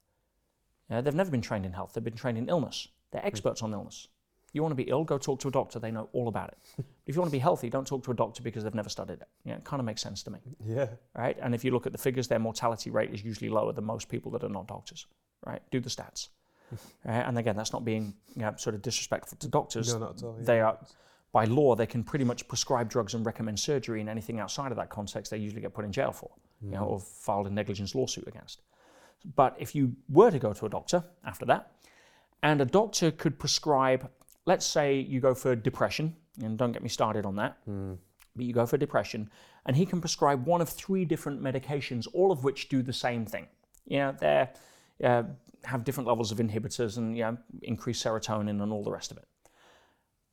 Yeah, 0.90 1.02
they've 1.02 1.14
never 1.14 1.30
been 1.30 1.42
trained 1.42 1.66
in 1.66 1.74
health. 1.74 1.94
They've 1.94 2.04
been 2.04 2.16
trained 2.16 2.38
in 2.40 2.50
illness. 2.50 2.88
They're 3.12 3.26
experts 3.26 3.62
on 3.62 3.74
illness. 3.74 4.08
You 4.56 4.62
want 4.62 4.72
to 4.72 4.76
be 4.82 4.90
ill, 4.90 5.04
go 5.04 5.18
talk 5.18 5.42
to 5.42 5.50
a 5.50 5.52
doctor. 5.52 5.80
They 5.80 5.92
know 5.92 6.08
all 6.14 6.30
about 6.30 6.50
it. 6.50 6.86
if 7.06 7.14
you 7.14 7.20
want 7.22 7.30
to 7.30 7.36
be 7.36 7.40
healthy, 7.40 7.70
don't 7.70 7.86
talk 7.86 8.06
to 8.06 8.12
a 8.12 8.16
doctor 8.16 8.42
because 8.42 8.64
they've 8.64 8.74
never 8.74 8.88
studied 8.88 9.20
it. 9.20 9.28
Yeah, 9.44 9.56
it 9.56 9.66
kind 9.66 9.82
of 9.82 9.86
makes 9.86 10.02
sense 10.02 10.24
to 10.24 10.32
me, 10.32 10.40
Yeah. 10.66 10.88
right? 11.14 11.38
And 11.42 11.54
if 11.54 11.66
you 11.66 11.72
look 11.72 11.86
at 11.86 11.92
the 11.92 11.98
figures, 11.98 12.30
their 12.30 12.40
mortality 12.40 12.90
rate 12.90 13.14
is 13.14 13.22
usually 13.22 13.50
lower 13.50 13.74
than 13.74 13.84
most 13.84 14.08
people 14.08 14.32
that 14.32 14.46
are 14.46 14.50
not 14.50 14.68
doctors, 14.68 15.08
right? 15.46 15.62
Do 15.72 15.82
the 15.82 15.90
stats. 15.90 16.30
right? 17.06 17.22
And 17.28 17.38
again, 17.38 17.58
that's 17.58 17.74
not 17.74 17.84
being 17.84 18.14
you 18.34 18.44
know, 18.44 18.54
sort 18.56 18.76
of 18.76 18.82
disrespectful 18.82 19.38
to 19.40 19.48
doctors. 19.50 19.94
No, 19.94 20.00
not 20.00 20.18
at 20.18 20.24
all. 20.24 20.38
Yeah. 20.40 20.46
They 20.46 20.62
are, 20.62 20.78
by 21.34 21.44
law, 21.44 21.76
they 21.76 21.86
can 21.86 22.06
pretty 22.06 22.24
much 22.24 22.48
prescribe 22.48 22.90
drugs 22.90 23.14
and 23.14 23.26
recommend 23.26 23.60
surgery, 23.60 24.00
and 24.00 24.10
anything 24.10 24.40
outside 24.40 24.72
of 24.72 24.78
that 24.78 24.90
context, 24.90 25.32
they 25.32 25.38
usually 25.38 25.62
get 25.62 25.74
put 25.74 25.84
in 25.84 25.92
jail 25.92 26.14
for, 26.14 26.32
you 26.62 26.72
know, 26.72 26.84
mm. 26.84 26.92
or 26.92 27.00
filed 27.02 27.48
a 27.48 27.50
negligence 27.50 27.94
lawsuit 27.94 28.26
against. 28.26 28.62
But 29.36 29.58
if 29.60 29.76
you 29.76 29.98
were 30.08 30.32
to 30.32 30.40
go 30.40 30.54
to 30.54 30.66
a 30.66 30.70
doctor 30.70 31.04
after 31.26 31.46
that, 31.48 31.72
and 32.42 32.62
a 32.62 32.66
doctor 32.66 33.12
could 33.12 33.40
prescribe, 33.40 34.10
let's 34.46 34.66
say 34.66 35.00
you 35.00 35.20
go 35.20 35.34
for 35.34 35.56
depression, 35.56 36.16
and 36.42 36.58
don't 36.58 36.72
get 36.72 36.84
me 36.84 36.90
started 36.90 37.26
on 37.26 37.36
that, 37.38 37.58
but 38.36 38.46
you 38.46 38.54
go 38.54 38.66
for 38.66 38.78
depression, 38.78 39.30
and 39.66 39.76
he 39.76 39.86
can 39.86 40.00
prescribe 40.02 40.46
one 40.46 40.62
of 40.62 40.70
three 40.70 41.06
different 41.06 41.42
medications, 41.42 42.08
all 42.14 42.32
of 42.32 42.44
which 42.44 42.70
do 42.70 42.82
the 42.82 42.94
same 42.94 43.26
thing. 43.26 43.48
You 43.86 44.00
know, 44.00 44.16
they 44.20 44.50
uh, 45.04 45.24
have 45.64 45.84
different 45.84 46.08
levels 46.08 46.32
of 46.32 46.38
inhibitors 46.40 46.98
and 46.98 47.18
you 47.18 47.24
know, 47.24 47.38
increase 47.62 48.02
serotonin 48.04 48.62
and 48.62 48.72
all 48.72 48.84
the 48.84 48.92
rest 48.92 49.12
of 49.12 49.18
it. 49.18 49.28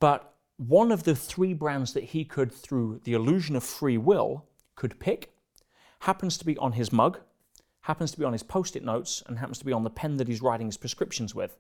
But 0.01 0.35
one 0.57 0.93
of 0.93 1.05
the 1.05 1.15
three 1.15 1.55
brands 1.55 1.93
that 1.95 2.05
he 2.05 2.25
could, 2.25 2.53
through 2.53 3.01
the 3.05 3.15
illusion 3.15 3.57
of 3.57 3.65
free 3.65 3.99
will, 3.99 4.47
could 4.75 4.99
pick 4.99 5.33
happens 6.01 6.37
to 6.39 6.45
be 6.45 6.57
on 6.59 6.73
his 6.73 6.93
mug, 6.93 7.21
happens 7.83 8.11
to 8.13 8.19
be 8.19 8.25
on 8.25 8.33
his 8.33 8.43
post 8.43 8.77
it 8.77 8.85
notes, 8.85 9.23
and 9.27 9.39
happens 9.39 9.59
to 9.59 9.65
be 9.65 9.73
on 9.73 9.85
the 9.85 9.91
pen 9.91 10.17
that 10.17 10.29
he's 10.29 10.43
writing 10.43 10.67
his 10.67 10.77
prescriptions 10.77 11.35
with. 11.35 11.57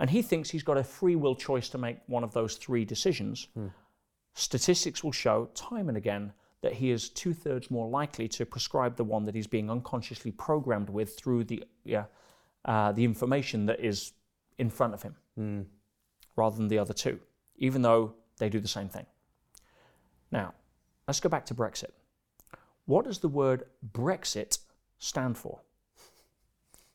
And 0.00 0.10
he 0.10 0.22
thinks 0.22 0.50
he's 0.50 0.62
got 0.62 0.78
a 0.78 0.84
free 0.84 1.16
will 1.16 1.34
choice 1.34 1.68
to 1.70 1.78
make 1.78 1.98
one 2.06 2.24
of 2.24 2.32
those 2.32 2.56
three 2.56 2.84
decisions. 2.84 3.48
Statistics 4.34 5.02
will 5.02 5.12
show 5.12 5.46
time 5.54 5.88
and 5.88 5.98
again 5.98 6.32
that 6.60 6.72
he 6.74 6.90
is 6.90 7.08
two 7.08 7.32
thirds 7.34 7.70
more 7.70 7.88
likely 7.88 8.28
to 8.28 8.46
prescribe 8.46 8.96
the 8.96 9.04
one 9.04 9.24
that 9.24 9.34
he's 9.34 9.46
being 9.46 9.70
unconsciously 9.70 10.30
programmed 10.32 10.90
with 10.90 11.16
through 11.16 11.44
the, 11.44 11.64
yeah, 11.84 12.04
uh, 12.64 12.92
the 12.92 13.04
information 13.04 13.66
that 13.66 13.80
is 13.80 14.12
in 14.58 14.70
front 14.70 14.94
of 14.94 15.02
him 15.02 15.16
rather 16.36 16.56
than 16.56 16.68
the 16.68 16.78
other 16.78 16.94
two, 16.94 17.18
even 17.56 17.82
though 17.82 18.14
they 18.38 18.48
do 18.48 18.60
the 18.60 18.68
same 18.68 18.88
thing. 18.88 19.06
Now, 20.30 20.54
let's 21.06 21.20
go 21.20 21.28
back 21.28 21.46
to 21.46 21.54
Brexit. 21.54 21.90
What 22.86 23.04
does 23.04 23.18
the 23.18 23.28
word 23.28 23.64
Brexit 23.92 24.58
stand 24.98 25.36
for? 25.36 25.60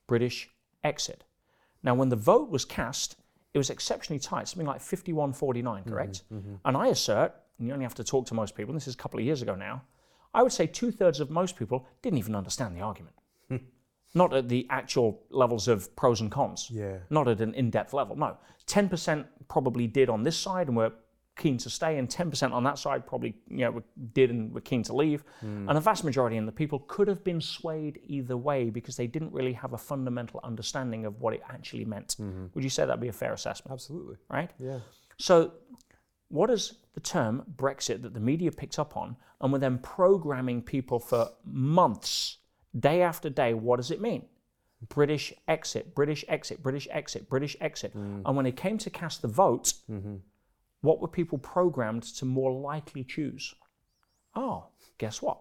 British 0.07 0.49
exit. 0.83 1.23
Now, 1.83 1.93
when 1.95 2.09
the 2.09 2.15
vote 2.15 2.49
was 2.49 2.65
cast, 2.65 3.17
it 3.53 3.57
was 3.57 3.69
exceptionally 3.69 4.19
tight, 4.19 4.47
something 4.47 4.65
like 4.67 4.81
51 4.81 5.33
49, 5.33 5.83
correct? 5.83 6.23
Mm-hmm, 6.25 6.37
mm-hmm. 6.37 6.55
And 6.65 6.77
I 6.77 6.87
assert, 6.87 7.33
and 7.59 7.67
you 7.67 7.73
only 7.73 7.83
have 7.83 7.93
to 7.95 8.03
talk 8.03 8.25
to 8.27 8.33
most 8.33 8.55
people, 8.55 8.71
and 8.71 8.79
this 8.81 8.87
is 8.87 8.95
a 8.95 8.97
couple 8.97 9.19
of 9.19 9.25
years 9.25 9.41
ago 9.41 9.55
now, 9.55 9.83
I 10.33 10.41
would 10.41 10.51
say 10.51 10.65
two 10.65 10.91
thirds 10.91 11.19
of 11.19 11.29
most 11.29 11.55
people 11.57 11.85
didn't 12.01 12.17
even 12.17 12.35
understand 12.35 12.75
the 12.75 12.81
argument. 12.81 13.15
Not 14.15 14.33
at 14.33 14.49
the 14.49 14.65
actual 14.69 15.21
levels 15.29 15.67
of 15.67 15.95
pros 15.95 16.21
and 16.21 16.31
cons 16.31 16.69
Yeah. 16.71 16.97
not 17.09 17.27
at 17.27 17.41
an 17.41 17.53
in-depth 17.55 17.93
level. 17.93 18.15
No, 18.15 18.37
10% 18.67 19.25
probably 19.47 19.87
did 19.87 20.09
on 20.09 20.23
this 20.23 20.37
side 20.37 20.67
and 20.67 20.77
were 20.77 20.93
keen 21.35 21.57
to 21.57 21.69
stay, 21.69 21.97
and 21.97 22.07
10% 22.07 22.51
on 22.51 22.63
that 22.63 22.77
side 22.77 23.07
probably 23.07 23.35
you 23.47 23.57
know 23.65 23.71
were- 23.71 23.83
did 24.13 24.29
and 24.29 24.53
were 24.53 24.61
keen 24.61 24.83
to 24.83 24.93
leave. 24.93 25.23
Hmm. 25.39 25.67
And 25.67 25.77
a 25.77 25.81
vast 25.81 26.03
majority 26.03 26.37
of 26.37 26.45
the 26.45 26.51
people 26.51 26.79
could 26.87 27.07
have 27.07 27.23
been 27.23 27.41
swayed 27.41 27.99
either 28.05 28.37
way 28.37 28.69
because 28.69 28.95
they 28.95 29.07
didn't 29.07 29.33
really 29.33 29.53
have 29.53 29.73
a 29.73 29.77
fundamental 29.77 30.39
understanding 30.43 31.05
of 31.05 31.19
what 31.19 31.33
it 31.33 31.41
actually 31.49 31.85
meant. 31.85 32.15
Mm-hmm. 32.19 32.47
Would 32.53 32.63
you 32.63 32.69
say 32.69 32.85
that'd 32.85 33.01
be 33.01 33.07
a 33.07 33.13
fair 33.13 33.33
assessment? 33.33 33.73
Absolutely. 33.73 34.17
Right. 34.29 34.51
Yeah. 34.59 34.79
So, 35.17 35.53
what 36.29 36.49
is 36.49 36.75
the 36.93 36.99
term 36.99 37.43
Brexit 37.55 38.01
that 38.01 38.13
the 38.13 38.19
media 38.19 38.51
picked 38.51 38.79
up 38.79 38.97
on 38.97 39.15
and 39.41 39.51
were 39.51 39.59
then 39.59 39.77
programming 39.79 40.61
people 40.61 40.99
for 40.99 41.29
months, 41.45 42.37
day 42.77 43.01
after 43.01 43.29
day? 43.29 43.53
What 43.53 43.77
does 43.77 43.91
it 43.91 44.01
mean? 44.01 44.25
British 44.89 45.33
exit, 45.47 45.95
British 45.95 46.25
exit, 46.27 46.61
British 46.61 46.87
exit, 46.91 47.29
British 47.29 47.55
exit. 47.61 47.93
Hmm. 47.93 48.21
And 48.25 48.35
when 48.35 48.45
it 48.45 48.55
came 48.57 48.77
to 48.79 48.89
cast 48.89 49.21
the 49.21 49.27
vote, 49.27 49.73
mm-hmm. 49.89 50.15
What 50.83 50.99
were 50.99 51.07
people 51.07 51.37
programmed 51.37 52.03
to 52.03 52.25
more 52.25 52.51
likely 52.51 53.05
choose? 53.05 53.55
Oh, 54.35 54.65
guess 54.97 55.21
what? 55.21 55.39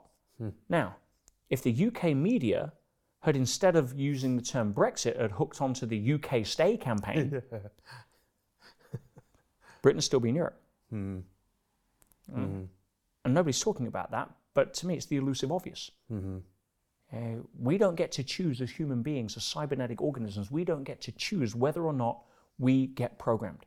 Now, 0.68 0.96
if 1.50 1.62
the 1.62 1.86
UK 1.86 2.14
media 2.16 2.72
had 3.20 3.36
instead 3.36 3.74
of 3.74 3.98
using 3.98 4.36
the 4.36 4.42
term 4.42 4.72
Brexit 4.72 5.20
had 5.20 5.32
hooked 5.32 5.60
onto 5.60 5.84
the 5.84 6.12
UK 6.14 6.46
stay 6.46 6.76
campaign, 6.76 7.42
Britain's 9.82 10.04
still 10.04 10.20
be 10.20 10.28
in 10.28 10.36
Europe. 10.36 10.60
Mm. 10.94 11.22
And 13.24 13.34
nobody's 13.34 13.60
talking 13.60 13.88
about 13.88 14.12
that, 14.12 14.30
but 14.54 14.72
to 14.74 14.86
me, 14.86 14.94
it's 14.94 15.06
the 15.06 15.16
elusive 15.16 15.50
obvious. 15.50 15.90
Uh, 17.12 17.42
we 17.58 17.78
don't 17.78 17.96
get 17.96 18.12
to 18.12 18.22
choose 18.22 18.60
as 18.60 18.70
human 18.70 19.02
beings, 19.02 19.36
as 19.36 19.42
cybernetic 19.42 20.00
organisms, 20.00 20.52
we 20.52 20.64
don't 20.64 20.84
get 20.84 21.00
to 21.00 21.12
choose 21.12 21.54
whether 21.54 21.82
or 21.82 21.92
not 21.92 22.22
we 22.58 22.86
get 22.86 23.18
programmed. 23.18 23.66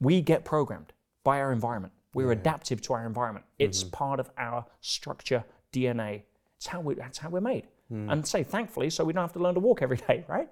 We 0.00 0.20
get 0.20 0.44
programmed 0.44 0.92
by 1.24 1.40
our 1.40 1.52
environment. 1.52 1.92
We're 2.14 2.32
adaptive 2.32 2.80
to 2.82 2.94
our 2.94 3.06
environment. 3.06 3.44
It's 3.58 3.84
mm-hmm. 3.84 3.90
part 3.90 4.20
of 4.20 4.30
our 4.38 4.64
structure, 4.80 5.44
DNA. 5.72 6.22
It's 6.56 6.66
how 6.66 6.80
we, 6.80 6.94
that's 6.94 7.18
how 7.18 7.28
we're 7.28 7.40
made. 7.40 7.68
Mm. 7.92 8.12
And 8.12 8.26
say, 8.26 8.42
thankfully, 8.42 8.90
so 8.90 9.04
we 9.04 9.12
don't 9.12 9.22
have 9.22 9.32
to 9.34 9.38
learn 9.38 9.54
to 9.54 9.60
walk 9.60 9.82
every 9.82 9.96
day, 10.08 10.24
right? 10.28 10.48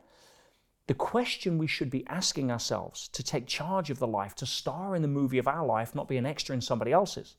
The 0.86 0.94
question 0.94 1.59
we 1.59 1.66
should 1.66 1.90
be 1.90 2.07
asking 2.07 2.51
ourselves 2.51 3.09
to 3.09 3.22
take 3.22 3.47
charge 3.47 3.90
of 3.90 3.99
the 3.99 4.07
life, 4.07 4.34
to 4.36 4.47
star 4.47 4.94
in 4.94 5.03
the 5.03 5.09
movie 5.09 5.38
of 5.38 5.49
our 5.49 5.66
life, 5.66 5.94
not 5.94 6.09
be 6.09 6.16
an 6.16 6.26
extra 6.26 6.55
in 6.55 6.61
somebody 6.61 6.92
else's, 6.92 7.36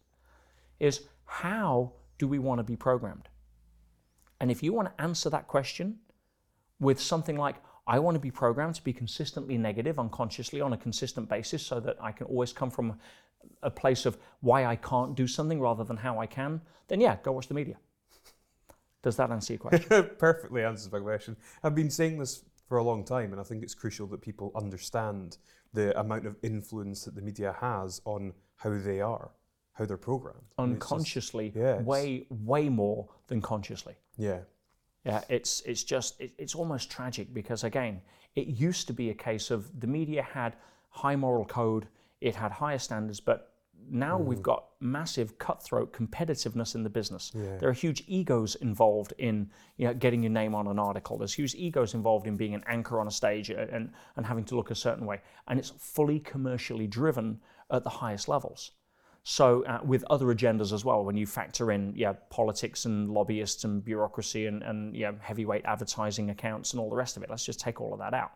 is 0.79 1.01
how 1.25 1.93
do 2.17 2.27
we 2.27 2.39
want 2.39 2.59
to 2.59 2.63
be 2.63 2.75
programmed? 2.75 3.29
And 4.39 4.51
if 4.51 4.61
you 4.61 4.73
want 4.73 4.89
to 4.89 5.01
answer 5.01 5.29
that 5.29 5.47
question 5.47 5.99
with 6.79 6.99
something 6.99 7.37
like, 7.37 7.55
I 7.87 7.99
want 7.99 8.15
to 8.15 8.19
be 8.19 8.31
programmed 8.31 8.75
to 8.75 8.83
be 8.83 8.91
consistently 8.93 9.57
negative 9.57 9.97
unconsciously 9.97 10.59
on 10.61 10.73
a 10.73 10.77
consistent 10.77 11.29
basis 11.29 11.65
so 11.65 11.79
that 11.79 11.95
I 12.01 12.11
can 12.11 12.27
always 12.27 12.51
come 12.51 12.69
from 12.69 12.99
a 13.63 13.71
place 13.71 14.05
of 14.05 14.17
why 14.41 14.65
I 14.65 14.75
can't 14.75 15.15
do 15.15 15.25
something 15.27 15.59
rather 15.61 15.83
than 15.85 15.95
how 15.97 16.19
I 16.19 16.25
can, 16.25 16.61
then 16.89 16.99
yeah, 16.99 17.17
go 17.23 17.31
watch 17.31 17.47
the 17.47 17.53
media. 17.53 17.77
Does 19.03 19.15
that 19.15 19.31
answer 19.31 19.53
your 19.53 19.59
question? 19.59 20.09
Perfectly 20.19 20.63
answers 20.63 20.91
my 20.91 20.99
question. 20.99 21.37
I've 21.63 21.75
been 21.75 21.89
saying 21.89 22.17
this 22.19 22.43
for 22.67 22.77
a 22.77 22.83
long 22.83 23.05
time, 23.05 23.31
and 23.31 23.39
I 23.39 23.43
think 23.43 23.63
it's 23.63 23.73
crucial 23.75 24.05
that 24.07 24.21
people 24.21 24.51
understand 24.55 25.37
the 25.73 25.97
amount 25.97 26.25
of 26.25 26.35
influence 26.43 27.05
that 27.05 27.15
the 27.15 27.21
media 27.21 27.55
has 27.61 28.01
on 28.03 28.33
how 28.57 28.77
they 28.77 28.99
are, 28.99 29.31
how 29.73 29.85
they're 29.85 29.95
programmed. 29.97 30.41
It's 30.41 30.57
just- 30.57 30.59
Unconsciously, 30.73 31.53
yeah, 31.55 31.81
way, 31.83 32.25
way 32.29 32.67
more 32.67 33.07
than 33.27 33.41
consciously. 33.41 33.95
yeah. 34.17 34.39
Yeah, 35.07 35.21
it's 35.29 35.61
it's 35.61 35.83
just 35.83 36.19
it, 36.19 36.31
it's 36.37 36.55
almost 36.55 36.91
tragic 36.91 37.33
because 37.33 37.63
again, 37.63 38.01
it 38.35 38.47
used 38.47 38.87
to 38.87 38.93
be 38.93 39.09
a 39.09 39.13
case 39.13 39.51
of 39.51 39.79
the 39.79 39.87
media 39.87 40.21
had 40.21 40.55
high 40.89 41.15
moral 41.15 41.45
code, 41.45 41.87
it 42.21 42.35
had 42.35 42.51
higher 42.51 42.79
standards, 42.79 43.19
but 43.19 43.53
now 43.89 44.17
we've 44.17 44.41
got 44.41 44.65
massive 44.79 45.37
cutthroat 45.37 45.93
competitiveness 45.93 46.75
in 46.75 46.83
the 46.83 46.89
business. 46.89 47.31
There 47.59 47.69
are 47.69 47.73
huge 47.73 48.03
egos 48.07 48.55
involved 48.55 49.13
in 49.17 49.49
you 49.77 49.87
know, 49.87 49.93
getting 49.93 50.23
your 50.23 50.31
name 50.31 50.55
on 50.55 50.67
an 50.67 50.79
article. 50.79 51.17
There's 51.17 51.33
huge 51.33 51.55
egos 51.55 51.93
involved 51.93 52.27
in 52.27 52.35
being 52.35 52.53
an 52.53 52.63
anchor 52.67 52.99
on 52.99 53.07
a 53.07 53.11
stage 53.11 53.49
uh, 53.49 53.65
and, 53.71 53.91
and 54.15 54.25
having 54.25 54.43
to 54.45 54.55
look 54.55 54.71
a 54.71 54.75
certain 54.75 55.05
way. 55.05 55.21
And 55.47 55.59
it's 55.59 55.69
fully 55.69 56.19
commercially 56.19 56.87
driven 56.87 57.39
at 57.71 57.83
the 57.83 57.89
highest 57.89 58.27
levels. 58.27 58.71
So, 59.29 59.65
uh, 59.65 59.79
with 59.83 60.05
other 60.09 60.27
agendas 60.27 60.71
as 60.71 60.85
well, 60.85 61.03
when 61.03 61.17
you 61.17 61.27
factor 61.27 61.73
in 61.73 61.91
yeah, 61.97 62.13
politics 62.29 62.85
and 62.85 63.09
lobbyists 63.09 63.65
and 63.65 63.83
bureaucracy 63.83 64.45
and, 64.45 64.63
and 64.63 64.95
yeah, 64.95 65.11
heavyweight 65.19 65.65
advertising 65.65 66.29
accounts 66.29 66.71
and 66.71 66.79
all 66.79 66.89
the 66.89 66.95
rest 66.95 67.17
of 67.17 67.23
it, 67.23 67.29
let's 67.29 67.43
just 67.43 67.59
take 67.59 67.81
all 67.81 67.91
of 67.91 67.99
that 67.99 68.13
out. 68.13 68.31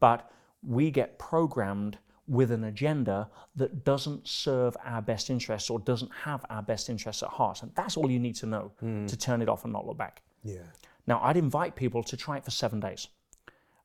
But 0.00 0.32
we 0.66 0.90
get 0.90 1.16
programmed 1.16 1.98
with 2.26 2.50
an 2.50 2.64
agenda 2.64 3.30
that 3.54 3.84
doesn't 3.84 4.26
serve 4.26 4.76
our 4.84 5.00
best 5.00 5.30
interests 5.30 5.70
or 5.70 5.78
doesn't 5.78 6.10
have 6.24 6.44
our 6.50 6.62
best 6.62 6.90
interests 6.90 7.22
at 7.22 7.28
heart. 7.28 7.62
And 7.62 7.70
that's 7.76 7.96
all 7.96 8.10
you 8.10 8.18
need 8.18 8.34
to 8.36 8.46
know 8.46 8.72
to 9.06 9.16
turn 9.16 9.42
it 9.42 9.48
off 9.48 9.62
and 9.62 9.72
not 9.72 9.86
look 9.86 9.96
back. 9.96 10.22
Yeah. 10.42 10.66
Now, 11.06 11.20
I'd 11.22 11.36
invite 11.36 11.76
people 11.76 12.02
to 12.02 12.16
try 12.16 12.38
it 12.38 12.44
for 12.44 12.50
seven 12.50 12.80
days. 12.80 13.06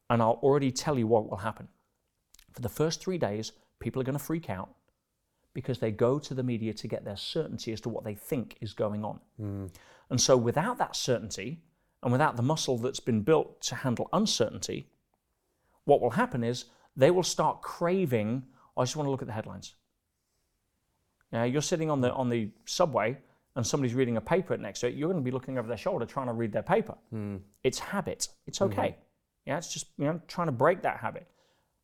And 0.10 0.24
I'll 0.24 0.40
already 0.42 0.72
tell 0.72 0.98
you 0.98 1.06
what 1.06 1.30
will 1.30 1.38
happen. 1.38 1.68
For 2.52 2.62
the 2.62 2.70
first 2.70 3.00
three 3.00 3.20
days, 3.20 3.52
people 3.80 4.02
are 4.02 4.06
going 4.06 4.18
to 4.18 4.24
freak 4.24 4.50
out 4.50 4.70
because 5.58 5.80
they 5.80 5.90
go 5.90 6.20
to 6.20 6.36
the 6.36 6.44
media 6.44 6.72
to 6.72 6.88
get 6.88 7.04
their 7.04 7.18
certainty 7.18 7.74
as 7.74 7.82
to 7.82 7.90
what 7.90 8.04
they 8.04 8.14
think 8.14 8.58
is 8.62 8.74
going 8.74 9.04
on. 9.04 9.20
Hmm. 9.38 9.66
And 10.12 10.22
so, 10.22 10.38
without 10.38 10.78
that 10.78 10.96
certainty 10.96 11.64
and 12.04 12.12
without 12.12 12.36
the 12.36 12.44
muscle 12.44 12.78
that's 12.78 13.00
been 13.00 13.24
built 13.24 13.60
to 13.64 13.74
handle 13.74 14.08
uncertainty, 14.14 14.92
what 15.86 16.00
will 16.00 16.12
happen 16.12 16.44
is 16.44 16.66
they 16.96 17.10
will 17.10 17.24
start 17.24 17.64
craving, 17.64 18.44
oh, 18.76 18.82
I 18.82 18.84
just 18.84 18.96
want 18.96 19.08
to 19.08 19.10
look 19.10 19.24
at 19.24 19.28
the 19.28 19.34
headlines. 19.34 19.74
Now, 21.32 21.44
you're 21.44 21.64
sitting 21.64 21.90
on 21.90 22.02
the 22.02 22.14
on 22.14 22.30
the 22.30 22.52
subway 22.66 23.18
and 23.56 23.66
somebody's 23.66 23.96
reading 23.96 24.18
a 24.18 24.22
paper 24.22 24.56
next 24.58 24.82
to 24.82 24.90
it. 24.90 24.94
You're 24.94 25.10
going 25.10 25.24
to 25.24 25.26
be 25.26 25.32
looking 25.32 25.58
over 25.58 25.68
their 25.68 25.76
shoulder 25.76 26.06
trying 26.06 26.28
to 26.28 26.34
read 26.34 26.52
their 26.52 26.62
paper. 26.62 26.94
Hmm. 27.10 27.38
It's 27.64 27.80
habit. 27.80 28.28
It's 28.46 28.60
hmm. 28.60 28.66
okay. 28.66 28.96
Yeah, 29.48 29.58
it's 29.58 29.74
just 29.74 29.88
you 29.98 30.06
know 30.06 30.22
trying 30.28 30.50
to 30.50 30.52
break 30.52 30.84
that 30.84 30.98
habit. 30.98 31.26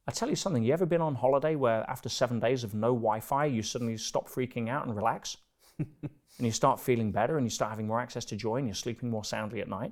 I 0.07 0.11
tell 0.11 0.29
you 0.29 0.35
something. 0.35 0.63
You 0.63 0.73
ever 0.73 0.85
been 0.85 1.01
on 1.01 1.15
holiday 1.15 1.55
where 1.55 1.89
after 1.89 2.09
seven 2.09 2.39
days 2.39 2.63
of 2.63 2.73
no 2.73 2.93
Wi-Fi, 2.93 3.45
you 3.45 3.63
suddenly 3.63 3.97
stop 3.97 4.29
freaking 4.29 4.69
out 4.69 4.85
and 4.85 4.95
relax, 4.95 5.37
and 5.79 6.09
you 6.39 6.51
start 6.51 6.79
feeling 6.79 7.11
better, 7.11 7.37
and 7.37 7.45
you 7.45 7.49
start 7.49 7.69
having 7.71 7.87
more 7.87 8.01
access 8.01 8.25
to 8.25 8.35
joy, 8.35 8.57
and 8.57 8.67
you're 8.67 8.75
sleeping 8.75 9.09
more 9.09 9.23
soundly 9.23 9.61
at 9.61 9.69
night? 9.69 9.91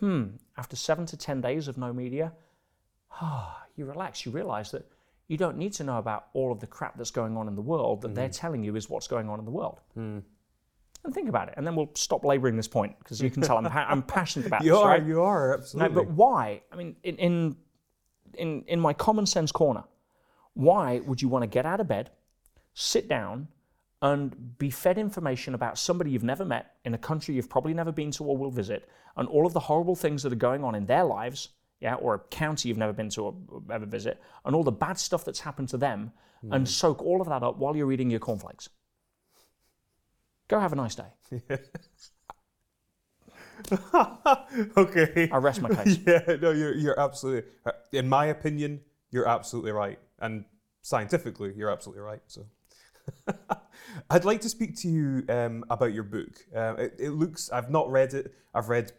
Hmm. 0.00 0.24
After 0.56 0.74
seven 0.74 1.06
to 1.06 1.16
ten 1.16 1.40
days 1.40 1.68
of 1.68 1.78
no 1.78 1.92
media, 1.92 2.32
ah, 3.20 3.64
you 3.76 3.84
relax. 3.84 4.26
You 4.26 4.32
realize 4.32 4.72
that 4.72 4.86
you 5.28 5.36
don't 5.36 5.56
need 5.56 5.72
to 5.74 5.84
know 5.84 5.98
about 5.98 6.26
all 6.34 6.50
of 6.52 6.60
the 6.60 6.66
crap 6.66 6.98
that's 6.98 7.12
going 7.12 7.36
on 7.36 7.48
in 7.48 7.54
the 7.54 7.62
world. 7.62 8.02
That 8.02 8.14
they're 8.14 8.28
telling 8.28 8.64
you 8.64 8.74
is 8.76 8.90
what's 8.90 9.06
going 9.06 9.28
on 9.28 9.38
in 9.38 9.44
the 9.44 9.50
world. 9.52 9.80
And 11.04 11.12
think 11.12 11.28
about 11.28 11.48
it, 11.48 11.54
and 11.58 11.66
then 11.66 11.76
we'll 11.76 11.90
stop 11.94 12.24
labouring 12.24 12.56
this 12.56 12.66
point 12.66 12.98
because 12.98 13.20
you 13.20 13.30
can 13.30 13.42
tell 13.42 13.58
I'm, 13.58 13.64
pa- 13.64 13.86
I'm 13.88 14.02
passionate 14.02 14.46
about 14.46 14.62
You 14.64 14.70
this, 14.72 14.80
are, 14.80 14.88
right? 14.88 15.04
you 15.04 15.22
are, 15.22 15.54
absolutely. 15.54 15.94
No, 15.94 16.02
but 16.02 16.10
why? 16.12 16.62
I 16.72 16.76
mean, 16.76 16.96
in, 17.02 17.16
in 17.16 17.56
in 18.36 18.64
in 18.66 18.80
my 18.80 18.92
common 18.92 19.26
sense 19.26 19.52
corner, 19.52 19.84
why 20.54 21.00
would 21.00 21.20
you 21.22 21.28
want 21.28 21.42
to 21.42 21.46
get 21.46 21.66
out 21.66 21.80
of 21.80 21.88
bed, 21.88 22.10
sit 22.74 23.08
down, 23.08 23.48
and 24.02 24.58
be 24.58 24.70
fed 24.70 24.98
information 24.98 25.54
about 25.54 25.78
somebody 25.78 26.10
you've 26.10 26.24
never 26.24 26.44
met 26.44 26.76
in 26.84 26.94
a 26.94 26.98
country 26.98 27.34
you've 27.34 27.48
probably 27.48 27.74
never 27.74 27.92
been 27.92 28.10
to 28.12 28.24
or 28.24 28.36
will 28.36 28.50
visit, 28.50 28.88
and 29.16 29.28
all 29.28 29.46
of 29.46 29.52
the 29.52 29.60
horrible 29.60 29.96
things 29.96 30.22
that 30.22 30.32
are 30.32 30.36
going 30.36 30.62
on 30.62 30.74
in 30.74 30.86
their 30.86 31.04
lives, 31.04 31.50
yeah, 31.80 31.94
or 31.94 32.14
a 32.14 32.18
county 32.18 32.68
you've 32.68 32.78
never 32.78 32.92
been 32.92 33.08
to 33.10 33.22
or 33.22 33.34
ever 33.70 33.86
visit, 33.86 34.20
and 34.44 34.54
all 34.54 34.62
the 34.62 34.72
bad 34.72 34.98
stuff 34.98 35.24
that's 35.24 35.40
happened 35.40 35.68
to 35.68 35.76
them, 35.76 36.12
and 36.42 36.66
hmm. 36.66 36.70
soak 36.70 37.02
all 37.02 37.20
of 37.20 37.28
that 37.28 37.42
up 37.42 37.56
while 37.56 37.76
you're 37.76 37.92
eating 37.92 38.10
your 38.10 38.20
cornflakes? 38.20 38.68
Go 40.48 40.60
have 40.60 40.72
a 40.72 40.76
nice 40.76 40.94
day. 40.94 41.08
okay. 44.76 45.28
I 45.30 45.36
rest 45.38 45.62
my 45.62 45.70
case. 45.70 45.98
Yeah, 46.06 46.36
no, 46.40 46.50
you're, 46.50 46.74
you're 46.74 46.98
absolutely, 46.98 47.50
uh, 47.66 47.72
in 47.92 48.08
my 48.08 48.26
opinion, 48.26 48.80
you're 49.10 49.28
absolutely 49.28 49.72
right. 49.72 49.98
And 50.18 50.44
scientifically, 50.82 51.52
you're 51.56 51.70
absolutely 51.70 52.02
right. 52.02 52.22
So 52.26 52.46
I'd 54.10 54.24
like 54.24 54.40
to 54.42 54.48
speak 54.48 54.76
to 54.80 54.88
you 54.88 55.24
um, 55.28 55.64
about 55.70 55.92
your 55.92 56.04
book. 56.04 56.38
Uh, 56.54 56.74
it, 56.78 56.94
it 56.98 57.10
looks, 57.10 57.50
I've 57.50 57.70
not 57.70 57.90
read 57.90 58.14
it, 58.14 58.34
I've 58.54 58.68
read 58.68 58.92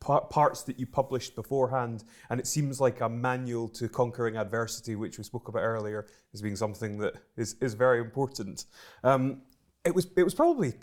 par- 0.00 0.26
parts 0.26 0.62
that 0.64 0.78
you 0.78 0.86
published 0.86 1.34
beforehand, 1.34 2.04
and 2.28 2.40
it 2.40 2.46
seems 2.46 2.80
like 2.80 3.00
a 3.00 3.08
manual 3.08 3.68
to 3.70 3.88
conquering 3.88 4.36
adversity, 4.36 4.96
which 4.96 5.18
we 5.18 5.24
spoke 5.24 5.48
about 5.48 5.60
earlier, 5.60 6.06
as 6.34 6.42
being 6.42 6.56
something 6.56 6.98
that 6.98 7.14
is, 7.36 7.56
is 7.60 7.74
very 7.74 8.00
important. 8.00 8.66
Um, 9.04 9.42
it 9.84 9.94
was 9.94 10.06
it 10.16 10.22
was 10.22 10.34
probably 10.34 10.74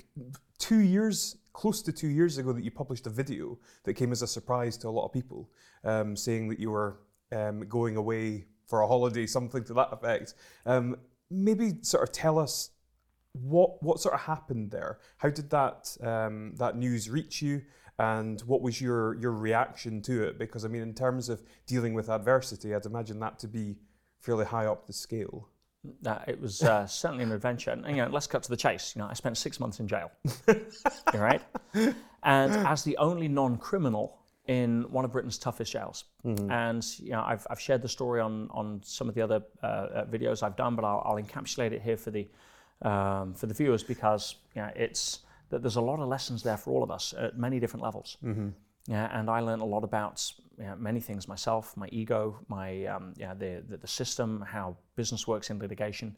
two 0.57 0.79
years, 0.79 1.37
close 1.59 1.81
to 1.81 1.91
two 1.91 2.07
years 2.07 2.37
ago, 2.37 2.53
that 2.53 2.63
you 2.63 2.71
published 2.71 3.05
a 3.05 3.09
video 3.09 3.59
that 3.83 3.93
came 3.95 4.13
as 4.13 4.21
a 4.21 4.27
surprise 4.27 4.77
to 4.77 4.87
a 4.87 4.95
lot 4.97 5.05
of 5.05 5.11
people, 5.11 5.49
um, 5.83 6.15
saying 6.15 6.47
that 6.47 6.57
you 6.57 6.71
were 6.71 7.01
um, 7.33 7.67
going 7.67 7.97
away 7.97 8.45
for 8.65 8.79
a 8.79 8.87
holiday, 8.87 9.27
something 9.27 9.65
to 9.65 9.73
that 9.73 9.89
effect. 9.91 10.35
Um, 10.65 10.95
maybe 11.29 11.73
sort 11.81 12.03
of 12.07 12.13
tell 12.13 12.39
us 12.39 12.69
what 13.33 13.83
what 13.83 13.99
sort 13.99 14.15
of 14.15 14.21
happened 14.21 14.71
there. 14.71 14.99
How 15.17 15.29
did 15.29 15.49
that 15.49 15.97
um, 16.01 16.53
that 16.55 16.77
news 16.77 17.09
reach 17.09 17.41
you, 17.41 17.61
and 17.97 18.39
what 18.41 18.61
was 18.61 18.79
your 18.79 19.15
your 19.15 19.33
reaction 19.33 20.01
to 20.03 20.23
it? 20.27 20.39
Because 20.39 20.63
I 20.63 20.69
mean, 20.69 20.81
in 20.81 20.93
terms 20.93 21.27
of 21.27 21.43
dealing 21.67 21.93
with 21.93 22.07
adversity, 22.07 22.73
I'd 22.73 22.85
imagine 22.85 23.19
that 23.19 23.37
to 23.39 23.49
be 23.49 23.79
fairly 24.21 24.45
high 24.45 24.65
up 24.65 24.87
the 24.87 24.93
scale. 24.93 25.49
Uh, 26.05 26.19
it 26.27 26.39
was 26.39 26.61
uh, 26.61 26.85
certainly 26.85 27.23
an 27.23 27.31
adventure. 27.31 27.71
And, 27.71 27.85
you 27.87 28.03
know, 28.03 28.09
let's 28.09 28.27
cut 28.27 28.43
to 28.43 28.49
the 28.49 28.57
chase. 28.57 28.93
You 28.95 29.01
know, 29.01 29.07
I 29.09 29.13
spent 29.13 29.37
six 29.37 29.59
months 29.59 29.79
in 29.79 29.87
jail. 29.87 30.11
All 30.47 31.19
right, 31.19 31.41
and 31.73 32.51
as 32.67 32.83
the 32.83 32.97
only 32.97 33.27
non-criminal 33.27 34.19
in 34.47 34.81
one 34.91 35.05
of 35.05 35.11
Britain's 35.11 35.37
toughest 35.37 35.71
jails. 35.71 36.05
And 36.51 36.83
you 36.99 37.11
know, 37.11 37.23
I've, 37.25 37.45
I've 37.51 37.59
shared 37.61 37.83
the 37.83 37.87
story 37.87 38.19
on 38.19 38.49
on 38.51 38.81
some 38.83 39.07
of 39.07 39.13
the 39.13 39.21
other 39.21 39.43
uh, 39.61 39.65
uh, 39.65 40.05
videos 40.05 40.41
I've 40.41 40.55
done, 40.55 40.75
but 40.75 40.83
I'll, 40.83 41.03
I'll 41.05 41.23
encapsulate 41.23 41.71
it 41.71 41.81
here 41.83 41.97
for 41.97 42.09
the 42.11 42.27
um, 42.81 43.33
for 43.35 43.45
the 43.45 43.53
viewers 43.53 43.83
because 43.83 44.35
you 44.55 44.63
know, 44.63 44.71
it's 44.75 45.19
that 45.49 45.61
there's 45.61 45.75
a 45.75 45.81
lot 45.81 45.99
of 45.99 46.07
lessons 46.07 46.41
there 46.41 46.57
for 46.57 46.71
all 46.71 46.83
of 46.83 46.89
us 46.91 47.13
at 47.17 47.37
many 47.37 47.59
different 47.59 47.83
levels. 47.83 48.17
Yeah, 48.87 49.07
and 49.17 49.29
I 49.29 49.39
learned 49.41 49.61
a 49.61 49.65
lot 49.65 49.83
about 49.83 50.31
you 50.59 50.65
know, 50.65 50.75
many 50.75 50.99
things 50.99 51.27
myself, 51.27 51.75
my 51.77 51.87
ego, 51.91 52.39
my 52.47 52.85
um, 52.85 53.13
yeah, 53.17 53.33
the, 53.33 53.63
the 53.69 53.77
the 53.77 53.87
system, 53.87 54.41
how 54.41 54.75
business 54.95 55.27
works 55.27 55.49
in 55.49 55.59
litigation, 55.59 56.15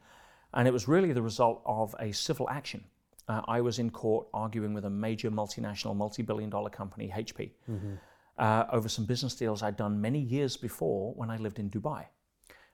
and 0.53 0.67
it 0.67 0.71
was 0.71 0.87
really 0.87 1.13
the 1.13 1.21
result 1.21 1.61
of 1.65 1.95
a 1.99 2.11
civil 2.11 2.49
action. 2.49 2.83
Uh, 3.27 3.41
I 3.47 3.61
was 3.61 3.79
in 3.79 3.89
court 3.91 4.27
arguing 4.33 4.73
with 4.73 4.85
a 4.85 4.89
major 4.89 5.29
multinational, 5.31 5.95
multi-billion-dollar 5.95 6.71
company, 6.71 7.13
HP, 7.15 7.51
uh, 8.37 8.65
over 8.71 8.89
some 8.89 9.05
business 9.05 9.35
deals 9.35 9.61
I'd 9.61 9.77
done 9.77 10.01
many 10.01 10.19
years 10.19 10.57
before 10.57 11.13
when 11.13 11.29
I 11.29 11.37
lived 11.37 11.59
in 11.59 11.69
Dubai. 11.69 12.05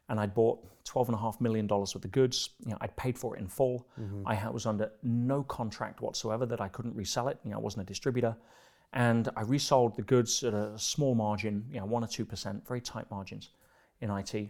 And 0.09 0.19
I'd 0.21 0.33
bought 0.33 0.59
$12.5 0.85 1.41
million 1.41 1.67
worth 1.67 1.95
of 1.95 2.11
goods. 2.11 2.51
You 2.65 2.71
know, 2.71 2.77
I'd 2.79 2.95
paid 2.95 3.17
for 3.19 3.35
it 3.35 3.41
in 3.41 3.47
full. 3.49 3.87
I 4.25 4.49
was 4.49 4.65
under 4.65 4.89
no 5.03 5.43
contract 5.43 6.01
whatsoever 6.01 6.45
that 6.45 6.61
I 6.61 6.69
couldn't 6.69 6.95
resell 6.95 7.27
it. 7.27 7.37
You 7.43 7.51
know, 7.51 7.57
I 7.57 7.59
wasn't 7.59 7.83
a 7.83 7.85
distributor. 7.85 8.33
And 8.93 9.29
I 9.35 9.41
resold 9.41 9.95
the 9.95 10.01
goods 10.01 10.43
at 10.43 10.53
a 10.53 10.77
small 10.77 11.13
margin, 11.13 11.65
you 11.71 11.79
know, 11.79 11.85
1 11.85 12.03
or 12.03 12.07
2%, 12.07 12.67
very 12.67 12.81
tight 12.81 13.09
margins 13.11 13.49
in 14.01 14.09
IT. 14.09 14.49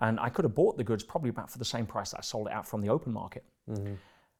And 0.00 0.20
I 0.20 0.28
could 0.28 0.44
have 0.44 0.54
bought 0.54 0.76
the 0.76 0.84
goods 0.84 1.02
probably 1.02 1.30
about 1.30 1.50
for 1.50 1.58
the 1.58 1.64
same 1.64 1.86
price 1.86 2.10
that 2.10 2.18
I 2.18 2.22
sold 2.22 2.46
it 2.46 2.52
out 2.52 2.66
from 2.66 2.80
the 2.80 2.88
open 2.88 3.12
market. 3.12 3.44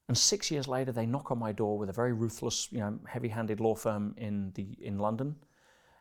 And 0.09 0.17
six 0.17 0.51
years 0.51 0.67
later, 0.69 0.91
they 0.91 1.05
knock 1.07 1.31
on 1.31 1.39
my 1.39 1.53
door 1.53 1.77
with 1.79 1.91
a 1.91 1.93
very 1.93 2.13
ruthless, 2.13 2.69
you 2.73 2.79
know, 2.79 2.99
heavy-handed 3.07 3.61
law 3.61 3.75
firm 3.75 4.15
in 4.17 4.53
the 4.55 4.67
in 4.81 4.99
London, 4.99 5.37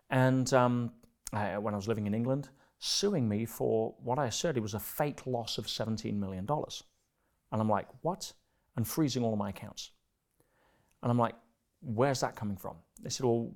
and 0.09 0.53
um, 0.53 0.91
uh, 1.33 1.55
when 1.55 1.73
I 1.73 1.77
was 1.77 1.89
living 1.89 2.07
in 2.07 2.13
England, 2.13 2.49
suing 2.79 3.27
me 3.27 3.45
for 3.45 3.95
what 4.01 4.17
I 4.17 4.27
asserted 4.27 4.63
was 4.63 4.73
a 4.73 4.79
fake 4.79 5.27
loss 5.27 5.57
of 5.57 5.67
seventeen 5.67 6.17
million 6.19 6.45
dollars. 6.45 6.83
And 7.51 7.61
I'm 7.61 7.69
like, 7.69 7.87
what? 8.01 8.31
And 8.77 8.87
freezing 8.87 9.23
all 9.23 9.33
of 9.33 9.39
my 9.39 9.49
accounts. 9.49 9.91
And 11.03 11.11
I'm 11.11 11.17
like, 11.17 11.35
where's 11.81 12.21
that 12.21 12.35
coming 12.35 12.57
from? 12.57 12.77
They 13.01 13.09
said, 13.09 13.25
well, 13.25 13.51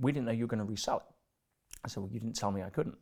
we 0.00 0.12
didn't 0.12 0.26
know 0.26 0.32
you 0.32 0.44
were 0.44 0.48
going 0.48 0.64
to 0.64 0.70
resell 0.70 0.98
it. 0.98 1.14
I 1.84 1.88
said, 1.88 2.02
well, 2.02 2.12
you 2.12 2.20
didn't 2.20 2.36
tell 2.36 2.52
me 2.52 2.62
I 2.62 2.70
couldn't. 2.70 2.96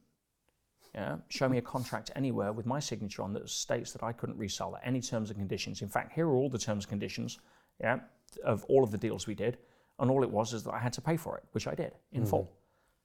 Yeah, 0.94 1.16
show 1.28 1.48
me 1.48 1.58
a 1.58 1.62
contract 1.62 2.10
anywhere 2.16 2.52
with 2.52 2.66
my 2.66 2.80
signature 2.80 3.22
on 3.22 3.32
that 3.34 3.48
states 3.48 3.92
that 3.92 4.02
I 4.02 4.12
couldn't 4.12 4.36
resell 4.36 4.74
at 4.74 4.84
any 4.84 5.00
terms 5.00 5.30
and 5.30 5.38
conditions. 5.38 5.82
In 5.82 5.88
fact, 5.88 6.12
here 6.12 6.26
are 6.26 6.34
all 6.34 6.50
the 6.50 6.58
terms 6.58 6.84
and 6.84 6.90
conditions, 6.90 7.38
yeah, 7.80 8.00
of 8.44 8.64
all 8.64 8.82
of 8.82 8.90
the 8.90 8.98
deals 8.98 9.28
we 9.28 9.36
did, 9.36 9.58
and 10.00 10.10
all 10.10 10.24
it 10.24 10.30
was 10.30 10.52
is 10.52 10.64
that 10.64 10.74
I 10.74 10.80
had 10.80 10.92
to 10.94 11.00
pay 11.00 11.16
for 11.16 11.36
it, 11.36 11.44
which 11.52 11.68
I 11.68 11.76
did 11.76 11.92
in 12.12 12.26
full. 12.26 12.42
Mm. 12.42 12.48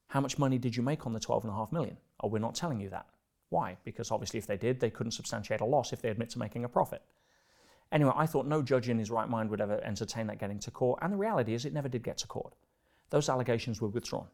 How 0.07 0.21
much 0.21 0.39
money 0.39 0.57
did 0.57 0.75
you 0.75 0.81
make 0.81 1.05
on 1.05 1.13
the 1.13 1.19
twelve 1.19 1.43
and 1.43 1.53
a 1.53 1.55
half 1.55 1.71
million? 1.71 1.97
Oh, 2.21 2.27
we're 2.27 2.39
not 2.39 2.55
telling 2.55 2.79
you 2.79 2.89
that. 2.89 3.05
Why? 3.49 3.77
Because 3.83 4.09
obviously, 4.09 4.39
if 4.39 4.47
they 4.47 4.57
did, 4.57 4.79
they 4.79 4.89
couldn't 4.89 5.11
substantiate 5.11 5.61
a 5.61 5.65
loss 5.65 5.93
if 5.93 6.01
they 6.01 6.09
admit 6.09 6.31
to 6.31 6.39
making 6.39 6.63
a 6.63 6.69
profit. 6.69 7.03
Anyway, 7.91 8.13
I 8.15 8.25
thought 8.25 8.47
no 8.47 8.63
judge 8.63 8.89
in 8.89 8.97
his 8.97 9.11
right 9.11 9.29
mind 9.29 9.51
would 9.51 9.61
ever 9.61 9.79
entertain 9.83 10.25
that 10.27 10.39
getting 10.39 10.57
to 10.59 10.71
court, 10.71 10.99
and 11.03 11.13
the 11.13 11.17
reality 11.17 11.53
is, 11.53 11.65
it 11.65 11.73
never 11.73 11.87
did 11.87 12.03
get 12.03 12.17
to 12.19 12.27
court. 12.27 12.53
Those 13.09 13.29
allegations 13.29 13.81
were 13.81 13.89
withdrawn. 13.89 14.27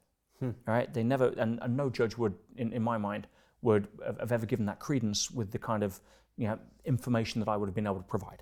All 0.67 0.73
right, 0.73 0.91
they 0.91 1.03
never, 1.03 1.27
and, 1.37 1.59
and 1.61 1.77
no 1.77 1.89
judge 1.89 2.17
would, 2.17 2.33
in, 2.55 2.73
in 2.73 2.81
my 2.81 2.97
mind, 2.97 3.27
would 3.61 3.87
have, 4.05 4.19
have 4.19 4.31
ever 4.31 4.45
given 4.45 4.65
that 4.65 4.79
credence 4.79 5.29
with 5.29 5.51
the 5.51 5.59
kind 5.59 5.83
of 5.83 5.99
you 6.37 6.47
know, 6.47 6.57
information 6.85 7.39
that 7.39 7.47
I 7.47 7.57
would 7.57 7.67
have 7.67 7.75
been 7.75 7.85
able 7.85 7.97
to 7.97 8.03
provide. 8.03 8.41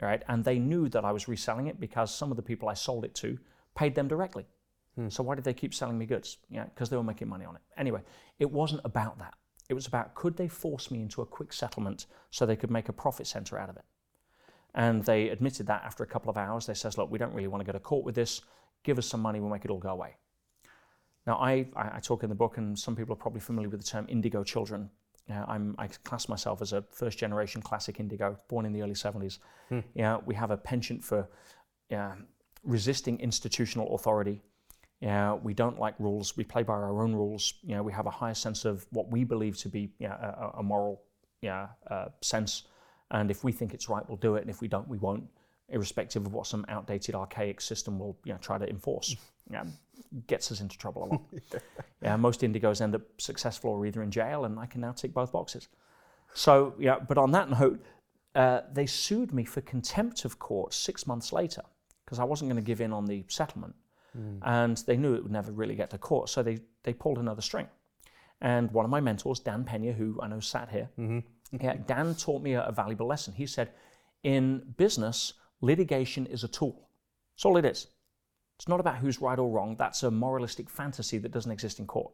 All 0.00 0.08
right, 0.08 0.22
and 0.28 0.44
they 0.44 0.58
knew 0.58 0.88
that 0.90 1.04
I 1.04 1.10
was 1.10 1.26
reselling 1.26 1.66
it 1.66 1.80
because 1.80 2.14
some 2.14 2.30
of 2.30 2.36
the 2.36 2.42
people 2.42 2.68
I 2.68 2.74
sold 2.74 3.04
it 3.04 3.14
to 3.16 3.38
paid 3.74 3.94
them 3.94 4.06
directly. 4.06 4.46
Hmm. 4.94 5.08
So 5.08 5.22
why 5.24 5.34
did 5.34 5.44
they 5.44 5.54
keep 5.54 5.74
selling 5.74 5.98
me 5.98 6.06
goods? 6.06 6.38
Yeah, 6.48 6.64
because 6.64 6.88
they 6.88 6.96
were 6.96 7.02
making 7.02 7.28
money 7.28 7.44
on 7.44 7.56
it. 7.56 7.62
Anyway, 7.76 8.02
it 8.38 8.50
wasn't 8.50 8.82
about 8.84 9.18
that. 9.18 9.34
It 9.68 9.74
was 9.74 9.86
about 9.86 10.14
could 10.14 10.36
they 10.36 10.48
force 10.48 10.90
me 10.90 11.00
into 11.00 11.22
a 11.22 11.26
quick 11.26 11.52
settlement 11.52 12.06
so 12.30 12.46
they 12.46 12.56
could 12.56 12.70
make 12.70 12.88
a 12.88 12.92
profit 12.92 13.26
center 13.26 13.58
out 13.58 13.70
of 13.70 13.76
it. 13.76 13.84
And 14.74 15.04
they 15.04 15.28
admitted 15.28 15.66
that 15.68 15.84
after 15.84 16.02
a 16.02 16.06
couple 16.06 16.30
of 16.30 16.36
hours. 16.36 16.66
They 16.66 16.74
says, 16.74 16.98
look, 16.98 17.10
we 17.10 17.18
don't 17.18 17.32
really 17.32 17.48
want 17.48 17.60
to 17.60 17.64
go 17.64 17.72
to 17.72 17.80
court 17.80 18.04
with 18.04 18.14
this. 18.14 18.42
Give 18.84 18.98
us 18.98 19.06
some 19.06 19.20
money, 19.20 19.40
we'll 19.40 19.50
make 19.50 19.64
it 19.64 19.70
all 19.70 19.78
go 19.78 19.90
away. 19.90 20.16
Now, 21.26 21.36
I, 21.36 21.66
I, 21.74 22.00
talk 22.00 22.22
in 22.22 22.28
the 22.28 22.34
book, 22.34 22.58
and 22.58 22.78
some 22.78 22.94
people 22.94 23.14
are 23.14 23.16
probably 23.16 23.40
familiar 23.40 23.70
with 23.70 23.80
the 23.80 23.86
term 23.86 24.04
indigo 24.10 24.44
children. 24.44 24.90
Uh, 25.30 25.42
I'm, 25.48 25.74
I 25.78 25.86
class 25.86 26.28
myself 26.28 26.60
as 26.60 26.74
a 26.74 26.84
first 26.90 27.18
generation 27.18 27.62
classic 27.62 27.98
indigo, 27.98 28.38
born 28.48 28.66
in 28.66 28.72
the 28.72 28.82
early 28.82 28.92
70s. 28.92 29.38
Yeah, 29.94 30.18
we 30.26 30.34
have 30.34 30.50
a 30.50 30.56
penchant 30.56 31.02
for 31.02 31.26
yeah, 31.88 32.12
resisting 32.62 33.18
institutional 33.20 33.94
authority. 33.94 34.42
Yeah, 35.00 35.34
we 35.34 35.54
don't 35.54 35.78
like 35.78 35.94
rules. 35.98 36.36
We 36.36 36.44
play 36.44 36.62
by 36.62 36.74
our 36.74 37.02
own 37.02 37.14
rules. 37.14 37.54
You 37.62 37.76
know, 37.76 37.82
we 37.82 37.92
have 37.92 38.06
a 38.06 38.10
higher 38.10 38.34
sense 38.34 38.66
of 38.66 38.86
what 38.90 39.10
we 39.10 39.24
believe 39.24 39.56
to 39.58 39.68
be 39.68 39.90
yeah, 39.98 40.14
a, 40.14 40.58
a 40.58 40.62
moral 40.62 41.02
yeah, 41.40 41.68
uh, 41.90 42.06
sense. 42.20 42.64
And 43.10 43.30
if 43.30 43.44
we 43.44 43.52
think 43.52 43.74
it's 43.74 43.88
right, 43.88 44.06
we'll 44.08 44.18
do 44.18 44.36
it. 44.36 44.42
And 44.42 44.50
if 44.50 44.60
we 44.60 44.68
don't, 44.68 44.88
we 44.88 44.98
won't, 44.98 45.24
irrespective 45.68 46.26
of 46.26 46.32
what 46.32 46.46
some 46.46 46.64
outdated, 46.68 47.14
archaic 47.14 47.60
system 47.60 47.98
will 47.98 48.16
you 48.24 48.32
know, 48.32 48.38
try 48.38 48.58
to 48.58 48.68
enforce. 48.68 49.14
Mm. 49.14 49.18
Yeah, 49.50 49.64
gets 50.26 50.50
us 50.50 50.60
into 50.60 50.78
trouble 50.78 51.04
a 51.04 51.06
lot. 51.06 51.22
yeah, 52.02 52.16
most 52.16 52.40
indigos 52.40 52.80
end 52.80 52.94
up 52.94 53.02
successful 53.18 53.70
or 53.70 53.86
either 53.86 54.02
in 54.02 54.10
jail, 54.10 54.44
and 54.44 54.58
I 54.58 54.66
can 54.66 54.80
now 54.80 54.92
tick 54.92 55.12
both 55.12 55.32
boxes. 55.32 55.68
So, 56.34 56.74
yeah, 56.78 56.98
but 56.98 57.18
on 57.18 57.30
that 57.32 57.50
note, 57.50 57.82
uh, 58.34 58.62
they 58.72 58.86
sued 58.86 59.32
me 59.32 59.44
for 59.44 59.60
contempt 59.60 60.24
of 60.24 60.38
court 60.38 60.74
six 60.74 61.06
months 61.06 61.32
later 61.32 61.62
because 62.04 62.18
I 62.18 62.24
wasn't 62.24 62.50
going 62.50 62.62
to 62.62 62.66
give 62.66 62.80
in 62.80 62.92
on 62.92 63.06
the 63.06 63.24
settlement. 63.28 63.74
Mm. 64.18 64.38
And 64.42 64.76
they 64.86 64.96
knew 64.96 65.14
it 65.14 65.22
would 65.22 65.32
never 65.32 65.52
really 65.52 65.74
get 65.74 65.90
to 65.90 65.98
court, 65.98 66.28
so 66.28 66.42
they, 66.42 66.58
they 66.82 66.92
pulled 66.92 67.18
another 67.18 67.42
string. 67.42 67.68
And 68.40 68.70
one 68.72 68.84
of 68.84 68.90
my 68.90 69.00
mentors, 69.00 69.40
Dan 69.40 69.64
Pena, 69.64 69.92
who 69.92 70.18
I 70.22 70.28
know 70.28 70.40
sat 70.40 70.68
here, 70.68 70.90
mm-hmm. 70.98 71.20
yeah, 71.60 71.76
Dan 71.86 72.14
taught 72.14 72.42
me 72.42 72.54
a, 72.54 72.62
a 72.64 72.72
valuable 72.72 73.06
lesson. 73.06 73.32
He 73.34 73.46
said, 73.46 73.70
in 74.22 74.62
business, 74.76 75.34
litigation 75.60 76.26
is 76.26 76.44
a 76.44 76.48
tool. 76.48 76.88
That's 77.34 77.44
all 77.44 77.56
it 77.56 77.64
is. 77.64 77.88
It's 78.56 78.68
not 78.68 78.80
about 78.80 78.96
who's 78.96 79.20
right 79.20 79.38
or 79.38 79.50
wrong. 79.50 79.76
That's 79.76 80.02
a 80.02 80.10
moralistic 80.10 80.70
fantasy 80.70 81.18
that 81.18 81.32
doesn't 81.32 81.50
exist 81.50 81.78
in 81.78 81.86
court. 81.86 82.12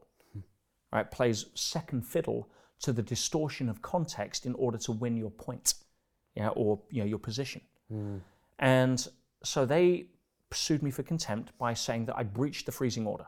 Right? 0.93 1.03
It 1.03 1.11
plays 1.11 1.47
second 1.55 2.07
fiddle 2.07 2.49
to 2.81 2.93
the 2.93 3.03
distortion 3.03 3.69
of 3.69 3.83
context 3.83 4.47
in 4.47 4.55
order 4.55 4.79
to 4.79 4.93
win 4.93 5.17
your 5.17 5.31
point, 5.31 5.75
yeah, 6.35 6.49
or 6.49 6.81
you 6.91 7.03
know, 7.03 7.07
your 7.07 7.19
position. 7.19 7.61
And 8.59 9.07
so 9.43 9.67
they 9.67 10.07
sued 10.53 10.83
me 10.83 10.91
for 10.91 11.03
contempt 11.03 11.57
by 11.59 11.75
saying 11.75 12.07
that 12.07 12.17
I 12.17 12.23
breached 12.23 12.67
the 12.67 12.73
freezing 12.73 13.07
order, 13.07 13.27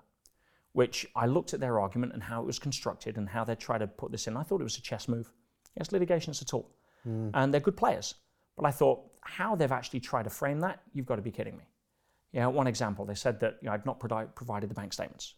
which 0.72 1.06
I 1.14 1.26
looked 1.26 1.52
at 1.52 1.60
their 1.60 1.78
argument 1.78 2.14
and 2.14 2.22
how 2.22 2.40
it 2.40 2.46
was 2.46 2.58
constructed 2.58 3.18
and 3.18 3.28
how 3.28 3.44
they 3.44 3.54
tried 3.54 3.78
to 3.78 3.86
put 3.86 4.10
this 4.10 4.26
in. 4.26 4.36
I 4.36 4.42
thought 4.42 4.60
it 4.60 4.64
was 4.64 4.78
a 4.78 4.82
chess 4.82 5.06
move. 5.06 5.30
Yes, 5.76 5.92
litigation 5.92 6.30
is 6.30 6.40
a 6.40 6.46
tool. 6.46 6.70
And 7.34 7.52
they're 7.52 7.60
good 7.60 7.76
players. 7.76 8.14
But 8.56 8.64
I 8.64 8.70
thought, 8.70 9.02
how 9.22 9.54
they've 9.54 9.72
actually 9.72 10.00
tried 10.00 10.24
to 10.24 10.30
frame 10.30 10.60
that, 10.60 10.82
you've 10.92 11.06
got 11.06 11.16
to 11.16 11.22
be 11.22 11.30
kidding 11.30 11.56
me. 11.56 11.64
Yeah, 12.32 12.46
one 12.46 12.66
example, 12.66 13.04
they 13.04 13.14
said 13.14 13.40
that 13.40 13.58
you 13.60 13.66
know, 13.66 13.72
I'd 13.74 13.86
not 13.86 14.00
provi- 14.00 14.30
provided 14.34 14.70
the 14.70 14.74
bank 14.74 14.92
statements. 14.92 15.34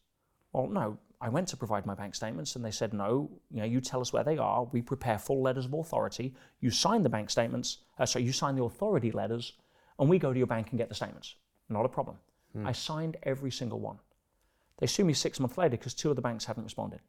Well, 0.52 0.68
no, 0.68 0.98
I 1.20 1.28
went 1.28 1.48
to 1.48 1.56
provide 1.56 1.84
my 1.86 1.94
bank 1.94 2.14
statements 2.14 2.54
and 2.54 2.64
they 2.64 2.70
said, 2.70 2.92
no, 2.94 3.30
you 3.50 3.58
know, 3.60 3.64
you 3.64 3.80
tell 3.80 4.00
us 4.00 4.12
where 4.12 4.22
they 4.24 4.38
are. 4.38 4.64
We 4.72 4.82
prepare 4.82 5.18
full 5.18 5.42
letters 5.42 5.64
of 5.64 5.74
authority. 5.74 6.34
You 6.60 6.70
sign 6.70 7.02
the 7.02 7.08
bank 7.08 7.30
statements, 7.30 7.78
uh, 7.98 8.06
sorry, 8.06 8.24
you 8.24 8.32
sign 8.32 8.54
the 8.54 8.62
authority 8.64 9.10
letters, 9.10 9.54
and 9.98 10.08
we 10.08 10.18
go 10.18 10.32
to 10.32 10.38
your 10.38 10.46
bank 10.46 10.68
and 10.70 10.78
get 10.78 10.88
the 10.88 10.94
statements. 10.94 11.34
Not 11.68 11.84
a 11.84 11.88
problem. 11.88 12.16
I 12.64 12.70
signed 12.72 13.16
every 13.24 13.50
single 13.50 13.80
one. 13.80 13.98
They 14.78 14.86
sue 14.86 15.04
me 15.04 15.12
six 15.12 15.40
months 15.40 15.58
later 15.58 15.70
because 15.76 15.92
two 15.94 16.10
of 16.10 16.14
the 16.16 16.22
banks 16.22 16.44
haven't 16.44 16.62
responded. 16.64 17.00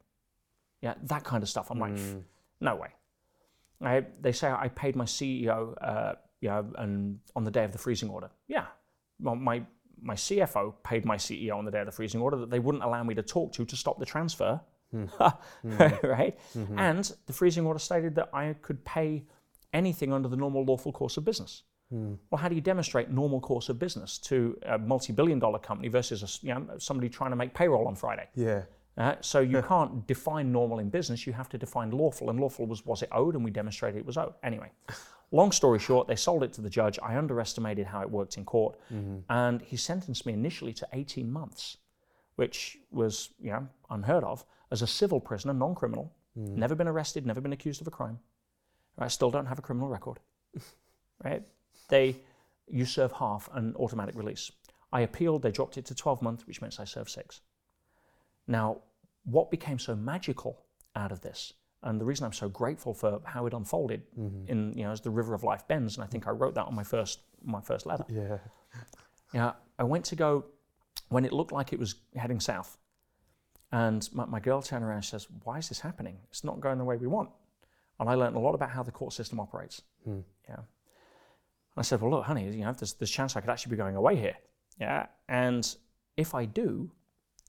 Yeah, 0.80 0.94
that 1.04 1.22
kind 1.22 1.42
of 1.42 1.48
stuff. 1.48 1.70
I'm 1.70 1.78
like, 1.78 1.96
no 2.60 2.74
way. 2.74 2.88
I, 3.80 4.04
they 4.20 4.32
say 4.32 4.50
I 4.50 4.68
paid 4.68 4.96
my 4.96 5.04
CEO, 5.04 5.74
uh, 5.80 6.14
you 6.40 6.48
know, 6.48 6.66
and 6.78 7.18
on 7.34 7.44
the 7.44 7.50
day 7.50 7.64
of 7.64 7.72
the 7.72 7.78
freezing 7.78 8.08
order. 8.08 8.30
Yeah, 8.48 8.66
well, 9.20 9.36
my 9.36 9.62
my 10.00 10.14
CFO 10.14 10.74
paid 10.84 11.04
my 11.04 11.16
CEO 11.16 11.56
on 11.56 11.64
the 11.64 11.70
day 11.70 11.80
of 11.80 11.86
the 11.86 11.92
freezing 11.92 12.20
order 12.20 12.36
that 12.36 12.50
they 12.50 12.58
wouldn't 12.58 12.84
allow 12.84 13.02
me 13.02 13.14
to 13.14 13.22
talk 13.22 13.52
to 13.52 13.64
to 13.64 13.76
stop 13.76 13.98
the 13.98 14.06
transfer, 14.06 14.60
hmm. 14.90 15.06
right? 15.64 16.38
Mm-hmm. 16.56 16.78
And 16.78 17.12
the 17.26 17.32
freezing 17.32 17.66
order 17.66 17.78
stated 17.78 18.14
that 18.16 18.30
I 18.32 18.54
could 18.62 18.84
pay 18.84 19.24
anything 19.72 20.12
under 20.12 20.28
the 20.28 20.36
normal 20.36 20.64
lawful 20.64 20.92
course 20.92 21.16
of 21.16 21.24
business. 21.24 21.62
Hmm. 21.90 22.14
Well, 22.30 22.40
how 22.40 22.48
do 22.48 22.54
you 22.54 22.60
demonstrate 22.60 23.10
normal 23.10 23.40
course 23.40 23.68
of 23.68 23.78
business 23.78 24.18
to 24.18 24.58
a 24.66 24.76
multi-billion-dollar 24.76 25.60
company 25.60 25.88
versus 25.88 26.22
a, 26.22 26.46
you 26.46 26.52
know, 26.52 26.66
somebody 26.78 27.08
trying 27.08 27.30
to 27.30 27.36
make 27.36 27.54
payroll 27.54 27.86
on 27.86 27.94
Friday? 27.94 28.28
Yeah. 28.34 28.62
Uh, 28.98 29.14
so 29.20 29.40
you 29.40 29.62
can't 29.68 30.06
define 30.06 30.50
normal 30.50 30.78
in 30.80 30.88
business. 30.88 31.26
You 31.26 31.32
have 31.32 31.48
to 31.50 31.58
define 31.58 31.90
lawful, 31.90 32.30
and 32.30 32.40
lawful 32.40 32.66
was 32.66 32.84
was 32.84 33.02
it 33.02 33.08
owed, 33.12 33.34
and 33.34 33.44
we 33.44 33.50
demonstrated 33.50 34.00
it 34.00 34.06
was 34.06 34.16
owed. 34.16 34.34
Anyway, 34.42 34.70
long 35.32 35.52
story 35.52 35.78
short, 35.78 36.08
they 36.08 36.16
sold 36.16 36.42
it 36.42 36.52
to 36.54 36.60
the 36.60 36.70
judge. 36.70 36.98
I 37.02 37.16
underestimated 37.16 37.86
how 37.86 38.02
it 38.02 38.10
worked 38.10 38.36
in 38.36 38.44
court, 38.44 38.78
mm-hmm. 38.92 39.18
and 39.28 39.62
he 39.62 39.76
sentenced 39.76 40.26
me 40.26 40.32
initially 40.32 40.72
to 40.74 40.88
18 40.92 41.30
months, 41.30 41.78
which 42.36 42.78
was 42.90 43.30
you 43.40 43.50
know 43.50 43.68
unheard 43.90 44.24
of 44.24 44.44
as 44.70 44.82
a 44.82 44.86
civil 44.86 45.20
prisoner, 45.20 45.52
non-criminal, 45.52 46.12
mm-hmm. 46.38 46.58
never 46.58 46.74
been 46.74 46.88
arrested, 46.88 47.26
never 47.26 47.40
been 47.40 47.52
accused 47.52 47.80
of 47.80 47.86
a 47.86 47.90
crime. 47.90 48.18
I 48.98 49.08
still 49.08 49.30
don't 49.30 49.46
have 49.46 49.58
a 49.58 49.62
criminal 49.62 49.88
record. 49.88 50.18
right? 51.24 51.42
They, 51.88 52.16
you 52.66 52.84
serve 52.84 53.12
half 53.12 53.48
an 53.52 53.74
automatic 53.76 54.14
release. 54.16 54.50
I 54.92 55.02
appealed. 55.02 55.42
They 55.42 55.50
dropped 55.50 55.76
it 55.76 55.84
to 55.86 55.94
12 55.94 56.22
months, 56.22 56.46
which 56.46 56.62
means 56.62 56.80
I 56.80 56.84
served 56.84 57.10
six. 57.10 57.42
Now, 58.46 58.78
what 59.24 59.50
became 59.50 59.78
so 59.78 59.94
magical 59.94 60.62
out 60.94 61.12
of 61.12 61.20
this, 61.20 61.52
and 61.86 62.00
the 62.00 62.04
reason 62.04 62.26
I'm 62.26 62.32
so 62.32 62.48
grateful 62.48 62.92
for 62.92 63.20
how 63.24 63.46
it 63.46 63.54
unfolded 63.54 64.02
mm-hmm. 64.18 64.50
in, 64.50 64.76
you 64.76 64.84
know, 64.84 64.90
as 64.90 65.00
the 65.00 65.10
river 65.10 65.34
of 65.34 65.44
life 65.44 65.66
bends, 65.68 65.96
and 65.96 66.04
I 66.04 66.06
think 66.06 66.26
I 66.26 66.30
wrote 66.30 66.54
that 66.56 66.66
on 66.66 66.74
my 66.74 66.82
first, 66.82 67.20
my 67.44 67.60
first 67.60 67.86
letter. 67.86 68.04
Yeah. 68.08 68.38
Yeah, 69.32 69.52
I 69.78 69.84
went 69.84 70.04
to 70.06 70.16
go 70.16 70.44
when 71.08 71.24
it 71.24 71.32
looked 71.32 71.52
like 71.52 71.72
it 71.72 71.78
was 71.78 71.94
heading 72.16 72.40
south, 72.40 72.76
and 73.72 74.08
my, 74.12 74.24
my 74.26 74.40
girl 74.40 74.62
turned 74.62 74.84
around 74.84 74.96
and 74.96 75.04
says, 75.04 75.28
"Why 75.44 75.58
is 75.58 75.68
this 75.68 75.80
happening? 75.80 76.18
It's 76.30 76.44
not 76.44 76.60
going 76.60 76.78
the 76.78 76.84
way 76.84 76.96
we 76.96 77.06
want." 77.06 77.30
And 77.98 78.08
I 78.08 78.14
learned 78.14 78.36
a 78.36 78.38
lot 78.38 78.54
about 78.54 78.70
how 78.70 78.82
the 78.82 78.92
court 78.92 79.12
system 79.12 79.40
operates. 79.40 79.82
Hmm. 80.04 80.20
Yeah. 80.48 80.60
I 81.76 81.82
said, 81.82 82.00
"Well, 82.00 82.10
look, 82.10 82.24
honey, 82.24 82.44
you 82.44 82.64
know, 82.64 82.72
there's 82.72 82.94
there's 82.94 83.10
a 83.10 83.12
chance 83.12 83.36
I 83.36 83.40
could 83.40 83.50
actually 83.50 83.70
be 83.70 83.76
going 83.76 83.96
away 83.96 84.16
here." 84.16 84.36
Yeah, 84.78 85.06
and 85.28 85.76
if 86.16 86.34
I 86.34 86.44
do, 86.44 86.90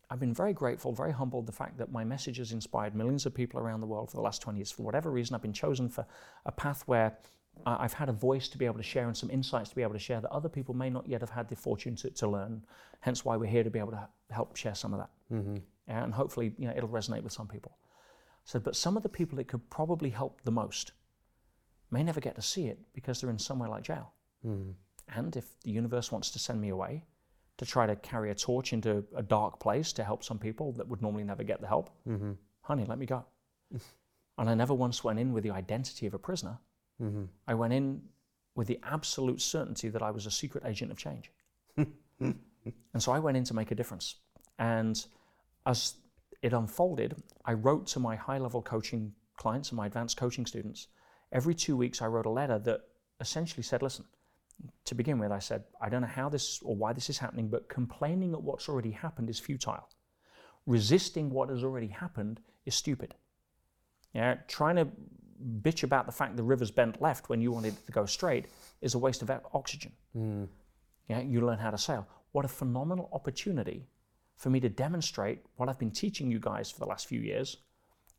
I've 0.09 0.19
been 0.19 0.33
very 0.33 0.53
grateful, 0.53 0.93
very 0.93 1.11
humbled 1.11 1.47
the 1.47 1.51
fact 1.51 1.77
that 1.79 1.91
my 1.91 2.03
message 2.03 2.37
has 2.37 2.53
inspired 2.53 2.95
millions 2.95 3.25
of 3.25 3.33
people 3.33 3.59
around 3.59 3.81
the 3.81 3.87
world 3.87 4.09
for 4.09 4.15
the 4.15 4.21
last 4.21 4.41
20 4.41 4.57
years. 4.57 4.71
For 4.71 4.83
whatever 4.83 5.11
reason, 5.11 5.35
I've 5.35 5.41
been 5.41 5.53
chosen 5.53 5.89
for 5.89 6.05
a 6.45 6.51
path 6.51 6.83
where 6.85 7.17
I've 7.65 7.93
had 7.93 8.07
a 8.07 8.13
voice 8.13 8.47
to 8.49 8.57
be 8.57 8.65
able 8.65 8.77
to 8.77 8.83
share 8.83 9.07
and 9.07 9.17
some 9.17 9.29
insights 9.29 9.69
to 9.69 9.75
be 9.75 9.81
able 9.81 9.93
to 9.93 9.99
share 9.99 10.21
that 10.21 10.31
other 10.31 10.47
people 10.47 10.73
may 10.73 10.89
not 10.89 11.07
yet 11.07 11.21
have 11.21 11.29
had 11.29 11.49
the 11.49 11.55
fortune 11.55 11.95
to, 11.97 12.09
to 12.11 12.27
learn. 12.27 12.63
Hence 13.01 13.25
why 13.25 13.35
we're 13.35 13.49
here 13.49 13.63
to 13.63 13.69
be 13.69 13.79
able 13.79 13.91
to 13.91 14.07
help 14.29 14.55
share 14.55 14.75
some 14.75 14.93
of 14.93 14.99
that. 14.99 15.09
Mm-hmm. 15.33 15.57
Yeah, 15.87 16.03
and 16.03 16.13
hopefully, 16.13 16.53
you 16.57 16.67
know, 16.67 16.73
it'll 16.75 16.89
resonate 16.89 17.23
with 17.23 17.33
some 17.33 17.47
people. 17.47 17.77
So, 18.45 18.59
but 18.59 18.75
some 18.75 18.95
of 18.95 19.03
the 19.03 19.09
people 19.09 19.39
it 19.39 19.47
could 19.47 19.69
probably 19.69 20.09
help 20.09 20.41
the 20.43 20.51
most 20.51 20.91
may 21.91 22.03
never 22.03 22.21
get 22.21 22.35
to 22.35 22.41
see 22.41 22.67
it 22.67 22.79
because 22.93 23.19
they're 23.19 23.29
in 23.29 23.39
somewhere 23.39 23.69
like 23.69 23.83
jail. 23.83 24.13
Mm-hmm. 24.45 24.71
And 25.17 25.35
if 25.35 25.59
the 25.63 25.71
universe 25.71 26.11
wants 26.11 26.31
to 26.31 26.39
send 26.39 26.61
me 26.61 26.69
away 26.69 27.03
to 27.57 27.65
try 27.65 27.87
to 27.87 27.95
carry 27.95 28.31
a 28.31 28.35
torch 28.35 28.73
into 28.73 29.03
a 29.15 29.23
dark 29.23 29.59
place 29.59 29.91
to 29.93 30.03
help 30.03 30.23
some 30.23 30.37
people 30.37 30.71
that 30.73 30.87
would 30.87 31.01
normally 31.01 31.23
never 31.23 31.43
get 31.43 31.59
the 31.59 31.67
help, 31.67 31.89
mm-hmm. 32.07 32.33
honey, 32.61 32.85
let 32.85 32.99
me 32.99 33.05
go. 33.05 33.25
and 34.37 34.49
I 34.49 34.53
never 34.53 34.73
once 34.73 35.03
went 35.03 35.19
in 35.19 35.33
with 35.33 35.43
the 35.43 35.51
identity 35.51 36.05
of 36.05 36.13
a 36.13 36.19
prisoner. 36.19 36.59
Mm-hmm. 37.01 37.25
I 37.47 37.53
went 37.53 37.73
in 37.73 38.01
with 38.55 38.67
the 38.67 38.79
absolute 38.83 39.41
certainty 39.41 39.89
that 39.89 40.01
I 40.01 40.11
was 40.11 40.25
a 40.25 40.31
secret 40.31 40.63
agent 40.65 40.91
of 40.91 40.97
change. 40.97 41.31
and 41.77 42.35
so 42.97 43.11
I 43.11 43.19
went 43.19 43.37
in 43.37 43.43
to 43.45 43.53
make 43.53 43.71
a 43.71 43.75
difference. 43.75 44.15
And 44.59 45.03
as 45.65 45.95
it 46.41 46.53
unfolded, 46.53 47.15
I 47.45 47.53
wrote 47.53 47.87
to 47.87 47.99
my 47.99 48.15
high 48.15 48.37
level 48.39 48.61
coaching 48.61 49.13
clients 49.35 49.69
and 49.69 49.77
my 49.77 49.85
advanced 49.85 50.17
coaching 50.17 50.45
students. 50.45 50.87
Every 51.31 51.53
two 51.53 51.77
weeks, 51.77 52.01
I 52.01 52.07
wrote 52.07 52.25
a 52.25 52.31
letter 52.31 52.59
that 52.59 52.81
essentially 53.19 53.63
said, 53.63 53.81
listen, 53.81 54.05
to 54.85 54.95
begin 54.95 55.19
with, 55.19 55.31
I 55.31 55.39
said, 55.39 55.63
I 55.81 55.89
don't 55.89 56.01
know 56.01 56.07
how 56.07 56.29
this 56.29 56.61
or 56.63 56.75
why 56.75 56.93
this 56.93 57.09
is 57.09 57.17
happening, 57.17 57.49
but 57.49 57.69
complaining 57.69 58.33
at 58.33 58.41
what's 58.41 58.69
already 58.69 58.91
happened 58.91 59.29
is 59.29 59.39
futile. 59.39 59.89
Resisting 60.65 61.29
what 61.29 61.49
has 61.49 61.63
already 61.63 61.87
happened 61.87 62.39
is 62.65 62.75
stupid. 62.75 63.15
Yeah, 64.13 64.35
trying 64.47 64.77
to 64.77 64.87
bitch 65.61 65.83
about 65.83 66.05
the 66.05 66.11
fact 66.11 66.35
the 66.35 66.43
river's 66.43 66.71
bent 66.71 67.01
left 67.01 67.29
when 67.29 67.41
you 67.41 67.51
wanted 67.51 67.73
it 67.73 67.85
to 67.85 67.91
go 67.91 68.05
straight 68.05 68.47
is 68.81 68.95
a 68.95 68.97
waste 68.97 69.21
of 69.21 69.29
oxygen. 69.53 69.91
Hmm. 70.13 70.45
Yeah, 71.07 71.21
you 71.21 71.41
learn 71.41 71.59
how 71.59 71.71
to 71.71 71.77
sail. 71.77 72.07
What 72.31 72.45
a 72.45 72.49
phenomenal 72.49 73.09
opportunity 73.13 73.87
for 74.35 74.49
me 74.49 74.59
to 74.59 74.69
demonstrate 74.69 75.39
what 75.55 75.69
I've 75.69 75.79
been 75.79 75.91
teaching 75.91 76.29
you 76.29 76.39
guys 76.39 76.69
for 76.69 76.79
the 76.79 76.85
last 76.85 77.07
few 77.07 77.21
years 77.21 77.57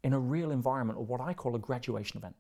in 0.05 0.12
a 0.12 0.19
real 0.19 0.51
environment 0.51 0.98
or 0.98 1.05
what 1.05 1.20
I 1.20 1.35
call 1.35 1.55
a 1.56 1.59
graduation 1.59 2.19
event. 2.19 2.35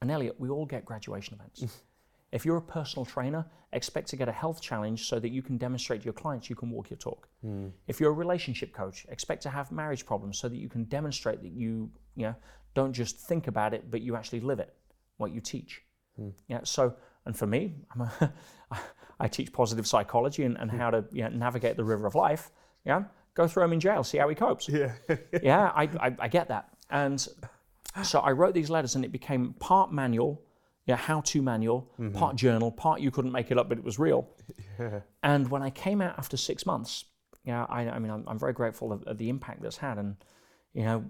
And 0.00 0.10
Elliot, 0.10 0.38
we 0.38 0.48
all 0.48 0.66
get 0.66 0.84
graduation 0.84 1.34
events. 1.34 1.80
if 2.32 2.46
you're 2.46 2.56
a 2.56 2.62
personal 2.62 3.04
trainer, 3.04 3.44
expect 3.72 4.08
to 4.08 4.16
get 4.16 4.28
a 4.28 4.32
health 4.32 4.60
challenge 4.60 5.06
so 5.06 5.20
that 5.20 5.30
you 5.30 5.42
can 5.42 5.58
demonstrate 5.58 6.00
to 6.00 6.04
your 6.04 6.14
clients 6.14 6.48
you 6.48 6.56
can 6.56 6.70
walk 6.70 6.90
your 6.90 6.96
talk. 6.96 7.28
Hmm. 7.42 7.68
If 7.86 8.00
you're 8.00 8.10
a 8.10 8.14
relationship 8.14 8.72
coach, 8.72 9.06
expect 9.08 9.42
to 9.42 9.50
have 9.50 9.70
marriage 9.70 10.04
problems 10.06 10.38
so 10.38 10.48
that 10.48 10.56
you 10.56 10.68
can 10.68 10.84
demonstrate 10.84 11.42
that 11.42 11.52
you, 11.52 11.90
you 12.16 12.26
know, 12.26 12.34
don't 12.74 12.92
just 12.92 13.18
think 13.18 13.48
about 13.48 13.74
it, 13.74 13.90
but 13.90 14.00
you 14.00 14.16
actually 14.16 14.40
live 14.40 14.60
it, 14.60 14.74
what 15.18 15.32
you 15.32 15.40
teach. 15.40 15.82
Hmm. 16.16 16.30
Yeah. 16.48 16.60
So, 16.64 16.94
and 17.26 17.36
for 17.36 17.46
me, 17.46 17.74
I'm 17.94 18.00
a, 18.00 18.32
I 19.20 19.28
teach 19.28 19.52
positive 19.52 19.86
psychology 19.86 20.44
and, 20.44 20.56
and 20.58 20.70
how 20.70 20.90
to 20.90 21.04
you 21.12 21.22
know, 21.22 21.28
navigate 21.28 21.76
the 21.76 21.84
river 21.84 22.06
of 22.06 22.14
life. 22.14 22.50
Yeah. 22.84 23.04
Go 23.34 23.46
throw 23.46 23.64
him 23.64 23.72
in 23.72 23.80
jail, 23.80 24.04
see 24.04 24.18
how 24.18 24.28
he 24.28 24.34
copes. 24.34 24.68
Yeah. 24.68 24.92
yeah, 25.42 25.70
I, 25.74 25.84
I, 26.00 26.16
I 26.18 26.28
get 26.28 26.48
that. 26.48 26.68
And 26.90 27.26
so 28.02 28.20
I 28.20 28.32
wrote 28.32 28.54
these 28.54 28.70
letters 28.70 28.94
and 28.94 29.04
it 29.04 29.12
became 29.12 29.54
part 29.54 29.92
manual, 29.92 30.42
yeah, 30.86 30.96
how-to 30.96 31.42
manual, 31.42 31.88
part 32.12 32.36
journal, 32.36 32.72
part 32.72 33.00
you 33.00 33.10
couldn't 33.10 33.32
make 33.32 33.50
it 33.50 33.58
up, 33.58 33.68
but 33.68 33.78
it 33.78 33.84
was 33.84 33.98
real. 33.98 34.28
Yeah. 34.78 35.00
And 35.22 35.48
when 35.50 35.62
I 35.62 35.68
came 35.70 36.00
out 36.00 36.18
after 36.18 36.36
six 36.36 36.64
months, 36.64 37.04
yeah, 37.44 37.66
I, 37.68 37.82
I 37.88 37.98
mean, 37.98 38.10
I'm, 38.10 38.24
I'm 38.26 38.38
very 38.38 38.54
grateful 38.54 38.90
of, 38.90 39.02
of 39.04 39.18
the 39.18 39.28
impact 39.28 39.62
that's 39.62 39.76
had 39.76 39.98
and, 39.98 40.16
you 40.72 40.84
know, 40.84 41.04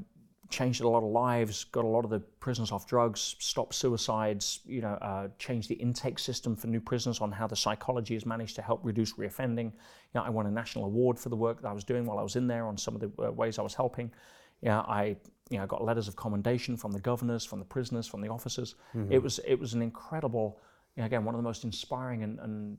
changed 0.50 0.82
a 0.82 0.88
lot 0.88 0.98
of 1.02 1.10
lives, 1.10 1.64
got 1.64 1.84
a 1.84 1.88
lot 1.88 2.04
of 2.04 2.10
the 2.10 2.20
prisoners 2.20 2.72
off 2.72 2.86
drugs, 2.86 3.36
stopped 3.38 3.74
suicides, 3.74 4.60
you 4.66 4.80
know, 4.80 4.94
uh, 5.00 5.28
changed 5.38 5.68
the 5.68 5.74
intake 5.76 6.18
system 6.18 6.54
for 6.54 6.66
new 6.66 6.80
prisoners 6.80 7.20
on 7.20 7.32
how 7.32 7.46
the 7.46 7.56
psychology 7.56 8.14
has 8.14 8.26
managed 8.26 8.56
to 8.56 8.62
help 8.62 8.80
reduce 8.82 9.14
reoffending. 9.14 9.66
You 9.66 10.16
know, 10.16 10.22
I 10.22 10.28
won 10.30 10.46
a 10.46 10.50
national 10.50 10.84
award 10.84 11.18
for 11.18 11.30
the 11.30 11.36
work 11.36 11.62
that 11.62 11.68
I 11.68 11.72
was 11.72 11.84
doing 11.84 12.04
while 12.04 12.18
I 12.18 12.22
was 12.22 12.36
in 12.36 12.46
there 12.46 12.66
on 12.66 12.76
some 12.76 12.94
of 12.94 13.00
the 13.00 13.10
uh, 13.22 13.30
ways 13.32 13.58
I 13.58 13.62
was 13.62 13.74
helping. 13.74 14.12
Yeah, 14.60 14.80
I 14.80 15.16
you 15.52 15.58
know, 15.58 15.64
I 15.64 15.66
got 15.66 15.84
letters 15.84 16.08
of 16.08 16.16
commendation 16.16 16.76
from 16.78 16.92
the 16.92 16.98
governors, 16.98 17.44
from 17.44 17.58
the 17.58 17.64
prisoners, 17.64 18.06
from 18.06 18.22
the 18.22 18.28
officers. 18.28 18.74
Mm-hmm. 18.96 19.12
It 19.12 19.22
was 19.22 19.38
it 19.46 19.56
was 19.56 19.74
an 19.74 19.82
incredible, 19.82 20.60
you 20.96 21.02
know, 21.02 21.06
again, 21.06 21.24
one 21.24 21.34
of 21.34 21.38
the 21.38 21.42
most 21.42 21.64
inspiring 21.64 22.22
and, 22.22 22.38
and 22.40 22.78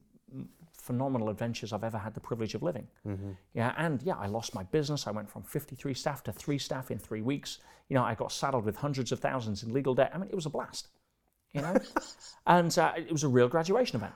phenomenal 0.73 1.29
adventures 1.29 1.71
I've 1.71 1.83
ever 1.83 1.99
had 1.99 2.15
the 2.15 2.19
privilege 2.19 2.55
of 2.55 2.63
living. 2.63 2.87
Mm-hmm. 3.07 3.31
Yeah, 3.53 3.73
and 3.77 4.01
yeah, 4.01 4.15
I 4.15 4.25
lost 4.25 4.55
my 4.55 4.63
business. 4.63 5.05
I 5.05 5.11
went 5.11 5.29
from 5.29 5.43
53 5.43 5.93
staff 5.93 6.23
to 6.23 6.31
three 6.31 6.57
staff 6.57 6.89
in 6.89 6.97
three 6.97 7.21
weeks. 7.21 7.59
You 7.89 7.95
know, 7.95 8.03
I 8.03 8.15
got 8.15 8.31
saddled 8.31 8.65
with 8.65 8.75
hundreds 8.75 9.11
of 9.11 9.19
thousands 9.19 9.61
in 9.61 9.71
legal 9.71 9.93
debt. 9.93 10.11
I 10.13 10.17
mean, 10.17 10.29
it 10.29 10.35
was 10.35 10.47
a 10.47 10.49
blast. 10.49 10.87
You 11.53 11.61
know, 11.61 11.77
and 12.47 12.75
uh, 12.79 12.93
it 12.97 13.11
was 13.11 13.23
a 13.23 13.27
real 13.27 13.47
graduation 13.47 13.97
event, 13.97 14.13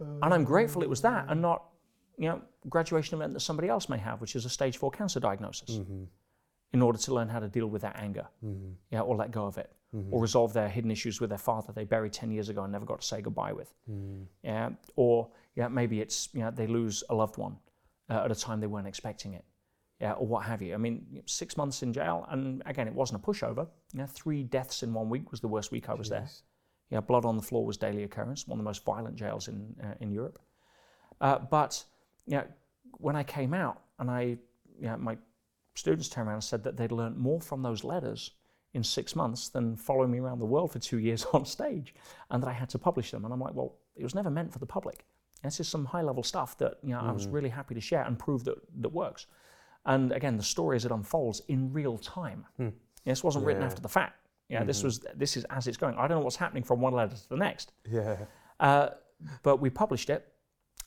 and 0.00 0.32
I'm 0.32 0.44
grateful 0.44 0.82
it 0.82 0.88
was 0.88 1.02
that, 1.02 1.26
and 1.28 1.42
not, 1.42 1.64
you 2.16 2.28
know, 2.30 2.40
graduation 2.70 3.18
event 3.18 3.34
that 3.34 3.40
somebody 3.40 3.68
else 3.68 3.90
may 3.90 3.98
have, 3.98 4.22
which 4.22 4.34
is 4.34 4.46
a 4.46 4.48
stage 4.48 4.78
four 4.78 4.90
cancer 4.90 5.20
diagnosis 5.20 5.72
mm-hmm. 5.72 6.04
In 6.72 6.82
order 6.82 6.98
to 6.98 7.14
learn 7.14 7.28
how 7.28 7.38
to 7.40 7.48
deal 7.48 7.66
with 7.66 7.82
that 7.82 7.96
anger, 7.98 8.26
yeah, 8.90 9.00
or 9.00 9.16
let 9.16 9.30
go 9.30 9.46
of 9.46 9.56
it, 9.58 9.70
or 10.10 10.20
resolve 10.20 10.52
their 10.52 10.68
hidden 10.68 10.90
issues 10.90 11.18
with 11.20 11.30
their 11.30 11.38
father 11.38 11.72
they 11.72 11.84
buried 11.84 12.12
10 12.12 12.30
years 12.30 12.48
ago 12.50 12.62
and 12.62 12.72
never 12.72 12.84
got 12.84 13.00
to 13.00 13.06
say 13.06 13.20
goodbye 13.22 13.52
with. 13.52 13.72
Yeah, 14.42 14.70
or 14.96 15.30
yeah, 15.56 15.68
maybe 15.68 16.00
it's 16.00 16.28
you 16.34 16.40
know, 16.40 16.50
they 16.50 16.66
lose 16.66 17.02
a 17.08 17.14
loved 17.14 17.36
one 17.38 17.56
uh, 18.10 18.24
at 18.24 18.30
a 18.30 18.34
time 18.34 18.60
they 18.60 18.66
weren't 18.66 18.86
expecting 18.86 19.32
it, 19.34 19.44
yeah, 20.00 20.12
or 20.12 20.26
what 20.26 20.44
have 20.44 20.60
you. 20.62 20.74
I 20.74 20.76
mean, 20.76 21.22
six 21.26 21.56
months 21.56 21.82
in 21.82 21.92
jail, 21.92 22.26
and 22.30 22.62
again, 22.66 22.86
it 22.86 22.94
wasn't 22.94 23.22
a 23.22 23.26
pushover. 23.26 23.66
You 23.92 24.00
know, 24.00 24.06
three 24.06 24.42
deaths 24.42 24.82
in 24.82 24.92
one 24.92 25.08
week 25.08 25.30
was 25.30 25.40
the 25.40 25.48
worst 25.48 25.72
week 25.72 25.88
I 25.88 25.94
was 25.94 26.08
there. 26.10 26.28
Yeah, 26.90 27.00
blood 27.00 27.24
on 27.24 27.36
the 27.36 27.42
floor 27.42 27.64
was 27.66 27.76
daily 27.76 28.04
occurrence, 28.04 28.46
one 28.46 28.58
of 28.58 28.64
the 28.64 28.68
most 28.68 28.84
violent 28.84 29.16
jails 29.16 29.48
in 29.48 29.74
uh, 29.82 29.94
in 30.00 30.10
Europe. 30.10 30.38
Uh, 31.20 31.38
but 31.38 31.82
you 32.26 32.36
know, 32.36 32.44
when 32.92 33.16
I 33.16 33.24
came 33.24 33.54
out, 33.54 33.80
and 33.98 34.10
I, 34.10 34.22
you 34.78 34.86
know, 34.88 34.96
my 34.98 35.16
students 35.78 36.08
turned 36.08 36.28
around 36.28 36.36
and 36.36 36.44
said 36.44 36.64
that 36.64 36.76
they'd 36.76 36.92
learned 36.92 37.16
more 37.16 37.40
from 37.40 37.62
those 37.62 37.84
letters 37.84 38.32
in 38.74 38.82
six 38.82 39.16
months 39.16 39.48
than 39.48 39.76
following 39.76 40.10
me 40.10 40.18
around 40.18 40.38
the 40.38 40.46
world 40.46 40.72
for 40.72 40.78
two 40.78 40.98
years 41.08 41.26
on 41.32 41.44
stage, 41.44 41.94
and 42.30 42.42
that 42.42 42.48
I 42.48 42.52
had 42.52 42.68
to 42.70 42.78
publish 42.78 43.10
them. 43.10 43.24
And 43.24 43.32
I'm 43.32 43.40
like, 43.40 43.54
well, 43.54 43.76
it 43.96 44.02
was 44.02 44.14
never 44.14 44.30
meant 44.30 44.52
for 44.52 44.58
the 44.58 44.66
public. 44.66 45.04
This 45.42 45.60
is 45.60 45.68
some 45.68 45.84
high 45.84 46.02
level 46.02 46.22
stuff 46.22 46.58
that 46.58 46.78
you 46.82 46.90
know 46.90 47.00
I 47.00 47.12
was 47.12 47.28
mm. 47.28 47.32
really 47.32 47.48
happy 47.48 47.74
to 47.74 47.80
share 47.80 48.02
and 48.02 48.18
prove 48.18 48.44
that 48.44 48.56
that 48.82 48.88
works. 48.88 49.26
And 49.86 50.12
again, 50.12 50.36
the 50.36 50.42
story 50.42 50.76
as 50.76 50.84
it 50.84 50.90
unfolds 50.90 51.42
in 51.48 51.72
real 51.72 51.96
time. 51.96 52.44
Hmm. 52.56 52.68
This 53.04 53.22
wasn't 53.22 53.44
written 53.46 53.62
after 53.62 53.80
the 53.80 53.88
fact. 53.88 54.26
Yeah, 54.48 54.64
this 54.64 54.78
mm-hmm. 54.78 54.86
was 54.86 55.06
this 55.14 55.36
is 55.36 55.44
as 55.44 55.66
it's 55.66 55.76
going. 55.76 55.94
I 55.94 56.08
don't 56.08 56.18
know 56.18 56.24
what's 56.24 56.36
happening 56.36 56.64
from 56.64 56.80
one 56.80 56.92
letter 56.92 57.14
to 57.14 57.28
the 57.28 57.36
next. 57.36 57.72
Yeah. 57.88 58.16
Uh, 58.58 58.90
but 59.42 59.60
we 59.60 59.70
published 59.70 60.10
it, 60.10 60.26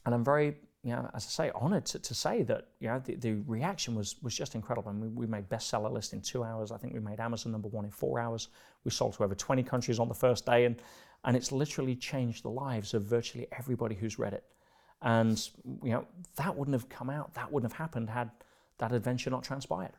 and 0.06 0.14
I'm 0.14 0.24
very, 0.24 0.56
you 0.84 0.92
know, 0.92 1.10
as 1.14 1.26
I 1.26 1.30
say, 1.30 1.52
honoured 1.52 1.86
to, 1.88 2.00
to 2.00 2.14
say 2.16 2.42
that 2.44 2.70
you 2.80 2.88
know 2.88 3.00
the, 3.00 3.16
the 3.16 3.34
reaction 3.46 3.94
was 3.94 4.16
was 4.24 4.36
just 4.36 4.56
incredible. 4.56 4.90
And 4.90 5.02
we, 5.02 5.08
we 5.10 5.28
made 5.28 5.48
bestseller 5.48 5.92
list 5.92 6.14
in 6.14 6.22
two 6.22 6.44
hours. 6.44 6.72
I 6.72 6.78
think 6.78 6.94
we 6.94 7.00
made 7.00 7.20
Amazon 7.20 7.52
number 7.52 7.68
one 7.68 7.86
in 7.86 7.92
four 7.92 8.20
hours. 8.20 8.48
We 8.84 8.92
sold 8.92 9.14
to 9.14 9.24
over 9.24 9.36
20 9.36 9.62
countries 9.64 10.00
on 10.00 10.08
the 10.08 10.16
first 10.16 10.46
day, 10.46 10.66
and 10.66 10.82
and 11.24 11.38
it's 11.38 11.52
literally 11.52 11.96
changed 11.96 12.44
the 12.44 12.50
lives 12.50 12.94
of 12.94 13.04
virtually 13.04 13.48
everybody 13.58 13.94
who's 13.94 14.18
read 14.18 14.34
it. 14.34 14.44
And 15.04 15.38
you 15.84 15.92
know 15.92 16.08
that 16.36 16.56
wouldn't 16.56 16.74
have 16.74 16.90
come 16.90 17.10
out, 17.10 17.34
that 17.36 17.52
wouldn't 17.52 17.72
have 17.72 17.78
happened 17.78 18.10
had 18.10 18.32
that 18.80 18.92
adventure 18.92 19.30
not 19.30 19.44
transpired. 19.44 19.94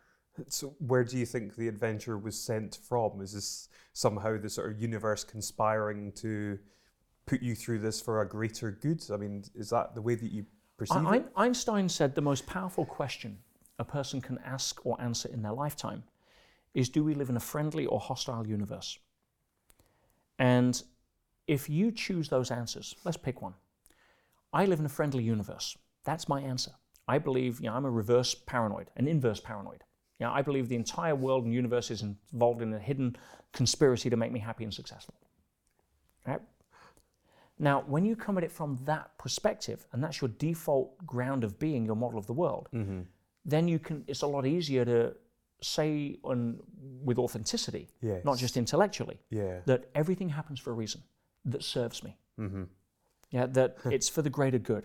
So, 0.49 0.75
where 0.79 1.05
do 1.05 1.19
you 1.19 1.27
think 1.27 1.57
the 1.57 1.69
adventure 1.69 2.19
was 2.19 2.39
sent 2.39 2.79
from? 2.89 3.21
Is 3.21 3.35
this 3.35 3.69
somehow 3.93 4.39
the 4.39 4.49
sort 4.49 4.73
of 4.73 4.81
universe 4.81 5.25
conspiring 5.25 6.13
to 6.17 6.59
put 7.27 7.43
you 7.43 7.55
through 7.55 7.81
this 7.81 8.01
for 8.01 8.23
a 8.23 8.29
greater 8.29 8.71
good? 8.71 9.05
I 9.13 9.17
mean, 9.17 9.45
is 9.55 9.71
that 9.71 9.95
the 9.95 10.01
way 10.01 10.15
that 10.15 10.33
you 10.33 10.47
perceive 10.83 11.07
I? 11.07 11.23
Einstein 11.37 11.89
said 11.89 12.15
the 12.15 12.21
most 12.21 12.47
powerful 12.47 12.85
question 12.85 13.39
a 13.79 13.85
person 13.85 14.21
can 14.21 14.39
ask 14.45 14.85
or 14.85 15.01
answer 15.01 15.29
in 15.29 15.43
their 15.43 15.53
lifetime 15.53 16.05
is 16.75 16.89
do 16.89 17.05
we 17.05 17.15
live 17.15 17.29
in 17.29 17.37
a 17.37 17.41
friendly 17.41 17.87
or 17.87 18.01
hostile 18.01 18.47
universe? 18.47 18.99
And 20.39 20.83
if 21.47 21.69
you 21.69 21.93
choose 21.93 22.29
those 22.29 22.51
answers, 22.51 22.95
let's 23.05 23.17
pick 23.17 23.43
one. 23.43 23.55
I 24.53 24.67
live 24.67 24.79
in 24.79 24.87
a 24.87 24.91
friendly 24.91 25.23
universe. 25.23 25.77
That's 26.05 26.29
my 26.29 26.41
answer. 26.41 26.73
I 27.09 27.19
believe, 27.19 27.61
you 27.61 27.67
know, 27.67 27.75
I'm 27.75 27.85
a 27.85 27.91
reverse 27.91 28.35
paranoid, 28.35 28.91
an 28.97 29.09
inverse 29.09 29.41
paranoid. 29.41 29.85
You 30.19 30.27
know, 30.27 30.33
I 30.33 30.43
believe 30.43 30.69
the 30.69 30.77
entire 30.77 31.17
world 31.17 31.45
and 31.45 31.53
universe 31.53 31.91
is 31.91 32.03
involved 32.03 32.63
in 32.63 32.73
a 32.73 32.79
hidden 32.79 33.17
conspiracy 33.53 34.09
to 34.11 34.17
make 34.17 34.33
me 34.33 34.41
happy 34.41 34.65
and 34.65 34.73
successful. 34.73 35.15
Right? 36.27 36.41
Now, 37.63 37.85
when 37.87 38.05
you 38.05 38.17
come 38.17 38.37
at 38.39 38.45
it 38.45 38.51
from 38.51 38.77
that 38.87 39.17
perspective, 39.19 39.87
and 39.93 40.03
that's 40.03 40.21
your 40.21 40.31
default 40.31 41.07
ground 41.07 41.45
of 41.45 41.61
being, 41.61 41.87
your 41.87 41.95
model 41.95 42.19
of 42.19 42.27
the 42.27 42.33
world, 42.33 42.69
mm-hmm. 42.75 43.03
then 43.45 43.69
you 43.69 43.79
can. 43.79 44.03
It's 44.09 44.23
a 44.23 44.27
lot 44.27 44.45
easier 44.45 44.85
to 44.85 45.15
say 45.61 46.19
on, 46.25 46.59
with 47.05 47.19
authenticity, 47.19 47.89
Yes. 48.01 48.25
not 48.25 48.37
just 48.37 48.57
intellectually, 48.57 49.21
Yeah. 49.31 49.61
that 49.67 49.89
everything 49.95 50.29
happens 50.29 50.59
for 50.59 50.71
a 50.73 50.75
reason 50.75 51.03
that 51.45 51.63
serves 51.63 52.03
me. 52.03 52.19
Mm-hmm. 52.41 52.65
Yeah, 53.31 53.47
that 53.47 53.77
it's 53.85 54.09
for 54.09 54.23
the 54.23 54.31
greater 54.31 54.59
good. 54.59 54.85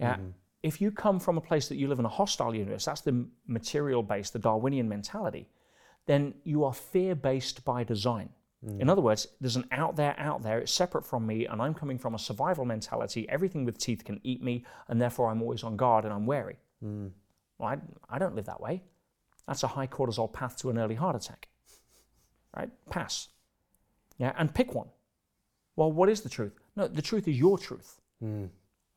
Yeah. 0.00 0.14
Mm-hmm. 0.14 0.30
If 0.62 0.80
you 0.80 0.90
come 0.90 1.20
from 1.20 1.36
a 1.36 1.42
place 1.42 1.68
that 1.68 1.76
you 1.76 1.86
live 1.86 1.98
in 1.98 2.06
a 2.06 2.14
hostile 2.20 2.54
universe, 2.54 2.86
that's 2.86 3.02
the 3.02 3.26
material 3.46 4.02
based, 4.02 4.32
the 4.32 4.38
Darwinian 4.38 4.88
mentality, 4.88 5.50
then 6.06 6.32
you 6.44 6.64
are 6.64 6.72
fear 6.72 7.14
based 7.14 7.62
by 7.66 7.84
design. 7.84 8.30
Mm. 8.66 8.80
In 8.80 8.90
other 8.90 9.00
words, 9.00 9.28
there's 9.40 9.56
an 9.56 9.66
out 9.70 9.96
there, 9.96 10.14
out 10.18 10.42
there, 10.42 10.58
it's 10.58 10.72
separate 10.72 11.06
from 11.06 11.26
me, 11.26 11.46
and 11.46 11.62
I'm 11.62 11.74
coming 11.74 11.98
from 11.98 12.14
a 12.14 12.18
survival 12.18 12.64
mentality. 12.64 13.28
Everything 13.28 13.64
with 13.64 13.78
teeth 13.78 14.04
can 14.04 14.20
eat 14.24 14.42
me, 14.42 14.64
and 14.88 15.00
therefore 15.00 15.30
I'm 15.30 15.42
always 15.42 15.62
on 15.62 15.76
guard 15.76 16.04
and 16.04 16.12
I'm 16.12 16.26
wary. 16.26 16.56
Mm. 16.84 17.10
Well, 17.58 17.68
I, 17.68 18.14
I 18.14 18.18
don't 18.18 18.34
live 18.34 18.46
that 18.46 18.60
way. 18.60 18.82
That's 19.46 19.62
a 19.62 19.68
high 19.68 19.86
cortisol 19.86 20.32
path 20.32 20.56
to 20.58 20.70
an 20.70 20.78
early 20.78 20.94
heart 20.94 21.16
attack. 21.16 21.48
Right? 22.56 22.70
Pass. 22.90 23.28
Yeah, 24.18 24.32
and 24.36 24.52
pick 24.52 24.74
one. 24.74 24.88
Well, 25.76 25.92
what 25.92 26.08
is 26.08 26.22
the 26.22 26.28
truth? 26.28 26.52
No, 26.74 26.88
the 26.88 27.02
truth 27.02 27.28
is 27.28 27.38
your 27.38 27.58
truth. 27.58 28.00
Mm. 28.22 28.48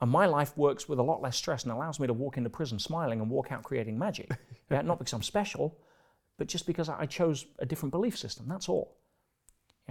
And 0.02 0.10
my 0.10 0.26
life 0.26 0.58
works 0.58 0.90
with 0.90 0.98
a 0.98 1.04
lot 1.04 1.22
less 1.22 1.38
stress 1.38 1.64
and 1.64 1.72
allows 1.72 2.00
me 2.00 2.08
to 2.08 2.14
walk 2.14 2.38
into 2.38 2.50
prison 2.50 2.80
smiling 2.80 3.22
and 3.22 3.30
walk 3.30 3.52
out 3.52 3.62
creating 3.62 4.00
magic. 4.00 4.32
yeah, 4.72 4.82
not 4.82 4.98
because 4.98 5.14
I'm 5.14 5.22
special, 5.22 5.78
but 6.40 6.48
just 6.48 6.66
because 6.66 6.90
I 6.90 7.06
chose 7.06 7.46
a 7.60 7.68
different 7.68 7.92
belief 7.92 8.18
system. 8.18 8.48
That's 8.50 8.68
all. 8.68 8.98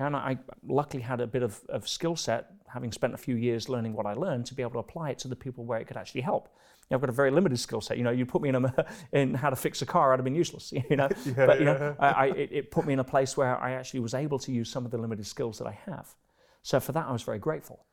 Yeah, 0.01 0.07
and 0.07 0.17
I 0.17 0.39
luckily 0.67 1.03
had 1.03 1.21
a 1.21 1.27
bit 1.27 1.43
of, 1.43 1.61
of 1.69 1.87
skill 1.87 2.17
set, 2.17 2.53
having 2.67 2.91
spent 2.91 3.13
a 3.13 3.19
few 3.19 3.37
years 3.37 3.69
learning 3.69 3.93
what 3.93 4.07
I 4.07 4.15
learned, 4.15 4.47
to 4.47 4.55
be 4.55 4.63
able 4.63 4.73
to 4.73 4.79
apply 4.79 5.11
it 5.11 5.19
to 5.19 5.29
the 5.29 5.37
people 5.37 5.67
where 5.67 5.79
it 5.79 5.87
could 5.87 5.99
actually 5.99 6.23
help. 6.23 6.49
Yeah, 6.89 6.95
I've 6.95 7.03
got 7.03 7.11
a 7.11 7.13
very 7.13 7.31
limited 7.31 7.61
skill 7.61 7.83
set. 7.83 7.99
You 7.99 8.05
know, 8.05 8.11
you 8.11 8.25
put 8.25 8.41
me 8.41 8.49
in, 8.49 8.55
a, 8.55 8.87
in 9.13 9.35
how 9.35 9.51
to 9.51 9.57
fix 9.57 9.83
a 9.83 9.87
car, 9.87 10.15
I'd 10.15 10.17
have 10.17 10.25
been 10.25 10.35
useless. 10.35 10.73
You 10.89 10.97
know, 10.97 11.09
but 11.37 11.59
you 11.59 11.67
know, 11.67 11.95
I, 11.99 12.09
I, 12.09 12.27
it, 12.29 12.49
it 12.51 12.71
put 12.71 12.87
me 12.87 12.95
in 12.95 12.99
a 13.01 13.05
place 13.05 13.37
where 13.37 13.59
I 13.59 13.73
actually 13.73 14.01
was 14.01 14.15
able 14.15 14.39
to 14.39 14.51
use 14.51 14.71
some 14.71 14.87
of 14.87 14.91
the 14.91 14.97
limited 14.97 15.27
skills 15.27 15.59
that 15.59 15.67
I 15.67 15.79
have. 15.85 16.15
So 16.63 16.81
for 16.81 16.93
that, 16.93 17.07
I 17.07 17.13
was 17.13 17.23
very 17.23 17.39
grateful. 17.39 17.85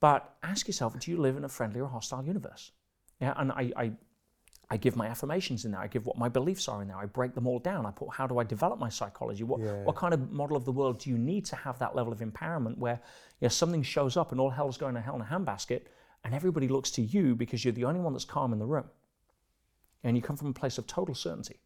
But 0.00 0.34
ask 0.42 0.66
yourself, 0.66 0.98
do 1.00 1.10
you 1.10 1.16
live 1.16 1.38
in 1.38 1.44
a 1.44 1.48
friendly 1.48 1.80
or 1.80 1.88
hostile 1.88 2.22
universe? 2.26 2.72
Yeah, 3.22 3.32
and 3.38 3.50
I, 3.52 3.72
I, 3.74 3.92
I 4.70 4.76
give 4.76 4.96
my 4.96 5.06
affirmations 5.06 5.64
in 5.64 5.72
there. 5.72 5.80
I 5.80 5.86
give 5.88 6.06
what 6.06 6.16
my 6.16 6.28
beliefs 6.28 6.68
are 6.68 6.80
in 6.82 6.88
there. 6.88 6.96
I 6.96 7.04
break 7.06 7.34
them 7.34 7.46
all 7.46 7.58
down. 7.58 7.84
I 7.86 7.90
put 7.90 8.10
how 8.14 8.26
do 8.26 8.38
I 8.38 8.44
develop 8.44 8.78
my 8.78 8.88
psychology? 8.88 9.44
What, 9.44 9.60
Yeah. 9.60 9.84
what 9.84 9.96
kind 9.96 10.14
of 10.14 10.32
model 10.32 10.56
of 10.56 10.64
the 10.64 10.72
world 10.72 10.98
do 11.00 11.10
you 11.10 11.18
need 11.18 11.44
to 11.46 11.56
have 11.56 11.78
that 11.80 11.94
level 11.94 12.12
of 12.12 12.20
empowerment 12.20 12.78
where 12.78 13.00
you 13.40 13.46
know, 13.46 13.48
something 13.48 13.82
shows 13.82 14.16
up 14.16 14.32
and 14.32 14.40
all 14.40 14.50
hell's 14.50 14.78
going 14.78 14.94
to 14.94 15.00
hell 15.00 15.16
in 15.16 15.20
a 15.20 15.24
handbasket 15.24 15.82
and 16.24 16.34
everybody 16.34 16.68
looks 16.68 16.90
to 16.92 17.02
you 17.02 17.34
because 17.34 17.64
you're 17.64 17.72
the 17.74 17.84
only 17.84 18.00
one 18.00 18.12
that's 18.14 18.24
calm 18.24 18.52
in 18.52 18.58
the 18.58 18.66
room. 18.66 18.88
And 20.02 20.16
you 20.16 20.22
come 20.22 20.36
from 20.36 20.48
a 20.48 20.52
place 20.54 20.78
of 20.78 20.86
total 20.86 21.14
certainty. 21.14 21.60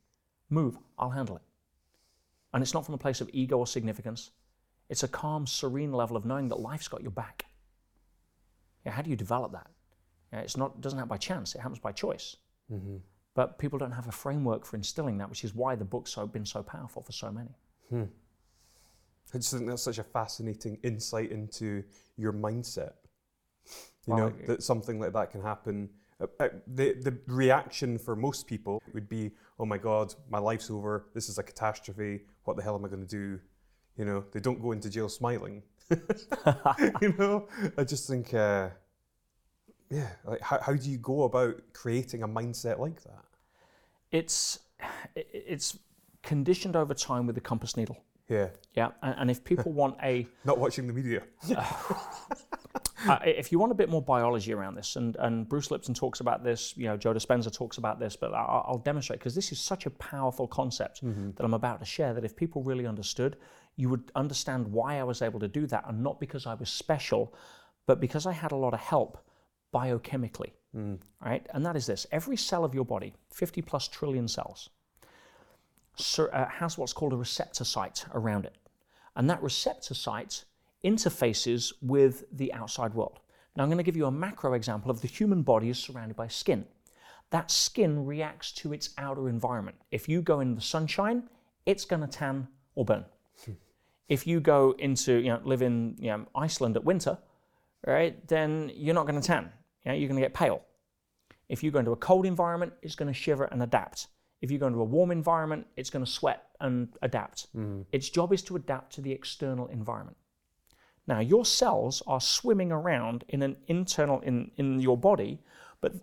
Move, 0.50 0.76
I'll 0.98 1.10
handle 1.10 1.36
it. 1.36 1.42
And 2.52 2.62
it's 2.62 2.74
not 2.74 2.84
from 2.84 2.94
a 2.94 2.98
place 2.98 3.20
of 3.20 3.30
ego 3.32 3.58
or 3.58 3.66
significance. 3.66 4.30
It's 4.88 5.02
a 5.02 5.08
calm, 5.08 5.46
serene 5.46 5.92
level 5.92 6.16
of 6.16 6.24
knowing 6.24 6.48
that 6.48 6.60
life's 6.60 6.88
got 6.88 7.02
your 7.02 7.10
back. 7.10 7.44
Yeah, 8.84 8.92
how 8.92 9.02
do 9.02 9.10
you 9.10 9.16
develop 9.16 9.52
that? 9.52 9.66
Yeah, 10.32 10.40
it's 10.40 10.56
not 10.56 10.80
doesn't 10.80 10.98
happen 10.98 11.08
by 11.08 11.16
chance. 11.18 11.54
It 11.54 11.60
happens 11.60 11.78
by 11.78 11.92
choice. 11.92 12.36
But 13.34 13.58
people 13.58 13.78
don't 13.78 13.92
have 13.92 14.08
a 14.08 14.12
framework 14.12 14.64
for 14.64 14.76
instilling 14.76 15.18
that, 15.18 15.28
which 15.30 15.44
is 15.44 15.54
why 15.54 15.74
the 15.76 15.84
book's 15.84 16.10
so 16.12 16.26
been 16.26 16.44
so 16.46 16.62
powerful 16.62 17.02
for 17.02 17.12
so 17.12 17.30
many. 17.30 17.50
I 17.92 19.38
just 19.38 19.52
think 19.52 19.66
that's 19.68 19.82
such 19.82 19.98
a 19.98 20.04
fascinating 20.04 20.78
insight 20.82 21.30
into 21.30 21.84
your 22.16 22.32
mindset. 22.32 22.92
You 24.06 24.14
Well, 24.14 24.18
know, 24.30 24.34
I- 24.42 24.46
that 24.46 24.62
something 24.62 24.98
like 24.98 25.12
that 25.12 25.30
can 25.30 25.42
happen. 25.42 25.90
Uh, 26.20 26.26
uh, 26.40 26.48
the, 26.66 26.94
the 26.94 27.16
reaction 27.26 27.96
for 27.98 28.16
most 28.16 28.46
people 28.46 28.82
would 28.92 29.08
be, 29.08 29.30
oh 29.60 29.66
my 29.66 29.78
God, 29.78 30.14
my 30.30 30.38
life's 30.38 30.70
over. 30.70 31.06
This 31.14 31.28
is 31.28 31.38
a 31.38 31.42
catastrophe. 31.42 32.22
What 32.44 32.56
the 32.56 32.62
hell 32.62 32.74
am 32.74 32.84
I 32.84 32.88
going 32.88 33.06
to 33.06 33.06
do? 33.06 33.38
You 33.96 34.04
know, 34.04 34.24
they 34.32 34.40
don't 34.40 34.60
go 34.60 34.72
into 34.72 34.88
jail 34.90 35.08
smiling. 35.08 35.62
you 37.02 37.14
know, 37.18 37.46
I 37.76 37.84
just 37.84 38.08
think, 38.08 38.34
uh, 38.34 38.70
yeah, 39.90 40.08
like 40.24 40.40
how, 40.40 40.60
how 40.60 40.74
do 40.74 40.90
you 40.90 40.98
go 40.98 41.22
about 41.22 41.56
creating 41.72 42.22
a 42.22 42.28
mindset 42.28 42.78
like 42.78 43.02
that? 43.04 43.24
It's 44.10 44.58
it's 45.14 45.78
conditioned 46.22 46.76
over 46.76 46.94
time 46.94 47.26
with 47.26 47.34
the 47.34 47.40
compass 47.40 47.76
needle. 47.76 47.98
Yeah, 48.28 48.48
Yeah, 48.74 48.88
and, 49.02 49.14
and 49.18 49.30
if 49.30 49.42
people 49.42 49.72
want 49.72 49.96
a 50.02 50.26
not 50.44 50.58
watching 50.58 50.86
the 50.86 50.92
media. 50.92 51.22
uh, 51.56 53.18
if 53.24 53.50
you 53.50 53.58
want 53.58 53.72
a 53.72 53.74
bit 53.74 53.88
more 53.88 54.02
biology 54.02 54.52
around 54.52 54.74
this, 54.74 54.96
and, 54.96 55.16
and 55.16 55.48
Bruce 55.48 55.70
Lipton 55.70 55.94
talks 55.94 56.20
about 56.20 56.44
this, 56.44 56.74
you 56.76 56.84
know, 56.84 56.98
Joe 56.98 57.14
Dispenza 57.14 57.50
talks 57.50 57.78
about 57.78 57.98
this, 57.98 58.16
but 58.16 58.34
I'll, 58.34 58.64
I'll 58.68 58.78
demonstrate 58.78 59.20
because 59.20 59.34
this 59.34 59.50
is 59.52 59.58
such 59.58 59.86
a 59.86 59.90
powerful 59.90 60.46
concept 60.46 61.00
that 61.36 61.44
I'm 61.44 61.54
about 61.54 61.80
to 61.80 61.86
share 61.86 62.12
that 62.12 62.24
if 62.24 62.36
people 62.36 62.62
really 62.62 62.86
understood, 62.86 63.36
you 63.76 63.88
would 63.88 64.12
understand 64.14 64.66
why 64.66 64.98
I 64.98 65.04
was 65.04 65.22
able 65.22 65.40
to 65.40 65.48
do 65.48 65.66
that, 65.68 65.84
and 65.88 66.02
not 66.02 66.20
because 66.20 66.46
I 66.46 66.52
was 66.52 66.68
special, 66.68 67.34
but 67.86 68.00
because 68.00 68.26
I 68.26 68.32
had 68.32 68.52
a 68.52 68.56
lot 68.56 68.74
of 68.74 68.80
help 68.80 69.24
biochemically, 69.78 70.52
right? 71.24 71.46
And 71.54 71.64
that 71.66 71.76
is 71.76 71.86
this: 71.86 72.06
every 72.10 72.36
cell 72.36 72.64
of 72.64 72.74
your 72.74 72.84
body, 72.84 73.14
50 73.30 73.62
plus 73.62 73.88
trillion 73.88 74.28
cells, 74.28 74.70
uh, 76.18 76.46
has 76.46 76.78
what's 76.78 76.92
called 76.92 77.12
a 77.12 77.16
receptor 77.16 77.64
site 77.64 78.04
around 78.14 78.44
it. 78.44 78.56
And 79.16 79.28
that 79.30 79.42
receptor 79.42 79.94
site 79.94 80.44
interfaces 80.84 81.72
with 81.82 82.24
the 82.32 82.52
outside 82.52 82.94
world. 82.94 83.18
Now, 83.56 83.64
I'm 83.64 83.68
going 83.68 83.78
to 83.78 83.90
give 83.90 83.96
you 83.96 84.06
a 84.06 84.12
macro 84.12 84.52
example 84.52 84.90
of 84.90 85.00
the 85.00 85.08
human 85.08 85.42
body 85.42 85.68
is 85.70 85.78
surrounded 85.78 86.16
by 86.16 86.28
skin. 86.28 86.64
That 87.30 87.50
skin 87.50 88.06
reacts 88.06 88.52
to 88.52 88.72
its 88.72 88.90
outer 88.96 89.28
environment. 89.28 89.76
If 89.90 90.08
you 90.08 90.22
go 90.22 90.40
in 90.40 90.54
the 90.54 90.60
sunshine, 90.60 91.24
it's 91.66 91.84
going 91.84 92.02
to 92.02 92.06
tan 92.06 92.48
or 92.74 92.84
burn. 92.84 93.04
if 94.08 94.26
you 94.26 94.40
go 94.40 94.74
into, 94.78 95.14
you 95.14 95.30
know, 95.30 95.40
live 95.44 95.62
in 95.62 95.96
you 95.98 96.10
know, 96.10 96.26
Iceland 96.34 96.76
at 96.76 96.84
winter, 96.84 97.18
right, 97.86 98.26
then 98.28 98.70
you're 98.74 98.94
not 98.94 99.06
going 99.06 99.20
to 99.20 99.26
tan. 99.26 99.50
Know, 99.88 99.94
you're 99.94 100.08
going 100.08 100.20
to 100.20 100.24
get 100.24 100.34
pale. 100.34 100.62
If 101.48 101.62
you 101.62 101.70
go 101.70 101.78
into 101.78 101.92
a 101.92 101.96
cold 101.96 102.26
environment, 102.26 102.74
it's 102.82 102.94
going 102.94 103.06
to 103.08 103.18
shiver 103.18 103.44
and 103.44 103.62
adapt. 103.62 104.08
If 104.42 104.50
you 104.50 104.58
go 104.58 104.66
into 104.66 104.80
a 104.80 104.84
warm 104.84 105.10
environment, 105.10 105.66
it's 105.76 105.90
going 105.90 106.04
to 106.04 106.10
sweat 106.10 106.44
and 106.60 106.88
adapt. 107.02 107.46
Mm. 107.56 107.86
Its 107.90 108.10
job 108.10 108.32
is 108.32 108.42
to 108.42 108.56
adapt 108.56 108.92
to 108.94 109.00
the 109.00 109.12
external 109.12 109.66
environment. 109.68 110.16
Now, 111.06 111.20
your 111.20 111.46
cells 111.46 112.02
are 112.06 112.20
swimming 112.20 112.70
around 112.70 113.24
in 113.30 113.42
an 113.42 113.56
internal 113.66 114.20
in, 114.20 114.50
in 114.58 114.78
your 114.78 114.98
body, 114.98 115.40
but 115.80 115.94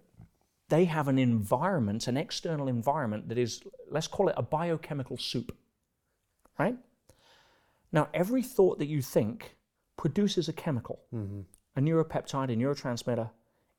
they 0.69 0.85
have 0.85 1.07
an 1.07 1.19
environment, 1.19 2.07
an 2.07 2.17
external 2.17 2.67
environment 2.67 3.29
that 3.29 3.37
is, 3.37 3.61
let's 3.91 4.07
call 4.07 4.29
it 4.29 4.35
a 4.35 4.41
biochemical 4.41 5.17
soup. 5.17 5.55
Right? 6.57 6.75
Now, 7.91 8.07
every 8.15 8.41
thought 8.41 8.79
that 8.79 8.87
you 8.87 9.03
think 9.03 9.55
produces 9.95 10.49
a 10.49 10.53
chemical, 10.53 11.01
mm-hmm. 11.13 11.41
a 11.75 11.81
neuropeptide, 11.81 12.51
a 12.51 12.55
neurotransmitter. 12.55 13.29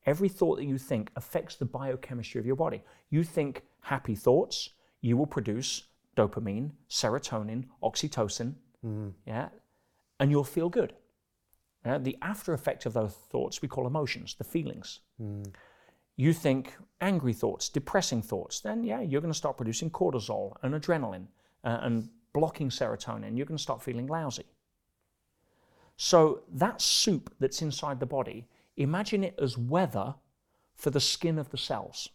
Every 0.06 0.28
thought 0.28 0.56
that 0.56 0.64
you 0.64 0.78
think 0.78 1.10
affects 1.16 1.56
the 1.56 1.64
biochemistry 1.64 2.38
of 2.38 2.46
your 2.46 2.56
body. 2.56 2.82
You 3.10 3.24
think 3.24 3.62
happy 3.80 4.14
thoughts, 4.14 4.70
you 5.00 5.16
will 5.16 5.26
produce 5.26 5.84
dopamine, 6.16 6.70
serotonin, 6.88 7.64
oxytocin, 7.82 8.54
yeah, 9.26 9.48
and 10.20 10.30
you'll 10.30 10.44
feel 10.44 10.68
good. 10.68 10.94
Yeah, 11.84 11.98
the 11.98 12.16
after 12.22 12.52
effect 12.54 12.86
of 12.86 12.92
those 12.92 13.12
thoughts 13.12 13.62
we 13.62 13.68
call 13.68 13.86
emotions, 13.86 14.34
the 14.34 14.44
feelings. 14.44 15.00
You 16.16 16.32
think 16.32 16.76
angry 17.00 17.32
thoughts, 17.34 17.68
depressing 17.68 18.22
thoughts, 18.22 18.60
then 18.60 18.84
yeah, 18.84 19.00
you're 19.00 19.20
going 19.20 19.32
to 19.32 19.36
start 19.36 19.56
producing 19.56 19.90
cortisol 19.90 20.54
and 20.62 20.74
adrenaline 20.74 21.26
uh, 21.64 21.78
and 21.82 22.08
blocking 22.32 22.70
serotonin. 22.70 23.36
You're 23.36 23.46
going 23.46 23.58
to 23.58 23.62
start 23.62 23.82
feeling 23.82 24.06
lousy. 24.06 24.46
So 25.96 26.42
that 26.52 26.80
soup 26.80 27.34
that's 27.38 27.62
inside 27.62 28.00
the 28.00 28.06
body, 28.06 28.48
imagine 28.76 29.24
it 29.24 29.38
as 29.40 29.56
weather 29.56 30.14
for 30.74 30.90
the 30.90 31.00
skin 31.00 31.38
of 31.38 31.50
the 31.50 31.58
cells. 31.58 32.08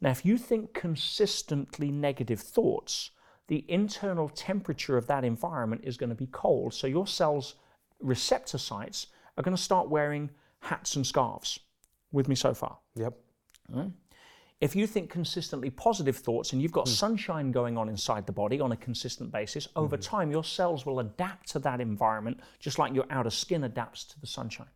Now, 0.00 0.10
if 0.10 0.24
you 0.24 0.36
think 0.36 0.74
consistently 0.74 1.90
negative 1.90 2.40
thoughts, 2.40 3.10
the 3.48 3.64
internal 3.68 4.28
temperature 4.28 4.96
of 4.96 5.06
that 5.06 5.24
environment 5.24 5.82
is 5.84 5.96
going 5.96 6.10
to 6.10 6.16
be 6.16 6.26
cold. 6.26 6.74
So 6.74 6.86
your 6.86 7.06
cells' 7.06 7.54
receptor 8.00 8.58
sites 8.58 9.08
are 9.36 9.42
going 9.42 9.56
to 9.56 9.62
start 9.62 9.88
wearing 9.88 10.30
hats 10.60 10.96
and 10.96 11.06
scarves. 11.06 11.58
With 12.12 12.28
me 12.28 12.34
so 12.34 12.54
far? 12.54 12.78
Yep. 12.94 13.14
If 14.60 14.76
you 14.76 14.86
think 14.86 15.10
consistently 15.10 15.68
positive 15.68 16.16
thoughts 16.16 16.52
and 16.52 16.62
you've 16.62 16.72
got 16.72 16.86
hmm. 16.88 16.94
sunshine 16.94 17.52
going 17.52 17.76
on 17.76 17.88
inside 17.88 18.26
the 18.26 18.32
body 18.32 18.60
on 18.60 18.72
a 18.72 18.76
consistent 18.76 19.32
basis, 19.32 19.68
over 19.74 19.96
hmm. 19.96 20.02
time 20.02 20.30
your 20.30 20.44
cells 20.44 20.86
will 20.86 21.00
adapt 21.00 21.50
to 21.50 21.58
that 21.60 21.80
environment 21.80 22.40
just 22.60 22.78
like 22.78 22.94
your 22.94 23.06
outer 23.10 23.30
skin 23.30 23.64
adapts 23.64 24.04
to 24.04 24.20
the 24.20 24.26
sunshine. 24.26 24.68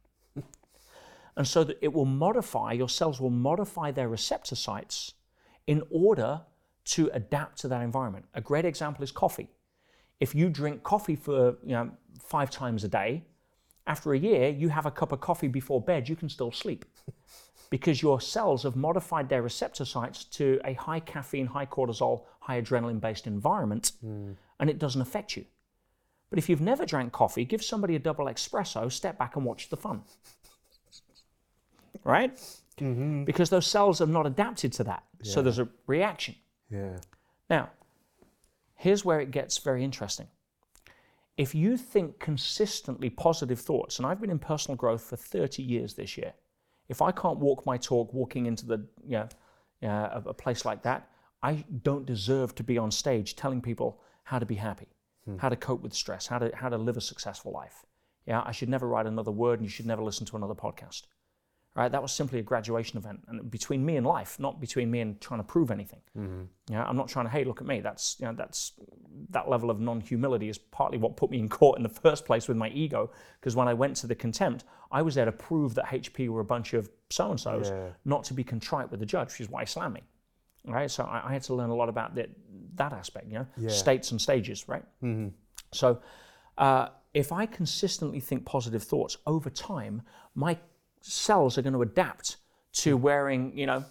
And 1.38 1.46
so 1.46 1.62
that 1.62 1.78
it 1.80 1.92
will 1.92 2.04
modify, 2.04 2.72
your 2.72 2.88
cells 2.88 3.20
will 3.20 3.30
modify 3.30 3.92
their 3.92 4.08
receptor 4.08 4.56
sites 4.56 5.14
in 5.68 5.84
order 5.88 6.40
to 6.84 7.08
adapt 7.12 7.60
to 7.60 7.68
that 7.68 7.80
environment. 7.80 8.24
A 8.34 8.40
great 8.40 8.64
example 8.64 9.04
is 9.04 9.12
coffee. 9.12 9.48
If 10.18 10.34
you 10.34 10.50
drink 10.50 10.82
coffee 10.82 11.14
for 11.14 11.56
you 11.62 11.74
know, 11.74 11.92
five 12.20 12.50
times 12.50 12.82
a 12.82 12.88
day, 12.88 13.24
after 13.86 14.12
a 14.12 14.18
year, 14.18 14.48
you 14.48 14.68
have 14.68 14.84
a 14.84 14.90
cup 14.90 15.12
of 15.12 15.20
coffee 15.20 15.46
before 15.46 15.80
bed, 15.80 16.08
you 16.08 16.16
can 16.16 16.28
still 16.28 16.50
sleep 16.50 16.84
because 17.70 18.02
your 18.02 18.20
cells 18.20 18.64
have 18.64 18.74
modified 18.74 19.28
their 19.28 19.42
receptor 19.42 19.84
sites 19.84 20.24
to 20.24 20.60
a 20.64 20.72
high 20.72 21.00
caffeine, 21.00 21.46
high 21.46 21.66
cortisol, 21.66 22.24
high 22.40 22.60
adrenaline 22.60 23.00
based 23.00 23.28
environment, 23.28 23.92
hmm. 24.00 24.32
and 24.58 24.68
it 24.68 24.80
doesn't 24.80 25.02
affect 25.02 25.36
you. 25.36 25.44
But 26.30 26.38
if 26.38 26.48
you've 26.48 26.60
never 26.60 26.84
drank 26.84 27.12
coffee, 27.12 27.44
give 27.44 27.62
somebody 27.62 27.94
a 27.94 27.98
double 27.98 28.26
espresso, 28.26 28.90
step 28.90 29.18
back 29.18 29.36
and 29.36 29.44
watch 29.44 29.70
the 29.70 29.76
fun. 29.76 30.02
Right? 32.04 32.38
Because 33.24 33.50
those 33.50 33.66
cells 33.66 33.98
have 33.98 34.08
not 34.08 34.26
adapted 34.26 34.72
to 34.74 34.84
that. 34.84 35.02
So 35.22 35.42
there's 35.42 35.58
a 35.58 35.68
reaction. 35.86 36.36
Yeah. 36.70 36.98
Now, 37.50 37.70
here's 38.76 39.04
where 39.04 39.20
it 39.20 39.30
gets 39.30 39.58
very 39.58 39.82
interesting. 39.82 40.28
If 41.36 41.54
you 41.54 41.76
think 41.76 42.18
consistently 42.18 43.10
positive 43.10 43.60
thoughts, 43.60 43.98
and 43.98 44.06
I've 44.06 44.20
been 44.20 44.30
in 44.30 44.38
personal 44.38 44.76
growth 44.76 45.02
for 45.02 45.16
30 45.16 45.62
years 45.62 45.94
this 45.94 46.16
year, 46.16 46.34
if 46.88 47.02
I 47.02 47.12
can't 47.12 47.38
walk 47.38 47.66
my 47.66 47.76
talk 47.76 48.12
walking 48.14 48.46
into 48.46 48.66
the 48.66 48.86
you 49.06 49.18
know, 49.18 49.28
uh, 49.82 50.20
a, 50.24 50.30
a 50.30 50.34
place 50.34 50.64
like 50.64 50.82
that, 50.82 51.08
I 51.42 51.64
don't 51.82 52.06
deserve 52.06 52.54
to 52.56 52.64
be 52.64 52.78
on 52.78 52.90
stage 52.90 53.36
telling 53.36 53.60
people 53.60 54.00
how 54.24 54.38
to 54.38 54.46
be 54.46 54.56
happy, 54.56 54.88
how 55.38 55.48
to 55.48 55.56
cope 55.56 55.82
with 55.82 55.94
stress, 55.94 56.26
how 56.26 56.38
to 56.38 56.50
how 56.54 56.68
to 56.68 56.78
live 56.78 56.96
a 56.96 57.00
successful 57.00 57.52
life. 57.52 57.84
Yeah, 58.26 58.42
I 58.44 58.52
should 58.52 58.68
never 58.68 58.88
write 58.88 59.06
another 59.06 59.30
word, 59.30 59.58
and 59.58 59.66
you 59.66 59.70
should 59.70 59.86
never 59.86 60.02
listen 60.02 60.26
to 60.26 60.36
another 60.36 60.54
podcast. 60.54 61.02
Right? 61.78 61.92
That 61.92 62.02
was 62.02 62.10
simply 62.10 62.40
a 62.40 62.42
graduation 62.42 62.98
event, 62.98 63.20
and 63.28 63.48
between 63.52 63.86
me 63.86 63.96
and 63.98 64.04
life, 64.04 64.40
not 64.40 64.60
between 64.60 64.90
me 64.90 64.98
and 64.98 65.20
trying 65.20 65.38
to 65.38 65.44
prove 65.44 65.70
anything. 65.70 66.00
Yeah, 66.68 66.84
I'm 66.84 66.96
not 66.96 67.06
trying 67.08 67.26
to, 67.26 67.30
hey, 67.30 67.44
look 67.44 67.60
at 67.60 67.68
me. 67.68 67.80
That's 67.80 68.16
you 68.18 68.26
know, 68.26 68.32
that's 68.32 68.72
that 69.30 69.48
level 69.48 69.70
of 69.70 69.78
non-humility 69.78 70.48
is 70.48 70.58
partly 70.58 70.98
what 70.98 71.16
put 71.16 71.30
me 71.30 71.38
in 71.38 71.48
court 71.48 71.76
in 71.76 71.84
the 71.84 71.88
first 71.88 72.24
place 72.26 72.48
with 72.48 72.56
my 72.56 72.68
ego. 72.70 73.10
Because 73.38 73.54
when 73.54 73.68
I 73.68 73.74
went 73.74 73.94
to 73.98 74.08
the 74.08 74.16
contempt, 74.16 74.64
I 74.90 75.02
was 75.02 75.14
there 75.14 75.24
to 75.24 75.30
prove 75.30 75.76
that 75.76 75.86
HP 75.86 76.28
were 76.28 76.40
a 76.40 76.44
bunch 76.44 76.74
of 76.74 76.90
so 77.10 77.30
and 77.30 77.38
so's, 77.38 77.68
Yeah. 77.70 77.90
not 78.04 78.24
to 78.24 78.34
be 78.34 78.42
contrite 78.42 78.90
with 78.90 78.98
the 78.98 79.06
judge, 79.06 79.28
which 79.28 79.40
is 79.42 79.48
why 79.48 79.60
he 79.62 79.66
slammed 79.66 79.94
me. 79.94 80.02
Right? 80.66 80.90
So 80.90 81.04
I, 81.04 81.28
I 81.28 81.32
had 81.32 81.44
to 81.44 81.54
learn 81.54 81.70
a 81.70 81.76
lot 81.76 81.88
about 81.88 82.16
that 82.16 82.30
that 82.74 82.92
aspect. 82.92 83.28
You 83.28 83.34
know, 83.38 83.46
Yeah. 83.56 83.70
states 83.70 84.10
and 84.10 84.20
stages. 84.20 84.68
Right? 84.68 84.84
So 85.72 86.00
uh, 86.66 86.88
if 87.14 87.30
I 87.30 87.46
consistently 87.46 88.18
think 88.18 88.44
positive 88.44 88.82
thoughts 88.82 89.16
over 89.28 89.48
time, 89.48 90.02
my 90.34 90.58
cells 91.00 91.58
are 91.58 91.62
going 91.62 91.72
to 91.72 91.82
adapt 91.82 92.36
to 92.72 92.96
hmm. 92.96 93.02
wearing, 93.02 93.56
you 93.56 93.66
know, 93.66 93.84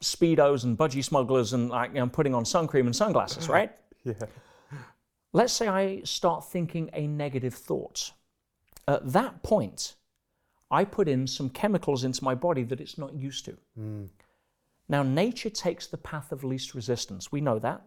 speedos 0.00 0.64
and 0.64 0.78
budgie 0.78 1.04
smugglers 1.04 1.52
and 1.52 1.68
like 1.68 1.90
you 1.90 2.00
know, 2.00 2.06
putting 2.06 2.34
on 2.34 2.44
sun 2.44 2.66
cream 2.66 2.86
and 2.86 2.96
sunglasses, 2.96 3.48
right? 3.48 3.72
Yeah. 4.06 4.12
Let's 5.32 5.54
say 5.54 5.66
I 5.66 6.02
start 6.02 6.44
thinking 6.44 6.90
a 6.92 7.06
negative 7.06 7.54
thought. 7.54 8.12
At 8.86 9.10
that 9.14 9.42
point, 9.42 9.94
I 10.70 10.84
put 10.84 11.08
in 11.08 11.26
some 11.26 11.48
chemicals 11.48 12.04
into 12.04 12.22
my 12.22 12.34
body 12.34 12.64
that 12.64 12.82
it's 12.82 12.98
not 12.98 13.14
used 13.14 13.46
to. 13.46 13.56
Hmm. 13.76 14.04
Now, 14.88 15.02
nature 15.02 15.50
takes 15.50 15.86
the 15.86 15.96
path 15.96 16.32
of 16.32 16.44
least 16.44 16.74
resistance. 16.74 17.32
We 17.32 17.40
know 17.40 17.58
that. 17.60 17.82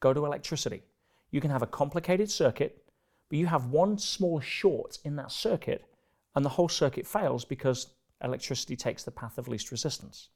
Go 0.00 0.12
to 0.12 0.26
electricity. 0.26 0.82
You 1.30 1.40
can 1.40 1.50
have 1.50 1.62
a 1.62 1.66
complicated 1.66 2.30
circuit, 2.30 2.84
but 3.30 3.38
you 3.38 3.46
have 3.46 3.66
one 3.66 3.96
small 3.96 4.40
short 4.40 4.98
in 5.04 5.16
that 5.16 5.32
circuit, 5.32 5.84
and 6.34 6.44
the 6.44 6.50
whole 6.50 6.68
circuit 6.68 7.06
fails 7.06 7.44
because 7.44 7.88
electricity 8.22 8.76
takes 8.76 9.02
the 9.02 9.10
path 9.10 9.38
of 9.38 9.48
least 9.48 9.70
resistance. 9.70 10.28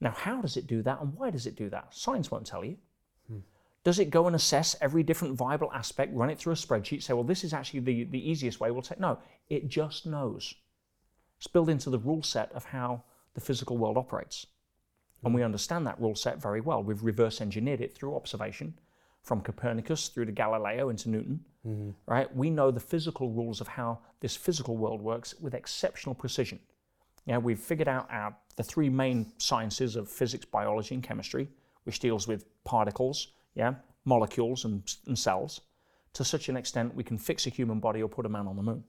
Now, 0.00 0.10
how 0.10 0.40
does 0.40 0.56
it 0.56 0.66
do 0.66 0.82
that 0.82 1.00
and 1.00 1.14
why 1.14 1.30
does 1.30 1.46
it 1.46 1.56
do 1.56 1.68
that? 1.70 1.94
Science 1.94 2.30
won't 2.30 2.46
tell 2.46 2.64
you. 2.64 2.76
Hmm. 3.28 3.38
Does 3.84 3.98
it 3.98 4.10
go 4.10 4.26
and 4.26 4.36
assess 4.36 4.76
every 4.80 5.02
different 5.02 5.36
viable 5.36 5.72
aspect, 5.72 6.14
run 6.14 6.30
it 6.30 6.38
through 6.38 6.52
a 6.52 6.56
spreadsheet, 6.56 7.02
say, 7.02 7.14
well, 7.14 7.24
this 7.24 7.44
is 7.44 7.52
actually 7.52 7.80
the, 7.80 8.04
the 8.04 8.30
easiest 8.30 8.60
way? 8.60 8.70
We'll 8.70 8.82
take 8.82 9.00
no, 9.00 9.18
it 9.48 9.68
just 9.68 10.06
knows. 10.06 10.54
It's 11.38 11.46
built 11.46 11.68
into 11.68 11.90
the 11.90 11.98
rule 11.98 12.22
set 12.22 12.52
of 12.52 12.66
how 12.66 13.02
the 13.34 13.40
physical 13.40 13.76
world 13.76 13.96
operates. 13.96 14.46
And 15.24 15.34
we 15.34 15.40
hmm. 15.40 15.46
understand 15.46 15.86
that 15.86 16.00
rule 16.00 16.14
set 16.14 16.40
very 16.40 16.60
well. 16.60 16.82
We've 16.82 17.02
reverse 17.02 17.40
engineered 17.40 17.80
it 17.80 17.94
through 17.96 18.14
observation 18.14 18.74
from 19.22 19.40
Copernicus 19.40 20.08
through 20.08 20.26
to 20.26 20.32
Galileo 20.32 20.88
into 20.88 21.10
Newton. 21.10 21.44
Mm-hmm. 21.68 21.90
Right? 22.06 22.34
We 22.34 22.50
know 22.50 22.70
the 22.70 22.80
physical 22.80 23.30
rules 23.30 23.60
of 23.60 23.68
how 23.68 23.98
this 24.20 24.36
physical 24.36 24.76
world 24.76 25.02
works 25.02 25.34
with 25.40 25.54
exceptional 25.54 26.14
precision. 26.14 26.58
Yeah, 27.26 27.38
we've 27.38 27.60
figured 27.60 27.88
out 27.88 28.08
our, 28.10 28.34
the 28.56 28.62
three 28.62 28.88
main 28.88 29.32
sciences 29.38 29.96
of 29.96 30.08
physics, 30.08 30.46
biology, 30.46 30.94
and 30.94 31.04
chemistry, 31.04 31.48
which 31.84 31.98
deals 31.98 32.26
with 32.26 32.46
particles, 32.64 33.28
yeah, 33.54 33.74
molecules, 34.04 34.64
and, 34.64 34.82
and 35.06 35.18
cells. 35.18 35.60
To 36.14 36.24
such 36.24 36.48
an 36.48 36.56
extent, 36.56 36.94
we 36.94 37.04
can 37.04 37.18
fix 37.18 37.46
a 37.46 37.50
human 37.50 37.80
body 37.80 38.02
or 38.02 38.08
put 38.08 38.24
a 38.24 38.30
man 38.30 38.46
on 38.46 38.56
the 38.56 38.62
moon. 38.62 38.82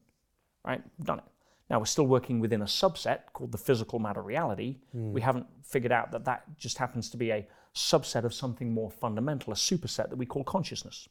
Right? 0.65 0.81
We've 0.97 1.05
done 1.05 1.19
it. 1.19 1.25
Now, 1.69 1.79
we're 1.79 1.85
still 1.85 2.07
working 2.07 2.39
within 2.39 2.61
a 2.61 2.65
subset 2.65 3.19
called 3.33 3.51
the 3.51 3.57
physical 3.57 3.99
matter 3.99 4.21
reality. 4.21 4.77
Mm. 4.95 5.11
We 5.11 5.21
haven't 5.21 5.45
figured 5.61 5.91
out 5.91 6.11
that 6.11 6.25
that 6.25 6.43
just 6.57 6.77
happens 6.77 7.09
to 7.11 7.17
be 7.17 7.31
a 7.31 7.47
subset 7.75 8.23
of 8.23 8.33
something 8.33 8.73
more 8.73 8.89
fundamental, 8.89 9.53
a 9.53 9.55
superset 9.55 10.09
that 10.09 10.17
we 10.17 10.25
call 10.25 10.43
consciousness. 10.43 11.07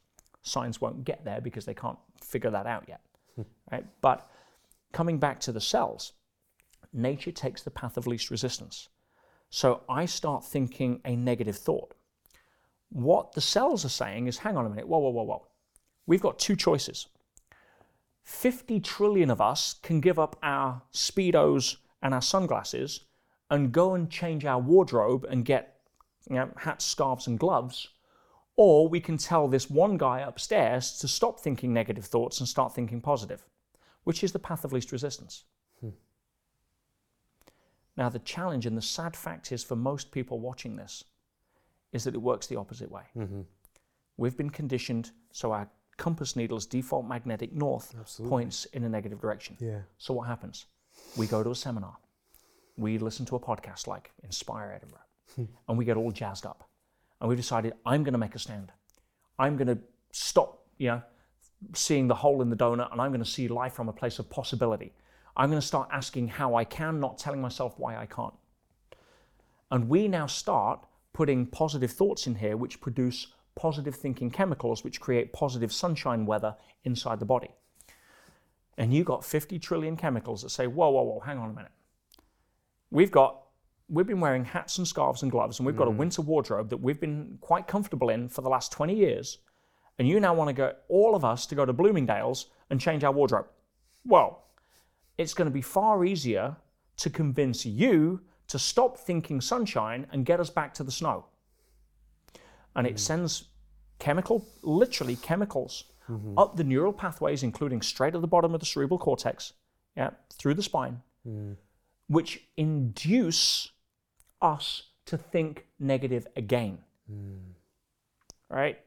Science 0.49 0.81
won't 0.81 1.05
get 1.05 1.25
there 1.25 1.41
because 1.41 1.65
they 1.65 1.75
can't 1.75 1.99
figure 2.23 2.51
that 2.51 2.67
out 2.67 2.85
yet. 2.89 3.01
right? 3.73 3.87
But 4.01 4.29
coming 4.93 5.19
back 5.19 5.41
to 5.41 5.53
the 5.53 5.61
cells, 5.61 6.13
nature 6.93 7.33
takes 7.33 7.63
the 7.63 7.71
path 7.71 7.97
of 7.97 8.07
least 8.07 8.31
resistance. 8.31 8.89
So 9.51 9.83
I 9.89 10.07
start 10.07 10.45
thinking 10.45 11.01
a 11.05 11.17
negative 11.17 11.57
thought. 11.57 11.95
What 12.91 13.33
the 13.33 13.41
cells 13.41 13.85
are 13.85 13.91
saying 13.91 14.27
is 14.27 14.39
hang 14.39 14.57
on 14.57 14.67
a 14.67 14.71
minute, 14.71 14.89
whoa, 14.89 14.99
whoa, 14.99 15.11
whoa, 15.11 15.23
whoa. 15.23 15.47
We've 16.07 16.23
got 16.23 16.39
two 16.39 16.57
choices. 16.57 17.09
50 18.25 18.81
trillion 18.81 19.31
of 19.31 19.41
us 19.41 19.75
can 19.83 20.01
give 20.01 20.19
up 20.19 20.37
our 20.43 20.83
Speedos 20.93 21.77
and 22.03 22.15
our 22.15 22.23
sunglasses 22.23 23.05
and 23.51 23.73
go 23.73 23.95
and 23.95 24.11
change 24.11 24.45
our 24.45 24.59
wardrobe 24.59 25.27
and 25.29 25.45
get 25.45 25.81
you 26.29 26.37
know, 26.37 26.51
hats, 26.59 26.85
scarves, 26.85 27.27
and 27.27 27.39
gloves. 27.39 27.89
Or 28.59 28.89
we 28.89 28.99
can 28.99 29.17
tell 29.17 29.47
this 29.47 29.71
one 29.71 29.97
guy 29.97 30.19
upstairs 30.19 30.99
to 30.99 31.07
stop 31.07 31.39
thinking 31.39 31.73
negative 31.73 32.05
thoughts 32.05 32.41
and 32.41 32.49
start 32.49 32.75
thinking 32.75 33.01
positive, 33.01 33.45
which 34.03 34.25
is 34.25 34.33
the 34.33 34.41
path 34.41 34.65
of 34.65 34.73
least 34.73 34.91
resistance. 34.91 35.45
Hmm. 35.81 35.91
Now, 37.97 38.09
the 38.09 38.19
challenge 38.19 38.67
and 38.67 38.77
the 38.77 38.83
sad 38.83 39.15
fact 39.15 39.53
is 39.53 39.63
for 39.63 39.77
most 39.77 40.11
people 40.11 40.41
watching 40.41 40.75
this 40.75 41.05
is 41.93 42.03
that 42.03 42.17
it 42.17 42.19
works 42.19 42.49
the 42.49 42.57
opposite 42.57 42.91
way. 42.91 43.05
Mm-hmm. 43.17 43.43
We've 44.17 44.37
been 44.37 44.51
conditioned 44.51 45.13
so 45.31 45.53
our 45.53 45.71
compass 45.97 46.35
needle's 46.35 46.67
default 46.67 47.07
magnetic 47.07 47.53
north 47.53 47.95
points 48.29 48.65
in 48.67 48.83
a 48.83 48.89
negative 48.89 49.21
direction. 49.21 49.57
Yeah. 49.61 49.83
So 49.99 50.15
what 50.15 50.27
happens? 50.27 50.67
We 51.17 51.29
go 51.29 51.45
to 51.45 51.51
a 51.51 51.55
seminar. 51.55 51.97
We 52.77 52.99
listen 52.99 53.25
to 53.27 53.37
a 53.37 53.41
podcast 53.41 53.87
like 53.87 54.11
Inspire 54.25 54.73
Edinburgh, 54.75 55.07
hmm. 55.37 55.45
and 55.69 55.79
we 55.79 55.85
get 55.85 55.97
all 55.97 56.11
jazzed 56.11 56.45
up. 56.45 56.68
And 57.21 57.29
we've 57.29 57.39
decided, 57.39 57.75
I'm 57.85 58.05
going 58.05 58.13
to 58.13 58.19
make 58.19 58.35
a 58.35 58.39
stand. 58.39 58.73
I'm 59.39 59.57
going 59.57 59.69
to 59.69 59.79
stop, 60.13 60.67
you 60.79 60.89
know, 60.89 61.03
seeing 61.75 62.09
the 62.09 62.15
hole 62.15 62.43
in 62.43 62.51
the 62.51 62.57
donut, 62.57 62.93
and 62.93 63.01
I'm 63.01 63.11
going 63.11 63.23
to 63.23 63.29
see 63.29 63.49
life 63.49 63.73
from 63.73 63.89
a 63.89 63.93
place 63.93 64.19
of 64.19 64.31
possibility. 64.31 64.93
I'm 65.37 65.51
going 65.51 65.61
to 65.61 65.67
start 65.67 65.89
asking 65.93 66.29
how 66.29 66.55
I 66.55 66.65
can, 66.65 67.01
not 67.01 67.19
telling 67.19 67.41
myself 67.41 67.75
why 67.79 67.97
I 67.97 68.07
can't. 68.07 68.35
And 69.71 69.89
we 69.89 70.09
now 70.09 70.27
start 70.27 70.85
putting 71.13 71.47
positive 71.47 71.91
thoughts 71.91 72.27
in 72.27 72.37
here, 72.37 72.57
which 72.57 72.81
produce 72.81 73.29
positive 73.55 73.95
thinking 73.95 74.31
chemicals, 74.31 74.85
which 74.85 75.01
create 75.01 75.33
positive 75.33 75.73
sunshine 75.73 76.27
weather 76.27 76.55
inside 76.85 77.19
the 77.19 77.27
body. 77.27 77.51
And 78.77 78.95
you 78.95 79.03
got 79.03 79.25
50 79.25 79.59
trillion 79.59 79.97
chemicals 79.97 80.43
that 80.43 80.51
say, 80.51 80.69
whoa, 80.69 80.91
whoa, 80.91 81.03
whoa, 81.03 81.21
hang 81.21 81.39
on 81.39 81.51
a 81.51 81.53
minute. 81.53 81.73
We've 82.91 83.11
got, 83.11 83.43
we've 83.89 84.07
been 84.07 84.21
wearing 84.21 84.45
hats 84.45 84.79
and 84.79 84.87
scarves 84.87 85.23
and 85.23 85.31
gloves, 85.31 85.59
and 85.59 85.67
we've 85.67 85.77
got 85.77 85.89
a 85.89 85.91
mm. 85.91 85.97
winter 85.97 86.23
wardrobe 86.23 86.69
that 86.71 86.77
we've 86.77 87.01
been 87.01 87.39
quite 87.41 87.67
comfortable 87.67 88.11
in 88.11 88.29
for 88.29 88.43
the 88.43 88.49
last 88.49 88.71
20 88.73 88.95
years. 88.95 89.39
And 89.99 90.07
you 90.07 90.21
now 90.21 90.35
want 90.35 90.49
to 90.49 90.53
go, 90.53 90.75
all 90.89 91.15
of 91.15 91.25
us, 91.25 91.47
to 91.47 91.55
go 91.55 91.65
to 91.65 91.73
Bloomingdale's 91.73 92.47
and 92.71 92.81
change 92.81 93.03
our 93.03 93.13
wardrobe. 93.13 93.47
Well, 94.05 94.45
it's 95.17 95.35
going 95.35 95.47
to 95.47 95.53
be 95.53 95.63
far 95.63 96.05
easier 96.05 96.57
to 96.99 97.11
convince 97.11 97.67
you 97.67 98.21
to 98.49 98.59
stop 98.59 98.99
thinking 98.99 99.41
sunshine 99.41 100.07
and 100.13 100.25
get 100.25 100.41
us 100.41 100.51
back 100.51 100.75
to 100.75 100.85
the 100.85 100.93
snow. 100.93 101.27
And 102.77 102.87
it 102.87 102.95
mm. 102.95 102.99
sends 102.99 103.45
chemical, 103.99 104.47
literally 104.63 105.17
chemicals, 105.17 105.85
mm-hmm. 106.09 106.39
up 106.39 106.57
the 106.57 106.65
neural 106.65 106.93
pathways, 106.93 107.43
including 107.43 107.83
straight 107.83 108.15
at 108.15 108.21
the 108.21 108.29
bottom 108.29 108.55
of 108.55 108.61
the 108.61 108.67
cerebral 108.67 108.99
cortex, 108.99 109.55
yeah, 109.97 110.11
through 110.33 110.55
the 110.55 110.63
spine, 110.63 111.01
mm. 111.27 111.57
which 112.07 112.47
induce 112.57 113.73
us 114.41 114.85
to 115.07 115.17
think 115.17 115.67
negative 115.79 116.27
again. 116.37 116.79
Hmm. 117.11 117.53
Right? 118.51 118.79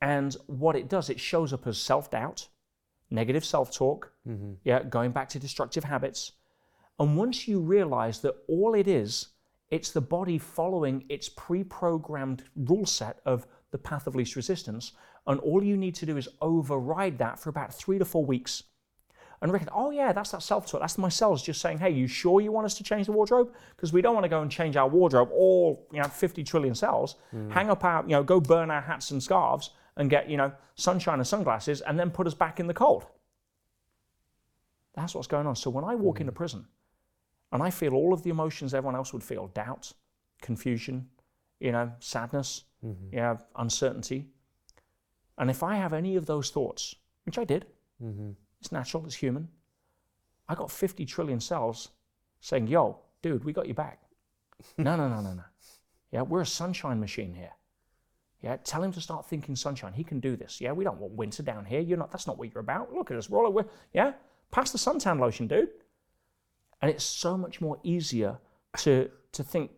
And 0.00 0.36
what 0.46 0.76
it 0.76 0.88
does, 0.88 1.08
it 1.08 1.18
shows 1.18 1.52
up 1.52 1.66
as 1.66 1.78
self 1.78 2.10
doubt, 2.10 2.48
negative 3.10 3.44
self 3.44 3.74
talk, 3.74 4.12
mm-hmm. 4.28 4.52
yeah, 4.64 4.82
going 4.82 5.12
back 5.12 5.28
to 5.30 5.38
destructive 5.38 5.84
habits. 5.84 6.32
And 6.98 7.16
once 7.16 7.48
you 7.48 7.60
realize 7.60 8.20
that 8.20 8.36
all 8.48 8.74
it 8.74 8.86
is, 8.86 9.28
it's 9.70 9.90
the 9.90 10.00
body 10.00 10.38
following 10.38 11.04
its 11.08 11.28
pre 11.28 11.64
programmed 11.64 12.44
rule 12.54 12.86
set 12.86 13.20
of 13.24 13.46
the 13.70 13.78
path 13.78 14.06
of 14.06 14.14
least 14.14 14.36
resistance, 14.36 14.92
and 15.26 15.40
all 15.40 15.64
you 15.64 15.76
need 15.76 15.94
to 15.96 16.06
do 16.06 16.16
is 16.16 16.28
override 16.40 17.18
that 17.18 17.38
for 17.38 17.48
about 17.48 17.74
three 17.74 17.98
to 17.98 18.04
four 18.04 18.24
weeks. 18.24 18.62
And 19.44 19.52
reckon, 19.52 19.68
oh 19.74 19.90
yeah, 19.90 20.14
that's 20.14 20.30
that 20.30 20.42
self 20.42 20.66
talk. 20.66 20.80
That's 20.80 20.96
my 20.96 21.10
cells 21.10 21.42
just 21.42 21.60
saying, 21.60 21.76
hey, 21.76 21.90
you 21.90 22.06
sure 22.06 22.40
you 22.40 22.50
want 22.50 22.64
us 22.64 22.72
to 22.78 22.82
change 22.82 23.04
the 23.04 23.12
wardrobe? 23.12 23.52
Because 23.76 23.92
we 23.92 24.00
don't 24.00 24.14
want 24.14 24.24
to 24.24 24.30
go 24.30 24.40
and 24.40 24.50
change 24.50 24.74
our 24.74 24.88
wardrobe, 24.88 25.28
all 25.30 25.86
you 25.92 26.00
know, 26.00 26.08
50 26.08 26.42
trillion 26.44 26.74
cells, 26.74 27.16
mm. 27.30 27.52
hang 27.52 27.68
up 27.68 27.84
our, 27.84 28.02
you 28.04 28.12
know, 28.12 28.22
go 28.22 28.40
burn 28.40 28.70
our 28.70 28.80
hats 28.80 29.10
and 29.10 29.22
scarves 29.22 29.68
and 29.98 30.08
get, 30.08 30.30
you 30.30 30.38
know, 30.38 30.50
sunshine 30.76 31.18
and 31.18 31.26
sunglasses, 31.26 31.82
and 31.82 32.00
then 32.00 32.10
put 32.10 32.26
us 32.26 32.32
back 32.32 32.58
in 32.58 32.66
the 32.66 32.72
cold. 32.72 33.04
That's 34.94 35.14
what's 35.14 35.28
going 35.28 35.46
on. 35.46 35.56
So 35.56 35.68
when 35.68 35.84
I 35.84 35.94
walk 35.94 36.16
mm. 36.16 36.20
into 36.22 36.32
prison 36.32 36.64
and 37.52 37.62
I 37.62 37.68
feel 37.68 37.92
all 37.92 38.14
of 38.14 38.22
the 38.22 38.30
emotions 38.30 38.72
everyone 38.72 38.96
else 38.96 39.12
would 39.12 39.22
feel 39.22 39.48
doubt, 39.48 39.92
confusion, 40.40 41.06
you 41.60 41.70
know, 41.70 41.92
sadness, 41.98 42.64
mm-hmm. 42.82 43.14
you 43.14 43.20
know, 43.20 43.38
uncertainty. 43.56 44.24
And 45.36 45.50
if 45.50 45.62
I 45.62 45.76
have 45.76 45.92
any 45.92 46.16
of 46.16 46.24
those 46.24 46.48
thoughts, 46.48 46.94
which 47.26 47.36
I 47.36 47.44
did, 47.44 47.66
mm-hmm. 48.02 48.30
It's 48.64 48.72
natural, 48.72 49.04
it's 49.04 49.14
human, 49.14 49.46
I 50.48 50.54
got 50.54 50.70
50 50.70 51.04
trillion 51.04 51.38
cells 51.38 51.90
saying, 52.40 52.66
yo, 52.66 52.98
dude, 53.20 53.44
we 53.44 53.52
got 53.52 53.68
you 53.68 53.74
back. 53.74 54.00
no, 54.78 54.96
no, 54.96 55.06
no, 55.06 55.20
no, 55.20 55.34
no. 55.34 55.42
Yeah, 56.10 56.22
we're 56.22 56.40
a 56.40 56.46
sunshine 56.46 56.98
machine 56.98 57.34
here. 57.34 57.52
Yeah, 58.40 58.56
tell 58.64 58.82
him 58.82 58.92
to 58.92 59.00
start 59.00 59.26
thinking 59.26 59.54
sunshine. 59.54 59.92
He 59.92 60.04
can 60.04 60.20
do 60.20 60.36
this. 60.36 60.60
Yeah, 60.60 60.72
we 60.72 60.84
don't 60.84 60.98
want 60.98 61.12
winter 61.14 61.42
down 61.42 61.64
here. 61.64 61.80
You're 61.80 61.98
not. 61.98 62.10
That's 62.10 62.26
not 62.26 62.38
what 62.38 62.52
you're 62.52 62.60
about. 62.60 62.92
Look 62.92 63.10
at 63.10 63.16
us. 63.16 63.28
We're 63.28 63.44
all. 63.44 63.52
We're, 63.52 63.64
yeah, 63.92 64.12
pass 64.50 64.70
the 64.70 64.78
suntan 64.78 65.18
lotion, 65.18 65.46
dude. 65.46 65.70
And 66.80 66.90
it's 66.90 67.04
so 67.04 67.38
much 67.38 67.60
more 67.62 67.78
easier 67.82 68.38
to 68.78 69.10
to 69.32 69.42
think 69.42 69.70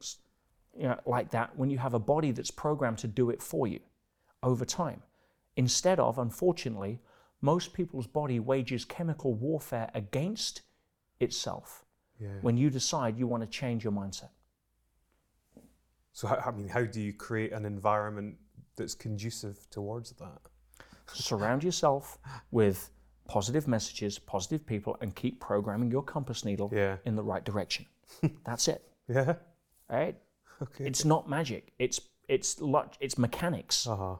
you 0.76 0.88
know, 0.88 0.98
like 1.06 1.30
that 1.30 1.56
when 1.56 1.70
you 1.70 1.78
have 1.78 1.94
a 1.94 1.98
body 1.98 2.32
that's 2.32 2.50
programmed 2.50 2.98
to 2.98 3.06
do 3.06 3.30
it 3.30 3.40
for 3.40 3.68
you 3.68 3.80
over 4.42 4.64
time. 4.64 5.02
Instead 5.56 6.00
of, 6.00 6.18
unfortunately, 6.18 7.00
most 7.40 7.72
people's 7.72 8.06
body 8.06 8.40
wages 8.40 8.84
chemical 8.84 9.34
warfare 9.34 9.90
against 9.94 10.62
itself 11.20 11.84
Yeah. 12.18 12.28
when 12.40 12.56
you 12.56 12.70
decide 12.70 13.18
you 13.18 13.26
want 13.26 13.42
to 13.42 13.46
change 13.48 13.84
your 13.84 13.92
mindset. 13.92 14.30
So, 16.12 16.28
how, 16.28 16.36
I 16.46 16.50
mean, 16.50 16.68
how 16.68 16.84
do 16.84 17.00
you 17.00 17.12
create 17.12 17.52
an 17.52 17.64
environment 17.66 18.36
that's 18.76 18.94
conducive 18.94 19.68
towards 19.70 20.12
that? 20.12 20.40
Surround 21.12 21.62
yourself 21.62 22.18
with 22.50 22.90
positive 23.28 23.68
messages, 23.68 24.18
positive 24.18 24.66
people, 24.66 24.96
and 25.00 25.14
keep 25.14 25.40
programming 25.40 25.90
your 25.90 26.02
compass 26.02 26.44
needle 26.44 26.70
Yeah. 26.72 26.96
in 27.04 27.16
the 27.16 27.22
right 27.22 27.44
direction. 27.44 27.86
That's 28.44 28.66
it, 28.68 28.82
Yeah. 29.08 29.34
right? 29.90 30.16
Okay. 30.62 30.86
It's 30.86 31.04
not 31.04 31.28
magic. 31.28 31.72
It's 31.78 32.00
it's 32.28 32.56
it's 33.00 33.18
mechanics, 33.18 33.86
Uh 33.86 33.96
huh. 33.96 34.16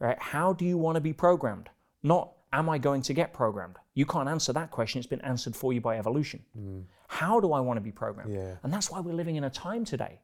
right? 0.00 0.18
How 0.20 0.52
do 0.54 0.64
you 0.64 0.78
want 0.78 0.96
to 0.96 1.00
be 1.00 1.12
programmed? 1.12 1.68
Not 2.02 2.32
am 2.52 2.68
I 2.68 2.78
going 2.78 3.02
to 3.02 3.14
get 3.14 3.32
programmed? 3.32 3.76
You 3.94 4.06
can't 4.06 4.28
answer 4.28 4.52
that 4.52 4.70
question. 4.70 4.98
It's 4.98 5.06
been 5.06 5.20
answered 5.22 5.56
for 5.56 5.72
you 5.72 5.80
by 5.80 5.98
evolution. 5.98 6.42
Mm. 6.58 6.84
How 7.08 7.40
do 7.40 7.52
I 7.52 7.60
want 7.60 7.76
to 7.78 7.80
be 7.80 7.92
programmed? 7.92 8.32
Yeah. 8.32 8.54
And 8.62 8.72
that's 8.72 8.90
why 8.90 9.00
we're 9.00 9.14
living 9.14 9.36
in 9.36 9.44
a 9.44 9.50
time 9.50 9.84
today 9.84 10.20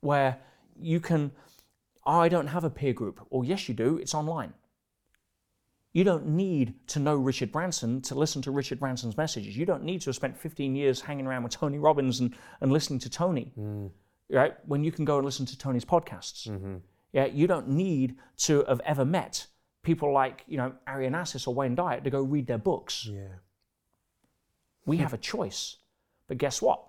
where 0.00 0.38
you 0.78 1.00
can, 1.00 1.32
oh, 2.04 2.20
I 2.20 2.28
don't 2.28 2.48
have 2.48 2.64
a 2.64 2.70
peer 2.70 2.92
group. 2.92 3.26
Or 3.30 3.44
yes, 3.44 3.68
you 3.68 3.74
do, 3.74 3.98
it's 3.98 4.14
online. 4.14 4.52
You 5.92 6.04
don't 6.04 6.26
need 6.26 6.74
to 6.88 6.98
know 6.98 7.16
Richard 7.16 7.50
Branson 7.50 8.02
to 8.02 8.14
listen 8.14 8.42
to 8.42 8.50
Richard 8.50 8.78
Branson's 8.78 9.16
messages. 9.16 9.56
You 9.56 9.64
don't 9.64 9.82
need 9.82 10.02
to 10.02 10.10
have 10.10 10.16
spent 10.16 10.36
15 10.36 10.76
years 10.76 11.00
hanging 11.00 11.26
around 11.26 11.42
with 11.42 11.52
Tony 11.52 11.78
Robbins 11.78 12.20
and, 12.20 12.34
and 12.60 12.70
listening 12.70 12.98
to 13.00 13.10
Tony, 13.10 13.52
mm. 13.58 13.90
right? 14.30 14.54
When 14.66 14.84
you 14.84 14.92
can 14.92 15.06
go 15.06 15.16
and 15.16 15.24
listen 15.24 15.46
to 15.46 15.58
Tony's 15.58 15.86
podcasts. 15.86 16.48
Mm-hmm. 16.48 16.76
Yeah, 17.12 17.24
you 17.24 17.46
don't 17.46 17.68
need 17.68 18.16
to 18.38 18.62
have 18.68 18.80
ever 18.84 19.06
met 19.06 19.46
people 19.86 20.12
like, 20.12 20.42
you 20.48 20.56
know, 20.58 20.72
Ari 20.86 21.08
Onassis 21.08 21.46
or 21.48 21.54
Wayne 21.54 21.76
Dyer 21.76 22.00
to 22.00 22.10
go 22.10 22.20
read 22.20 22.46
their 22.46 22.58
books. 22.58 23.06
Yeah. 23.10 23.36
We 24.84 24.96
have 24.98 25.14
a 25.14 25.18
choice. 25.18 25.76
But 26.28 26.38
guess 26.38 26.60
what? 26.60 26.80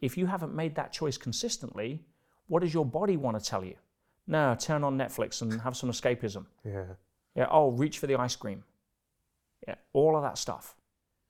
If 0.00 0.16
you 0.18 0.26
haven't 0.26 0.54
made 0.54 0.74
that 0.76 0.92
choice 0.92 1.16
consistently, 1.16 2.04
what 2.46 2.60
does 2.60 2.74
your 2.74 2.84
body 2.84 3.16
want 3.16 3.38
to 3.42 3.44
tell 3.44 3.64
you? 3.64 3.74
No, 4.26 4.54
turn 4.58 4.84
on 4.84 4.98
Netflix 4.98 5.40
and 5.42 5.60
have 5.62 5.76
some 5.76 5.90
escapism. 5.90 6.44
Yeah. 6.64 6.84
Yeah, 7.34 7.46
oh, 7.50 7.70
reach 7.70 7.98
for 7.98 8.06
the 8.06 8.16
ice 8.16 8.36
cream. 8.36 8.62
Yeah, 9.66 9.76
all 9.94 10.16
of 10.16 10.22
that 10.22 10.36
stuff. 10.38 10.76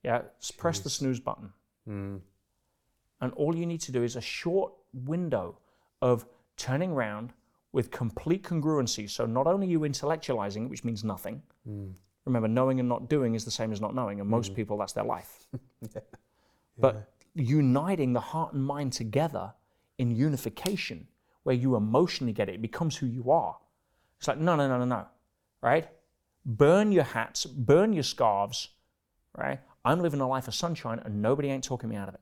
Yeah, 0.03 0.23
s- 0.41 0.51
press 0.51 0.81
the 0.81 0.91
snooze 0.91 1.21
button. 1.21 1.53
Mm. 1.89 2.21
And 3.21 3.33
all 3.35 3.55
you 3.55 3.67
need 3.67 3.81
to 3.83 3.93
do 3.93 4.03
is 4.03 4.17
a 4.17 4.21
short 4.21 4.73
window 4.93 5.59
of 6.03 6.27
turning 6.57 6.91
around 6.93 7.33
with 7.77 7.91
complete 7.91 8.43
congruency. 8.43 9.09
So 9.09 9.27
not 9.27 9.47
only 9.47 9.67
you 9.67 9.81
intellectualizing, 9.81 10.65
it, 10.65 10.71
which 10.71 10.83
means 10.83 11.05
nothing. 11.05 11.43
Hmm. 11.69 11.89
Remember, 12.25 12.49
knowing 12.49 12.81
and 12.81 12.89
not 12.89 13.11
doing 13.11 13.35
is 13.35 13.45
the 13.45 13.51
same 13.51 13.71
as 13.71 13.83
not 13.83 13.95
knowing, 13.95 14.19
and 14.19 14.31
most 14.31 14.49
hmm. 14.49 14.55
people 14.55 14.79
that's 14.79 14.95
their 14.95 15.05
life. 15.05 15.47
But 16.79 17.11
uniting 17.35 18.13
the 18.13 18.21
heart 18.21 18.53
and 18.53 18.63
mind 18.63 18.93
together 18.93 19.55
in 19.97 20.15
unification, 20.15 21.07
where 21.45 21.55
you 21.55 21.75
emotionally 21.75 22.35
get 22.35 22.51
it, 22.51 22.57
it 22.57 22.61
becomes 22.61 22.97
who 22.97 23.07
you 23.07 23.31
are. 23.31 23.57
It's 24.19 24.29
like, 24.29 24.39
no, 24.39 24.57
no, 24.57 24.69
no, 24.69 24.79
no, 24.79 24.85
no, 24.85 25.07
right? 25.63 25.89
Burn 26.45 26.93
your 26.93 27.05
hats, 27.05 27.47
burn 27.47 27.95
your 27.95 28.03
scarves, 28.03 28.69
right? 29.39 29.61
I'm 29.87 30.01
living 30.01 30.21
a 30.21 30.29
life 30.29 30.49
of 30.49 30.55
sunshine 30.55 31.01
and 31.03 31.23
nobody 31.23 31.49
ain't 31.49 31.65
talking 31.65 31.89
me 31.89 31.97
out 31.97 32.09
of 32.09 32.15
it, 32.15 32.21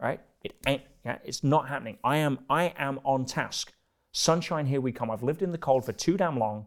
right? 0.00 0.20
It 0.42 0.54
ain't, 0.66 0.82
yeah, 1.04 1.18
it's 1.22 1.44
not 1.44 1.68
happening. 1.68 1.98
I 2.02 2.16
am, 2.16 2.38
I 2.48 2.72
am 2.78 3.00
on 3.04 3.26
task. 3.26 3.74
Sunshine, 4.12 4.66
here 4.66 4.80
we 4.80 4.92
come. 4.92 5.10
I've 5.10 5.22
lived 5.22 5.42
in 5.42 5.52
the 5.52 5.58
cold 5.58 5.84
for 5.84 5.92
too 5.92 6.16
damn 6.16 6.38
long. 6.38 6.66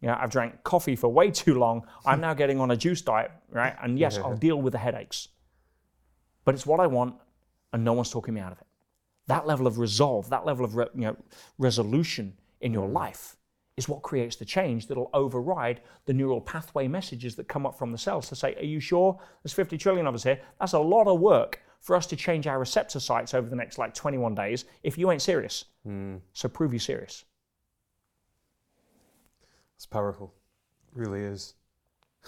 You 0.00 0.08
know, 0.08 0.16
I've 0.18 0.30
drank 0.30 0.64
coffee 0.64 0.96
for 0.96 1.08
way 1.08 1.30
too 1.30 1.54
long. 1.54 1.86
I'm 2.04 2.20
now 2.20 2.34
getting 2.34 2.60
on 2.60 2.70
a 2.70 2.76
juice 2.76 3.02
diet, 3.02 3.30
right? 3.50 3.74
And 3.82 3.98
yes, 3.98 4.18
I'll 4.18 4.36
deal 4.36 4.60
with 4.60 4.72
the 4.72 4.78
headaches. 4.78 5.28
But 6.44 6.54
it's 6.54 6.66
what 6.66 6.80
I 6.80 6.88
want, 6.88 7.14
and 7.72 7.84
no 7.84 7.92
one's 7.92 8.10
talking 8.10 8.34
me 8.34 8.40
out 8.40 8.52
of 8.52 8.58
it. 8.58 8.66
That 9.28 9.46
level 9.46 9.66
of 9.68 9.78
resolve, 9.78 10.28
that 10.30 10.44
level 10.44 10.64
of 10.64 10.74
re, 10.74 10.86
you 10.94 11.02
know, 11.02 11.16
resolution 11.56 12.34
in 12.60 12.72
your 12.72 12.88
life 12.88 13.36
is 13.76 13.88
what 13.88 14.02
creates 14.02 14.36
the 14.36 14.44
change 14.44 14.88
that'll 14.88 15.10
override 15.14 15.80
the 16.06 16.12
neural 16.12 16.40
pathway 16.40 16.88
messages 16.88 17.36
that 17.36 17.48
come 17.48 17.64
up 17.64 17.78
from 17.78 17.92
the 17.92 17.98
cells 17.98 18.28
to 18.28 18.34
say, 18.34 18.54
Are 18.56 18.64
you 18.64 18.80
sure? 18.80 19.18
There's 19.42 19.52
50 19.52 19.78
trillion 19.78 20.06
of 20.06 20.14
us 20.14 20.24
here. 20.24 20.40
That's 20.58 20.72
a 20.72 20.80
lot 20.80 21.06
of 21.06 21.20
work 21.20 21.60
for 21.82 21.96
us 21.96 22.06
to 22.06 22.16
change 22.16 22.46
our 22.46 22.58
receptor 22.58 23.00
sites 23.00 23.34
over 23.34 23.50
the 23.50 23.56
next 23.56 23.76
like 23.76 23.92
21 23.92 24.34
days 24.34 24.64
if 24.82 24.96
you 24.96 25.10
ain't 25.10 25.20
serious. 25.20 25.66
So 26.32 26.48
prove 26.48 26.72
you're 26.72 26.80
serious. 26.80 27.24
It's 29.76 29.84
powerful. 29.86 30.32
really 30.94 31.22
is. 31.22 31.54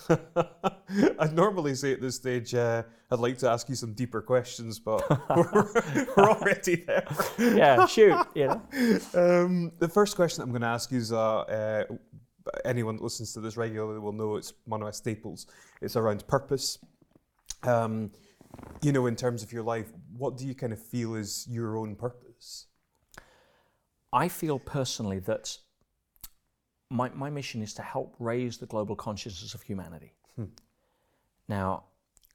I'd 0.08 1.34
normally 1.34 1.76
say 1.76 1.92
at 1.92 2.00
this 2.00 2.16
stage, 2.16 2.52
uh, 2.52 2.82
I'd 3.12 3.20
like 3.20 3.38
to 3.38 3.48
ask 3.48 3.68
you 3.68 3.76
some 3.76 3.92
deeper 3.92 4.20
questions, 4.20 4.80
but 4.80 5.08
we're, 5.36 5.72
we're 6.16 6.30
already 6.30 6.74
there. 6.74 7.06
Yeah, 7.38 7.86
shoot, 7.86 8.18
you 8.34 8.48
know. 8.48 8.62
Um, 9.14 9.70
the 9.78 9.88
first 9.88 10.16
question 10.16 10.42
I'm 10.42 10.50
going 10.50 10.62
to 10.62 10.66
ask 10.66 10.90
you 10.90 10.98
is 10.98 11.12
uh, 11.12 11.42
uh, 11.42 11.84
anyone 12.64 12.96
that 12.96 13.04
listens 13.04 13.32
to 13.34 13.40
this 13.40 13.56
regularly 13.56 14.00
will 14.00 14.12
know 14.12 14.34
it's 14.34 14.52
one 14.64 14.82
of 14.82 14.86
my 14.86 14.90
staples. 14.90 15.46
It's 15.80 15.94
around 15.94 16.26
purpose. 16.26 16.78
Um, 17.62 18.10
you 18.82 18.92
know, 18.92 19.06
in 19.06 19.16
terms 19.16 19.42
of 19.42 19.52
your 19.52 19.62
life, 19.62 19.92
what 20.16 20.36
do 20.36 20.46
you 20.46 20.54
kind 20.54 20.72
of 20.72 20.80
feel 20.80 21.14
is 21.14 21.46
your 21.48 21.76
own 21.76 21.96
purpose? 21.96 22.66
I 24.12 24.28
feel 24.28 24.58
personally 24.58 25.18
that 25.20 25.56
my, 26.90 27.10
my 27.10 27.30
mission 27.30 27.62
is 27.62 27.74
to 27.74 27.82
help 27.82 28.14
raise 28.18 28.58
the 28.58 28.66
global 28.66 28.94
consciousness 28.94 29.54
of 29.54 29.62
humanity. 29.62 30.12
Hmm. 30.36 30.44
Now, 31.48 31.84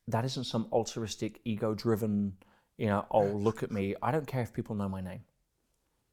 that 0.08 0.26
isn't 0.26 0.46
some 0.46 0.68
altruistic, 0.72 1.40
ego 1.46 1.74
driven, 1.74 2.34
you 2.78 2.88
know, 2.88 3.06
oh, 3.12 3.26
look 3.26 3.64
at 3.64 3.72
me. 3.72 3.96
I 4.02 4.12
don't 4.12 4.28
care 4.28 4.42
if 4.42 4.54
people 4.54 4.76
know 4.76 4.90
my 4.90 5.02
name. 5.02 5.22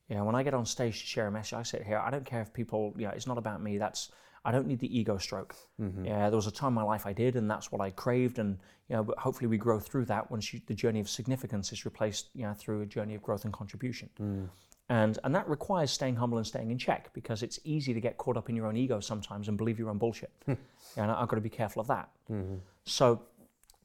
You 0.09 0.17
know, 0.17 0.25
when 0.25 0.37
I 0.37 0.43
get 0.43 0.55
on 0.55 0.67
stage 0.67 1.01
to 1.01 1.07
share 1.07 1.27
a 1.27 1.33
message, 1.33 1.55
I 1.55 1.63
sit 1.63 1.83
here, 1.83 1.99
I 1.99 2.11
don't 2.11 2.25
care 2.25 2.43
if 2.43 2.53
people, 2.53 2.95
you 2.97 3.07
know, 3.07 3.13
it's 3.13 3.27
not 3.27 3.39
about 3.39 3.63
me. 3.63 3.79
That's, 3.79 4.13
I 4.47 4.53
don't 4.53 4.69
need 4.69 4.79
the 4.79 4.97
ego 4.97 5.19
stroke. 5.19 5.57
Mm-hmm. 5.81 6.05
Yeah, 6.05 6.31
there 6.31 6.37
was 6.37 6.47
a 6.47 6.53
time 6.53 6.69
in 6.69 6.75
my 6.75 6.85
life 6.85 7.05
I 7.05 7.13
did, 7.13 7.35
and 7.35 7.51
that's 7.51 7.73
what 7.73 7.81
I 7.81 7.91
craved. 7.91 8.39
And, 8.39 8.59
you 8.89 8.95
know, 8.95 9.03
but 9.03 9.19
hopefully 9.19 9.49
we 9.49 9.59
grow 9.59 9.81
through 9.81 10.05
that 10.05 10.31
once 10.31 10.55
you, 10.55 10.61
the 10.67 10.75
journey 10.75 11.01
of 11.01 11.11
significance 11.11 11.73
is 11.73 11.85
replaced, 11.85 12.29
you 12.33 12.45
know, 12.45 12.55
through 12.55 12.83
a 12.83 12.87
journey 12.87 13.17
of 13.17 13.23
growth 13.25 13.45
and 13.45 13.53
contribution. 13.53 14.09
Mm. 14.23 14.49
And, 14.89 15.19
and 15.25 15.35
that 15.35 15.49
requires 15.49 15.91
staying 15.91 16.15
humble 16.15 16.39
and 16.39 16.47
staying 16.47 16.71
in 16.71 16.79
check 16.79 17.11
because 17.13 17.43
it's 17.43 17.59
easy 17.65 17.93
to 17.93 18.01
get 18.01 18.19
caught 18.19 18.37
up 18.37 18.49
in 18.49 18.55
your 18.55 18.67
own 18.67 18.77
ego 18.77 19.01
sometimes 19.01 19.49
and 19.49 19.59
believe 19.59 19.81
your 19.81 19.91
own 19.91 19.99
bullshit. 19.99 20.31
and 20.47 20.59
I've 20.97 21.27
got 21.27 21.35
to 21.35 21.41
be 21.41 21.51
careful 21.51 21.81
of 21.81 21.89
that. 21.89 22.09
Mm-hmm. 22.31 22.55
So, 22.85 23.23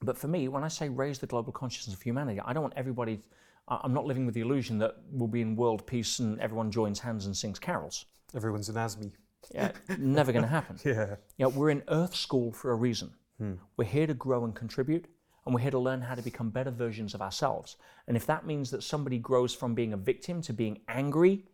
but 0.03 0.15
for 0.15 0.27
me, 0.27 0.47
when 0.47 0.63
I 0.63 0.67
say 0.67 0.89
raise 0.89 1.17
the 1.17 1.25
global 1.25 1.51
consciousness 1.51 1.95
of 1.95 2.03
humanity, 2.03 2.39
I 2.45 2.53
don't 2.53 2.61
want 2.61 2.75
everybody, 2.77 3.19
I'm 3.67 3.93
not 3.95 4.05
living 4.05 4.27
with 4.27 4.35
the 4.35 4.41
illusion 4.41 4.77
that 4.77 4.97
we'll 5.11 5.27
be 5.27 5.41
in 5.41 5.55
world 5.55 5.88
peace 5.88 6.19
and 6.19 6.39
everyone 6.39 6.69
joins 6.69 6.99
hands 6.99 7.25
and 7.25 7.35
sings 7.35 7.57
carols. 7.57 8.05
Everyone's 8.35 8.69
an 8.69 8.75
ASME. 8.75 9.11
Yeah, 9.53 9.72
never 9.97 10.31
going 10.31 10.43
to 10.43 10.49
happen. 10.49 10.77
Yeah. 10.85 11.15
You 11.38 11.45
know, 11.45 11.49
we're 11.49 11.69
in 11.69 11.84
Earth 11.88 12.15
School 12.15 12.51
for 12.51 12.72
a 12.72 12.76
reason. 12.76 13.11
Hmm. 13.38 13.53
We're 13.77 13.85
here 13.85 14.07
to 14.07 14.13
grow 14.13 14.43
and 14.43 14.55
contribute, 14.55 15.05
and 15.45 15.53
we're 15.55 15.61
here 15.61 15.72
to 15.72 15.80
learn 15.80 16.01
how 16.01 16.15
to 16.15 16.22
become 16.22 16.49
better 16.49 16.72
versions 16.72 17.13
of 17.13 17.22
ourselves. 17.22 17.77
And 18.07 18.15
if 18.15 18.26
that 18.27 18.45
means 18.45 18.72
that 18.72 18.84
somebody 18.84 19.18
grows 19.18 19.53
from 19.53 19.73
being 19.73 19.93
a 19.93 19.97
victim 19.97 20.41
to 20.43 20.53
being 20.53 20.81
angry, 20.88 21.45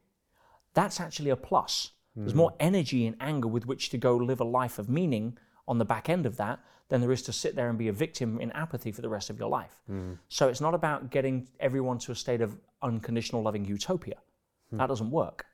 that's 0.73 0.99
actually 0.99 1.29
a 1.29 1.35
plus. 1.35 1.91
There's 2.15 2.31
hmm. 2.31 2.37
more 2.37 2.53
energy 2.59 3.05
and 3.05 3.15
anger 3.19 3.47
with 3.47 3.65
which 3.65 3.89
to 3.89 3.97
go 3.97 4.15
live 4.15 4.39
a 4.39 4.45
life 4.45 4.79
of 4.79 4.89
meaning 4.89 5.37
on 5.67 5.77
the 5.77 5.85
back 5.85 6.09
end 6.09 6.25
of 6.25 6.37
that 6.37 6.59
than 6.89 7.01
there 7.01 7.11
is 7.11 7.21
to 7.21 7.33
sit 7.33 7.55
there 7.55 7.69
and 7.69 7.77
be 7.77 7.89
a 7.89 7.93
victim 7.93 8.39
in 8.39 8.51
apathy 8.53 8.91
for 8.91 9.01
the 9.01 9.09
rest 9.09 9.29
of 9.29 9.37
your 9.37 9.49
life. 9.49 9.79
Hmm. 9.87 10.13
So 10.29 10.47
it's 10.47 10.61
not 10.61 10.73
about 10.73 11.11
getting 11.11 11.47
everyone 11.59 11.99
to 11.99 12.11
a 12.11 12.15
state 12.15 12.41
of 12.41 12.57
unconditional 12.81 13.41
loving 13.43 13.65
utopia. 13.65 14.15
That 14.71 14.87
doesn't 14.87 15.11
work. 15.11 15.45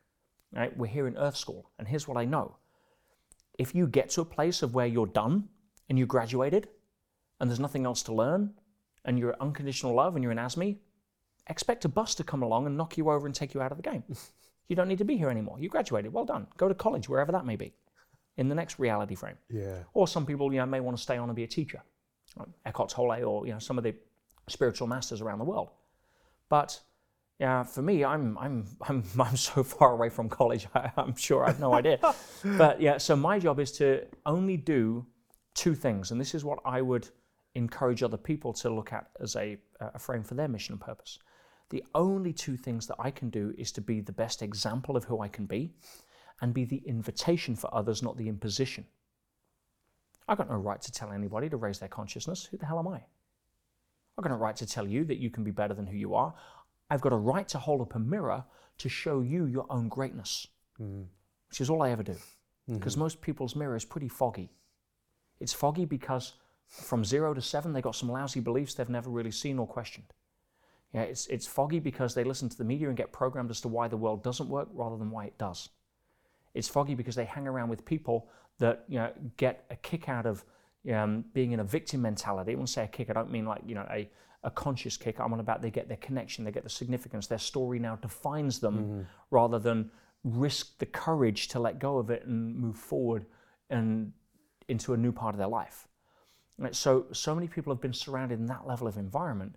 Right? 0.55 0.75
We're 0.77 0.87
here 0.87 1.07
in 1.07 1.17
Earth 1.17 1.35
School, 1.35 1.71
and 1.79 1.87
here's 1.87 2.07
what 2.07 2.17
I 2.17 2.25
know. 2.25 2.57
If 3.57 3.73
you 3.73 3.87
get 3.87 4.09
to 4.11 4.21
a 4.21 4.25
place 4.25 4.61
of 4.61 4.73
where 4.73 4.85
you're 4.85 5.07
done 5.07 5.49
and 5.89 5.97
you 5.97 6.05
graduated 6.05 6.69
and 7.39 7.49
there's 7.49 7.59
nothing 7.59 7.85
else 7.85 8.03
to 8.03 8.13
learn 8.13 8.53
and 9.05 9.19
you're 9.19 9.35
unconditional 9.39 9.93
love 9.93 10.15
and 10.15 10.23
you're 10.23 10.31
an 10.31 10.37
ASME, 10.37 10.77
expect 11.47 11.85
a 11.85 11.89
bus 11.89 12.15
to 12.15 12.23
come 12.23 12.41
along 12.41 12.65
and 12.65 12.77
knock 12.77 12.97
you 12.97 13.09
over 13.09 13.25
and 13.25 13.35
take 13.35 13.53
you 13.53 13.61
out 13.61 13.71
of 13.71 13.77
the 13.77 13.83
game. 13.83 14.03
you 14.67 14.75
don't 14.75 14.87
need 14.87 14.97
to 14.99 15.05
be 15.05 15.17
here 15.17 15.29
anymore. 15.29 15.57
You 15.59 15.69
graduated. 15.69 16.13
Well 16.13 16.25
done. 16.25 16.47
Go 16.57 16.67
to 16.67 16.73
college, 16.73 17.09
wherever 17.09 17.31
that 17.31 17.45
may 17.45 17.55
be, 17.55 17.73
in 18.37 18.47
the 18.47 18.55
next 18.55 18.79
reality 18.79 19.15
frame. 19.15 19.37
Yeah. 19.49 19.79
Or 19.93 20.07
some 20.07 20.25
people, 20.25 20.51
you 20.51 20.59
know, 20.59 20.65
may 20.65 20.79
want 20.79 20.97
to 20.97 21.03
stay 21.03 21.17
on 21.17 21.29
and 21.29 21.35
be 21.35 21.43
a 21.43 21.47
teacher, 21.47 21.83
like 22.37 22.47
Eckhart 22.65 22.89
Tolle, 22.89 23.23
or 23.23 23.45
you 23.45 23.53
know, 23.53 23.59
some 23.59 23.77
of 23.77 23.83
the 23.83 23.95
spiritual 24.47 24.87
masters 24.87 25.21
around 25.21 25.39
the 25.39 25.45
world. 25.45 25.69
But 26.49 26.79
yeah, 27.43 27.63
for 27.63 27.81
me, 27.81 28.05
I'm 28.05 28.37
I'm 28.37 28.65
I'm 28.87 29.03
I'm 29.19 29.35
so 29.35 29.63
far 29.63 29.91
away 29.91 30.07
from 30.07 30.29
college. 30.29 30.65
I, 30.73 30.89
I'm 30.95 31.15
sure 31.15 31.43
I've 31.43 31.59
no 31.59 31.73
idea. 31.73 31.99
but 32.57 32.79
yeah, 32.79 32.97
so 32.97 33.17
my 33.17 33.37
job 33.37 33.59
is 33.59 33.73
to 33.79 34.05
only 34.25 34.55
do 34.55 35.05
two 35.53 35.75
things, 35.75 36.11
and 36.11 36.21
this 36.21 36.33
is 36.33 36.45
what 36.45 36.59
I 36.63 36.81
would 36.81 37.09
encourage 37.55 38.01
other 38.01 38.15
people 38.15 38.53
to 38.53 38.69
look 38.69 38.93
at 38.93 39.07
as 39.19 39.35
a 39.35 39.57
a 39.81 39.99
frame 39.99 40.23
for 40.23 40.35
their 40.35 40.47
mission 40.47 40.71
and 40.75 40.81
purpose. 40.81 41.19
The 41.69 41.83
only 41.93 42.31
two 42.31 42.55
things 42.55 42.87
that 42.87 42.95
I 42.97 43.11
can 43.11 43.29
do 43.29 43.53
is 43.57 43.73
to 43.73 43.81
be 43.81 43.99
the 43.99 44.13
best 44.13 44.41
example 44.41 44.95
of 44.95 45.03
who 45.03 45.19
I 45.19 45.27
can 45.27 45.45
be, 45.45 45.73
and 46.39 46.53
be 46.53 46.63
the 46.63 46.81
invitation 46.85 47.57
for 47.57 47.69
others, 47.75 48.01
not 48.01 48.15
the 48.15 48.29
imposition. 48.29 48.85
I've 50.29 50.37
got 50.37 50.49
no 50.49 50.55
right 50.55 50.81
to 50.81 50.91
tell 50.93 51.11
anybody 51.11 51.49
to 51.49 51.57
raise 51.57 51.79
their 51.79 51.89
consciousness. 51.89 52.45
Who 52.45 52.55
the 52.57 52.67
hell 52.67 52.79
am 52.79 52.87
I? 52.87 53.01
I've 54.17 54.23
got 54.23 54.29
no 54.31 54.37
right 54.37 54.55
to 54.55 54.65
tell 54.65 54.87
you 54.87 55.03
that 55.05 55.17
you 55.17 55.29
can 55.29 55.43
be 55.43 55.51
better 55.51 55.73
than 55.73 55.87
who 55.87 55.97
you 55.97 56.15
are. 56.15 56.33
I've 56.93 57.01
got 57.01 57.11
a 57.11 57.17
right 57.17 57.47
to 57.47 57.57
hold 57.57 57.81
up 57.81 57.95
a 57.95 57.99
mirror 57.99 58.43
to 58.77 58.87
show 58.87 59.21
you 59.21 59.45
your 59.45 59.65
own 59.71 59.87
greatness, 59.87 60.47
which 61.49 61.59
is 61.59 61.67
all 61.67 61.81
I 61.81 61.89
ever 61.89 62.03
do. 62.03 62.15
Because 62.75 62.95
most 62.95 63.19
people's 63.19 63.55
mirror 63.55 63.75
is 63.75 63.83
pretty 63.83 64.07
foggy. 64.07 64.51
It's 65.39 65.53
foggy 65.53 65.85
because 65.85 66.33
from 66.67 67.03
zero 67.03 67.33
to 67.33 67.41
seven, 67.41 67.73
they've 67.73 67.81
got 67.81 67.95
some 67.95 68.11
lousy 68.11 68.41
beliefs 68.41 68.75
they've 68.75 68.89
never 68.89 69.09
really 69.09 69.31
seen 69.31 69.57
or 69.57 69.65
questioned. 69.65 70.13
Yeah, 70.93 71.01
it's, 71.01 71.25
it's 71.27 71.47
foggy 71.47 71.79
because 71.79 72.13
they 72.13 72.23
listen 72.23 72.47
to 72.49 72.57
the 72.57 72.63
media 72.63 72.89
and 72.89 72.95
get 72.95 73.11
programmed 73.11 73.49
as 73.49 73.59
to 73.61 73.67
why 73.69 73.87
the 73.87 73.97
world 73.97 74.21
doesn't 74.21 74.47
work 74.47 74.69
rather 74.71 74.95
than 74.95 75.09
why 75.09 75.25
it 75.25 75.37
does. 75.39 75.69
It's 76.53 76.67
foggy 76.67 76.93
because 76.93 77.15
they 77.15 77.25
hang 77.25 77.47
around 77.47 77.69
with 77.69 77.83
people 77.85 78.29
that 78.59 78.85
you 78.87 78.99
know 78.99 79.11
get 79.37 79.65
a 79.71 79.75
kick 79.77 80.09
out 80.09 80.27
of 80.27 80.45
um, 80.93 81.25
being 81.33 81.53
in 81.53 81.59
a 81.59 81.63
victim 81.63 82.03
mentality. 82.03 82.53
When 82.53 82.63
I 82.63 82.67
say 82.67 82.83
a 82.83 82.87
kick, 82.87 83.09
I 83.09 83.13
don't 83.13 83.31
mean 83.31 83.45
like 83.45 83.63
you 83.65 83.73
know 83.73 83.87
a, 83.89 84.07
a 84.43 84.51
conscious 84.51 84.97
kick. 84.97 85.19
I'm 85.19 85.33
on 85.33 85.39
about 85.39 85.61
they 85.61 85.71
get 85.71 85.87
their 85.87 85.97
connection, 85.97 86.43
they 86.43 86.51
get 86.51 86.63
the 86.63 86.69
significance. 86.69 87.27
Their 87.27 87.37
story 87.37 87.79
now 87.79 87.95
defines 87.95 88.59
them 88.59 88.77
mm-hmm. 88.77 89.01
rather 89.31 89.59
than 89.59 89.91
risk 90.23 90.77
the 90.79 90.85
courage 90.85 91.47
to 91.49 91.59
let 91.59 91.79
go 91.79 91.97
of 91.97 92.09
it 92.09 92.25
and 92.25 92.55
move 92.55 92.77
forward 92.77 93.25
and 93.69 94.11
into 94.67 94.93
a 94.93 94.97
new 94.97 95.11
part 95.11 95.33
of 95.33 95.39
their 95.39 95.47
life. 95.47 95.87
Right, 96.57 96.75
So 96.75 97.07
so 97.11 97.33
many 97.33 97.47
people 97.47 97.73
have 97.73 97.81
been 97.81 97.93
surrounded 97.93 98.39
in 98.39 98.45
that 98.47 98.67
level 98.67 98.87
of 98.87 98.97
environment. 98.97 99.55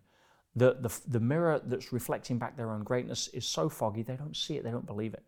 that 0.54 0.82
the, 0.82 1.00
the 1.06 1.20
mirror 1.20 1.60
that's 1.64 1.92
reflecting 1.92 2.38
back 2.38 2.56
their 2.56 2.70
own 2.70 2.82
greatness 2.82 3.28
is 3.28 3.44
so 3.44 3.68
foggy 3.68 4.02
they 4.02 4.16
don't 4.16 4.36
see 4.36 4.56
it, 4.56 4.64
they 4.64 4.70
don't 4.70 4.86
believe 4.86 5.12
it. 5.12 5.22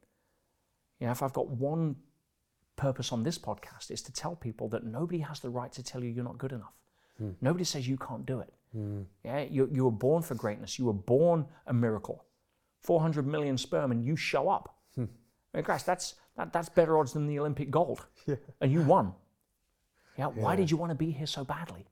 You 1.01 1.07
know, 1.07 1.13
if 1.13 1.23
I've 1.23 1.35
got 1.35 1.49
one 1.49 1.97
purpose 2.77 3.13
on 3.13 3.23
this 3.23 3.39
podcast, 3.39 3.91
it's 3.91 4.03
to 4.03 4.13
tell 4.13 4.35
people 4.35 4.69
that 4.71 4.85
nobody 4.85 5.19
has 5.19 5.41
the 5.41 5.51
right 5.51 5.71
to 5.73 5.83
tell 5.83 6.03
you 6.03 6.11
you're 6.11 6.25
not 6.25 6.39
good 6.39 6.53
enough. 6.53 6.73
Hmm. 7.19 7.33
Nobody 7.41 7.65
says 7.65 7.87
you 7.87 7.99
can't 7.99 8.25
do 8.25 8.41
it. 8.41 8.53
Yeah, 9.25 9.41
you, 9.41 9.69
you 9.73 9.85
were 9.85 9.91
born 9.91 10.23
for 10.23 10.35
greatness. 10.35 10.79
You 10.79 10.87
were 10.87 10.93
born 10.93 11.47
a 11.67 11.73
miracle. 11.73 12.25
400 12.83 13.27
million 13.27 13.59
sperm 13.59 13.91
and 13.93 14.05
you 14.05 14.17
show 14.17 14.49
up. 14.49 14.77
I 15.53 15.59
mean, 15.59 15.65
Christ, 15.65 15.87
that's, 15.87 16.15
that, 16.37 16.53
that's 16.53 16.69
better 16.69 16.99
odds 16.99 17.13
than 17.13 17.27
the 17.27 17.39
Olympic 17.39 17.71
gold. 17.71 18.07
And 18.61 18.73
you 18.73 18.83
won. 18.83 19.13
Yeah, 20.17 20.27
why 20.27 20.57
did 20.57 20.71
you 20.71 20.77
want 20.77 20.91
to 20.91 20.97
be 20.97 21.11
here 21.11 21.27
so 21.27 21.45
badly? 21.45 21.87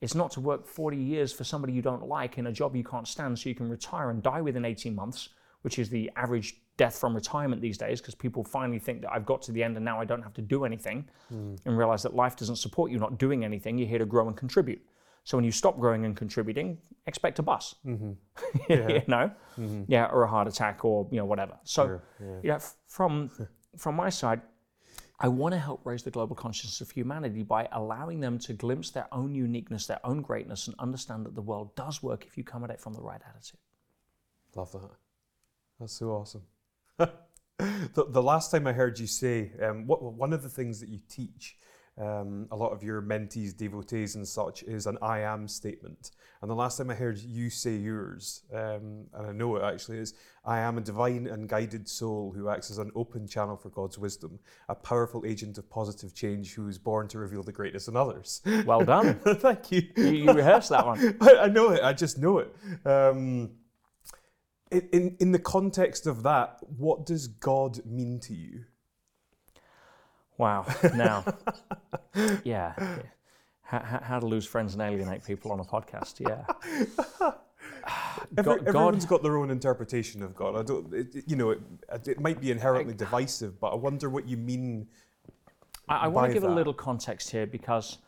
It's 0.00 0.14
not 0.14 0.30
to 0.32 0.40
work 0.40 0.66
40 0.66 0.96
years 0.96 1.32
for 1.32 1.44
somebody 1.44 1.72
you 1.72 1.82
don't 1.82 2.06
like 2.06 2.38
in 2.38 2.46
a 2.46 2.52
job 2.52 2.76
you 2.76 2.84
can't 2.84 3.06
stand 3.06 3.38
so 3.38 3.48
you 3.48 3.54
can 3.54 3.68
retire 3.68 4.10
and 4.10 4.22
die 4.22 4.40
within 4.40 4.64
18 4.64 4.94
months, 4.94 5.30
which 5.62 5.78
is 5.78 5.88
the 5.88 6.10
average 6.16 6.60
death 6.76 6.96
from 6.96 7.14
retirement 7.14 7.60
these 7.60 7.76
days 7.76 8.00
because 8.00 8.14
people 8.14 8.44
finally 8.44 8.78
think 8.78 9.02
that 9.02 9.12
I've 9.12 9.26
got 9.26 9.42
to 9.42 9.52
the 9.52 9.64
end 9.64 9.74
and 9.76 9.84
now 9.84 10.00
I 10.00 10.04
don't 10.04 10.22
have 10.22 10.34
to 10.34 10.42
do 10.42 10.64
anything 10.64 11.08
hmm. 11.28 11.56
and 11.64 11.76
realize 11.76 12.04
that 12.04 12.14
life 12.14 12.36
doesn't 12.36 12.56
support 12.56 12.92
you 12.92 12.98
not 12.98 13.18
doing 13.18 13.44
anything. 13.44 13.76
You're 13.76 13.88
here 13.88 13.98
to 13.98 14.06
grow 14.06 14.28
and 14.28 14.36
contribute. 14.36 14.80
So 15.28 15.36
when 15.36 15.44
you 15.44 15.52
stop 15.52 15.78
growing 15.78 16.06
and 16.06 16.16
contributing, 16.16 16.78
expect 17.06 17.38
a 17.38 17.42
bus, 17.42 17.74
Mm-hmm. 17.86 18.12
you 18.70 19.02
know, 19.06 19.30
yeah, 19.86 20.06
or 20.06 20.22
a 20.22 20.26
heart 20.26 20.48
attack, 20.48 20.86
or 20.86 21.06
you 21.10 21.18
know 21.18 21.26
whatever. 21.26 21.58
So 21.64 21.82
Sure, 21.84 22.02
yeah. 22.18 22.40
yeah, 22.42 22.58
from 22.86 23.30
from 23.76 23.94
my 23.96 24.08
side, 24.08 24.40
I 25.20 25.28
want 25.28 25.52
to 25.52 25.58
help 25.58 25.84
raise 25.84 26.02
the 26.02 26.10
global 26.10 26.34
consciousness 26.34 26.80
of 26.80 26.90
humanity 26.90 27.42
by 27.42 27.68
allowing 27.72 28.20
them 28.20 28.38
to 28.38 28.54
glimpse 28.54 28.88
their 28.88 29.06
own 29.12 29.34
uniqueness, 29.34 29.86
their 29.86 30.00
own 30.02 30.22
greatness, 30.22 30.66
and 30.66 30.74
understand 30.78 31.26
that 31.26 31.34
the 31.34 31.42
world 31.42 31.76
does 31.76 32.02
work 32.02 32.24
if 32.24 32.38
you 32.38 32.42
come 32.42 32.64
at 32.64 32.70
it 32.70 32.80
from 32.80 32.94
the 32.94 33.02
right 33.02 33.20
attitude. 33.28 33.60
Love 34.54 34.72
that. 34.72 34.96
That's 35.78 35.92
so 35.92 36.06
awesome. 36.08 36.44
the, 36.96 38.06
the 38.08 38.22
last 38.22 38.50
time 38.50 38.66
I 38.66 38.72
heard 38.72 38.98
you 38.98 39.06
say, 39.06 39.52
um, 39.62 39.86
what, 39.86 40.02
one 40.02 40.32
of 40.32 40.42
the 40.42 40.48
things 40.48 40.80
that 40.80 40.88
you 40.88 41.00
teach 41.06 41.58
um, 42.00 42.46
a 42.50 42.56
lot 42.56 42.72
of 42.72 42.82
your 42.82 43.02
mentees, 43.02 43.56
devotees, 43.56 44.14
and 44.14 44.26
such 44.26 44.62
is 44.62 44.86
an 44.86 44.98
I 45.02 45.20
am 45.20 45.48
statement. 45.48 46.12
And 46.40 46.50
the 46.50 46.54
last 46.54 46.78
time 46.78 46.90
I 46.90 46.94
heard 46.94 47.18
you 47.18 47.50
say 47.50 47.74
yours, 47.74 48.42
um, 48.54 49.06
and 49.12 49.26
I 49.26 49.32
know 49.32 49.56
it 49.56 49.64
actually 49.64 49.98
is, 49.98 50.14
I 50.44 50.60
am 50.60 50.78
a 50.78 50.80
divine 50.80 51.26
and 51.26 51.48
guided 51.48 51.88
soul 51.88 52.32
who 52.34 52.48
acts 52.48 52.70
as 52.70 52.78
an 52.78 52.92
open 52.94 53.26
channel 53.26 53.56
for 53.56 53.70
God's 53.70 53.98
wisdom, 53.98 54.38
a 54.68 54.74
powerful 54.74 55.24
agent 55.26 55.58
of 55.58 55.68
positive 55.68 56.14
change 56.14 56.54
who 56.54 56.68
is 56.68 56.78
born 56.78 57.08
to 57.08 57.18
reveal 57.18 57.42
the 57.42 57.52
greatness 57.52 57.88
in 57.88 57.96
others. 57.96 58.40
Well 58.64 58.84
done. 58.84 59.18
Thank 59.24 59.72
you. 59.72 59.82
you, 59.96 60.04
you 60.04 60.32
rehearsed 60.32 60.70
that 60.70 60.86
one. 60.86 61.16
I, 61.20 61.36
I 61.42 61.46
know 61.48 61.70
it. 61.70 61.82
I 61.82 61.92
just 61.92 62.18
know 62.18 62.38
it. 62.38 62.54
Um, 62.84 63.50
in, 64.70 64.88
in 64.92 65.16
in 65.20 65.32
the 65.32 65.38
context 65.38 66.06
of 66.06 66.22
that, 66.22 66.58
what 66.76 67.06
does 67.06 67.26
God 67.26 67.84
mean 67.86 68.20
to 68.20 68.34
you? 68.34 68.64
Wow. 70.38 70.64
Now, 70.94 71.24
yeah. 72.44 72.74
How, 73.62 74.00
how- 74.02 74.20
to 74.20 74.26
lose 74.26 74.46
friends 74.46 74.72
and 74.72 74.82
alienate 74.82 75.24
people 75.24 75.52
on 75.52 75.60
a 75.60 75.64
podcast? 75.64 76.20
Yeah. 76.20 76.44
Every, 78.36 78.56
God- 78.56 78.68
everyone's 78.68 79.04
got 79.04 79.22
their 79.22 79.36
own 79.36 79.50
interpretation 79.50 80.22
of 80.22 80.34
God. 80.34 80.56
I 80.56 80.62
don't. 80.62 80.92
It, 80.94 81.24
you 81.26 81.36
know, 81.36 81.50
it, 81.50 81.60
it 82.06 82.20
might 82.20 82.40
be 82.40 82.50
inherently 82.50 82.94
divisive, 82.94 83.58
but 83.60 83.68
I 83.68 83.74
wonder 83.74 84.08
what 84.08 84.26
you 84.26 84.36
mean. 84.36 84.86
I, 85.88 85.96
I 86.04 86.08
want 86.08 86.28
to 86.28 86.34
give 86.34 86.44
a 86.44 86.54
little 86.54 86.74
context 86.74 87.30
here 87.30 87.46
because 87.46 87.98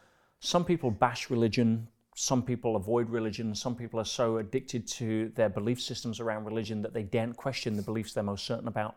some 0.40 0.65
people 0.65 0.90
bash 0.90 1.31
religion, 1.31 1.89
some 2.15 2.43
people 2.43 2.77
avoid 2.77 3.09
religion, 3.11 3.55
some 3.55 3.74
people 3.74 3.98
are 3.98 4.05
so 4.05 4.36
addicted 4.39 4.86
to 4.89 5.31
their 5.35 5.48
belief 5.48 5.81
systems 5.81 6.20
around 6.20 6.44
religion 6.44 6.82
that 6.82 6.93
they 6.93 7.02
daren't 7.02 7.36
question 7.36 7.77
the 7.77 7.82
beliefs 7.82 8.12
they're 8.12 8.23
most 8.23 8.44
certain 8.44 8.69
about. 8.69 8.97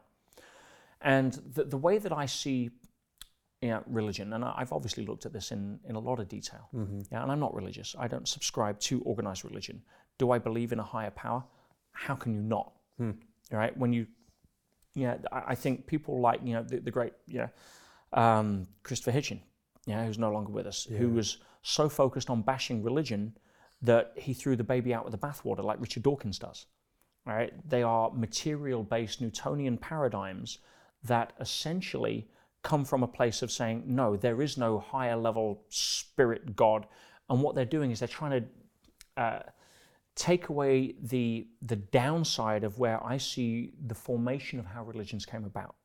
And 1.01 1.33
the, 1.53 1.63
the 1.65 1.77
way 1.77 1.97
that 1.97 2.11
I 2.11 2.25
see 2.25 2.71
yeah, 3.63 3.79
religion, 3.87 4.33
and 4.33 4.43
I've 4.43 4.73
obviously 4.73 5.05
looked 5.05 5.25
at 5.25 5.31
this 5.31 5.53
in, 5.53 5.79
in 5.87 5.95
a 5.95 5.99
lot 5.99 6.19
of 6.19 6.27
detail. 6.27 6.67
Yeah, 7.11 7.23
and 7.23 7.31
I'm 7.31 7.39
not 7.39 7.53
religious. 7.55 7.95
I 7.97 8.09
don't 8.09 8.27
subscribe 8.27 8.77
to 8.81 9.01
organized 9.03 9.45
religion. 9.45 9.81
Do 10.17 10.31
I 10.31 10.37
believe 10.37 10.73
in 10.73 10.79
a 10.79 10.83
higher 10.83 11.11
power? 11.11 11.45
How 11.93 12.13
can 12.13 12.33
you 12.33 12.41
not? 12.41 12.73
Right? 13.51 13.77
when 13.77 13.93
you, 13.93 14.07
yeah, 14.95 15.15
I, 15.31 15.43
I 15.47 15.55
think 15.55 15.87
people 15.87 16.19
like 16.19 16.41
you 16.43 16.53
know 16.55 16.63
the, 16.63 16.79
the 16.79 16.91
great 16.91 17.13
yeah, 17.25 17.47
um, 18.11 18.67
Christopher 18.83 19.17
Hitchens, 19.17 19.41
yeah, 19.85 20.05
who's 20.05 20.19
no 20.19 20.29
longer 20.29 20.51
with 20.51 20.67
us, 20.67 20.83
who 20.83 21.09
was 21.09 21.37
so 21.61 21.87
focused 21.87 22.29
on 22.29 22.41
bashing 22.41 22.83
religion 22.83 23.33
that 23.81 24.11
he 24.17 24.33
threw 24.33 24.57
the 24.57 24.63
baby 24.63 24.93
out 24.93 25.05
with 25.05 25.13
the 25.13 25.27
bathwater, 25.27 25.63
like 25.63 25.79
Richard 25.79 26.03
Dawkins 26.03 26.37
does. 26.37 26.65
Right? 27.25 27.53
they 27.69 27.83
are 27.83 28.11
material-based 28.11 29.21
Newtonian 29.21 29.77
paradigms 29.77 30.57
that 31.05 31.31
essentially 31.39 32.27
come 32.63 32.85
from 32.85 33.03
a 33.03 33.07
place 33.07 33.41
of 33.41 33.51
saying, 33.51 33.83
no, 33.85 34.15
there 34.15 34.41
is 34.41 34.57
no 34.57 34.79
higher 34.79 35.15
level 35.15 35.61
spirit 35.69 36.55
God, 36.55 36.87
and 37.29 37.41
what 37.41 37.55
they're 37.55 37.65
doing 37.65 37.91
is 37.91 37.99
they're 37.99 38.07
trying 38.07 38.41
to 38.41 39.21
uh, 39.21 39.39
take 40.15 40.49
away 40.49 40.95
the 41.01 41.47
the 41.61 41.75
downside 41.75 42.63
of 42.63 42.79
where 42.79 43.03
I 43.03 43.17
see 43.17 43.73
the 43.87 43.95
formation 43.95 44.59
of 44.59 44.65
how 44.65 44.83
religions 44.83 45.25
came 45.25 45.45
about. 45.45 45.75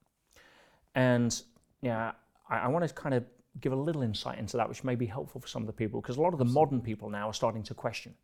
And 0.95 1.43
yeah, 1.83 2.13
I, 2.49 2.59
I 2.59 2.69
want 2.69 2.89
to 2.89 2.95
kind 2.95 3.15
of 3.15 3.25
give 3.61 3.73
a 3.73 3.77
little 3.77 4.03
insight 4.03 4.39
into 4.39 4.57
that, 4.57 4.69
which 4.69 4.85
may 4.85 4.95
be 4.95 5.07
helpful 5.07 5.41
for 5.41 5.49
some 5.49 5.63
of 5.63 5.67
the 5.67 5.73
people, 5.73 6.01
because 6.01 6.17
a 6.17 6.23
lot 6.23 6.33
of 6.33 6.39
the 6.39 6.45
modern 6.45 6.81
people 6.81 7.11
now 7.11 7.29
are 7.29 7.35
starting 7.35 7.63
to 7.65 7.75
question. 7.75 8.15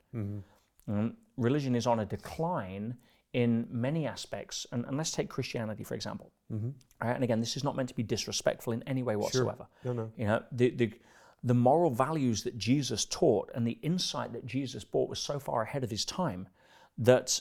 Um, 0.88 1.16
religion 1.36 1.74
is 1.74 1.86
on 1.86 2.00
a 2.00 2.06
decline 2.06 2.96
in 3.34 3.66
many 3.70 4.06
aspects, 4.06 4.66
and, 4.72 4.86
and 4.86 4.96
let's 4.96 5.10
take 5.10 5.28
Christianity 5.28 5.84
for 5.84 5.94
example. 5.94 6.32
Mm-hmm. 6.50 6.70
Right, 7.02 7.14
and 7.14 7.24
again, 7.24 7.40
this 7.40 7.56
is 7.56 7.64
not 7.64 7.76
meant 7.76 7.90
to 7.90 7.94
be 7.94 8.02
disrespectful 8.02 8.72
in 8.72 8.82
any 8.84 9.02
way 9.02 9.16
whatsoever. 9.16 9.66
No, 9.84 9.92
no. 9.92 10.12
You 10.16 10.26
know, 10.26 10.42
the, 10.50 10.70
the 10.70 10.92
the 11.42 11.54
moral 11.54 11.90
values 11.90 12.42
that 12.44 12.56
Jesus 12.56 13.04
taught 13.04 13.50
and 13.54 13.66
the 13.66 13.78
insight 13.82 14.32
that 14.32 14.46
Jesus 14.46 14.82
brought 14.82 15.10
was 15.10 15.18
so 15.18 15.38
far 15.38 15.62
ahead 15.62 15.84
of 15.84 15.90
his 15.90 16.06
time 16.06 16.48
that 16.96 17.38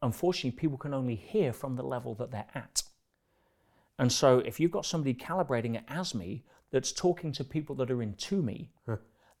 unfortunately 0.00 0.58
people 0.58 0.78
can 0.78 0.94
only 0.94 1.16
hear 1.16 1.52
from 1.52 1.76
the 1.76 1.82
level 1.82 2.14
that 2.14 2.30
they're 2.30 2.46
at. 2.54 2.82
And 3.98 4.10
so 4.10 4.38
if 4.38 4.58
you've 4.58 4.70
got 4.70 4.86
somebody 4.86 5.12
calibrating 5.12 5.76
at 5.76 5.86
ASME 5.88 6.42
that's 6.70 6.92
talking 6.92 7.30
to 7.32 7.44
people 7.44 7.76
that 7.76 7.90
are 7.90 8.00
in 8.00 8.14
TUME, 8.14 8.68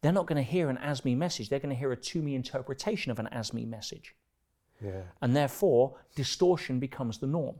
they're 0.02 0.12
not 0.12 0.26
going 0.26 0.36
to 0.36 0.50
hear 0.50 0.68
an 0.68 0.76
ASME 0.76 1.16
message. 1.16 1.48
They're 1.48 1.58
going 1.58 1.74
to 1.74 1.78
hear 1.78 1.92
a 1.92 1.96
TUME 1.96 2.28
interpretation 2.28 3.10
of 3.10 3.18
an 3.18 3.28
ASME 3.32 3.66
message. 3.66 4.14
And 5.20 5.34
therefore, 5.36 5.96
distortion 6.14 6.78
becomes 6.78 7.18
the 7.18 7.26
norm. 7.26 7.56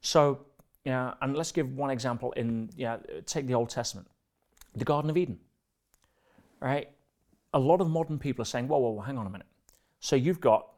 So, 0.00 0.46
yeah, 0.84 1.14
and 1.20 1.36
let's 1.36 1.52
give 1.52 1.74
one 1.76 1.90
example 1.90 2.32
in, 2.32 2.70
yeah, 2.76 2.98
take 3.26 3.46
the 3.46 3.54
Old 3.54 3.70
Testament, 3.70 4.08
the 4.74 4.84
Garden 4.84 5.10
of 5.10 5.16
Eden, 5.16 5.38
right? 6.60 6.88
A 7.54 7.58
lot 7.58 7.80
of 7.80 7.88
modern 7.88 8.18
people 8.18 8.42
are 8.42 8.46
saying, 8.46 8.68
whoa, 8.68 8.78
whoa, 8.78 8.90
whoa, 8.90 9.02
hang 9.02 9.18
on 9.18 9.26
a 9.26 9.30
minute. 9.30 9.46
So 10.00 10.16
you've 10.16 10.40
got 10.40 10.68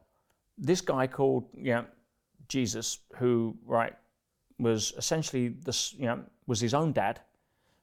this 0.57 0.81
guy 0.81 1.07
called, 1.07 1.47
yeah, 1.55 1.83
Jesus, 2.47 2.99
who, 3.17 3.55
right, 3.65 3.93
was 4.59 4.93
essentially 4.97 5.49
this, 5.49 5.93
you 5.93 6.05
know, 6.05 6.23
was 6.47 6.59
his 6.59 6.73
own 6.73 6.91
dad, 6.91 7.19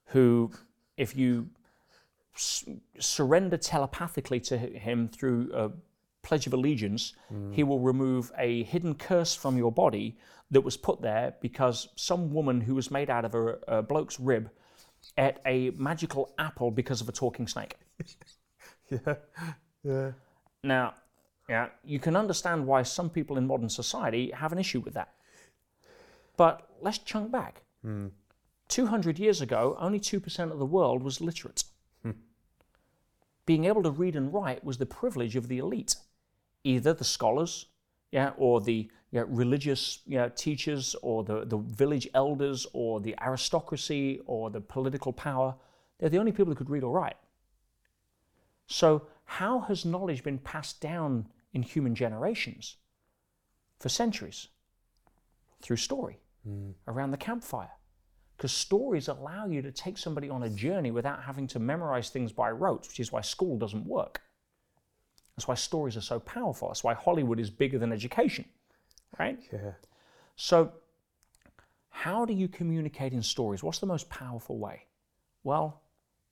who, 0.06 0.50
if 0.96 1.16
you 1.16 1.48
s- 2.34 2.64
surrender 2.98 3.56
telepathically 3.56 4.40
to 4.40 4.58
him 4.58 5.08
through 5.08 5.50
a 5.54 5.70
pledge 6.22 6.46
of 6.46 6.54
allegiance, 6.54 7.14
mm. 7.32 7.54
he 7.54 7.62
will 7.62 7.80
remove 7.80 8.30
a 8.38 8.62
hidden 8.64 8.94
curse 8.94 9.34
from 9.34 9.56
your 9.56 9.72
body 9.72 10.16
that 10.50 10.60
was 10.60 10.76
put 10.76 11.00
there 11.02 11.34
because 11.40 11.88
some 11.96 12.32
woman 12.32 12.60
who 12.60 12.74
was 12.74 12.90
made 12.90 13.10
out 13.10 13.24
of 13.24 13.34
a, 13.34 13.58
a 13.68 13.82
bloke's 13.82 14.18
rib 14.18 14.50
ate 15.16 15.36
a 15.46 15.70
magical 15.70 16.34
apple 16.38 16.70
because 16.70 17.00
of 17.00 17.08
a 17.08 17.12
talking 17.12 17.46
snake. 17.46 17.76
Yeah. 18.90 19.16
Yeah. 19.84 20.12
Now, 20.64 20.94
yeah, 21.48 21.68
you 21.84 21.98
can 21.98 22.16
understand 22.16 22.66
why 22.66 22.82
some 22.82 23.10
people 23.10 23.36
in 23.36 23.46
modern 23.46 23.68
society 23.68 24.30
have 24.30 24.52
an 24.52 24.58
issue 24.58 24.80
with 24.80 24.94
that. 24.94 25.12
But 26.38 26.68
let's 26.80 26.98
chunk 26.98 27.30
back. 27.30 27.62
Hmm. 27.82 28.08
200 28.68 29.18
years 29.18 29.40
ago, 29.40 29.76
only 29.80 29.98
2% 29.98 30.52
of 30.52 30.58
the 30.58 30.66
world 30.66 31.02
was 31.02 31.20
literate. 31.20 31.64
Hmm. 32.02 32.12
Being 33.46 33.64
able 33.64 33.82
to 33.82 33.90
read 33.90 34.14
and 34.14 34.32
write 34.32 34.64
was 34.64 34.78
the 34.78 34.86
privilege 34.86 35.36
of 35.36 35.48
the 35.48 35.58
elite, 35.58 35.96
either 36.64 36.92
the 36.92 37.04
scholars, 37.04 37.66
yeah, 38.10 38.32
or 38.36 38.60
the 38.60 38.90
yeah, 39.10 39.24
religious 39.26 40.00
yeah, 40.06 40.28
teachers, 40.28 40.94
or 41.02 41.24
the, 41.24 41.44
the 41.44 41.58
village 41.58 42.08
elders, 42.14 42.66
or 42.72 43.00
the 43.00 43.14
aristocracy, 43.22 44.20
or 44.26 44.50
the 44.50 44.60
political 44.60 45.12
power. 45.12 45.54
They're 45.98 46.10
the 46.10 46.18
only 46.18 46.32
people 46.32 46.52
who 46.52 46.54
could 46.54 46.70
read 46.70 46.84
or 46.84 46.92
write. 46.92 47.16
So, 48.66 49.06
how 49.24 49.60
has 49.60 49.84
knowledge 49.84 50.22
been 50.22 50.38
passed 50.38 50.80
down 50.80 51.26
in 51.52 51.62
human 51.62 51.94
generations 51.94 52.76
for 53.78 53.88
centuries? 53.88 54.48
Through 55.60 55.76
story, 55.76 56.20
hmm. 56.46 56.70
around 56.86 57.10
the 57.10 57.16
campfire. 57.16 57.70
Because 58.36 58.52
stories 58.52 59.08
allow 59.08 59.46
you 59.46 59.62
to 59.62 59.72
take 59.72 59.98
somebody 59.98 60.30
on 60.30 60.44
a 60.44 60.48
journey 60.48 60.92
without 60.92 61.24
having 61.24 61.48
to 61.48 61.58
memorize 61.58 62.10
things 62.10 62.30
by 62.30 62.50
rote, 62.50 62.86
which 62.86 63.00
is 63.00 63.10
why 63.10 63.20
school 63.20 63.58
doesn't 63.58 63.84
work. 63.84 64.22
That's 65.38 65.46
why 65.46 65.54
stories 65.54 65.96
are 65.96 66.00
so 66.00 66.18
powerful. 66.18 66.66
That's 66.66 66.82
why 66.82 66.94
Hollywood 66.94 67.38
is 67.38 67.48
bigger 67.48 67.78
than 67.78 67.92
education, 67.92 68.44
right? 69.20 69.38
Yeah. 69.52 69.70
So, 70.34 70.72
how 71.90 72.24
do 72.24 72.32
you 72.32 72.48
communicate 72.48 73.12
in 73.12 73.22
stories? 73.22 73.62
What's 73.62 73.78
the 73.78 73.86
most 73.86 74.10
powerful 74.10 74.58
way? 74.58 74.86
Well, 75.44 75.80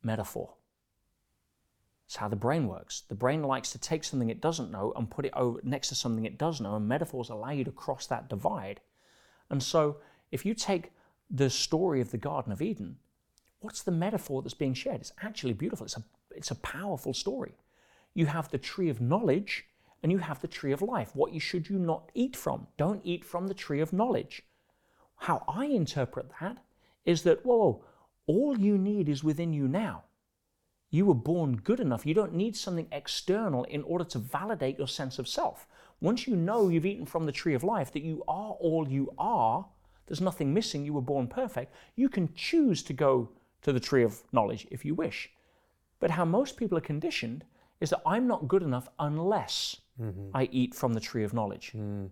metaphor. 0.03 0.55
It's 2.07 2.17
how 2.17 2.27
the 2.27 2.35
brain 2.35 2.67
works. 2.67 3.03
The 3.09 3.15
brain 3.15 3.45
likes 3.45 3.71
to 3.71 3.79
take 3.79 4.03
something 4.03 4.29
it 4.29 4.41
doesn't 4.41 4.73
know 4.73 4.93
and 4.97 5.09
put 5.09 5.25
it 5.25 5.33
over 5.35 5.61
next 5.63 5.91
to 5.91 5.95
something 5.95 6.25
it 6.25 6.37
does 6.37 6.61
know, 6.61 6.75
and 6.75 6.89
metaphors 6.89 7.29
allow 7.29 7.51
you 7.51 7.63
to 7.63 7.71
cross 7.71 8.09
that 8.09 8.29
divide. 8.29 8.81
And 9.51 9.63
so, 9.63 9.99
if 10.33 10.45
you 10.45 10.53
take 10.53 10.91
the 11.31 11.49
story 11.49 12.01
of 12.01 12.11
the 12.11 12.19
Garden 12.19 12.51
of 12.51 12.61
Eden, 12.61 12.97
what's 13.61 13.85
the 13.85 13.93
metaphor 13.93 14.43
that's 14.43 14.53
being 14.53 14.75
shared? 14.75 15.01
It's 15.01 15.13
actually 15.23 15.53
beautiful. 15.53 15.85
It's 15.85 15.97
a, 15.97 16.03
it's 16.33 16.51
a 16.51 16.57
powerful 16.57 17.15
story. 17.15 17.55
You 18.17 18.25
have 18.25 18.51
the 18.51 18.57
tree 18.57 18.89
of 18.89 18.99
knowledge 18.99 19.67
and 20.03 20.11
you 20.11 20.17
have 20.17 20.41
the 20.41 20.49
tree 20.49 20.73
of 20.73 20.81
life. 20.81 21.15
What 21.15 21.39
should 21.43 21.69
you 21.69 21.79
not 21.79 22.11
eat 22.15 22.35
from? 22.35 22.67
Don't 22.79 23.03
eat 23.05 23.27
from 23.27 23.47
the 23.47 23.53
tree 23.53 23.79
of 23.79 23.93
knowledge. 23.93 24.43
How 25.17 25.45
I 25.47 25.67
interpret 25.67 26.31
that 26.41 26.57
is 27.05 27.25
that, 27.25 27.45
whoa, 27.45 27.85
all 28.27 28.59
you 28.59 28.79
need 28.79 29.11
is 29.11 29.23
within 29.23 29.53
you 29.53 29.69
now. 29.69 30.05
You 30.89 31.05
were 31.05 31.15
born 31.15 31.57
good 31.57 31.79
enough. 31.79 32.07
You 32.07 32.15
don't 32.15 32.33
need 32.33 32.57
something 32.57 32.89
external 32.91 33.65
in 33.65 33.83
order 33.83 34.05
to 34.05 34.19
validate 34.19 34.79
your 34.79 34.89
sense 34.89 35.19
of 35.19 35.29
self. 35.29 35.67
Once 36.01 36.27
you 36.27 36.37
know 36.37 36.71
you've 36.71 36.87
eaten 36.87 37.05
from 37.05 37.27
the 37.27 37.33
tree 37.33 37.53
of 37.53 37.63
life, 37.63 37.93
that 37.93 38.03
you 38.03 38.25
are 38.27 38.53
all 38.53 38.89
you 38.89 39.13
are, 39.19 39.67
there's 40.07 40.23
nothing 40.23 40.55
missing, 40.55 40.87
you 40.87 40.95
were 40.95 41.03
born 41.03 41.27
perfect, 41.27 41.75
you 41.97 42.09
can 42.09 42.33
choose 42.35 42.83
to 42.85 42.95
go 42.95 43.29
to 43.61 43.75
the 43.75 43.81
tree 43.81 44.05
of 44.05 44.23
knowledge 44.33 44.67
if 44.71 44.87
you 44.87 44.95
wish. 44.95 45.29
But 46.01 46.13
how 46.13 46.25
most 46.25 46.57
people 46.57 46.79
are 46.79 46.93
conditioned 46.93 47.45
is 47.81 47.91
that 47.91 48.03
I'm 48.07 48.27
not 48.27 48.49
good 48.49 48.63
enough 48.63 48.89
unless 48.99 49.77
mm-hmm. 50.01 50.31
I 50.35 50.49
eat 50.51 50.75
from 50.75 50.95
the 50.95 51.01
tree 51.01 51.25
of 51.25 51.35
knowledge. 51.35 51.73
Mm. 51.77 52.11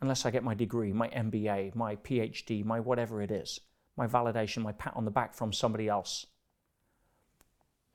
Unless 0.00 0.24
I 0.24 0.30
get 0.30 0.44
my 0.44 0.54
degree, 0.54 0.92
my 0.92 1.08
MBA, 1.08 1.74
my 1.74 1.96
PhD, 1.96 2.64
my 2.64 2.80
whatever 2.80 3.20
it 3.20 3.30
is, 3.30 3.60
my 3.96 4.06
validation, 4.06 4.62
my 4.62 4.72
pat 4.72 4.94
on 4.96 5.04
the 5.04 5.10
back 5.10 5.34
from 5.34 5.52
somebody 5.52 5.88
else. 5.88 6.26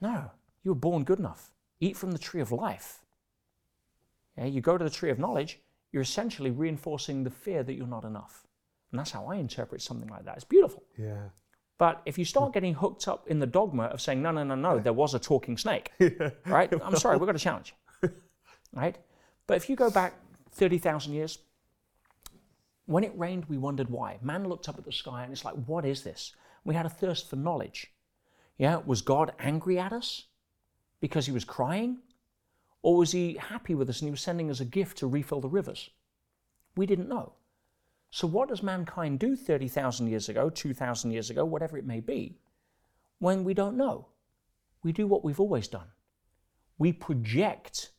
No, 0.01 0.31
you 0.63 0.71
were 0.71 0.75
born 0.75 1.03
good 1.03 1.19
enough. 1.19 1.51
Eat 1.79 1.97
from 1.97 2.11
the 2.11 2.19
tree 2.19 2.41
of 2.41 2.51
life. 2.51 2.99
Yeah, 4.37 4.45
you 4.45 4.61
go 4.61 4.77
to 4.77 4.83
the 4.83 4.89
tree 4.89 5.09
of 5.09 5.19
knowledge, 5.19 5.59
you're 5.91 6.01
essentially 6.01 6.51
reinforcing 6.51 7.23
the 7.23 7.29
fear 7.29 7.63
that 7.63 7.73
you're 7.73 7.87
not 7.87 8.03
enough. 8.03 8.45
And 8.91 8.99
that's 8.99 9.11
how 9.11 9.25
I 9.25 9.35
interpret 9.37 9.81
something 9.81 10.09
like 10.09 10.25
that. 10.25 10.35
It's 10.35 10.43
beautiful. 10.43 10.83
Yeah. 10.97 11.29
But 11.77 12.01
if 12.05 12.17
you 12.17 12.25
start 12.25 12.47
hmm. 12.47 12.53
getting 12.53 12.73
hooked 12.73 13.07
up 13.07 13.27
in 13.27 13.39
the 13.39 13.47
dogma 13.47 13.85
of 13.85 14.01
saying, 14.01 14.21
no, 14.21 14.31
no, 14.31 14.43
no, 14.43 14.55
no, 14.55 14.79
there 14.79 14.93
was 14.93 15.13
a 15.13 15.19
talking 15.19 15.57
snake, 15.57 15.91
right? 16.45 16.71
I'm 16.81 16.95
sorry, 16.95 17.17
we've 17.17 17.25
got 17.25 17.35
a 17.35 17.39
challenge, 17.39 17.75
right? 18.73 18.97
But 19.47 19.57
if 19.57 19.69
you 19.69 19.75
go 19.75 19.89
back 19.89 20.15
30,000 20.51 21.13
years, 21.13 21.39
when 22.85 23.03
it 23.03 23.17
rained, 23.17 23.45
we 23.45 23.57
wondered 23.57 23.89
why. 23.89 24.19
Man 24.21 24.47
looked 24.47 24.69
up 24.69 24.77
at 24.77 24.85
the 24.85 24.91
sky 24.91 25.23
and 25.23 25.31
it's 25.31 25.43
like, 25.43 25.55
what 25.65 25.85
is 25.85 26.03
this? 26.03 26.33
We 26.63 26.75
had 26.75 26.85
a 26.85 26.89
thirst 26.89 27.29
for 27.29 27.35
knowledge. 27.35 27.91
Yeah, 28.57 28.77
was 28.85 29.01
God 29.01 29.33
angry 29.39 29.77
at 29.79 29.91
us 29.91 30.25
because 31.01 31.25
he 31.25 31.31
was 31.31 31.43
crying? 31.43 31.97
Or 32.81 32.97
was 32.97 33.11
he 33.11 33.33
happy 33.33 33.73
with 33.73 33.89
us 33.89 34.01
and 34.01 34.07
he 34.07 34.11
was 34.11 34.21
sending 34.21 34.49
us 34.49 34.59
a 34.59 34.65
gift 34.65 34.97
to 34.99 35.07
refill 35.07 35.41
the 35.41 35.49
rivers? 35.49 35.89
We 36.75 36.85
didn't 36.85 37.09
know. 37.09 37.33
So, 38.15 38.27
what 38.27 38.47
does 38.47 38.63
mankind 38.63 39.19
do 39.19 39.35
30,000 39.35 40.07
years 40.07 40.29
ago, 40.29 40.49
2,000 40.49 41.11
years 41.11 41.29
ago, 41.29 41.43
whatever 41.43 41.77
it 41.77 41.85
may 41.85 41.99
be, 41.99 42.37
when 43.19 43.43
we 43.43 43.53
don't 43.53 43.75
know? 43.75 44.07
We 44.83 44.93
do 44.93 45.05
what 45.05 45.25
we've 45.25 45.41
always 45.41 45.67
done. 45.67 45.87
We 46.77 46.93
project 46.93 47.89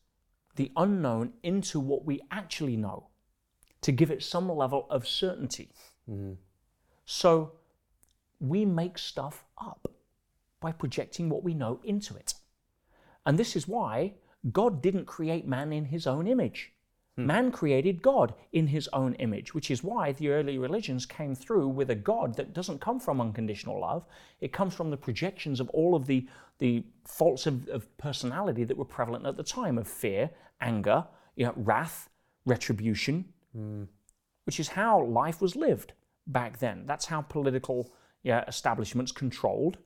the 0.55 0.73
unknown 0.75 1.35
into 1.43 1.79
what 1.79 2.07
we 2.07 2.23
actually 2.31 2.79
know 2.79 3.09
to 3.83 3.93
give 3.93 4.11
it 4.11 4.23
some 4.23 4.49
level 4.51 4.87
of 4.89 5.07
certainty. 5.07 5.69
Mm-hmm. 6.11 6.33
So, 7.05 7.53
we 8.41 8.65
make 8.65 8.97
stuff 8.97 9.45
up 9.61 9.87
by 10.61 10.73
projecting 10.73 11.29
what 11.29 11.45
we 11.45 11.53
know 11.53 11.79
into 11.85 12.17
it. 12.17 12.33
And 13.27 13.39
this 13.39 13.55
is 13.55 13.69
why 13.69 14.15
God 14.51 14.81
didn't 14.81 15.05
create 15.05 15.47
man 15.47 15.75
in 15.75 15.85
his 15.85 16.07
own 16.07 16.27
image. 16.27 16.73
Hmm. 17.17 17.27
Man 17.27 17.51
created 17.51 18.03
God 18.03 18.35
in 18.53 18.67
his 18.67 18.89
own 18.93 19.15
image, 19.15 19.55
which 19.55 19.71
is 19.71 19.83
why 19.83 20.13
the 20.13 20.29
early 20.29 20.59
religions 20.59 21.07
came 21.07 21.35
through 21.35 21.69
with 21.69 21.91
a 21.91 21.95
God 21.95 22.37
that 22.37 22.53
doesn't 22.53 22.81
come 22.81 23.01
from 23.01 23.21
unconditional 23.21 23.81
love. 23.81 24.05
It 24.41 24.53
comes 24.53 24.75
from 24.75 24.91
the 24.91 24.97
projections 24.97 25.61
of 25.61 25.69
all 25.71 25.95
of 25.95 26.07
the, 26.07 26.27
the 26.59 26.85
faults 27.05 27.47
of, 27.47 27.69
of 27.69 27.97
personality 27.99 28.65
that 28.65 28.77
were 28.77 28.85
prevalent 28.85 29.27
at 29.27 29.37
the 29.37 29.43
time 29.43 29.79
of 29.79 29.89
fear, 29.89 30.31
anger, 30.61 31.07
you 31.37 31.47
know, 31.47 31.55
wrath, 31.57 32.09
retribution, 32.45 33.25
hmm. 33.53 33.85
which 34.45 34.61
is 34.61 34.69
how 34.69 35.03
life 35.05 35.41
was 35.41 35.57
lived 35.57 35.95
back 36.27 36.59
then. 36.59 36.85
That's 36.87 37.07
how 37.07 37.23
political 37.23 37.93
yeah, 38.23 38.45
establishments 38.47 39.13
controlled, 39.13 39.79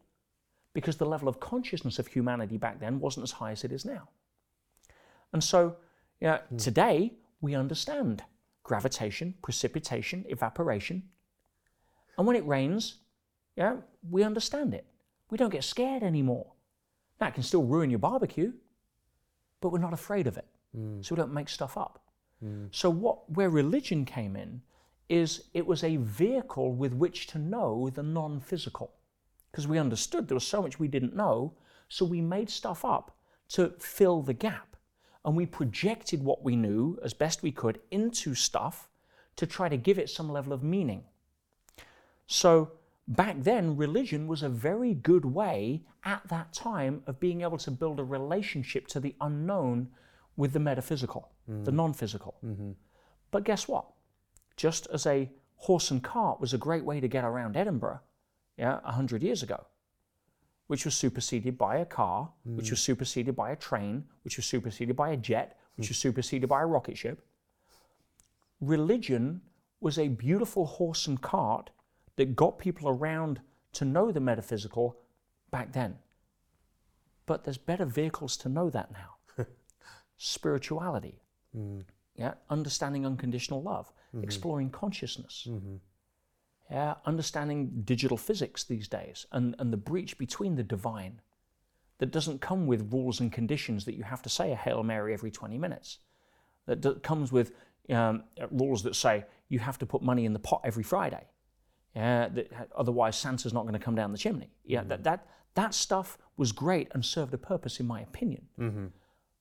because 0.72 0.96
the 0.96 1.06
level 1.06 1.28
of 1.28 1.40
consciousness 1.40 1.98
of 1.98 2.06
humanity 2.06 2.56
back 2.56 2.80
then 2.80 3.00
wasn't 3.00 3.24
as 3.24 3.32
high 3.32 3.50
as 3.50 3.64
it 3.64 3.72
is 3.72 3.84
now. 3.84 4.08
And 5.32 5.44
so, 5.44 5.76
yeah, 6.20 6.38
mm. 6.52 6.62
today 6.62 7.14
we 7.40 7.54
understand 7.54 8.22
gravitation, 8.62 9.34
precipitation, 9.42 10.24
evaporation. 10.28 11.02
And 12.16 12.26
when 12.26 12.36
it 12.36 12.46
rains, 12.46 12.96
yeah, 13.56 13.76
we 14.08 14.22
understand 14.22 14.74
it. 14.74 14.86
We 15.30 15.38
don't 15.38 15.50
get 15.50 15.64
scared 15.64 16.02
anymore. 16.02 16.52
Now, 17.20 17.28
it 17.28 17.34
can 17.34 17.42
still 17.42 17.64
ruin 17.64 17.90
your 17.90 17.98
barbecue, 17.98 18.52
but 19.60 19.70
we're 19.70 19.78
not 19.78 19.92
afraid 19.92 20.26
of 20.26 20.36
it. 20.36 20.46
Mm. 20.76 21.04
So 21.04 21.14
we 21.14 21.20
don't 21.20 21.34
make 21.34 21.48
stuff 21.48 21.76
up. 21.76 22.02
Mm. 22.44 22.68
So, 22.70 22.90
what, 22.90 23.30
where 23.30 23.50
religion 23.50 24.04
came 24.04 24.36
in 24.36 24.62
is 25.08 25.44
it 25.54 25.66
was 25.66 25.82
a 25.82 25.96
vehicle 25.96 26.72
with 26.72 26.94
which 26.94 27.26
to 27.28 27.38
know 27.38 27.90
the 27.92 28.02
non 28.02 28.40
physical. 28.40 28.92
Because 29.50 29.66
we 29.66 29.78
understood 29.78 30.28
there 30.28 30.36
was 30.36 30.46
so 30.46 30.62
much 30.62 30.78
we 30.78 30.88
didn't 30.88 31.16
know, 31.16 31.54
so 31.88 32.04
we 32.04 32.20
made 32.20 32.48
stuff 32.48 32.84
up 32.84 33.16
to 33.48 33.74
fill 33.80 34.22
the 34.22 34.32
gap 34.32 34.69
and 35.24 35.36
we 35.36 35.46
projected 35.46 36.22
what 36.22 36.42
we 36.42 36.56
knew 36.56 36.98
as 37.04 37.14
best 37.14 37.42
we 37.42 37.52
could 37.52 37.80
into 37.90 38.34
stuff 38.34 38.88
to 39.36 39.46
try 39.46 39.68
to 39.68 39.76
give 39.76 39.98
it 39.98 40.10
some 40.10 40.30
level 40.30 40.52
of 40.52 40.62
meaning. 40.62 41.04
So, 42.26 42.72
back 43.06 43.36
then, 43.40 43.76
religion 43.76 44.26
was 44.26 44.42
a 44.42 44.48
very 44.48 44.94
good 44.94 45.24
way 45.24 45.82
at 46.04 46.26
that 46.28 46.52
time 46.52 47.02
of 47.06 47.20
being 47.20 47.42
able 47.42 47.58
to 47.58 47.70
build 47.70 48.00
a 48.00 48.04
relationship 48.04 48.86
to 48.88 49.00
the 49.00 49.14
unknown 49.20 49.88
with 50.36 50.52
the 50.52 50.60
metaphysical, 50.60 51.30
mm. 51.50 51.64
the 51.64 51.72
non 51.72 51.92
physical. 51.92 52.36
Mm-hmm. 52.44 52.72
But 53.30 53.44
guess 53.44 53.68
what? 53.68 53.86
Just 54.56 54.86
as 54.92 55.06
a 55.06 55.30
horse 55.56 55.90
and 55.90 56.02
cart 56.02 56.40
was 56.40 56.54
a 56.54 56.58
great 56.58 56.84
way 56.84 57.00
to 57.00 57.08
get 57.08 57.24
around 57.24 57.56
Edinburgh, 57.56 58.00
yeah, 58.56 58.80
100 58.80 59.22
years 59.22 59.42
ago, 59.42 59.66
which 60.70 60.84
was 60.84 60.94
superseded 60.94 61.58
by 61.58 61.78
a 61.78 61.84
car, 61.84 62.30
mm. 62.48 62.54
which 62.54 62.70
was 62.70 62.78
superseded 62.78 63.34
by 63.34 63.50
a 63.50 63.56
train, 63.56 64.04
which 64.22 64.36
was 64.36 64.46
superseded 64.46 64.94
by 64.94 65.10
a 65.10 65.16
jet, 65.16 65.58
which 65.74 65.88
mm. 65.88 65.90
was 65.90 65.98
superseded 65.98 66.48
by 66.48 66.62
a 66.62 66.64
rocket 66.64 66.96
ship. 66.96 67.26
Religion 68.60 69.40
was 69.80 69.98
a 69.98 70.06
beautiful 70.06 70.64
horse 70.66 71.08
and 71.08 71.20
cart 71.20 71.70
that 72.14 72.36
got 72.36 72.56
people 72.60 72.88
around 72.88 73.40
to 73.72 73.84
know 73.84 74.12
the 74.12 74.20
metaphysical 74.20 74.96
back 75.50 75.72
then. 75.72 75.98
But 77.26 77.42
there's 77.42 77.58
better 77.58 77.84
vehicles 77.84 78.36
to 78.36 78.48
know 78.48 78.70
that 78.70 78.92
now. 78.92 79.46
Spirituality, 80.18 81.20
mm. 81.52 81.82
yeah, 82.14 82.34
understanding 82.48 83.04
unconditional 83.04 83.60
love, 83.60 83.92
mm-hmm. 84.14 84.22
exploring 84.22 84.70
consciousness. 84.70 85.48
Mm-hmm 85.50 85.78
yeah, 86.70 86.94
understanding 87.04 87.82
digital 87.84 88.16
physics 88.16 88.64
these 88.64 88.86
days 88.86 89.26
and, 89.32 89.56
and 89.58 89.72
the 89.72 89.76
breach 89.76 90.16
between 90.18 90.54
the 90.54 90.62
divine 90.62 91.20
that 91.98 92.10
doesn't 92.10 92.40
come 92.40 92.66
with 92.66 92.92
rules 92.92 93.20
and 93.20 93.32
conditions 93.32 93.84
that 93.84 93.94
you 93.94 94.04
have 94.04 94.22
to 94.22 94.28
say 94.28 94.52
a 94.52 94.56
Hail 94.56 94.82
Mary 94.82 95.12
every 95.12 95.30
20 95.30 95.58
minutes, 95.58 95.98
that 96.66 97.02
comes 97.02 97.32
with 97.32 97.52
um, 97.90 98.24
rules 98.50 98.82
that 98.84 98.94
say 98.94 99.24
you 99.48 99.58
have 99.58 99.78
to 99.78 99.86
put 99.86 100.00
money 100.00 100.24
in 100.24 100.32
the 100.32 100.38
pot 100.38 100.62
every 100.64 100.84
Friday. 100.84 101.26
Yeah, 101.94 102.28
that, 102.28 102.68
otherwise 102.76 103.16
Santa's 103.16 103.52
not 103.52 103.62
going 103.62 103.74
to 103.74 103.80
come 103.80 103.96
down 103.96 104.12
the 104.12 104.18
chimney. 104.18 104.50
Yeah, 104.64 104.80
mm-hmm. 104.80 104.88
that, 104.90 105.04
that, 105.04 105.26
that 105.54 105.74
stuff 105.74 106.16
was 106.36 106.52
great 106.52 106.88
and 106.94 107.04
served 107.04 107.34
a 107.34 107.38
purpose, 107.38 107.80
in 107.80 107.86
my 107.86 108.00
opinion. 108.00 108.46
Mm-hmm. 108.58 108.86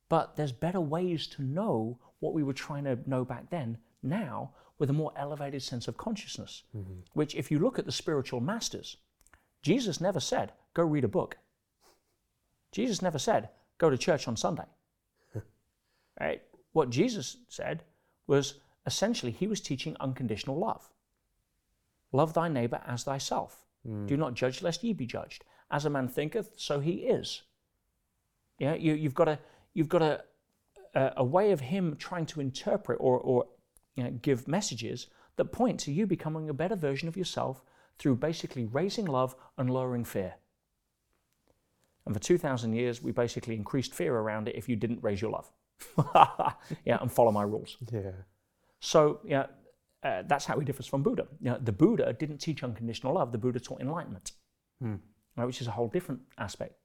But 0.09 0.35
there's 0.35 0.51
better 0.51 0.81
ways 0.81 1.27
to 1.27 1.43
know 1.43 1.99
what 2.19 2.33
we 2.33 2.43
were 2.43 2.53
trying 2.53 2.85
to 2.85 2.97
know 3.05 3.23
back 3.23 3.51
then 3.51 3.77
now 4.01 4.51
with 4.79 4.89
a 4.89 4.93
more 4.93 5.11
elevated 5.15 5.61
sense 5.61 5.87
of 5.87 5.97
consciousness. 5.97 6.63
Mm-hmm. 6.75 7.01
Which, 7.13 7.35
if 7.35 7.51
you 7.51 7.59
look 7.59 7.77
at 7.77 7.85
the 7.85 7.91
spiritual 7.91 8.39
masters, 8.39 8.97
Jesus 9.61 9.99
never 9.99 10.21
said, 10.21 10.53
go 10.73 10.83
read 10.83 11.03
a 11.03 11.09
book. 11.09 11.37
Jesus 12.71 13.01
never 13.01 13.19
said, 13.19 13.49
go 13.77 13.89
to 13.89 13.97
church 13.97 14.27
on 14.27 14.37
Sunday. 14.37 14.63
right? 16.19 16.41
What 16.71 16.89
Jesus 16.89 17.37
said 17.49 17.83
was 18.25 18.55
essentially 18.85 19.33
he 19.33 19.47
was 19.47 19.59
teaching 19.59 19.97
unconditional 19.99 20.57
love. 20.57 20.89
Love 22.11 22.33
thy 22.33 22.47
neighbor 22.47 22.81
as 22.87 23.03
thyself. 23.03 23.65
Mm. 23.87 24.07
Do 24.07 24.17
not 24.17 24.33
judge 24.33 24.61
lest 24.61 24.83
ye 24.83 24.93
be 24.93 25.05
judged. 25.05 25.43
As 25.69 25.85
a 25.85 25.89
man 25.89 26.07
thinketh, 26.07 26.51
so 26.55 26.79
he 26.79 26.91
is. 26.91 27.43
Yeah, 28.57 28.73
you, 28.75 28.97
have 29.03 29.13
got 29.13 29.27
a 29.27 29.39
you've 29.73 29.89
got 29.89 30.01
a, 30.01 30.23
a, 30.95 31.13
a 31.17 31.23
way 31.23 31.51
of 31.51 31.59
him 31.61 31.95
trying 31.97 32.25
to 32.27 32.41
interpret 32.41 32.97
or, 32.99 33.17
or 33.19 33.45
you 33.95 34.03
know, 34.03 34.11
give 34.21 34.47
messages 34.47 35.07
that 35.35 35.45
point 35.45 35.79
to 35.81 35.91
you 35.91 36.05
becoming 36.05 36.49
a 36.49 36.53
better 36.53 36.75
version 36.75 37.07
of 37.07 37.17
yourself 37.17 37.61
through 37.97 38.15
basically 38.15 38.65
raising 38.65 39.05
love 39.05 39.35
and 39.57 39.69
lowering 39.69 40.05
fear. 40.05 40.35
And 42.05 42.15
for 42.15 42.21
2,000 42.21 42.73
years, 42.73 43.03
we 43.03 43.11
basically 43.11 43.55
increased 43.55 43.93
fear 43.93 44.15
around 44.15 44.47
it 44.47 44.55
if 44.55 44.67
you 44.67 44.75
didn't 44.75 45.03
raise 45.03 45.21
your 45.21 45.31
love. 45.31 45.51
yeah, 46.85 46.97
and 47.01 47.11
follow 47.11 47.31
my 47.31 47.43
rules. 47.43 47.77
Yeah. 47.91 48.11
So, 48.79 49.19
yeah, 49.23 49.47
uh, 50.03 50.23
that's 50.25 50.45
how 50.45 50.57
he 50.57 50.65
differs 50.65 50.87
from 50.87 51.03
Buddha. 51.03 51.27
You 51.41 51.51
know, 51.51 51.59
the 51.61 51.71
Buddha 51.71 52.13
didn't 52.13 52.37
teach 52.37 52.63
unconditional 52.63 53.13
love, 53.13 53.31
the 53.31 53.37
Buddha 53.37 53.59
taught 53.59 53.81
enlightenment, 53.81 54.31
hmm. 54.81 54.95
right, 55.35 55.45
which 55.45 55.61
is 55.61 55.67
a 55.67 55.71
whole 55.71 55.87
different 55.87 56.21
aspect. 56.37 56.75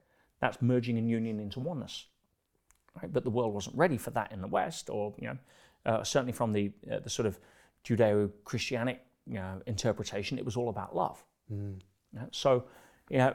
That's 0.40 0.60
merging 0.60 0.98
and 0.98 1.08
union 1.08 1.40
into 1.40 1.60
oneness. 1.60 2.06
Right? 3.00 3.12
But 3.12 3.24
the 3.24 3.30
world 3.30 3.54
wasn't 3.54 3.76
ready 3.76 3.96
for 3.96 4.10
that 4.10 4.32
in 4.32 4.40
the 4.40 4.48
West, 4.48 4.90
or 4.90 5.14
you 5.18 5.28
know, 5.28 5.38
uh, 5.86 6.02
certainly 6.02 6.32
from 6.32 6.52
the, 6.52 6.72
uh, 6.90 7.00
the 7.00 7.10
sort 7.10 7.26
of 7.26 7.38
Judeo 7.84 8.30
Christianic 8.44 9.00
you 9.26 9.34
know, 9.34 9.60
interpretation, 9.66 10.38
it 10.38 10.44
was 10.44 10.56
all 10.56 10.68
about 10.68 10.94
love. 10.94 11.22
Mm. 11.52 11.78
so, 12.30 12.64
you 13.10 13.18
know, 13.18 13.34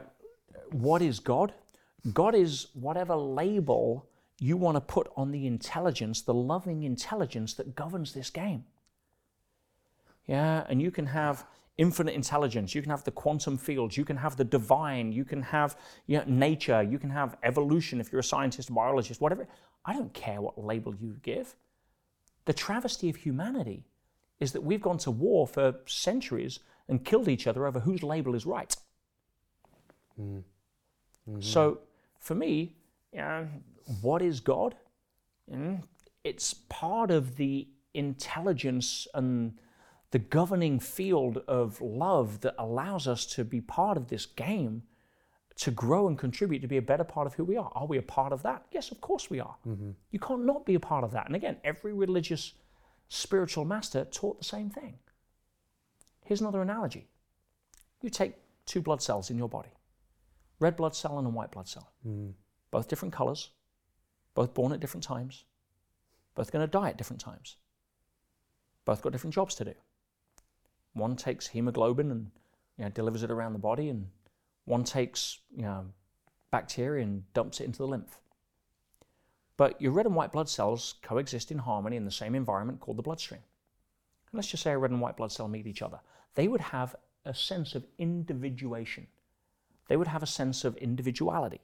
what 0.72 1.02
is 1.02 1.20
God? 1.20 1.52
God 2.12 2.34
is 2.34 2.68
whatever 2.74 3.14
label 3.14 4.06
you 4.40 4.56
want 4.56 4.76
to 4.76 4.80
put 4.80 5.10
on 5.16 5.30
the 5.30 5.46
intelligence, 5.46 6.22
the 6.22 6.34
loving 6.34 6.82
intelligence 6.82 7.54
that 7.54 7.74
governs 7.74 8.14
this 8.14 8.30
game. 8.30 8.64
Yeah, 10.26 10.64
and 10.68 10.80
you 10.80 10.90
can 10.90 11.06
have 11.06 11.44
infinite 11.76 12.14
intelligence, 12.14 12.74
you 12.74 12.82
can 12.82 12.90
have 12.90 13.04
the 13.04 13.10
quantum 13.10 13.58
fields, 13.58 13.96
you 13.96 14.04
can 14.04 14.16
have 14.16 14.36
the 14.36 14.44
divine, 14.44 15.12
you 15.12 15.24
can 15.24 15.42
have 15.42 15.76
you 16.06 16.18
know, 16.18 16.24
nature, 16.26 16.82
you 16.82 16.98
can 16.98 17.10
have 17.10 17.36
evolution 17.42 18.00
if 18.00 18.12
you're 18.12 18.20
a 18.20 18.24
scientist, 18.24 18.72
biologist, 18.74 19.20
whatever. 19.20 19.46
I 19.84 19.94
don't 19.94 20.12
care 20.12 20.40
what 20.40 20.62
label 20.62 20.94
you 20.94 21.16
give. 21.22 21.54
The 22.44 22.52
travesty 22.52 23.10
of 23.10 23.16
humanity 23.16 23.84
is 24.38 24.52
that 24.52 24.62
we've 24.62 24.80
gone 24.80 24.98
to 24.98 25.10
war 25.10 25.46
for 25.46 25.76
centuries 25.86 26.60
and 26.88 27.04
killed 27.04 27.28
each 27.28 27.46
other 27.46 27.66
over 27.66 27.80
whose 27.80 28.02
label 28.02 28.34
is 28.34 28.46
right. 28.46 28.74
Mm. 30.18 30.42
Mm-hmm. 31.28 31.40
So, 31.40 31.80
for 32.18 32.34
me, 32.34 32.74
uh, 33.18 33.44
what 34.00 34.22
is 34.22 34.40
God? 34.40 34.74
Mm, 35.50 35.82
it's 36.24 36.54
part 36.54 37.10
of 37.10 37.36
the 37.36 37.68
intelligence 37.94 39.06
and 39.14 39.58
the 40.10 40.18
governing 40.18 40.80
field 40.80 41.38
of 41.46 41.80
love 41.80 42.40
that 42.40 42.54
allows 42.58 43.06
us 43.06 43.26
to 43.26 43.44
be 43.44 43.60
part 43.60 43.96
of 43.96 44.08
this 44.08 44.26
game, 44.26 44.82
to 45.60 45.70
grow 45.70 46.08
and 46.08 46.18
contribute 46.18 46.60
to 46.60 46.66
be 46.66 46.78
a 46.78 46.82
better 46.82 47.04
part 47.04 47.26
of 47.26 47.34
who 47.34 47.44
we 47.44 47.56
are. 47.56 47.70
Are 47.74 47.86
we 47.86 47.98
a 47.98 48.02
part 48.02 48.32
of 48.32 48.42
that? 48.44 48.64
Yes, 48.72 48.90
of 48.90 49.02
course 49.02 49.28
we 49.28 49.40
are. 49.40 49.56
Mm-hmm. 49.68 49.90
You 50.10 50.18
can't 50.18 50.46
not 50.46 50.64
be 50.64 50.74
a 50.74 50.80
part 50.80 51.04
of 51.04 51.10
that. 51.12 51.26
And 51.26 51.36
again, 51.36 51.58
every 51.62 51.92
religious 51.92 52.54
spiritual 53.08 53.66
master 53.66 54.06
taught 54.06 54.38
the 54.38 54.44
same 54.44 54.70
thing. 54.70 54.94
Here's 56.24 56.40
another 56.40 56.62
analogy 56.62 57.08
you 58.00 58.08
take 58.08 58.36
two 58.64 58.80
blood 58.80 59.02
cells 59.02 59.28
in 59.28 59.36
your 59.36 59.48
body 59.48 59.68
red 60.60 60.76
blood 60.76 60.94
cell 60.94 61.18
and 61.18 61.26
a 61.26 61.30
white 61.30 61.50
blood 61.50 61.68
cell, 61.68 61.90
mm. 62.06 62.32
both 62.70 62.88
different 62.88 63.12
colors, 63.12 63.50
both 64.34 64.54
born 64.54 64.72
at 64.72 64.80
different 64.80 65.04
times, 65.04 65.44
both 66.34 66.52
going 66.52 66.62
to 66.62 66.70
die 66.70 66.90
at 66.90 66.98
different 66.98 67.20
times, 67.20 67.56
both 68.84 69.02
got 69.02 69.12
different 69.12 69.34
jobs 69.34 69.54
to 69.56 69.64
do. 69.64 69.74
One 70.94 71.16
takes 71.16 71.48
hemoglobin 71.48 72.10
and 72.10 72.30
you 72.78 72.84
know, 72.84 72.90
delivers 72.90 73.22
it 73.22 73.30
around 73.30 73.52
the 73.52 73.58
body, 73.58 73.88
and 73.88 74.08
one 74.70 74.84
takes 74.84 75.40
you 75.54 75.62
know, 75.62 75.86
bacteria 76.50 77.04
and 77.04 77.30
dumps 77.32 77.60
it 77.60 77.64
into 77.64 77.78
the 77.78 77.86
lymph. 77.86 78.20
But 79.56 79.80
your 79.80 79.92
red 79.92 80.06
and 80.06 80.14
white 80.14 80.32
blood 80.32 80.48
cells 80.48 80.94
coexist 81.02 81.50
in 81.50 81.58
harmony 81.58 81.96
in 81.96 82.04
the 82.04 82.10
same 82.10 82.34
environment 82.34 82.80
called 82.80 82.96
the 82.96 83.02
bloodstream. 83.02 83.42
And 84.30 84.38
let's 84.38 84.48
just 84.48 84.62
say 84.62 84.72
a 84.72 84.78
red 84.78 84.90
and 84.90 85.00
white 85.00 85.16
blood 85.16 85.32
cell 85.32 85.48
meet 85.48 85.66
each 85.66 85.82
other. 85.82 86.00
They 86.34 86.48
would 86.48 86.60
have 86.60 86.96
a 87.24 87.34
sense 87.34 87.74
of 87.74 87.84
individuation. 87.98 89.06
They 89.88 89.96
would 89.96 90.06
have 90.06 90.22
a 90.22 90.26
sense 90.26 90.64
of 90.64 90.76
individuality. 90.76 91.60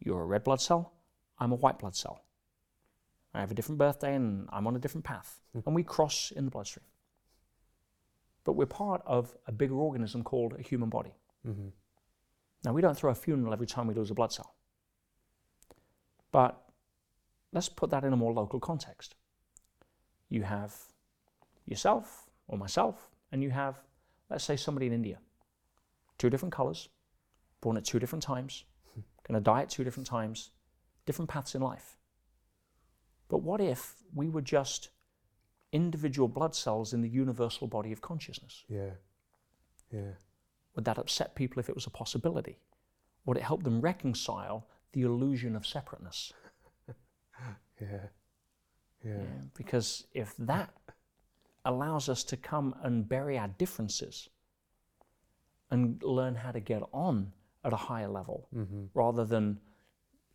You're 0.00 0.22
a 0.22 0.26
red 0.26 0.44
blood 0.44 0.60
cell, 0.60 0.92
I'm 1.38 1.52
a 1.52 1.56
white 1.56 1.78
blood 1.78 1.96
cell. 1.96 2.24
I 3.32 3.40
have 3.40 3.50
a 3.50 3.54
different 3.54 3.78
birthday 3.78 4.14
and 4.14 4.48
I'm 4.52 4.66
on 4.66 4.74
a 4.74 4.80
different 4.80 5.04
path. 5.04 5.40
Hmm. 5.52 5.60
And 5.66 5.74
we 5.74 5.84
cross 5.84 6.32
in 6.34 6.44
the 6.44 6.50
bloodstream 6.50 6.84
but 8.48 8.54
we're 8.54 8.64
part 8.64 9.02
of 9.04 9.36
a 9.46 9.52
bigger 9.52 9.74
organism 9.74 10.22
called 10.22 10.54
a 10.58 10.62
human 10.62 10.88
body. 10.88 11.12
Mm-hmm. 11.48 11.68
Now, 12.64 12.72
we 12.72 12.82
don't 12.82 12.96
throw 12.96 13.10
a 13.10 13.14
funeral 13.14 13.52
every 13.52 13.66
time 13.66 13.86
we 13.86 13.94
lose 13.94 14.10
a 14.10 14.14
blood 14.14 14.32
cell. 14.32 14.54
But 16.32 16.60
let's 17.52 17.68
put 17.68 17.90
that 17.90 18.04
in 18.04 18.12
a 18.12 18.16
more 18.16 18.32
local 18.32 18.60
context. 18.60 19.14
You 20.28 20.42
have 20.42 20.74
yourself 21.64 22.28
or 22.46 22.58
myself, 22.58 23.10
and 23.32 23.42
you 23.42 23.50
have, 23.50 23.80
let's 24.28 24.44
say, 24.44 24.56
somebody 24.56 24.86
in 24.86 24.92
India. 24.92 25.18
Two 26.18 26.30
different 26.30 26.52
colors, 26.52 26.88
born 27.60 27.76
at 27.76 27.84
two 27.84 27.98
different 27.98 28.22
times, 28.22 28.64
going 29.26 29.40
to 29.40 29.40
die 29.40 29.62
at 29.62 29.70
two 29.70 29.84
different 29.84 30.06
times, 30.06 30.50
different 31.06 31.30
paths 31.30 31.54
in 31.54 31.62
life. 31.62 31.96
But 33.28 33.42
what 33.42 33.60
if 33.60 33.94
we 34.14 34.28
were 34.28 34.42
just 34.42 34.90
individual 35.72 36.28
blood 36.28 36.54
cells 36.54 36.92
in 36.92 37.02
the 37.02 37.08
universal 37.08 37.66
body 37.66 37.92
of 37.92 38.00
consciousness. 38.00 38.64
Yeah. 38.68 38.90
Yeah. 39.92 40.12
Would 40.78 40.84
that 40.84 40.96
upset 40.96 41.34
people 41.34 41.58
if 41.58 41.68
it 41.68 41.74
was 41.74 41.86
a 41.86 41.90
possibility? 41.90 42.60
Would 43.26 43.36
it 43.36 43.42
help 43.42 43.64
them 43.64 43.80
reconcile 43.80 44.68
the 44.92 45.02
illusion 45.02 45.56
of 45.56 45.66
separateness? 45.66 46.32
yeah. 46.88 46.94
yeah. 47.80 47.98
Yeah. 49.04 49.24
Because 49.56 50.06
if 50.12 50.36
that 50.38 50.70
allows 51.64 52.08
us 52.08 52.22
to 52.22 52.36
come 52.36 52.76
and 52.84 53.08
bury 53.08 53.36
our 53.36 53.48
differences 53.48 54.28
and 55.68 56.00
learn 56.04 56.36
how 56.36 56.52
to 56.52 56.60
get 56.60 56.82
on 56.92 57.32
at 57.64 57.72
a 57.72 57.76
higher 57.90 58.06
level 58.06 58.46
mm-hmm. 58.54 58.84
rather 58.94 59.24
than 59.24 59.58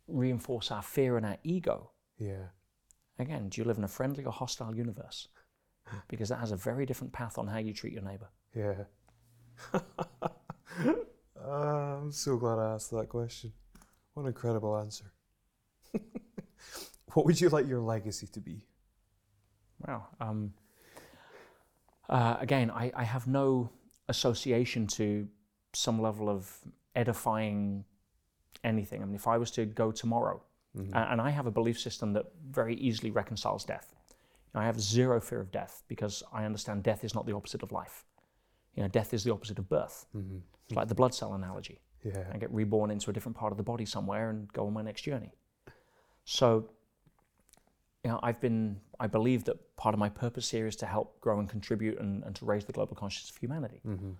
reinforce 0.08 0.70
our 0.70 0.82
fear 0.82 1.16
and 1.16 1.24
our 1.24 1.38
ego. 1.42 1.90
Yeah. 2.18 2.48
Again, 3.18 3.48
do 3.48 3.62
you 3.62 3.66
live 3.66 3.78
in 3.78 3.84
a 3.84 3.88
friendly 3.88 4.26
or 4.26 4.32
hostile 4.32 4.76
universe? 4.76 5.26
Because 6.08 6.28
that 6.28 6.40
has 6.40 6.52
a 6.52 6.56
very 6.56 6.84
different 6.84 7.14
path 7.14 7.38
on 7.38 7.46
how 7.46 7.58
you 7.58 7.72
treat 7.72 7.94
your 7.94 8.02
neighbor. 8.02 8.28
Yeah. 8.54 8.84
uh, 9.74 9.80
I'm 11.46 12.12
so 12.12 12.36
glad 12.36 12.58
I 12.58 12.74
asked 12.74 12.90
that 12.90 13.08
question. 13.08 13.52
What 14.14 14.22
an 14.22 14.28
incredible 14.28 14.76
answer. 14.76 15.12
what 17.12 17.26
would 17.26 17.40
you 17.40 17.48
like 17.48 17.66
your 17.68 17.80
legacy 17.80 18.26
to 18.28 18.40
be? 18.40 18.66
Wow. 19.86 20.06
Um, 20.20 20.54
uh, 22.08 22.36
again, 22.40 22.70
I, 22.70 22.92
I 22.94 23.04
have 23.04 23.26
no 23.26 23.70
association 24.08 24.86
to 24.88 25.26
some 25.72 26.00
level 26.00 26.28
of 26.28 26.50
edifying 26.94 27.84
anything. 28.62 29.02
I 29.02 29.04
mean, 29.04 29.14
if 29.14 29.26
I 29.26 29.38
was 29.38 29.50
to 29.52 29.64
go 29.64 29.90
tomorrow 29.90 30.42
Mm-hmm. 30.76 30.96
And 30.96 31.20
I 31.20 31.30
have 31.30 31.46
a 31.46 31.50
belief 31.50 31.78
system 31.78 32.12
that 32.14 32.26
very 32.50 32.74
easily 32.76 33.10
reconciles 33.10 33.64
death. 33.64 33.94
I 34.56 34.64
have 34.64 34.80
zero 34.80 35.20
fear 35.20 35.40
of 35.40 35.50
death 35.50 35.82
because 35.88 36.22
I 36.32 36.44
understand 36.44 36.84
death 36.84 37.02
is 37.02 37.14
not 37.14 37.26
the 37.26 37.34
opposite 37.34 37.62
of 37.64 37.72
life. 37.72 38.04
You 38.74 38.82
know, 38.82 38.88
death 38.88 39.14
is 39.14 39.24
the 39.24 39.32
opposite 39.32 39.58
of 39.58 39.68
birth. 39.68 40.06
Mm-hmm. 40.16 40.38
It's 40.66 40.76
like 40.76 40.88
the 40.88 40.94
blood 40.94 41.14
cell 41.14 41.34
analogy. 41.34 41.80
Yeah. 42.02 42.24
I 42.32 42.38
get 42.38 42.50
reborn 42.52 42.90
into 42.90 43.10
a 43.10 43.12
different 43.12 43.36
part 43.36 43.52
of 43.52 43.56
the 43.56 43.62
body 43.62 43.86
somewhere 43.86 44.30
and 44.30 44.52
go 44.52 44.66
on 44.66 44.72
my 44.72 44.82
next 44.82 45.02
journey. 45.02 45.32
So, 46.24 46.68
you 48.02 48.10
know, 48.10 48.20
I've 48.22 48.40
been, 48.40 48.80
I 49.00 49.06
believe 49.06 49.44
that 49.44 49.76
part 49.76 49.94
of 49.94 49.98
my 49.98 50.08
purpose 50.08 50.50
here 50.50 50.66
is 50.66 50.76
to 50.76 50.86
help 50.86 51.20
grow 51.20 51.38
and 51.38 51.48
contribute 51.48 51.98
and, 51.98 52.22
and 52.24 52.34
to 52.36 52.44
raise 52.44 52.64
the 52.64 52.72
global 52.72 52.96
consciousness 52.96 53.30
of 53.30 53.36
humanity. 53.36 53.80
Mm-hmm. 53.86 54.10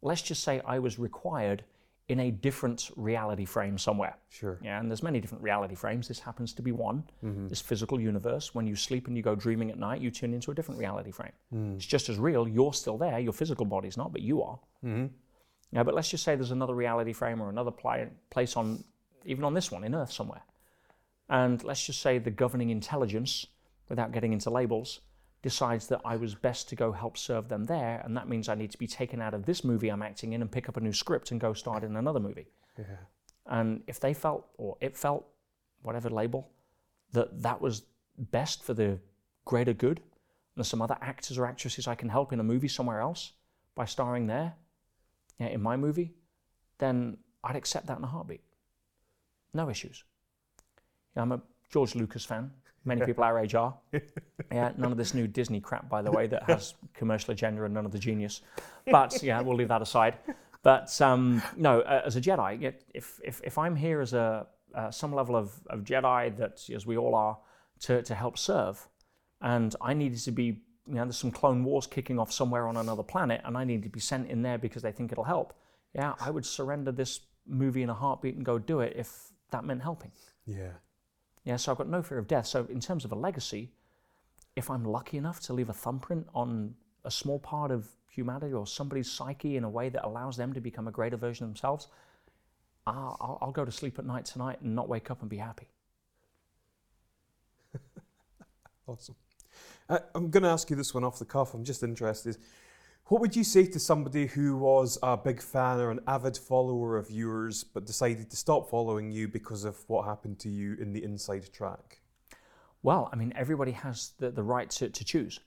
Let's 0.00 0.22
just 0.22 0.42
say 0.42 0.60
I 0.66 0.78
was 0.78 0.98
required 0.98 1.64
in 2.08 2.20
a 2.20 2.30
different 2.30 2.90
reality 2.96 3.46
frame 3.46 3.78
somewhere. 3.78 4.14
Sure. 4.28 4.58
Yeah, 4.62 4.78
and 4.78 4.90
there's 4.90 5.02
many 5.02 5.20
different 5.20 5.42
reality 5.42 5.74
frames. 5.74 6.06
This 6.06 6.18
happens 6.20 6.52
to 6.52 6.62
be 6.62 6.70
one. 6.70 7.02
Mm-hmm. 7.24 7.48
This 7.48 7.62
physical 7.62 7.98
universe. 7.98 8.54
When 8.54 8.66
you 8.66 8.76
sleep 8.76 9.06
and 9.08 9.16
you 9.16 9.22
go 9.22 9.34
dreaming 9.34 9.70
at 9.70 9.78
night, 9.78 10.02
you 10.02 10.10
tune 10.10 10.34
into 10.34 10.50
a 10.50 10.54
different 10.54 10.78
reality 10.78 11.10
frame. 11.10 11.32
Mm. 11.54 11.76
It's 11.76 11.86
just 11.86 12.10
as 12.10 12.18
real. 12.18 12.46
You're 12.46 12.74
still 12.74 12.98
there. 12.98 13.18
Your 13.18 13.32
physical 13.32 13.64
body's 13.64 13.96
not, 13.96 14.12
but 14.12 14.20
you 14.20 14.42
are. 14.42 14.58
Mm-hmm. 14.84 15.06
Yeah, 15.72 15.82
but 15.82 15.94
let's 15.94 16.10
just 16.10 16.24
say 16.24 16.36
there's 16.36 16.50
another 16.50 16.74
reality 16.74 17.14
frame 17.14 17.40
or 17.40 17.48
another 17.48 17.70
pl- 17.70 18.10
place 18.28 18.54
on, 18.56 18.84
even 19.24 19.42
on 19.42 19.54
this 19.54 19.70
one 19.70 19.82
in 19.82 19.94
Earth 19.94 20.12
somewhere. 20.12 20.42
And 21.30 21.64
let's 21.64 21.86
just 21.86 22.02
say 22.02 22.18
the 22.18 22.30
governing 22.30 22.68
intelligence, 22.68 23.46
without 23.88 24.12
getting 24.12 24.34
into 24.34 24.50
labels, 24.50 25.00
decides 25.44 25.88
that 25.88 26.00
I 26.06 26.16
was 26.16 26.34
best 26.34 26.70
to 26.70 26.74
go 26.74 26.90
help 26.90 27.18
serve 27.18 27.48
them 27.48 27.64
there, 27.64 28.00
and 28.02 28.16
that 28.16 28.30
means 28.30 28.48
I 28.48 28.54
need 28.54 28.70
to 28.70 28.78
be 28.78 28.86
taken 28.86 29.20
out 29.20 29.34
of 29.34 29.44
this 29.44 29.62
movie 29.62 29.90
I'm 29.90 30.02
acting 30.02 30.32
in 30.32 30.40
and 30.40 30.50
pick 30.50 30.70
up 30.70 30.78
a 30.78 30.80
new 30.80 30.92
script 30.92 31.30
and 31.30 31.38
go 31.38 31.52
start 31.52 31.84
in 31.84 31.96
another 31.96 32.18
movie. 32.18 32.48
Yeah. 32.78 32.84
And 33.46 33.82
if 33.86 34.00
they 34.00 34.14
felt, 34.14 34.46
or 34.56 34.78
it 34.80 34.96
felt, 34.96 35.26
whatever 35.82 36.08
label, 36.08 36.48
that 37.12 37.42
that 37.42 37.60
was 37.60 37.82
best 38.16 38.64
for 38.64 38.72
the 38.72 38.98
greater 39.44 39.74
good, 39.74 39.98
and 39.98 40.56
there's 40.56 40.68
some 40.68 40.80
other 40.80 40.96
actors 41.02 41.36
or 41.36 41.44
actresses 41.44 41.86
I 41.86 41.94
can 41.94 42.08
help 42.08 42.32
in 42.32 42.40
a 42.40 42.44
movie 42.44 42.68
somewhere 42.68 43.00
else 43.00 43.32
by 43.74 43.84
starring 43.84 44.26
there, 44.26 44.54
yeah, 45.38 45.48
in 45.48 45.60
my 45.60 45.76
movie, 45.76 46.14
then 46.78 47.18
I'd 47.44 47.56
accept 47.56 47.86
that 47.88 47.98
in 47.98 48.04
a 48.04 48.06
heartbeat. 48.06 48.40
No 49.52 49.68
issues. 49.68 50.04
Yeah, 51.14 51.22
I'm 51.22 51.32
a 51.32 51.42
George 51.70 51.94
Lucas 51.94 52.24
fan. 52.24 52.50
Many 52.84 53.04
people 53.04 53.24
our 53.24 53.38
age 53.38 53.54
are. 53.54 53.74
Yeah, 54.52 54.72
none 54.76 54.92
of 54.92 54.98
this 54.98 55.14
new 55.14 55.26
Disney 55.26 55.58
crap, 55.58 55.88
by 55.88 56.00
the 56.02 56.12
way, 56.12 56.28
that 56.28 56.44
has 56.44 56.74
commercial 56.94 57.32
agenda 57.32 57.64
and 57.64 57.74
none 57.74 57.86
of 57.86 57.90
the 57.90 57.98
genius. 57.98 58.42
But 58.88 59.20
yeah, 59.20 59.40
we'll 59.40 59.56
leave 59.56 59.68
that 59.68 59.82
aside. 59.82 60.16
But 60.62 61.00
um, 61.00 61.42
no, 61.56 61.80
uh, 61.80 62.02
as 62.04 62.14
a 62.16 62.20
Jedi, 62.20 62.72
if, 62.92 63.20
if, 63.24 63.40
if 63.42 63.58
I'm 63.58 63.74
here 63.74 64.00
as 64.00 64.12
a 64.12 64.46
uh, 64.74 64.90
some 64.90 65.14
level 65.14 65.34
of, 65.34 65.52
of 65.70 65.80
Jedi 65.82 66.36
that, 66.36 66.68
as 66.72 66.86
we 66.86 66.96
all 66.96 67.14
are, 67.14 67.38
to, 67.80 68.02
to 68.02 68.14
help 68.14 68.38
serve, 68.38 68.86
and 69.40 69.74
I 69.80 69.92
needed 69.94 70.18
to 70.20 70.32
be, 70.32 70.44
you 70.86 70.94
know, 70.94 71.04
there's 71.04 71.18
some 71.18 71.30
clone 71.30 71.64
wars 71.64 71.86
kicking 71.86 72.18
off 72.18 72.32
somewhere 72.32 72.66
on 72.68 72.76
another 72.76 73.02
planet, 73.02 73.40
and 73.44 73.56
I 73.56 73.64
need 73.64 73.82
to 73.82 73.88
be 73.88 74.00
sent 74.00 74.30
in 74.30 74.42
there 74.42 74.58
because 74.58 74.82
they 74.82 74.92
think 74.92 75.10
it'll 75.10 75.24
help. 75.24 75.54
Yeah, 75.94 76.14
I 76.20 76.30
would 76.30 76.46
surrender 76.46 76.92
this 76.92 77.20
movie 77.46 77.82
in 77.82 77.90
a 77.90 77.94
heartbeat 77.94 78.36
and 78.36 78.44
go 78.44 78.58
do 78.58 78.80
it 78.80 78.94
if 78.96 79.32
that 79.50 79.64
meant 79.64 79.82
helping. 79.82 80.12
Yeah. 80.46 80.72
Yeah, 81.44 81.56
so 81.56 81.72
I've 81.72 81.78
got 81.78 81.88
no 81.88 82.02
fear 82.02 82.18
of 82.18 82.26
death. 82.26 82.46
So 82.46 82.66
in 82.70 82.80
terms 82.80 83.04
of 83.04 83.12
a 83.12 83.14
legacy, 83.14 83.70
if 84.56 84.70
I'm 84.70 84.84
lucky 84.84 85.18
enough 85.18 85.40
to 85.40 85.52
leave 85.52 85.68
a 85.68 85.74
thumbprint 85.74 86.26
on 86.34 86.74
a 87.04 87.10
small 87.10 87.38
part 87.38 87.70
of 87.70 87.88
humanity 88.08 88.52
or 88.52 88.66
somebody's 88.66 89.10
psyche 89.10 89.56
in 89.56 89.64
a 89.64 89.68
way 89.68 89.88
that 89.88 90.06
allows 90.06 90.36
them 90.36 90.52
to 90.54 90.60
become 90.60 90.88
a 90.88 90.90
greater 90.90 91.16
version 91.16 91.44
of 91.44 91.50
themselves, 91.50 91.88
I'll, 92.86 93.38
I'll, 93.40 93.52
go 93.52 93.64
to 93.64 93.72
sleep 93.72 93.98
at 93.98 94.04
night 94.04 94.26
tonight 94.26 94.60
and 94.60 94.74
not 94.74 94.88
wake 94.88 95.10
up 95.10 95.20
and 95.22 95.30
be 95.30 95.38
happy. 95.38 95.68
Awesome. 98.86 99.14
Uh, 99.88 99.98
I'm 100.14 100.28
going 100.28 100.42
to 100.42 100.50
ask 100.50 100.68
you 100.68 100.76
this 100.76 100.92
one 100.92 101.04
off 101.04 101.18
the 101.18 101.24
cuff. 101.24 101.54
I'm 101.54 101.64
just 101.64 101.82
interested. 101.82 102.36
What 103.08 103.20
would 103.20 103.36
you 103.36 103.44
say 103.44 103.66
to 103.66 103.78
somebody 103.78 104.26
who 104.26 104.56
was 104.56 104.98
a 105.02 105.14
big 105.14 105.42
fan 105.42 105.78
or 105.78 105.90
an 105.90 106.00
avid 106.06 106.38
follower 106.38 106.96
of 106.96 107.10
yours 107.10 107.62
but 107.62 107.84
decided 107.84 108.30
to 108.30 108.36
stop 108.36 108.70
following 108.70 109.10
you 109.10 109.28
because 109.28 109.64
of 109.64 109.76
what 109.88 110.06
happened 110.06 110.38
to 110.40 110.48
you 110.48 110.74
in 110.80 110.94
the 110.94 111.04
inside 111.04 111.52
track? 111.52 112.00
Well, 112.82 113.10
I 113.12 113.16
mean, 113.16 113.34
everybody 113.36 113.72
has 113.72 114.12
the, 114.18 114.30
the 114.30 114.42
right 114.42 114.70
to, 114.70 114.88
to 114.88 115.04
choose. 115.04 115.38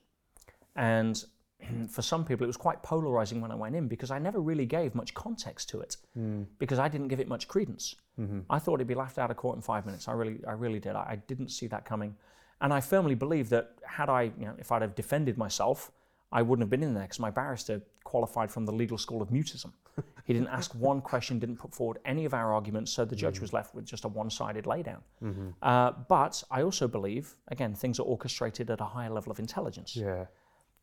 And 0.75 1.23
for 1.89 2.03
some 2.03 2.25
people, 2.25 2.43
it 2.43 2.47
was 2.47 2.57
quite 2.57 2.84
polarizing 2.84 3.41
when 3.41 3.51
I 3.51 3.55
went 3.55 3.75
in 3.75 3.88
because 3.88 4.11
I 4.11 4.19
never 4.19 4.39
really 4.39 4.67
gave 4.67 4.93
much 4.93 5.15
context 5.15 5.67
to 5.69 5.81
it 5.81 5.97
mm. 6.15 6.45
because 6.59 6.77
I 6.77 6.88
didn't 6.88 7.07
give 7.07 7.19
it 7.19 7.27
much 7.27 7.47
credence. 7.47 7.95
Mm-hmm. 8.21 8.41
I 8.51 8.59
thought 8.59 8.75
it'd 8.75 8.88
be 8.88 8.93
laughed 8.93 9.17
out 9.17 9.31
of 9.31 9.38
court 9.38 9.55
in 9.55 9.63
five 9.63 9.84
minutes. 9.88 10.07
I 10.07 10.11
really, 10.11 10.41
I 10.47 10.51
really 10.51 10.79
did. 10.79 10.95
I, 10.95 11.07
I 11.09 11.15
didn't 11.25 11.49
see 11.49 11.65
that 11.67 11.85
coming. 11.85 12.15
And 12.61 12.71
I 12.71 12.81
firmly 12.81 13.15
believe 13.15 13.49
that 13.49 13.71
had 13.84 14.09
I, 14.09 14.23
you 14.38 14.45
know, 14.45 14.53
if 14.59 14.71
I'd 14.71 14.84
have 14.84 14.93
defended 14.93 15.39
myself, 15.39 15.91
I 16.32 16.41
wouldn't 16.41 16.64
have 16.64 16.70
been 16.70 16.84
in 16.84 16.94
there 16.94 17.04
because 17.04 17.20
my 17.20 17.32
barrister 17.32 17.82
qualified 18.04 18.52
from 18.52 18.66
the 18.66 18.72
legal 18.72 18.98
school 18.98 19.22
of 19.22 19.30
mutism. 19.30 19.72
he 20.26 20.34
didn't 20.34 20.49
ask 20.49 20.74
one 20.76 21.02
question, 21.02 21.40
didn't 21.40 21.58
put 21.58 21.74
forward 21.74 21.99
any 22.06 22.26
of 22.26 22.34
our 22.34 22.54
arguments, 22.54 22.91
so 22.91 23.06
the 23.06 23.16
judge 23.16 23.36
mm-hmm. 23.36 23.44
was 23.44 23.54
left 23.54 23.74
with 23.74 23.86
just 23.86 24.04
a 24.06 24.08
one 24.08 24.30
sided 24.30 24.66
laydown. 24.66 25.02
Mm-hmm. 25.24 25.49
Uh, 25.62 25.91
but 26.08 26.44
I 26.52 26.64
also 26.64 26.88
believe, 26.88 27.36
again, 27.48 27.74
things 27.74 27.99
are 27.99 28.04
orchestrated 28.04 28.70
at 28.70 28.82
a 28.82 28.86
higher 28.86 29.10
level 29.10 29.32
of 29.32 29.40
intelligence. 29.40 29.95
Yeah. 29.95 30.26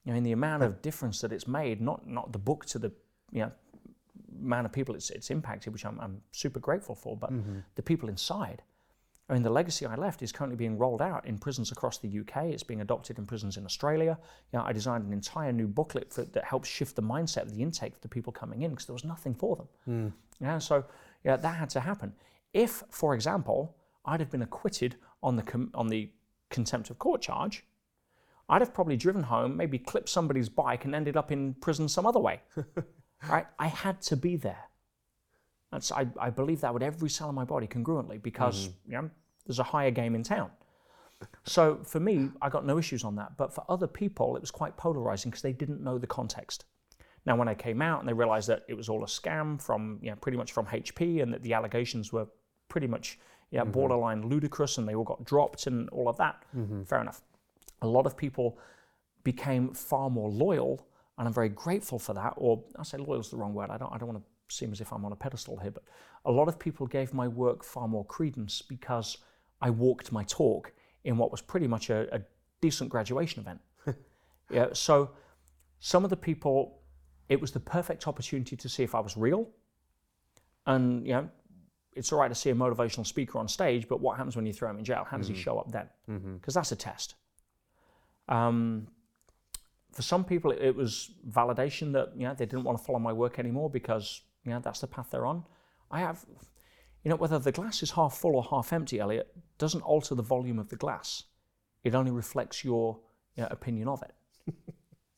I 0.06 0.10
mean, 0.10 0.22
the 0.22 0.32
amount 0.32 0.62
of 0.62 0.82
difference 0.82 1.20
that 1.22 1.32
it's 1.32 1.48
made, 1.48 1.80
not, 1.80 2.06
not 2.06 2.32
the 2.32 2.38
book 2.38 2.66
to 2.66 2.78
the 2.78 2.92
you 3.32 3.40
know, 3.40 3.52
amount 4.40 4.66
of 4.66 4.72
people 4.72 4.94
it's, 4.94 5.10
it's 5.10 5.30
impacted, 5.30 5.72
which 5.72 5.84
I'm, 5.84 5.98
I'm 6.00 6.20
super 6.32 6.60
grateful 6.60 6.94
for, 6.94 7.16
but 7.16 7.32
mm-hmm. 7.32 7.58
the 7.74 7.82
people 7.82 8.08
inside. 8.08 8.62
I 9.28 9.32
mean, 9.32 9.42
the 9.42 9.50
legacy 9.50 9.86
I 9.86 9.94
left 9.94 10.22
is 10.22 10.32
currently 10.32 10.56
being 10.56 10.76
rolled 10.76 11.00
out 11.00 11.24
in 11.26 11.38
prisons 11.38 11.72
across 11.72 11.96
the 11.96 12.20
UK. 12.20 12.44
It's 12.46 12.62
being 12.62 12.82
adopted 12.82 13.18
in 13.18 13.24
prisons 13.24 13.56
in 13.56 13.64
Australia. 13.64 14.18
You 14.52 14.58
know, 14.58 14.64
I 14.66 14.72
designed 14.72 15.06
an 15.06 15.14
entire 15.14 15.50
new 15.50 15.66
booklet 15.66 16.12
for, 16.12 16.24
that 16.24 16.44
helps 16.44 16.68
shift 16.68 16.94
the 16.94 17.02
mindset 17.02 17.42
of 17.42 17.54
the 17.54 17.62
intake 17.62 17.94
of 17.94 18.00
the 18.02 18.08
people 18.08 18.32
coming 18.32 18.62
in 18.62 18.70
because 18.72 18.84
there 18.84 18.94
was 18.94 19.04
nothing 19.04 19.34
for 19.34 19.56
them. 19.56 19.68
Mm. 19.88 20.12
Yeah, 20.40 20.58
so 20.58 20.84
yeah, 21.24 21.36
that 21.36 21.54
had 21.56 21.70
to 21.70 21.80
happen. 21.80 22.12
If, 22.52 22.82
for 22.90 23.14
example, 23.14 23.74
I'd 24.04 24.20
have 24.20 24.30
been 24.30 24.42
acquitted 24.42 24.96
on 25.22 25.36
the 25.36 25.42
com- 25.42 25.70
on 25.72 25.88
the 25.88 26.10
contempt 26.50 26.90
of 26.90 26.98
court 26.98 27.22
charge, 27.22 27.64
I'd 28.48 28.60
have 28.60 28.74
probably 28.74 28.98
driven 28.98 29.22
home, 29.22 29.56
maybe 29.56 29.78
clipped 29.78 30.10
somebody's 30.10 30.50
bike, 30.50 30.84
and 30.84 30.94
ended 30.94 31.16
up 31.16 31.32
in 31.32 31.54
prison 31.54 31.88
some 31.88 32.06
other 32.06 32.20
way. 32.20 32.42
right? 33.28 33.46
I 33.58 33.68
had 33.68 34.02
to 34.02 34.16
be 34.16 34.36
there. 34.36 34.68
That's, 35.74 35.90
I, 35.90 36.06
I 36.20 36.30
believe 36.30 36.60
that 36.60 36.72
with 36.72 36.84
every 36.84 37.10
cell 37.10 37.28
in 37.28 37.34
my 37.34 37.44
body 37.44 37.66
congruently 37.66 38.22
because 38.22 38.68
mm-hmm. 38.68 38.92
you 38.92 39.02
know, 39.02 39.10
there's 39.44 39.58
a 39.58 39.64
higher 39.64 39.90
game 39.90 40.14
in 40.14 40.22
town. 40.22 40.50
So 41.42 41.80
for 41.84 41.98
me, 41.98 42.30
I 42.40 42.48
got 42.48 42.64
no 42.64 42.78
issues 42.78 43.02
on 43.02 43.16
that. 43.16 43.36
But 43.36 43.52
for 43.52 43.64
other 43.68 43.88
people, 43.88 44.36
it 44.36 44.40
was 44.40 44.52
quite 44.52 44.76
polarizing 44.76 45.30
because 45.30 45.42
they 45.42 45.52
didn't 45.52 45.82
know 45.82 45.98
the 45.98 46.06
context. 46.06 46.64
Now, 47.26 47.34
when 47.34 47.48
I 47.48 47.54
came 47.54 47.82
out 47.82 48.00
and 48.00 48.08
they 48.08 48.12
realized 48.12 48.48
that 48.50 48.62
it 48.68 48.74
was 48.74 48.88
all 48.88 49.02
a 49.02 49.06
scam 49.06 49.60
from, 49.60 49.98
you 50.00 50.10
know, 50.10 50.16
pretty 50.16 50.38
much 50.38 50.52
from 50.52 50.66
HP 50.66 51.22
and 51.22 51.32
that 51.32 51.42
the 51.42 51.54
allegations 51.54 52.12
were 52.12 52.26
pretty 52.68 52.86
much 52.86 53.18
yeah, 53.50 53.62
mm-hmm. 53.62 53.72
borderline 53.72 54.28
ludicrous 54.28 54.78
and 54.78 54.86
they 54.86 54.94
all 54.94 55.04
got 55.04 55.24
dropped 55.24 55.66
and 55.66 55.88
all 55.90 56.08
of 56.08 56.16
that, 56.18 56.44
mm-hmm. 56.56 56.84
fair 56.84 57.00
enough. 57.00 57.22
A 57.82 57.86
lot 57.86 58.06
of 58.06 58.16
people 58.16 58.58
became 59.24 59.72
far 59.72 60.10
more 60.10 60.30
loyal, 60.30 60.86
and 61.18 61.26
I'm 61.26 61.34
very 61.34 61.48
grateful 61.48 61.98
for 61.98 62.14
that. 62.14 62.34
Or 62.36 62.62
I 62.78 62.82
say 62.82 62.98
loyal 62.98 63.20
is 63.20 63.30
the 63.30 63.36
wrong 63.36 63.54
word. 63.54 63.70
I 63.70 63.78
don't, 63.78 63.92
I 63.92 63.98
don't 63.98 64.08
want 64.08 64.20
to 64.20 64.30
seem 64.56 64.72
as 64.72 64.80
if 64.80 64.92
I'm 64.92 65.04
on 65.04 65.12
a 65.12 65.16
pedestal 65.16 65.58
here, 65.58 65.70
but 65.70 65.84
a 66.24 66.32
lot 66.32 66.48
of 66.48 66.58
people 66.58 66.86
gave 66.86 67.12
my 67.12 67.28
work 67.28 67.64
far 67.64 67.88
more 67.88 68.04
credence 68.04 68.62
because 68.62 69.18
I 69.60 69.70
walked 69.70 70.12
my 70.12 70.24
talk 70.24 70.72
in 71.04 71.16
what 71.16 71.30
was 71.30 71.40
pretty 71.40 71.66
much 71.66 71.90
a, 71.90 72.14
a 72.14 72.20
decent 72.60 72.90
graduation 72.90 73.40
event. 73.40 73.60
yeah, 74.50 74.68
so 74.72 75.10
some 75.80 76.04
of 76.04 76.10
the 76.10 76.16
people, 76.16 76.80
it 77.28 77.40
was 77.40 77.50
the 77.50 77.60
perfect 77.60 78.08
opportunity 78.08 78.56
to 78.56 78.68
see 78.68 78.82
if 78.82 78.94
I 78.94 79.00
was 79.00 79.16
real. 79.16 79.48
And, 80.66 81.06
you 81.06 81.12
know, 81.12 81.28
it's 81.94 82.12
all 82.12 82.18
right 82.18 82.28
to 82.28 82.34
see 82.34 82.50
a 82.50 82.54
motivational 82.54 83.06
speaker 83.06 83.38
on 83.38 83.48
stage, 83.48 83.86
but 83.88 84.00
what 84.00 84.16
happens 84.16 84.34
when 84.34 84.46
you 84.46 84.52
throw 84.52 84.70
him 84.70 84.78
in 84.78 84.84
jail? 84.84 85.06
How 85.08 85.18
does 85.18 85.26
mm-hmm. 85.26 85.36
he 85.36 85.42
show 85.42 85.58
up 85.58 85.70
then? 85.70 85.88
Because 86.06 86.22
mm-hmm. 86.24 86.50
that's 86.52 86.72
a 86.72 86.76
test. 86.76 87.14
Um, 88.28 88.88
for 89.92 90.02
some 90.02 90.24
people, 90.24 90.50
it, 90.50 90.60
it 90.60 90.74
was 90.74 91.10
validation 91.28 91.92
that 91.92 92.12
you 92.16 92.26
know, 92.26 92.34
they 92.34 92.46
didn't 92.46 92.64
want 92.64 92.78
to 92.78 92.84
follow 92.84 92.98
my 92.98 93.12
work 93.12 93.38
anymore 93.38 93.70
because 93.70 94.22
you 94.44 94.52
know, 94.52 94.60
that's 94.60 94.80
the 94.80 94.86
path 94.86 95.08
they're 95.10 95.26
on. 95.26 95.44
I 95.90 96.00
have, 96.00 96.24
you 97.02 97.10
know, 97.10 97.16
whether 97.16 97.38
the 97.38 97.52
glass 97.52 97.82
is 97.82 97.92
half 97.92 98.16
full 98.16 98.36
or 98.36 98.44
half 98.44 98.72
empty, 98.72 99.00
Elliot, 99.00 99.34
doesn't 99.58 99.82
alter 99.82 100.14
the 100.14 100.22
volume 100.22 100.58
of 100.58 100.68
the 100.68 100.76
glass. 100.76 101.24
It 101.82 101.94
only 101.94 102.10
reflects 102.10 102.64
your 102.64 102.98
you 103.36 103.42
know, 103.42 103.48
opinion 103.50 103.88
of 103.88 104.02
it, 104.02 104.14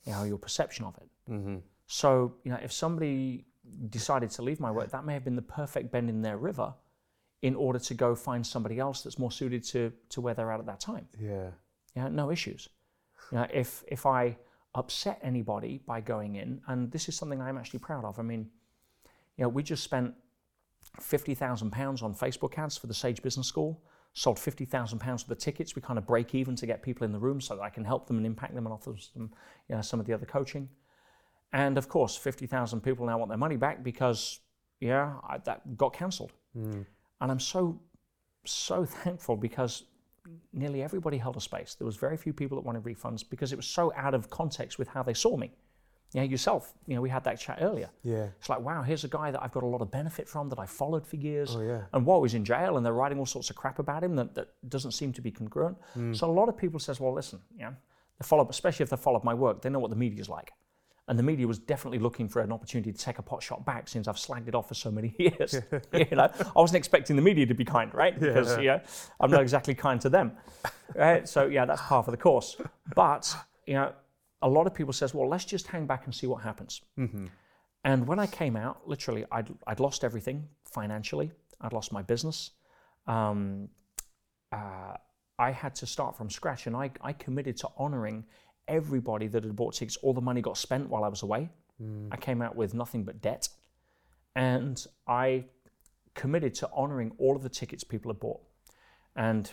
you 0.04 0.12
know, 0.12 0.24
your 0.24 0.38
perception 0.38 0.84
of 0.84 0.96
it. 0.96 1.08
Mm-hmm. 1.30 1.56
So, 1.86 2.34
you 2.44 2.50
know, 2.50 2.58
if 2.62 2.72
somebody 2.72 3.46
decided 3.90 4.30
to 4.30 4.42
leave 4.42 4.60
my 4.60 4.70
work, 4.70 4.90
that 4.90 5.04
may 5.04 5.14
have 5.14 5.24
been 5.24 5.36
the 5.36 5.42
perfect 5.42 5.92
bend 5.92 6.10
in 6.10 6.22
their 6.22 6.36
river 6.36 6.74
in 7.42 7.54
order 7.54 7.78
to 7.78 7.94
go 7.94 8.14
find 8.14 8.44
somebody 8.46 8.78
else 8.78 9.02
that's 9.02 9.18
more 9.18 9.30
suited 9.30 9.62
to, 9.62 9.92
to 10.08 10.20
where 10.20 10.34
they're 10.34 10.50
at 10.50 10.60
at 10.60 10.66
that 10.66 10.80
time. 10.80 11.06
Yeah. 11.20 11.50
Yeah, 11.94 12.08
no 12.08 12.30
issues. 12.30 12.68
You 13.30 13.38
know, 13.38 13.46
if, 13.52 13.84
if 13.88 14.06
I 14.06 14.36
upset 14.74 15.18
anybody 15.22 15.80
by 15.86 16.00
going 16.00 16.36
in, 16.36 16.60
and 16.66 16.90
this 16.90 17.08
is 17.08 17.16
something 17.16 17.40
I'm 17.40 17.58
actually 17.58 17.80
proud 17.80 18.04
of. 18.04 18.18
I 18.18 18.22
mean, 18.22 18.48
you 19.36 19.42
know, 19.42 19.48
we 19.48 19.62
just 19.62 19.84
spent 19.84 20.14
£50,000 21.00 22.02
on 22.02 22.14
Facebook 22.14 22.58
ads 22.58 22.76
for 22.76 22.86
the 22.86 22.94
Sage 22.94 23.22
Business 23.22 23.46
School, 23.46 23.82
sold 24.14 24.38
£50,000 24.38 25.22
for 25.22 25.28
the 25.28 25.34
tickets. 25.34 25.76
We 25.76 25.82
kind 25.82 25.98
of 25.98 26.06
break 26.06 26.34
even 26.34 26.56
to 26.56 26.66
get 26.66 26.82
people 26.82 27.04
in 27.04 27.12
the 27.12 27.18
room 27.18 27.40
so 27.40 27.56
that 27.56 27.62
I 27.62 27.70
can 27.70 27.84
help 27.84 28.06
them 28.06 28.16
and 28.16 28.26
impact 28.26 28.54
them 28.54 28.66
and 28.66 28.72
offer 28.72 28.94
them 29.14 29.30
you 29.68 29.74
know, 29.74 29.82
some 29.82 30.00
of 30.00 30.06
the 30.06 30.14
other 30.14 30.26
coaching. 30.26 30.68
And 31.52 31.78
of 31.78 31.88
course, 31.88 32.16
50,000 32.16 32.80
people 32.80 33.06
now 33.06 33.18
want 33.18 33.30
their 33.30 33.38
money 33.38 33.56
back 33.56 33.82
because, 33.82 34.40
yeah, 34.80 35.14
I, 35.28 35.38
that 35.38 35.76
got 35.76 35.92
cancelled. 35.92 36.32
Mm. 36.56 36.86
And 37.20 37.30
I'm 37.30 37.40
so, 37.40 37.80
so 38.44 38.84
thankful 39.04 39.36
because 39.36 39.84
nearly 40.52 40.82
everybody 40.82 41.18
held 41.18 41.36
a 41.36 41.40
space. 41.40 41.74
There 41.74 41.86
was 41.86 41.96
very 41.96 42.16
few 42.16 42.32
people 42.32 42.56
that 42.56 42.66
wanted 42.66 42.82
refunds 42.82 43.22
because 43.28 43.52
it 43.52 43.56
was 43.56 43.66
so 43.66 43.92
out 43.96 44.14
of 44.14 44.30
context 44.30 44.78
with 44.78 44.88
how 44.88 45.02
they 45.02 45.14
saw 45.14 45.36
me. 45.36 45.52
Yeah, 46.12 46.22
yourself, 46.22 46.72
you 46.86 46.94
know, 46.94 47.02
we 47.02 47.10
had 47.10 47.24
that 47.24 47.38
chat 47.38 47.58
earlier. 47.60 47.90
Yeah. 48.02 48.28
It's 48.38 48.48
like, 48.48 48.60
wow, 48.60 48.82
here's 48.82 49.04
a 49.04 49.08
guy 49.08 49.30
that 49.30 49.42
I've 49.42 49.52
got 49.52 49.64
a 49.64 49.66
lot 49.66 49.82
of 49.82 49.90
benefit 49.90 50.28
from 50.28 50.48
that 50.48 50.58
I 50.58 50.64
followed 50.64 51.06
for 51.06 51.16
years. 51.16 51.54
Oh, 51.56 51.60
yeah. 51.60 51.82
And 51.92 52.06
while 52.06 52.22
he's 52.22 52.34
in 52.34 52.44
jail 52.44 52.76
and 52.76 52.86
they're 52.86 52.92
writing 52.92 53.18
all 53.18 53.26
sorts 53.26 53.50
of 53.50 53.56
crap 53.56 53.78
about 53.78 54.02
him 54.02 54.16
that, 54.16 54.34
that 54.34 54.48
doesn't 54.68 54.92
seem 54.92 55.12
to 55.14 55.20
be 55.20 55.30
congruent. 55.30 55.76
Mm. 55.96 56.16
So 56.16 56.30
a 56.30 56.32
lot 56.32 56.48
of 56.48 56.56
people 56.56 56.78
says, 56.78 57.00
well, 57.00 57.12
listen, 57.12 57.40
yeah, 57.58 57.70
they 58.18 58.24
follow, 58.24 58.46
especially 58.48 58.84
if 58.84 58.90
they 58.90 58.96
followed 58.96 59.24
my 59.24 59.34
work, 59.34 59.62
they 59.62 59.68
know 59.68 59.78
what 59.78 59.90
the 59.90 59.96
media's 59.96 60.28
like. 60.28 60.52
And 61.08 61.16
the 61.18 61.22
media 61.22 61.46
was 61.46 61.60
definitely 61.60 62.00
looking 62.00 62.28
for 62.28 62.42
an 62.42 62.50
opportunity 62.50 62.92
to 62.92 62.98
take 62.98 63.18
a 63.18 63.22
pot 63.22 63.40
shot 63.40 63.64
back 63.64 63.86
since 63.86 64.08
I've 64.08 64.16
slagged 64.16 64.48
it 64.48 64.56
off 64.56 64.68
for 64.68 64.74
so 64.74 64.90
many 64.90 65.14
years. 65.18 65.54
you 65.92 66.16
know, 66.16 66.28
I 66.38 66.60
wasn't 66.60 66.78
expecting 66.78 67.14
the 67.14 67.22
media 67.22 67.46
to 67.46 67.54
be 67.54 67.64
kind, 67.64 67.94
right? 67.94 68.18
Because 68.18 68.56
yeah. 68.56 68.60
you 68.60 68.66
know, 68.68 68.80
I'm 69.20 69.30
not 69.30 69.42
exactly 69.42 69.74
kind 69.74 70.00
to 70.00 70.08
them. 70.08 70.32
Right? 70.94 71.28
So 71.28 71.46
yeah, 71.46 71.64
that's 71.64 71.82
part 71.82 72.08
of 72.08 72.12
the 72.12 72.16
course. 72.16 72.56
But 72.94 73.36
you 73.66 73.74
know, 73.74 73.92
a 74.42 74.48
lot 74.48 74.66
of 74.66 74.74
people 74.74 74.92
says, 74.92 75.14
well, 75.14 75.28
let's 75.28 75.44
just 75.44 75.66
hang 75.66 75.86
back 75.86 76.04
and 76.04 76.14
see 76.14 76.26
what 76.26 76.42
happens. 76.42 76.82
Mm-hmm. 76.98 77.26
And 77.84 78.06
when 78.06 78.18
I 78.18 78.26
came 78.26 78.56
out, 78.56 78.86
literally, 78.86 79.24
I'd, 79.30 79.48
I'd 79.66 79.80
lost 79.80 80.04
everything 80.04 80.48
financially. 80.64 81.30
I'd 81.60 81.72
lost 81.72 81.92
my 81.92 82.02
business. 82.02 82.50
Um, 83.06 83.68
uh, 84.52 84.94
I 85.38 85.50
had 85.50 85.74
to 85.76 85.86
start 85.86 86.16
from 86.16 86.28
scratch, 86.30 86.66
and 86.66 86.76
I, 86.76 86.90
I 87.00 87.12
committed 87.12 87.56
to 87.58 87.68
honoring 87.76 88.24
everybody 88.68 89.28
that 89.28 89.44
had 89.44 89.54
bought 89.54 89.74
tickets. 89.74 89.96
All 89.98 90.12
the 90.12 90.20
money 90.20 90.40
got 90.40 90.58
spent 90.58 90.88
while 90.88 91.04
I 91.04 91.08
was 91.08 91.22
away. 91.22 91.48
Mm. 91.82 92.08
I 92.10 92.16
came 92.16 92.42
out 92.42 92.56
with 92.56 92.74
nothing 92.74 93.04
but 93.04 93.20
debt. 93.20 93.48
And 94.34 94.84
I 95.06 95.44
committed 96.14 96.54
to 96.54 96.68
honoring 96.74 97.12
all 97.18 97.36
of 97.36 97.42
the 97.42 97.48
tickets 97.48 97.84
people 97.84 98.10
had 98.10 98.20
bought. 98.20 98.40
And 99.14 99.50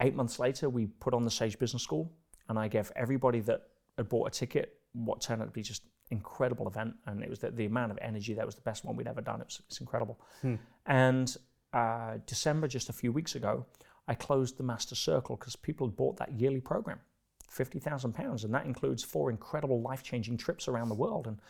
eight 0.00 0.14
months 0.14 0.38
later, 0.38 0.70
we 0.70 0.86
put 0.86 1.14
on 1.14 1.24
the 1.24 1.30
Sage 1.30 1.58
Business 1.58 1.82
School, 1.82 2.12
and 2.48 2.58
I 2.58 2.68
gave 2.68 2.92
everybody 2.94 3.40
that 3.40 3.62
had 3.96 4.08
bought 4.08 4.28
a 4.28 4.30
ticket, 4.30 4.78
what 4.92 5.20
turned 5.20 5.42
out 5.42 5.46
to 5.46 5.50
be 5.52 5.62
just 5.62 5.82
incredible 6.10 6.68
event, 6.68 6.94
and 7.06 7.22
it 7.22 7.28
was 7.28 7.40
the, 7.40 7.50
the 7.50 7.66
amount 7.66 7.90
of 7.92 7.98
energy. 8.00 8.34
That 8.34 8.46
was 8.46 8.54
the 8.54 8.60
best 8.60 8.84
one 8.84 8.96
we'd 8.96 9.08
ever 9.08 9.20
done. 9.20 9.40
It 9.40 9.46
was 9.46 9.60
it's 9.66 9.80
incredible. 9.80 10.20
Hmm. 10.42 10.54
And 10.86 11.36
uh, 11.72 12.18
December, 12.26 12.68
just 12.68 12.88
a 12.88 12.92
few 12.92 13.12
weeks 13.12 13.34
ago, 13.34 13.66
I 14.08 14.14
closed 14.14 14.56
the 14.56 14.62
Master 14.62 14.94
Circle 14.94 15.36
because 15.36 15.56
people 15.56 15.86
had 15.86 15.96
bought 15.96 16.16
that 16.18 16.32
yearly 16.32 16.60
program, 16.60 17.00
fifty 17.48 17.80
thousand 17.80 18.12
pounds, 18.12 18.44
and 18.44 18.54
that 18.54 18.66
includes 18.66 19.02
four 19.02 19.30
incredible, 19.30 19.80
life-changing 19.82 20.36
trips 20.36 20.68
around 20.68 20.88
the 20.88 20.94
world. 20.94 21.26
And 21.26 21.40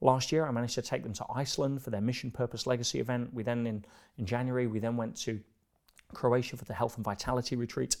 last 0.00 0.30
year, 0.30 0.46
I 0.46 0.50
managed 0.52 0.76
to 0.76 0.82
take 0.82 1.02
them 1.02 1.12
to 1.14 1.24
Iceland 1.34 1.82
for 1.82 1.90
their 1.90 2.00
Mission 2.00 2.30
Purpose 2.30 2.66
Legacy 2.66 3.00
event. 3.00 3.34
We 3.34 3.42
then 3.42 3.66
in 3.66 3.84
in 4.18 4.26
January, 4.26 4.66
we 4.66 4.78
then 4.78 4.96
went 4.96 5.16
to 5.22 5.40
Croatia 6.12 6.56
for 6.56 6.64
the 6.64 6.74
Health 6.74 6.96
and 6.96 7.04
Vitality 7.04 7.56
Retreat. 7.56 7.96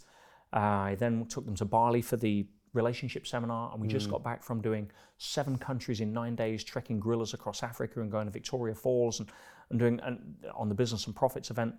Uh, 0.52 0.90
I 0.90 0.96
then 0.96 1.26
took 1.26 1.44
them 1.44 1.56
to 1.56 1.64
Bali 1.64 2.02
for 2.02 2.16
the 2.16 2.46
relationship 2.74 3.26
seminar, 3.26 3.72
and 3.72 3.80
we 3.80 3.88
just 3.88 4.10
got 4.10 4.22
back 4.22 4.42
from 4.42 4.60
doing 4.60 4.90
seven 5.18 5.56
countries 5.56 6.00
in 6.00 6.12
nine 6.12 6.34
days, 6.34 6.62
trekking 6.62 7.00
gorillas 7.00 7.32
across 7.32 7.62
Africa 7.62 8.00
and 8.00 8.10
going 8.10 8.26
to 8.26 8.32
Victoria 8.32 8.74
Falls 8.74 9.20
and, 9.20 9.30
and 9.70 9.78
doing 9.78 10.00
and 10.04 10.36
on 10.54 10.68
the 10.68 10.74
business 10.74 11.06
and 11.06 11.16
profits 11.16 11.50
event. 11.50 11.74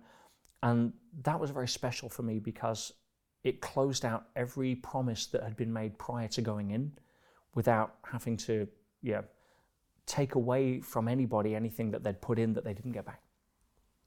And 0.62 0.92
that 1.22 1.38
was 1.38 1.50
very 1.50 1.68
special 1.68 2.08
for 2.08 2.22
me 2.22 2.38
because 2.38 2.92
it 3.44 3.60
closed 3.60 4.04
out 4.04 4.26
every 4.34 4.74
promise 4.74 5.26
that 5.26 5.42
had 5.42 5.56
been 5.56 5.72
made 5.72 5.96
prior 5.98 6.28
to 6.28 6.40
going 6.42 6.70
in 6.70 6.92
without 7.54 7.96
having 8.10 8.36
to 8.36 8.66
yeah, 9.02 9.22
take 10.06 10.34
away 10.34 10.80
from 10.80 11.08
anybody 11.08 11.54
anything 11.54 11.90
that 11.92 12.02
they'd 12.02 12.20
put 12.20 12.38
in 12.38 12.52
that 12.54 12.64
they 12.64 12.74
didn't 12.74 12.92
get 12.92 13.04
back. 13.04 13.22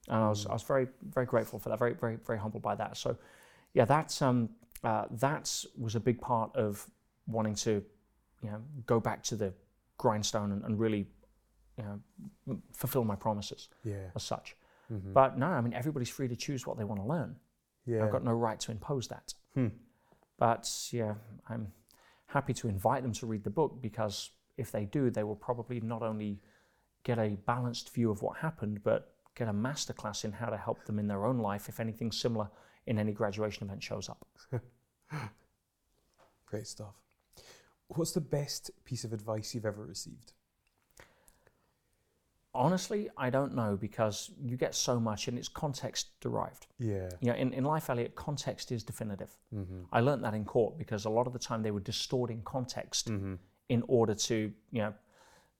And 0.07 0.17
I 0.17 0.29
was, 0.29 0.45
I 0.45 0.53
was 0.53 0.63
very, 0.63 0.87
very 1.03 1.25
grateful 1.25 1.59
for 1.59 1.69
that, 1.69 1.79
very, 1.79 1.93
very, 1.93 2.17
very 2.25 2.39
humbled 2.39 2.63
by 2.63 2.75
that. 2.75 2.97
So, 2.97 3.17
yeah, 3.73 3.85
that's, 3.85 4.21
um, 4.21 4.49
uh, 4.83 5.05
that 5.11 5.63
was 5.77 5.95
a 5.95 5.99
big 5.99 6.19
part 6.21 6.55
of 6.55 6.85
wanting 7.27 7.55
to 7.55 7.83
you 8.41 8.49
know, 8.49 8.61
go 8.85 8.99
back 8.99 9.21
to 9.23 9.35
the 9.35 9.53
grindstone 9.97 10.51
and, 10.53 10.63
and 10.63 10.79
really 10.79 11.07
you 11.77 11.83
know, 12.47 12.59
fulfill 12.73 13.03
my 13.03 13.15
promises 13.15 13.69
Yeah. 13.83 14.09
as 14.15 14.23
such. 14.23 14.55
But 15.13 15.37
no, 15.37 15.45
I 15.45 15.61
mean, 15.61 15.73
everybody's 15.73 16.09
free 16.09 16.27
to 16.29 16.35
choose 16.35 16.65
what 16.65 16.75
they 16.77 16.83
want 16.83 16.99
to 16.99 17.05
learn. 17.07 17.35
Yeah. 17.85 18.03
I've 18.03 18.11
got 18.11 18.23
no 18.23 18.31
right 18.31 18.59
to 18.61 18.71
impose 18.71 19.07
that. 19.09 19.33
But 20.39 20.67
yeah, 20.91 21.13
I'm 21.47 21.71
happy 22.27 22.53
to 22.55 22.67
invite 22.67 23.03
them 23.03 23.13
to 23.13 23.27
read 23.27 23.43
the 23.43 23.49
book 23.49 23.81
because 23.81 24.31
if 24.57 24.71
they 24.71 24.85
do, 24.85 25.09
they 25.11 25.23
will 25.23 25.35
probably 25.35 25.79
not 25.81 26.01
only 26.01 26.39
get 27.03 27.19
a 27.19 27.37
balanced 27.45 27.93
view 27.93 28.09
of 28.09 28.21
what 28.21 28.37
happened, 28.37 28.83
but 28.83 29.13
get 29.35 29.47
a 29.47 29.53
masterclass 29.53 30.25
in 30.25 30.31
how 30.31 30.47
to 30.49 30.57
help 30.57 30.85
them 30.85 30.97
in 30.99 31.07
their 31.07 31.25
own 31.25 31.37
life 31.37 31.69
if 31.69 31.79
anything 31.79 32.11
similar 32.11 32.49
in 32.89 32.97
any 32.97 33.13
graduation 33.13 33.67
event 33.67 33.81
shows 33.81 34.09
up. 34.09 34.25
Great 36.47 36.67
stuff. 36.67 36.95
What's 37.87 38.11
the 38.11 38.21
best 38.21 38.71
piece 38.83 39.03
of 39.03 39.13
advice 39.13 39.53
you've 39.53 39.65
ever 39.65 39.85
received? 39.85 40.33
Honestly, 42.53 43.07
I 43.15 43.29
don't 43.29 43.55
know 43.55 43.77
because 43.79 44.31
you 44.43 44.57
get 44.57 44.73
so 44.73 44.99
much 44.99 45.27
and 45.27 45.37
it's 45.37 45.47
context 45.47 46.19
derived. 46.19 46.65
Yeah. 46.79 47.09
You 47.21 47.29
know, 47.29 47.35
in, 47.35 47.53
in 47.53 47.63
life, 47.63 47.91
Elliot, 47.91 48.15
context 48.15 48.71
is 48.71 48.83
definitive. 48.83 49.37
I 49.93 49.99
learned 49.99 50.23
that 50.23 50.33
in 50.33 50.43
court 50.43 50.77
because 50.77 51.05
a 51.05 51.09
lot 51.11 51.27
of 51.27 51.33
the 51.33 51.39
time 51.39 51.61
they 51.61 51.71
were 51.71 51.79
distorting 51.79 52.41
context 52.43 53.07
in 53.69 53.83
order 53.87 54.15
to, 54.15 54.51
you 54.71 54.81
know, 54.81 54.93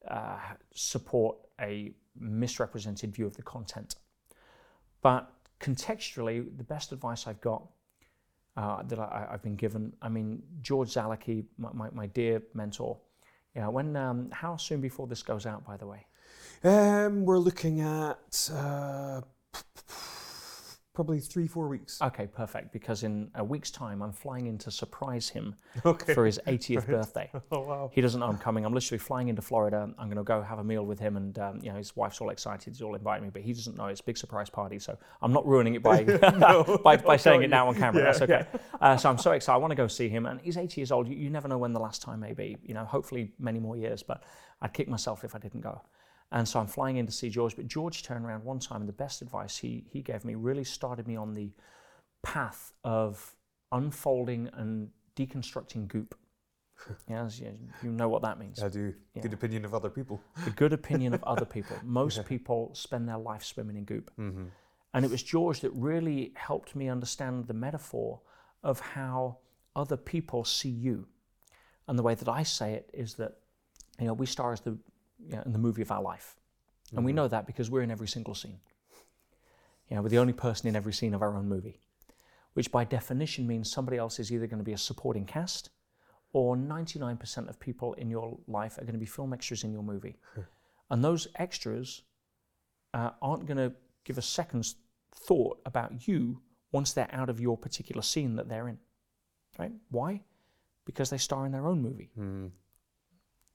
uh, 0.08 0.40
support 0.74 1.38
a 1.62 1.94
misrepresented 2.20 3.14
view 3.14 3.28
of 3.28 3.36
the 3.36 3.44
content. 3.44 3.96
But 5.02 5.32
contextually, 5.60 6.46
the 6.58 6.64
best 6.64 6.92
advice 6.92 7.28
I've 7.28 7.42
got 7.42 7.64
uh, 8.58 8.84
that 8.84 9.00
I, 9.00 9.28
I've 9.32 9.42
been 9.42 9.56
given, 9.56 9.94
I 10.02 10.10
mean, 10.10 10.42
George 10.62 10.90
Zalucki, 10.90 11.46
my, 11.58 11.70
my, 11.74 11.90
my 11.92 12.08
dear 12.08 12.42
mentor, 12.54 12.98
yeah, 13.56 13.68
when, 13.68 13.96
um, 13.96 14.30
how 14.32 14.58
soon 14.58 14.82
before 14.82 15.08
this 15.08 15.24
goes 15.24 15.46
out, 15.46 15.66
by 15.66 15.78
the 15.78 15.88
way? 15.88 16.06
Um, 16.64 17.26
we're 17.26 17.38
looking 17.38 17.82
at 17.82 18.50
uh, 18.54 19.22
probably 21.00 21.22
three, 21.22 21.48
four 21.48 21.70
weeks. 21.70 22.02
Okay, 22.02 22.28
perfect. 22.28 22.74
Because 22.74 23.04
in 23.04 23.32
a 23.36 23.42
week's 23.42 23.72
time, 23.72 24.02
I'm 24.02 24.12
flying 24.12 24.48
in 24.48 24.58
to 24.58 24.70
surprise 24.70 25.30
him 25.30 25.56
Okay. 25.86 26.14
for 26.14 26.26
his 26.26 26.42
80th 26.46 26.88
birthday. 26.88 27.32
Oh 27.52 27.62
wow. 27.62 27.90
He 27.94 28.02
doesn't 28.02 28.20
know 28.20 28.28
I'm 28.28 28.38
coming. 28.38 28.66
I'm 28.66 28.74
literally 28.74 29.00
flying 29.00 29.30
into 29.30 29.42
Florida. 29.42 29.90
I'm 29.98 30.08
going 30.08 30.18
to 30.18 30.24
go 30.24 30.42
have 30.42 30.60
a 30.60 30.64
meal 30.64 30.86
with 30.86 31.00
him, 31.00 31.16
and 31.16 31.40
um, 31.40 31.60
you 31.64 31.70
know 31.72 31.78
his 31.78 31.96
wife's 31.96 32.20
all 32.20 32.30
excited. 32.32 32.74
He's 32.74 32.82
all 32.82 32.96
inviting 32.96 33.24
me, 33.24 33.30
but 33.32 33.42
he 33.44 33.54
doesn't 33.54 33.78
know 33.78 33.86
it's 33.86 34.02
a 34.02 34.04
big 34.04 34.18
surprise 34.18 34.50
party. 34.50 34.78
So 34.78 34.98
I'm 35.22 35.32
not 35.32 35.48
ruining 35.48 35.76
it 35.76 35.82
by 35.82 36.04
by, 36.84 36.98
by 36.98 37.18
saying 37.18 37.44
it 37.44 37.50
now 37.50 37.70
on 37.70 37.76
camera. 37.76 38.04
That's 38.04 38.22
okay. 38.22 38.46
Uh, 38.82 38.98
so 38.98 39.10
I'm 39.10 39.18
so 39.18 39.32
excited. 39.32 39.56
I 39.56 39.58
want 39.58 39.72
to 39.72 39.76
go 39.76 39.88
see 39.88 40.10
him, 40.10 40.26
and 40.26 40.40
he's 40.42 40.58
80 40.58 40.82
years 40.82 40.92
old. 40.92 41.08
You, 41.08 41.16
you 41.16 41.30
never 41.30 41.48
know 41.48 41.58
when 41.58 41.72
the 41.74 41.80
last 41.80 42.02
time 42.02 42.20
may 42.20 42.34
be. 42.34 42.58
You 42.64 42.74
know, 42.74 42.84
hopefully 42.84 43.32
many 43.40 43.60
more 43.60 43.78
years. 43.78 44.04
But 44.04 44.24
I'd 44.62 44.74
kick 44.74 44.90
myself 44.90 45.24
if 45.24 45.34
I 45.34 45.40
didn't 45.40 45.62
go. 45.62 45.82
And 46.32 46.48
so 46.48 46.60
I'm 46.60 46.68
flying 46.68 46.98
in 46.98 47.06
to 47.06 47.12
see 47.12 47.30
George. 47.30 47.56
But 47.56 47.68
George 47.68 48.04
turned 48.04 48.26
around 48.26 48.44
one 48.44 48.60
time, 48.60 48.82
and 48.82 48.90
the 48.90 48.94
best 48.94 49.22
advice 49.22 49.58
he 49.58 49.84
he 49.88 50.02
gave 50.02 50.24
me 50.24 50.36
really 50.36 50.64
started 50.64 51.08
me 51.08 51.16
on 51.16 51.34
the 51.34 51.52
path 52.22 52.74
of 52.84 53.36
unfolding 53.72 54.50
and 54.54 54.90
deconstructing 55.16 55.88
goop. 55.88 56.16
Yes, 57.10 57.40
yeah, 57.44 57.50
you 57.84 57.92
know 57.92 58.10
what 58.10 58.22
that 58.22 58.40
means. 58.40 58.62
I 58.62 58.70
do. 58.70 58.94
Good 59.22 59.34
opinion 59.34 59.66
of 59.66 59.74
other 59.74 59.90
people. 59.90 60.22
The 60.46 60.52
good 60.52 60.74
opinion 60.74 61.14
of 61.14 61.24
other 61.24 61.46
people. 61.46 61.76
Most 61.84 62.26
people 62.26 62.72
spend 62.74 63.08
their 63.08 63.18
life 63.18 63.44
swimming 63.44 63.78
in 63.78 63.84
goop. 63.84 64.12
Mm-hmm. 64.20 64.46
And 64.94 65.06
it 65.06 65.12
was 65.12 65.22
George 65.22 65.62
that 65.62 65.72
really 65.72 66.34
helped 66.36 66.76
me 66.76 66.90
understand 66.90 67.48
the 67.48 67.54
metaphor 67.54 68.22
of 68.64 68.80
how 68.80 69.38
other 69.76 69.98
people 69.98 70.44
see 70.44 70.70
you. 70.70 71.08
And 71.88 71.98
the 71.98 72.04
way 72.04 72.16
that 72.16 72.28
I 72.28 72.44
say 72.44 72.74
it 72.74 72.90
is 72.94 73.16
that, 73.16 73.38
you 74.00 74.08
know, 74.08 74.14
we 74.14 74.26
star 74.26 74.52
as 74.52 74.62
the, 74.62 74.78
you 75.28 75.36
know, 75.36 75.44
in 75.46 75.52
the 75.54 75.60
movie 75.60 75.82
of 75.82 75.92
our 75.92 76.02
life. 76.02 76.36
And 76.96 77.06
we 77.06 77.14
know 77.14 77.28
that 77.28 77.46
because 77.46 77.70
we're 77.70 77.82
in 77.84 77.92
every 77.92 78.08
single 78.08 78.34
scene. 78.34 78.60
You 79.90 79.96
know, 79.96 80.02
we're 80.02 80.10
the 80.10 80.18
only 80.20 80.34
person 80.34 80.68
in 80.68 80.76
every 80.76 80.94
scene 80.94 81.14
of 81.14 81.22
our 81.22 81.36
own 81.36 81.48
movie, 81.48 81.80
which 82.54 82.72
by 82.72 82.84
definition 82.84 83.46
means 83.48 83.72
somebody 83.72 83.98
else 83.98 84.20
is 84.20 84.32
either 84.32 84.48
going 84.48 84.60
to 84.60 84.64
be 84.64 84.74
a 84.74 84.78
supporting 84.78 85.26
cast 85.26 85.70
or 86.34 86.56
99% 86.56 87.50
of 87.50 87.60
people 87.60 87.94
in 87.94 88.10
your 88.10 88.38
life 88.48 88.78
are 88.78 88.82
going 88.82 88.94
to 88.94 89.00
be 89.00 89.06
film 89.06 89.34
extras 89.34 89.64
in 89.64 89.72
your 89.72 89.84
movie. 89.84 90.18
and 90.90 91.04
those 91.04 91.28
extras 91.36 92.04
uh, 92.94 93.12
aren't 93.22 93.46
going 93.46 93.58
to 93.58 93.72
give 94.04 94.18
a 94.18 94.22
second's 94.22 94.76
thought 95.14 95.60
about 95.66 96.08
you 96.08 96.40
once 96.72 96.94
they're 96.94 97.10
out 97.12 97.30
of 97.30 97.40
your 97.40 97.58
particular 97.58 98.02
scene 98.02 98.36
that 98.36 98.48
they're 98.48 98.68
in. 98.68 98.78
Right? 99.58 99.72
Why? 99.90 100.22
Because 100.86 101.10
they 101.10 101.18
star 101.18 101.46
in 101.46 101.52
their 101.52 101.68
own 101.68 101.82
movie. 101.82 102.10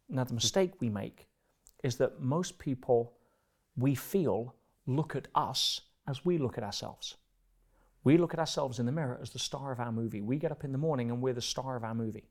Now, 0.09 0.24
the 0.24 0.35
mistake 0.35 0.73
we 0.81 0.89
make 0.91 1.28
is 1.85 1.97
that 1.97 2.20
most 2.20 2.59
people 2.59 3.12
we 3.77 3.94
feel 3.94 4.55
look 4.86 5.15
at 5.15 5.28
us 5.35 5.82
as 6.09 6.24
we 6.24 6.39
look 6.39 6.59
at 6.59 6.65
ourselves. 6.65 7.16
We 8.02 8.16
look 8.19 8.35
at 8.35 8.40
ourselves 8.40 8.78
in 8.78 8.86
the 8.86 8.93
mirror 8.93 9.19
as 9.20 9.31
the 9.31 9.39
star 9.39 9.70
of 9.70 9.81
our 9.81 9.93
movie. 9.93 10.20
We 10.20 10.39
get 10.39 10.51
up 10.51 10.65
in 10.65 10.73
the 10.73 10.78
morning 10.78 11.11
and 11.11 11.23
we're 11.23 11.35
the 11.35 11.43
star 11.43 11.77
of 11.77 11.85
our 11.85 11.94
movie. 11.94 12.28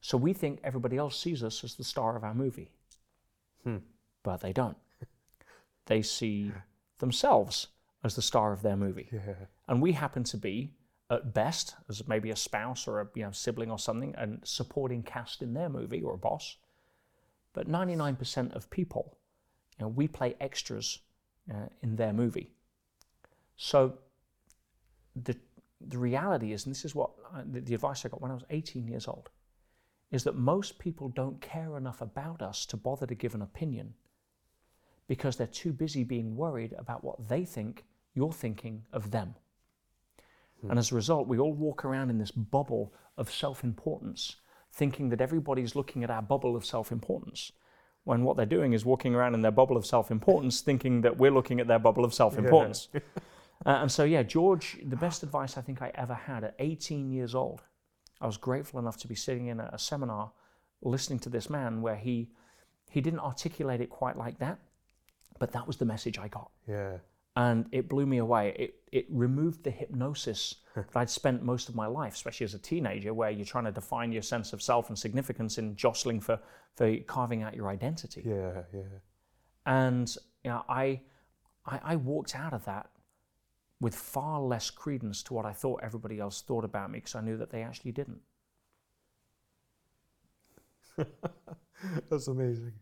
So 0.00 0.16
we 0.16 0.32
think 0.32 0.60
everybody 0.64 0.96
else 0.96 1.18
sees 1.18 1.42
us 1.42 1.62
as 1.62 1.74
the 1.74 1.84
star 1.84 2.16
of 2.16 2.24
our 2.24 2.34
movie. 2.34 2.70
Hmm. 3.64 3.78
But 4.22 4.40
they 4.40 4.52
don't. 4.52 4.76
They 5.86 6.02
see 6.02 6.52
themselves 6.98 7.66
as 8.04 8.14
the 8.14 8.22
star 8.22 8.52
of 8.52 8.62
their 8.62 8.76
movie. 8.76 9.08
And 9.66 9.82
we 9.82 9.90
happen 9.90 10.22
to 10.24 10.36
be, 10.36 10.70
at 11.10 11.34
best, 11.34 11.74
as 11.88 12.06
maybe 12.06 12.30
a 12.30 12.36
spouse 12.36 12.86
or 12.86 13.00
a 13.00 13.08
you 13.14 13.24
know, 13.24 13.32
sibling 13.32 13.72
or 13.72 13.78
something, 13.78 14.14
and 14.16 14.40
supporting 14.44 15.02
cast 15.02 15.42
in 15.42 15.52
their 15.52 15.68
movie 15.68 16.00
or 16.00 16.14
a 16.14 16.18
boss. 16.18 16.58
But 17.52 17.68
99% 17.68 18.54
of 18.54 18.70
people, 18.70 19.18
you 19.78 19.84
know, 19.84 19.88
we 19.88 20.06
play 20.08 20.36
extras 20.40 21.00
uh, 21.50 21.66
in 21.82 21.96
their 21.96 22.12
movie. 22.12 22.50
So 23.56 23.94
the, 25.16 25.36
the 25.80 25.98
reality 25.98 26.52
is, 26.52 26.64
and 26.64 26.74
this 26.74 26.84
is 26.84 26.94
what 26.94 27.10
I, 27.32 27.42
the, 27.50 27.60
the 27.60 27.74
advice 27.74 28.04
I 28.04 28.08
got 28.08 28.20
when 28.20 28.30
I 28.30 28.34
was 28.34 28.44
18 28.50 28.86
years 28.86 29.08
old, 29.08 29.30
is 30.10 30.24
that 30.24 30.36
most 30.36 30.78
people 30.78 31.08
don't 31.08 31.40
care 31.40 31.76
enough 31.76 32.00
about 32.00 32.42
us 32.42 32.66
to 32.66 32.76
bother 32.76 33.06
to 33.06 33.14
give 33.14 33.34
an 33.34 33.42
opinion 33.42 33.94
because 35.06 35.36
they're 35.36 35.46
too 35.46 35.72
busy 35.72 36.04
being 36.04 36.36
worried 36.36 36.74
about 36.78 37.02
what 37.02 37.28
they 37.28 37.44
think 37.44 37.84
you're 38.14 38.32
thinking 38.32 38.82
of 38.92 39.10
them. 39.10 39.34
And 40.68 40.78
as 40.78 40.92
a 40.92 40.94
result, 40.94 41.26
we 41.26 41.38
all 41.38 41.54
walk 41.54 41.84
around 41.84 42.10
in 42.10 42.18
this 42.18 42.30
bubble 42.30 42.92
of 43.16 43.30
self 43.30 43.64
importance, 43.64 44.36
thinking 44.72 45.08
that 45.10 45.20
everybody's 45.20 45.74
looking 45.74 46.04
at 46.04 46.10
our 46.10 46.22
bubble 46.22 46.56
of 46.56 46.64
self 46.64 46.92
importance. 46.92 47.52
When 48.04 48.24
what 48.24 48.36
they're 48.36 48.46
doing 48.46 48.72
is 48.72 48.84
walking 48.84 49.14
around 49.14 49.34
in 49.34 49.42
their 49.42 49.50
bubble 49.50 49.76
of 49.76 49.84
self 49.84 50.10
importance, 50.10 50.60
thinking 50.60 51.02
that 51.02 51.18
we're 51.18 51.30
looking 51.30 51.60
at 51.60 51.66
their 51.66 51.78
bubble 51.78 52.04
of 52.04 52.14
self 52.14 52.38
importance. 52.38 52.88
uh, 52.94 53.00
and 53.66 53.92
so, 53.92 54.04
yeah, 54.04 54.22
George, 54.22 54.78
the 54.82 54.96
best 54.96 55.22
advice 55.22 55.56
I 55.56 55.60
think 55.60 55.82
I 55.82 55.90
ever 55.94 56.14
had 56.14 56.44
at 56.44 56.54
18 56.58 57.10
years 57.10 57.34
old, 57.34 57.62
I 58.20 58.26
was 58.26 58.36
grateful 58.36 58.80
enough 58.80 58.96
to 58.98 59.08
be 59.08 59.14
sitting 59.14 59.46
in 59.46 59.60
a, 59.60 59.70
a 59.72 59.78
seminar 59.78 60.32
listening 60.82 61.18
to 61.20 61.28
this 61.28 61.50
man 61.50 61.82
where 61.82 61.96
he, 61.96 62.30
he 62.90 63.00
didn't 63.00 63.20
articulate 63.20 63.80
it 63.80 63.90
quite 63.90 64.16
like 64.16 64.38
that, 64.38 64.58
but 65.38 65.52
that 65.52 65.66
was 65.66 65.76
the 65.76 65.84
message 65.84 66.18
I 66.18 66.28
got 66.28 66.50
Yeah. 66.66 66.98
And 67.36 67.66
it 67.72 67.88
blew 67.88 68.06
me 68.06 68.18
away. 68.18 68.54
It 68.58 68.74
it 68.92 69.06
removed 69.08 69.62
the 69.62 69.70
hypnosis 69.70 70.56
that 70.74 70.88
I'd 70.96 71.10
spent 71.10 71.42
most 71.42 71.68
of 71.68 71.74
my 71.76 71.86
life, 71.86 72.14
especially 72.14 72.44
as 72.44 72.54
a 72.54 72.58
teenager, 72.58 73.14
where 73.14 73.30
you're 73.30 73.46
trying 73.46 73.64
to 73.64 73.72
define 73.72 74.12
your 74.12 74.22
sense 74.22 74.52
of 74.52 74.60
self 74.60 74.88
and 74.88 74.98
significance 74.98 75.58
in 75.58 75.76
jostling 75.76 76.20
for 76.20 76.40
for 76.76 76.96
carving 77.06 77.42
out 77.42 77.54
your 77.54 77.68
identity. 77.68 78.22
Yeah. 78.24 78.62
Yeah. 78.72 78.82
And 79.66 80.14
you 80.44 80.50
know, 80.50 80.64
I, 80.68 81.00
I 81.66 81.80
I 81.84 81.96
walked 81.96 82.34
out 82.34 82.52
of 82.52 82.64
that 82.64 82.90
with 83.80 83.94
far 83.94 84.40
less 84.40 84.70
credence 84.70 85.22
to 85.24 85.34
what 85.34 85.46
I 85.46 85.52
thought 85.52 85.80
everybody 85.82 86.20
else 86.20 86.42
thought 86.42 86.64
about 86.64 86.90
me 86.90 86.98
because 86.98 87.14
I 87.14 87.20
knew 87.22 87.36
that 87.38 87.50
they 87.50 87.62
actually 87.62 87.92
didn't. 87.92 88.20
That's 92.10 92.28
amazing. 92.28 92.72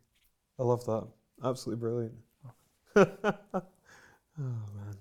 I 0.58 0.62
love 0.64 0.84
that. 0.86 1.06
Absolutely 1.44 1.80
brilliant. 1.80 2.14
oh 4.38 4.42
man, 4.42 4.96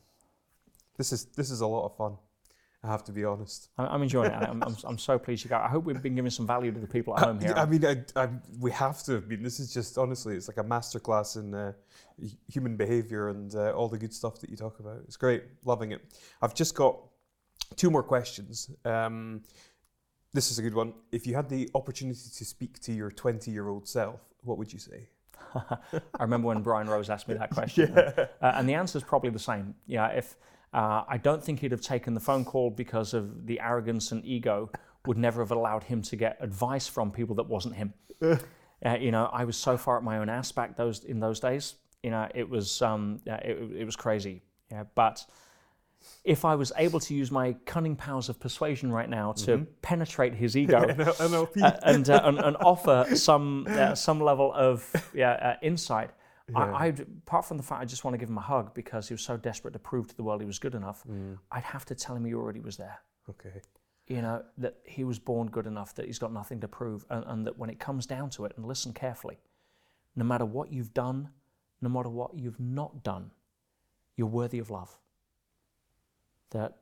this 0.97 1.11
is 1.13 1.25
this 1.25 1.51
is 1.51 1.61
a 1.61 1.67
lot 1.67 1.85
of 1.85 1.95
fun, 1.97 2.17
I 2.83 2.87
have 2.87 3.03
to 3.05 3.11
be 3.11 3.23
honest. 3.25 3.69
I- 3.77 3.87
I'm 3.87 4.01
enjoying 4.01 4.31
it. 4.31 4.35
I'm, 4.49 4.61
I'm, 4.63 4.75
I'm 4.83 4.97
so 4.97 5.17
pleased 5.19 5.43
you 5.43 5.49
got. 5.49 5.63
I 5.63 5.67
hope 5.69 5.85
we've 5.85 6.01
been 6.01 6.15
giving 6.15 6.31
some 6.31 6.47
value 6.47 6.71
to 6.71 6.79
the 6.79 6.87
people 6.87 7.17
at 7.17 7.23
home 7.25 7.39
here. 7.39 7.53
I 7.55 7.65
mean, 7.65 7.85
I, 7.85 8.03
I, 8.15 8.29
we 8.59 8.71
have 8.71 9.03
to. 9.03 9.17
I 9.17 9.19
mean, 9.21 9.43
this 9.43 9.59
is 9.59 9.73
just 9.73 9.97
honestly, 9.97 10.35
it's 10.35 10.47
like 10.47 10.57
a 10.57 10.63
masterclass 10.63 11.37
in 11.37 11.53
uh, 11.53 11.73
human 12.47 12.75
behavior 12.77 13.29
and 13.29 13.53
uh, 13.55 13.71
all 13.71 13.87
the 13.89 13.97
good 13.97 14.13
stuff 14.13 14.39
that 14.41 14.49
you 14.49 14.57
talk 14.57 14.79
about. 14.79 14.97
It's 15.05 15.17
great, 15.17 15.43
loving 15.65 15.91
it. 15.91 16.01
I've 16.41 16.55
just 16.55 16.75
got 16.75 16.97
two 17.75 17.89
more 17.91 18.03
questions. 18.03 18.71
Um, 18.85 19.43
this 20.33 20.51
is 20.51 20.59
a 20.59 20.61
good 20.61 20.73
one. 20.75 20.93
If 21.11 21.25
you 21.25 21.35
had 21.35 21.49
the 21.49 21.69
opportunity 21.73 22.19
to 22.37 22.45
speak 22.45 22.79
to 22.81 22.91
your 22.93 23.09
20 23.11 23.49
year 23.51 23.69
old 23.69 23.87
self, 23.87 24.19
what 24.43 24.57
would 24.57 24.71
you 24.71 24.79
say? 24.79 25.09
I 25.93 26.23
remember 26.23 26.47
when 26.47 26.61
Brian 26.61 26.87
Rose 26.87 27.09
asked 27.09 27.27
me 27.27 27.35
that 27.35 27.49
question, 27.51 27.97
uh, 27.97 28.27
and 28.41 28.67
the 28.67 28.73
answer 28.73 28.97
is 28.97 29.03
probably 29.03 29.29
the 29.29 29.39
same. 29.39 29.75
Yeah, 29.85 30.07
if 30.07 30.35
uh, 30.73 31.03
I 31.07 31.17
don't 31.17 31.43
think 31.43 31.59
he'd 31.59 31.71
have 31.71 31.81
taken 31.81 32.13
the 32.13 32.19
phone 32.19 32.45
call 32.45 32.69
because 32.69 33.13
of 33.13 33.45
the 33.45 33.59
arrogance 33.59 34.11
and 34.11 34.23
ego, 34.25 34.69
would 35.05 35.17
never 35.17 35.41
have 35.41 35.51
allowed 35.51 35.83
him 35.83 36.01
to 36.03 36.15
get 36.15 36.37
advice 36.39 36.87
from 36.87 37.11
people 37.11 37.35
that 37.35 37.47
wasn't 37.47 37.75
him. 37.75 37.93
Uh, 38.85 38.95
you 38.95 39.09
know, 39.09 39.27
I 39.33 39.43
was 39.43 39.57
so 39.57 39.75
far 39.75 39.97
at 39.97 40.03
my 40.03 40.19
own 40.19 40.29
ass 40.29 40.51
back 40.51 40.77
those 40.77 41.03
in 41.03 41.19
those 41.19 41.39
days. 41.39 41.73
You 42.03 42.11
know, 42.11 42.27
it 42.35 42.47
was 42.47 42.79
um, 42.83 43.21
yeah, 43.25 43.37
it, 43.37 43.57
it 43.75 43.85
was 43.85 43.95
crazy. 43.95 44.43
Yeah, 44.69 44.83
but 44.93 45.25
if 46.23 46.45
I 46.45 46.55
was 46.55 46.71
able 46.77 46.99
to 47.01 47.13
use 47.13 47.31
my 47.31 47.53
cunning 47.65 47.95
powers 47.95 48.29
of 48.29 48.39
persuasion 48.39 48.91
right 48.91 49.09
now 49.09 49.33
to 49.33 49.65
penetrate 49.81 50.33
his 50.33 50.57
ego, 50.63 50.79
uh, 50.79 51.77
and, 51.83 52.09
uh, 52.09 52.21
and 52.23 52.39
and 52.39 52.57
offer 52.57 53.05
some 53.15 53.65
uh, 53.69 53.95
some 53.95 54.19
level 54.19 54.51
of 54.53 54.91
yeah, 55.13 55.31
uh, 55.31 55.55
insight. 55.61 56.11
I, 56.55 56.87
I'd 56.87 56.99
apart 57.01 57.45
from 57.45 57.57
the 57.57 57.63
fact 57.63 57.81
I 57.81 57.85
just 57.85 58.03
want 58.05 58.13
to 58.13 58.17
give 58.17 58.29
him 58.29 58.37
a 58.37 58.41
hug 58.41 58.73
because 58.73 59.07
he 59.07 59.13
was 59.13 59.21
so 59.21 59.35
desperate 59.35 59.73
to 59.73 59.79
prove 59.79 60.07
to 60.07 60.15
the 60.15 60.23
world 60.23 60.41
he 60.41 60.47
was 60.47 60.59
good 60.59 60.75
enough. 60.75 61.03
I'd 61.51 61.63
have 61.63 61.85
to 61.85 61.95
tell 61.95 62.15
him 62.15 62.25
he 62.25 62.33
already 62.33 62.61
was 62.61 62.77
there. 62.77 62.99
okay. 63.29 63.61
You 64.07 64.21
know 64.21 64.43
that 64.57 64.75
he 64.85 65.03
was 65.03 65.19
born 65.19 65.49
good 65.49 65.67
enough 65.67 65.93
that 65.95 66.05
he's 66.05 66.19
got 66.19 66.31
nothing 66.31 66.61
to 66.61 66.67
prove, 66.67 67.05
and, 67.09 67.25
and 67.27 67.45
that 67.47 67.57
when 67.57 67.69
it 67.69 67.79
comes 67.79 68.05
down 68.05 68.29
to 68.31 68.45
it, 68.45 68.53
and 68.55 68.65
listen 68.65 68.93
carefully, 68.93 69.37
no 70.15 70.23
matter 70.23 70.45
what 70.45 70.71
you've 70.71 70.93
done, 70.93 71.29
no 71.81 71.89
matter 71.89 72.09
what 72.09 72.33
you've 72.33 72.59
not 72.59 73.03
done, 73.03 73.31
you're 74.15 74.27
worthy 74.27 74.59
of 74.59 74.69
love. 74.69 74.97
That 76.51 76.77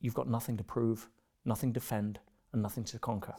you've 0.00 0.14
got 0.14 0.28
nothing 0.28 0.56
to 0.56 0.64
prove, 0.64 1.08
nothing 1.44 1.72
to 1.72 1.80
defend, 1.80 2.18
and 2.52 2.62
nothing 2.62 2.84
to 2.84 2.98
conquer. 2.98 3.34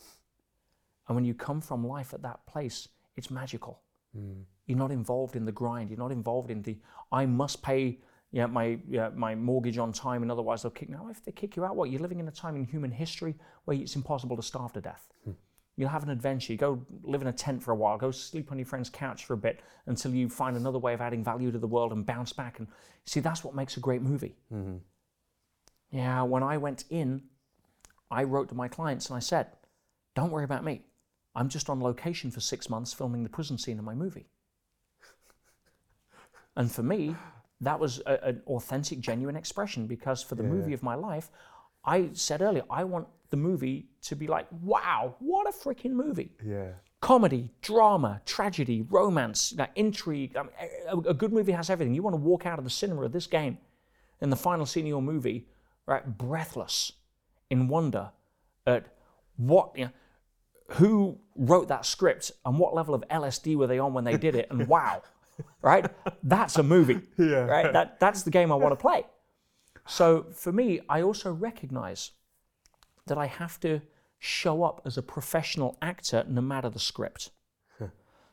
And 1.07 1.15
when 1.15 1.25
you 1.25 1.33
come 1.33 1.61
from 1.61 1.85
life 1.85 2.13
at 2.13 2.21
that 2.21 2.45
place, 2.45 2.87
it's 3.15 3.31
magical. 3.31 3.81
Mm. 4.17 4.43
You're 4.65 4.77
not 4.77 4.91
involved 4.91 5.35
in 5.35 5.45
the 5.45 5.51
grind. 5.51 5.89
You're 5.89 5.99
not 5.99 6.11
involved 6.11 6.51
in 6.51 6.61
the 6.61 6.77
I 7.11 7.25
must 7.25 7.61
pay 7.63 7.99
yeah, 8.31 8.45
my 8.45 8.77
yeah, 8.87 9.09
my 9.15 9.33
mortgage 9.33 9.79
on 9.79 9.91
time, 9.91 10.21
and 10.21 10.31
otherwise 10.31 10.61
they'll 10.61 10.71
kick 10.71 10.89
me 10.89 10.95
out. 10.95 11.09
If 11.09 11.23
they 11.25 11.31
kick 11.31 11.55
you 11.55 11.65
out, 11.65 11.75
what? 11.75 11.89
You're 11.89 12.01
living 12.01 12.19
in 12.19 12.27
a 12.27 12.31
time 12.31 12.55
in 12.55 12.63
human 12.63 12.91
history 12.91 13.35
where 13.65 13.75
it's 13.75 13.95
impossible 13.95 14.35
to 14.35 14.43
starve 14.43 14.73
to 14.73 14.81
death. 14.81 15.09
Hmm. 15.23 15.31
You'll 15.77 15.89
have 15.89 16.03
an 16.03 16.09
adventure. 16.09 16.53
You 16.53 16.59
go 16.59 16.85
live 17.03 17.21
in 17.21 17.27
a 17.27 17.33
tent 17.33 17.63
for 17.63 17.71
a 17.71 17.75
while. 17.75 17.97
Go 17.97 18.11
sleep 18.11 18.51
on 18.51 18.59
your 18.59 18.65
friend's 18.65 18.89
couch 18.89 19.25
for 19.25 19.33
a 19.33 19.37
bit 19.37 19.61
until 19.87 20.13
you 20.13 20.29
find 20.29 20.57
another 20.57 20.77
way 20.77 20.93
of 20.93 21.01
adding 21.01 21.23
value 21.23 21.51
to 21.51 21.57
the 21.57 21.67
world 21.67 21.93
and 21.93 22.05
bounce 22.05 22.33
back. 22.33 22.59
And 22.59 22.67
see, 23.05 23.21
that's 23.21 23.43
what 23.43 23.55
makes 23.55 23.77
a 23.77 23.79
great 23.79 24.01
movie. 24.01 24.35
Mm-hmm. 24.53 24.77
Yeah, 25.91 26.21
when 26.23 26.43
I 26.43 26.57
went 26.57 26.85
in, 26.89 27.23
I 28.11 28.23
wrote 28.23 28.49
to 28.49 28.55
my 28.55 28.67
clients 28.67 29.09
and 29.09 29.17
I 29.17 29.19
said, 29.19 29.47
"Don't 30.15 30.31
worry 30.31 30.43
about 30.43 30.63
me. 30.63 30.81
I'm 31.35 31.49
just 31.49 31.69
on 31.69 31.81
location 31.81 32.31
for 32.31 32.39
six 32.39 32.69
months 32.69 32.93
filming 32.93 33.23
the 33.23 33.29
prison 33.29 33.57
scene 33.57 33.79
in 33.79 33.85
my 33.85 33.95
movie." 33.95 34.27
And 36.55 36.71
for 36.71 36.83
me, 36.83 37.15
that 37.61 37.79
was 37.79 38.01
a, 38.05 38.23
an 38.23 38.41
authentic, 38.47 38.99
genuine 38.99 39.35
expression 39.35 39.87
because 39.87 40.23
for 40.23 40.35
the 40.35 40.43
movie 40.43 40.73
of 40.73 40.83
my 40.83 40.95
life, 40.95 41.29
I 41.85 42.09
said 42.13 42.41
earlier, 42.41 42.63
I 42.69 42.83
want 42.83 43.07
the 43.29 43.37
movie 43.37 43.89
to 44.03 44.15
be 44.15 44.27
like, 44.27 44.47
wow, 44.61 45.15
what 45.19 45.47
a 45.47 45.51
freaking 45.51 45.91
movie. 45.91 46.31
Yeah. 46.45 46.71
Comedy, 47.01 47.51
drama, 47.61 48.21
tragedy, 48.25 48.81
romance, 48.89 49.53
like 49.57 49.71
intrigue. 49.75 50.35
I 50.35 50.43
mean, 50.43 50.51
a, 50.87 50.97
a 51.09 51.13
good 51.13 51.31
movie 51.31 51.53
has 51.53 51.69
everything. 51.69 51.93
You 51.93 52.03
want 52.03 52.15
to 52.15 52.21
walk 52.21 52.45
out 52.45 52.59
of 52.59 52.65
the 52.65 52.69
cinema 52.69 53.03
of 53.03 53.13
this 53.13 53.27
game 53.27 53.57
in 54.21 54.29
the 54.29 54.35
final 54.35 54.65
scene 54.65 54.83
of 54.83 54.89
your 54.89 55.01
movie, 55.01 55.47
right, 55.89 56.17
breathless 56.17 56.91
in 57.49 57.67
wonder 57.67 58.11
at 58.65 58.85
what, 59.37 59.71
you 59.75 59.85
know, 59.85 59.91
who 60.73 61.17
wrote 61.35 61.67
that 61.69 61.85
script 61.85 62.31
and 62.45 62.59
what 62.59 62.75
level 62.75 62.93
of 62.93 63.03
LSD 63.09 63.55
were 63.55 63.65
they 63.67 63.79
on 63.79 63.93
when 63.93 64.03
they 64.03 64.17
did 64.17 64.35
it, 64.35 64.47
and 64.51 64.67
wow, 64.75 65.01
right? 65.61 65.85
That's 66.23 66.57
a 66.57 66.63
movie, 66.63 67.01
Yeah. 67.17 67.45
right? 67.45 67.73
That, 67.73 67.99
that's 67.99 68.21
the 68.23 68.29
game 68.29 68.51
I 68.51 68.55
want 68.55 68.71
to 68.73 68.75
play. 68.81 69.05
So 69.87 70.27
for 70.33 70.51
me, 70.51 70.79
I 70.87 71.01
also 71.01 71.31
recognize 71.33 72.11
that 73.07 73.17
I 73.17 73.25
have 73.25 73.59
to 73.61 73.81
show 74.19 74.61
up 74.63 74.81
as 74.85 74.97
a 74.97 75.01
professional 75.01 75.77
actor 75.81 76.23
no 76.27 76.41
matter 76.41 76.69
the 76.69 76.79
script. 76.79 77.31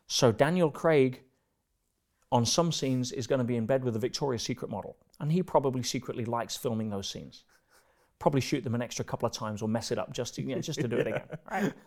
so 0.06 0.30
Daniel 0.30 0.70
Craig, 0.70 1.22
on 2.36 2.44
some 2.44 2.70
scenes, 2.70 3.12
is 3.12 3.26
going 3.26 3.38
to 3.38 3.44
be 3.44 3.56
in 3.56 3.64
bed 3.64 3.82
with 3.82 3.96
a 3.96 3.98
Victoria's 3.98 4.42
Secret 4.42 4.70
model, 4.70 4.98
and 5.20 5.32
he 5.32 5.42
probably 5.42 5.82
secretly 5.82 6.26
likes 6.26 6.54
filming 6.54 6.90
those 6.90 7.08
scenes. 7.08 7.44
Probably 8.18 8.42
shoot 8.42 8.62
them 8.62 8.74
an 8.74 8.82
extra 8.82 9.04
couple 9.04 9.26
of 9.26 9.32
times 9.32 9.62
or 9.62 9.68
mess 9.68 9.90
it 9.90 9.98
up 9.98 10.12
just 10.12 10.34
to 10.34 10.42
you 10.42 10.54
know, 10.54 10.60
just 10.60 10.80
to 10.80 10.88
do 10.88 10.96
it 10.96 11.06
again. 11.12 11.28
Right? 11.50 11.72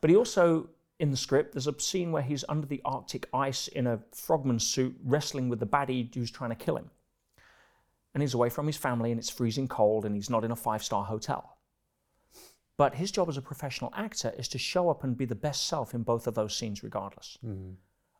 But 0.00 0.10
he 0.10 0.16
also, 0.16 0.68
in 1.00 1.10
the 1.10 1.16
script, 1.16 1.54
there's 1.54 1.66
a 1.66 1.80
scene 1.80 2.12
where 2.12 2.22
he's 2.22 2.44
under 2.48 2.68
the 2.68 2.80
Arctic 2.84 3.26
ice 3.32 3.66
in 3.66 3.88
a 3.88 3.98
frogman 4.12 4.60
suit 4.60 4.94
wrestling 5.02 5.48
with 5.48 5.58
the 5.58 5.66
baddie 5.66 6.14
who's 6.14 6.30
trying 6.30 6.50
to 6.50 6.56
kill 6.56 6.76
him. 6.76 6.90
And 8.14 8.22
he's 8.22 8.34
away 8.34 8.48
from 8.48 8.66
his 8.66 8.76
family 8.76 9.10
and 9.10 9.18
it's 9.18 9.30
freezing 9.30 9.66
cold 9.66 10.04
and 10.04 10.14
he's 10.14 10.30
not 10.30 10.44
in 10.44 10.52
a 10.52 10.56
five 10.56 10.84
star 10.84 11.04
hotel. 11.04 11.58
But 12.76 12.94
his 12.94 13.10
job 13.10 13.28
as 13.28 13.36
a 13.36 13.42
professional 13.42 13.92
actor 13.96 14.32
is 14.38 14.46
to 14.48 14.58
show 14.58 14.88
up 14.88 15.02
and 15.02 15.16
be 15.16 15.24
the 15.24 15.34
best 15.34 15.66
self 15.66 15.94
in 15.94 16.04
both 16.04 16.28
of 16.28 16.34
those 16.36 16.54
scenes, 16.54 16.84
regardless. 16.84 17.38
Mm-hmm. 17.44 17.72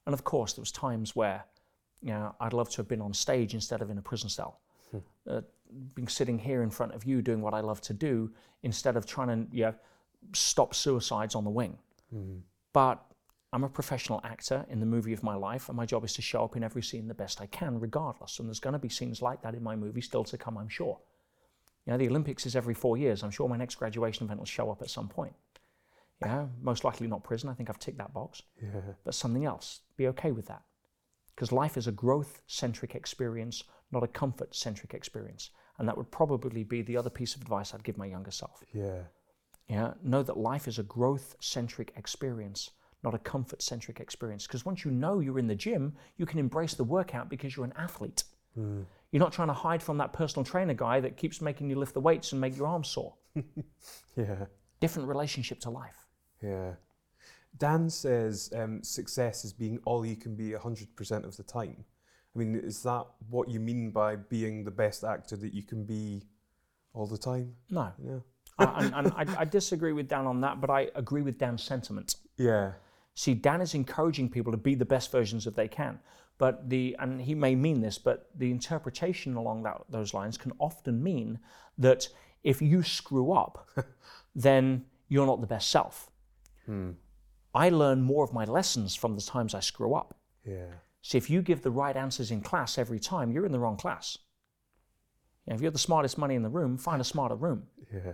And 0.09 0.15
of 0.15 0.24
course, 0.24 0.55
there 0.55 0.62
was 0.62 0.73
times 0.73 1.15
where, 1.15 1.45
you 2.02 2.10
know, 2.10 2.34
I'd 2.40 2.52
love 2.52 2.70
to 2.70 2.76
have 2.78 2.88
been 2.88 3.00
on 3.00 3.12
stage 3.12 3.54
instead 3.54 3.82
of 3.82 3.90
in 3.90 3.98
a 3.98 4.02
prison 4.02 4.28
cell. 4.28 4.60
Uh, 5.28 5.42
being 5.94 6.08
sitting 6.08 6.38
here 6.38 6.62
in 6.62 6.70
front 6.70 6.94
of 6.94 7.04
you 7.04 7.20
doing 7.20 7.42
what 7.42 7.52
I 7.52 7.60
love 7.60 7.80
to 7.82 7.92
do 7.92 8.30
instead 8.62 8.96
of 8.96 9.04
trying 9.04 9.28
to 9.28 9.56
you 9.56 9.64
know, 9.64 9.74
stop 10.32 10.74
suicides 10.74 11.34
on 11.34 11.44
the 11.44 11.50
wing. 11.50 11.76
But 12.72 13.04
I'm 13.52 13.64
a 13.64 13.68
professional 13.68 14.20
actor 14.24 14.64
in 14.70 14.80
the 14.80 14.86
movie 14.86 15.12
of 15.12 15.22
my 15.22 15.34
life, 15.34 15.68
and 15.68 15.76
my 15.76 15.86
job 15.86 16.04
is 16.04 16.12
to 16.14 16.22
show 16.22 16.44
up 16.44 16.56
in 16.56 16.62
every 16.62 16.82
scene 16.82 17.08
the 17.08 17.14
best 17.14 17.40
I 17.40 17.46
can, 17.46 17.78
regardless. 17.80 18.38
And 18.38 18.48
there's 18.48 18.60
going 18.60 18.72
to 18.74 18.78
be 18.78 18.88
scenes 18.88 19.20
like 19.22 19.42
that 19.42 19.54
in 19.54 19.62
my 19.62 19.76
movie 19.76 20.00
still 20.00 20.24
to 20.24 20.38
come, 20.38 20.56
I'm 20.56 20.68
sure. 20.68 20.98
You 21.86 21.92
know, 21.92 21.98
the 21.98 22.08
Olympics 22.08 22.44
is 22.46 22.56
every 22.56 22.74
four 22.74 22.96
years. 22.98 23.22
I'm 23.22 23.30
sure 23.30 23.48
my 23.48 23.56
next 23.56 23.76
graduation 23.76 24.24
event 24.24 24.40
will 24.40 24.46
show 24.46 24.70
up 24.70 24.82
at 24.82 24.90
some 24.90 25.08
point. 25.08 25.34
Yeah, 26.20 26.46
most 26.60 26.84
likely 26.84 27.06
not 27.06 27.24
prison. 27.24 27.48
I 27.48 27.54
think 27.54 27.70
I've 27.70 27.78
ticked 27.78 27.98
that 27.98 28.12
box. 28.12 28.42
Yeah. 28.62 28.80
But 29.04 29.14
something 29.14 29.44
else. 29.44 29.80
Be 29.96 30.08
okay 30.08 30.32
with 30.32 30.46
that. 30.48 30.62
Because 31.39 31.52
life 31.52 31.77
is 31.77 31.86
a 31.86 31.93
growth 31.93 32.43
centric 32.48 32.97
experience, 32.97 33.62
not 33.93 34.02
a 34.02 34.09
comfort 34.09 34.56
centric 34.56 34.93
experience. 34.93 35.51
And 35.78 35.86
that 35.86 35.97
would 35.97 36.10
probably 36.10 36.65
be 36.65 36.82
the 36.82 36.97
other 36.97 37.10
piece 37.10 37.36
of 37.36 37.43
advice 37.43 37.73
I'd 37.73 37.85
give 37.85 37.97
my 37.97 38.06
younger 38.06 38.32
self. 38.32 38.65
Yeah. 38.74 39.02
Yeah, 39.69 39.93
know 40.02 40.24
that 40.24 40.36
life 40.36 40.66
is 40.66 40.81
a 40.81 40.82
growth 40.82 41.36
centric 41.39 41.93
experience, 41.94 42.73
not 43.05 43.15
a 43.15 43.19
comfort 43.19 43.62
centric 43.62 44.01
experience. 44.01 44.48
Because 44.48 44.66
once 44.66 44.85
you 44.85 44.90
know 44.90 45.20
you're 45.20 45.39
in 45.39 45.47
the 45.47 45.55
gym, 45.55 45.94
you 46.16 46.27
can 46.27 46.40
embrace 46.40 46.74
the 46.74 46.82
workout 46.82 47.28
because 47.28 47.56
you're 47.56 47.66
an 47.66 47.74
athlete. 47.77 48.24
Hmm. 48.56 48.81
You're 49.12 49.20
not 49.20 49.32
trying 49.32 49.47
to 49.47 49.55
hide 49.55 49.81
from 49.81 49.98
that 49.98 50.12
personal 50.12 50.44
trainer 50.44 50.74
guy 50.74 50.98
that 50.98 51.16
keeps 51.16 51.40
making 51.40 51.70
you 51.70 51.77
lift 51.77 51.94
the 51.94 52.01
weights 52.01 52.32
and 52.32 52.40
make 52.40 52.56
your 52.56 52.66
arms 52.66 52.89
sore. 52.89 53.15
Yeah. 54.16 54.47
Different 54.81 55.09
relationship 55.09 55.60
to 55.60 55.70
life. 55.70 56.05
Yeah. 56.43 56.73
Dan 57.56 57.90
says 57.90 58.50
um, 58.54 58.82
success 58.82 59.44
is 59.44 59.52
being 59.52 59.80
all 59.84 60.04
you 60.06 60.16
can 60.16 60.36
be 60.36 60.50
100% 60.50 61.24
of 61.24 61.36
the 61.36 61.42
time. 61.42 61.84
I 62.34 62.38
mean, 62.38 62.54
is 62.54 62.82
that 62.82 63.06
what 63.30 63.48
you 63.48 63.58
mean 63.58 63.90
by 63.90 64.16
being 64.16 64.64
the 64.64 64.70
best 64.70 65.02
actor 65.02 65.36
that 65.36 65.52
you 65.52 65.62
can 65.62 65.84
be 65.84 66.24
all 66.92 67.06
the 67.06 67.18
time? 67.18 67.54
No. 67.70 67.92
Yeah. 68.04 68.18
I, 68.58 68.84
and 68.84 68.94
and 68.94 69.12
I, 69.16 69.40
I 69.40 69.44
disagree 69.44 69.92
with 69.92 70.08
Dan 70.08 70.26
on 70.26 70.40
that, 70.42 70.60
but 70.60 70.70
I 70.70 70.88
agree 70.94 71.22
with 71.22 71.38
Dan's 71.38 71.62
sentiment. 71.62 72.16
Yeah. 72.36 72.72
See, 73.14 73.34
Dan 73.34 73.60
is 73.60 73.74
encouraging 73.74 74.28
people 74.30 74.52
to 74.52 74.58
be 74.58 74.74
the 74.74 74.84
best 74.84 75.10
versions 75.10 75.46
of 75.46 75.56
they 75.56 75.68
can. 75.68 75.98
But 76.38 76.70
the 76.70 76.96
and 77.00 77.20
he 77.20 77.34
may 77.34 77.54
mean 77.54 77.80
this, 77.80 77.98
but 77.98 78.30
the 78.36 78.50
interpretation 78.50 79.34
along 79.34 79.64
that, 79.64 79.82
those 79.88 80.14
lines 80.14 80.38
can 80.38 80.52
often 80.58 81.02
mean 81.02 81.40
that 81.78 82.08
if 82.44 82.62
you 82.62 82.82
screw 82.82 83.32
up, 83.32 83.68
then 84.34 84.84
you're 85.08 85.26
not 85.26 85.40
the 85.40 85.46
best 85.46 85.70
self. 85.70 86.10
I 87.59 87.70
learn 87.70 88.02
more 88.02 88.22
of 88.22 88.32
my 88.32 88.44
lessons 88.44 88.94
from 88.94 89.16
the 89.16 89.20
times 89.20 89.52
I 89.52 89.59
screw 89.59 89.93
up. 89.94 90.16
Yeah. 90.44 90.70
So 91.02 91.18
if 91.18 91.28
you 91.28 91.43
give 91.43 91.62
the 91.62 91.72
right 91.72 91.97
answers 91.97 92.30
in 92.30 92.40
class 92.40 92.78
every 92.78 93.01
time, 93.01 93.32
you're 93.32 93.47
in 93.47 93.51
the 93.51 93.59
wrong 93.59 93.76
class. 93.76 94.16
You 95.44 95.51
know, 95.51 95.56
if 95.56 95.62
you're 95.62 95.72
the 95.72 95.78
smartest 95.78 96.18
money 96.18 96.36
in 96.36 96.43
the 96.43 96.48
room, 96.48 96.78
find 96.78 97.01
a 97.01 97.05
smarter 97.05 97.35
room. 97.35 97.64
Yeah. 97.93 98.12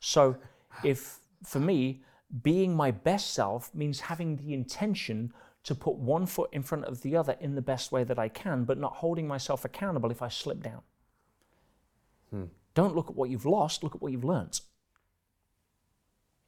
So, 0.00 0.36
if 0.84 1.18
for 1.44 1.60
me, 1.60 2.02
being 2.42 2.74
my 2.74 2.90
best 2.90 3.34
self 3.34 3.74
means 3.74 4.00
having 4.00 4.36
the 4.36 4.54
intention 4.54 5.34
to 5.64 5.74
put 5.74 5.96
one 5.96 6.24
foot 6.24 6.48
in 6.52 6.62
front 6.62 6.84
of 6.86 7.02
the 7.02 7.14
other 7.14 7.36
in 7.40 7.54
the 7.56 7.60
best 7.60 7.92
way 7.92 8.04
that 8.04 8.18
I 8.18 8.28
can, 8.28 8.64
but 8.64 8.78
not 8.78 8.94
holding 8.94 9.28
myself 9.28 9.64
accountable 9.66 10.10
if 10.10 10.22
I 10.22 10.28
slip 10.28 10.62
down. 10.62 10.82
Hmm. 12.30 12.44
Don't 12.74 12.94
look 12.96 13.10
at 13.10 13.16
what 13.16 13.28
you've 13.28 13.44
lost, 13.44 13.82
look 13.82 13.94
at 13.94 14.00
what 14.00 14.12
you've 14.12 14.24
learnt. 14.24 14.60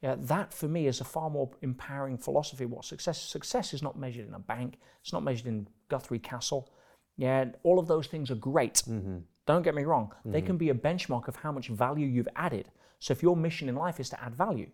Yeah, 0.02 0.16
that 0.18 0.54
for 0.54 0.66
me 0.66 0.86
is 0.86 1.00
a 1.00 1.04
far 1.04 1.28
more 1.28 1.50
empowering 1.60 2.16
philosophy 2.16 2.64
what 2.64 2.84
success 2.84 3.18
is. 3.18 3.28
Success 3.28 3.74
is 3.74 3.82
not 3.82 3.98
measured 3.98 4.26
in 4.26 4.34
a 4.34 4.38
bank, 4.38 4.78
it's 5.02 5.12
not 5.12 5.22
measured 5.22 5.46
in 5.46 5.68
Guthrie 5.88 6.18
Castle. 6.18 6.72
Yeah, 7.16 7.46
all 7.64 7.78
of 7.78 7.86
those 7.86 8.06
things 8.06 8.30
are 8.30 8.36
great. 8.36 8.82
Mm-hmm. 8.88 9.18
Don't 9.46 9.62
get 9.62 9.74
me 9.74 9.84
wrong. 9.84 10.12
They 10.24 10.38
mm-hmm. 10.38 10.46
can 10.46 10.56
be 10.56 10.70
a 10.70 10.74
benchmark 10.74 11.28
of 11.28 11.36
how 11.36 11.52
much 11.52 11.68
value 11.68 12.06
you've 12.06 12.28
added. 12.36 12.70
So 12.98 13.12
if 13.12 13.22
your 13.22 13.36
mission 13.36 13.68
in 13.68 13.74
life 13.74 14.00
is 14.00 14.08
to 14.10 14.22
add 14.22 14.34
value, 14.34 14.70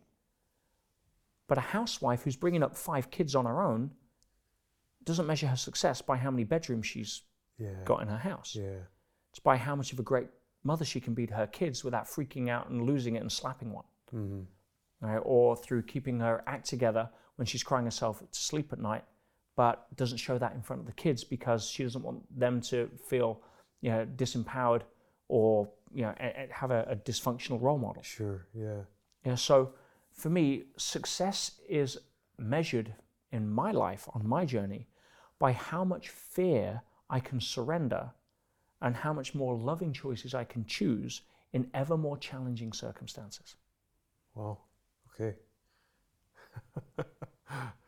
but 1.48 1.58
a 1.58 1.62
housewife 1.62 2.22
who's 2.22 2.36
bringing 2.36 2.62
up 2.62 2.76
five 2.76 3.10
kids 3.10 3.34
on 3.34 3.46
her 3.46 3.62
own 3.62 3.92
doesn't 5.04 5.26
measure 5.26 5.46
her 5.46 5.56
success 5.56 6.02
by 6.02 6.16
how 6.16 6.30
many 6.30 6.44
bedrooms 6.44 6.86
she's 6.86 7.22
Yeah. 7.58 7.82
got 7.84 8.02
in 8.02 8.08
her 8.08 8.18
house. 8.18 8.54
Yeah. 8.54 8.80
It's 9.30 9.38
by 9.38 9.56
how 9.56 9.74
much 9.76 9.92
of 9.92 9.98
a 9.98 10.02
great 10.02 10.28
mother 10.62 10.84
she 10.84 11.00
can 11.00 11.14
be 11.14 11.26
to 11.26 11.34
her 11.34 11.46
kids 11.46 11.84
without 11.84 12.06
freaking 12.06 12.48
out 12.48 12.68
and 12.68 12.82
losing 12.82 13.16
it 13.16 13.20
and 13.20 13.30
slapping 13.30 13.72
one. 13.72 13.84
Mm-hmm. 14.12 14.42
Right? 15.00 15.18
Or 15.22 15.56
through 15.56 15.82
keeping 15.82 16.20
her 16.20 16.42
act 16.46 16.66
together 16.66 17.08
when 17.36 17.46
she's 17.46 17.62
crying 17.62 17.84
herself 17.84 18.20
to 18.20 18.40
sleep 18.40 18.72
at 18.72 18.78
night, 18.78 19.04
but 19.56 19.94
doesn't 19.96 20.18
show 20.18 20.38
that 20.38 20.54
in 20.54 20.62
front 20.62 20.80
of 20.80 20.86
the 20.86 20.92
kids 20.92 21.22
because 21.22 21.68
she 21.68 21.82
doesn't 21.82 22.02
want 22.02 22.22
them 22.38 22.60
to 22.62 22.88
feel 23.08 23.40
you 23.80 23.90
know, 23.90 24.06
disempowered 24.16 24.82
or 25.28 25.68
you 25.94 26.02
know, 26.02 26.14
have 26.50 26.70
a, 26.70 26.86
a 26.88 26.96
dysfunctional 26.96 27.60
role 27.60 27.78
model. 27.78 28.02
Sure. 28.02 28.46
Yeah. 28.54 28.82
Yeah, 29.24 29.34
so 29.34 29.72
for 30.12 30.30
me, 30.30 30.64
success 30.76 31.60
is 31.68 31.98
measured 32.38 32.94
in 33.32 33.50
my 33.50 33.70
life, 33.70 34.08
on 34.14 34.26
my 34.26 34.44
journey, 34.44 34.88
by 35.38 35.52
how 35.52 35.84
much 35.84 36.08
fear 36.08 36.82
I 37.10 37.20
can 37.20 37.40
surrender 37.40 38.10
and 38.80 38.94
how 38.94 39.12
much 39.12 39.34
more 39.34 39.56
loving 39.56 39.92
choices 39.92 40.34
I 40.34 40.44
can 40.44 40.64
choose 40.64 41.22
in 41.52 41.70
ever 41.74 41.96
more 41.96 42.16
challenging 42.18 42.72
circumstances. 42.72 43.56
Wow. 44.34 44.58
Okay. 45.18 45.36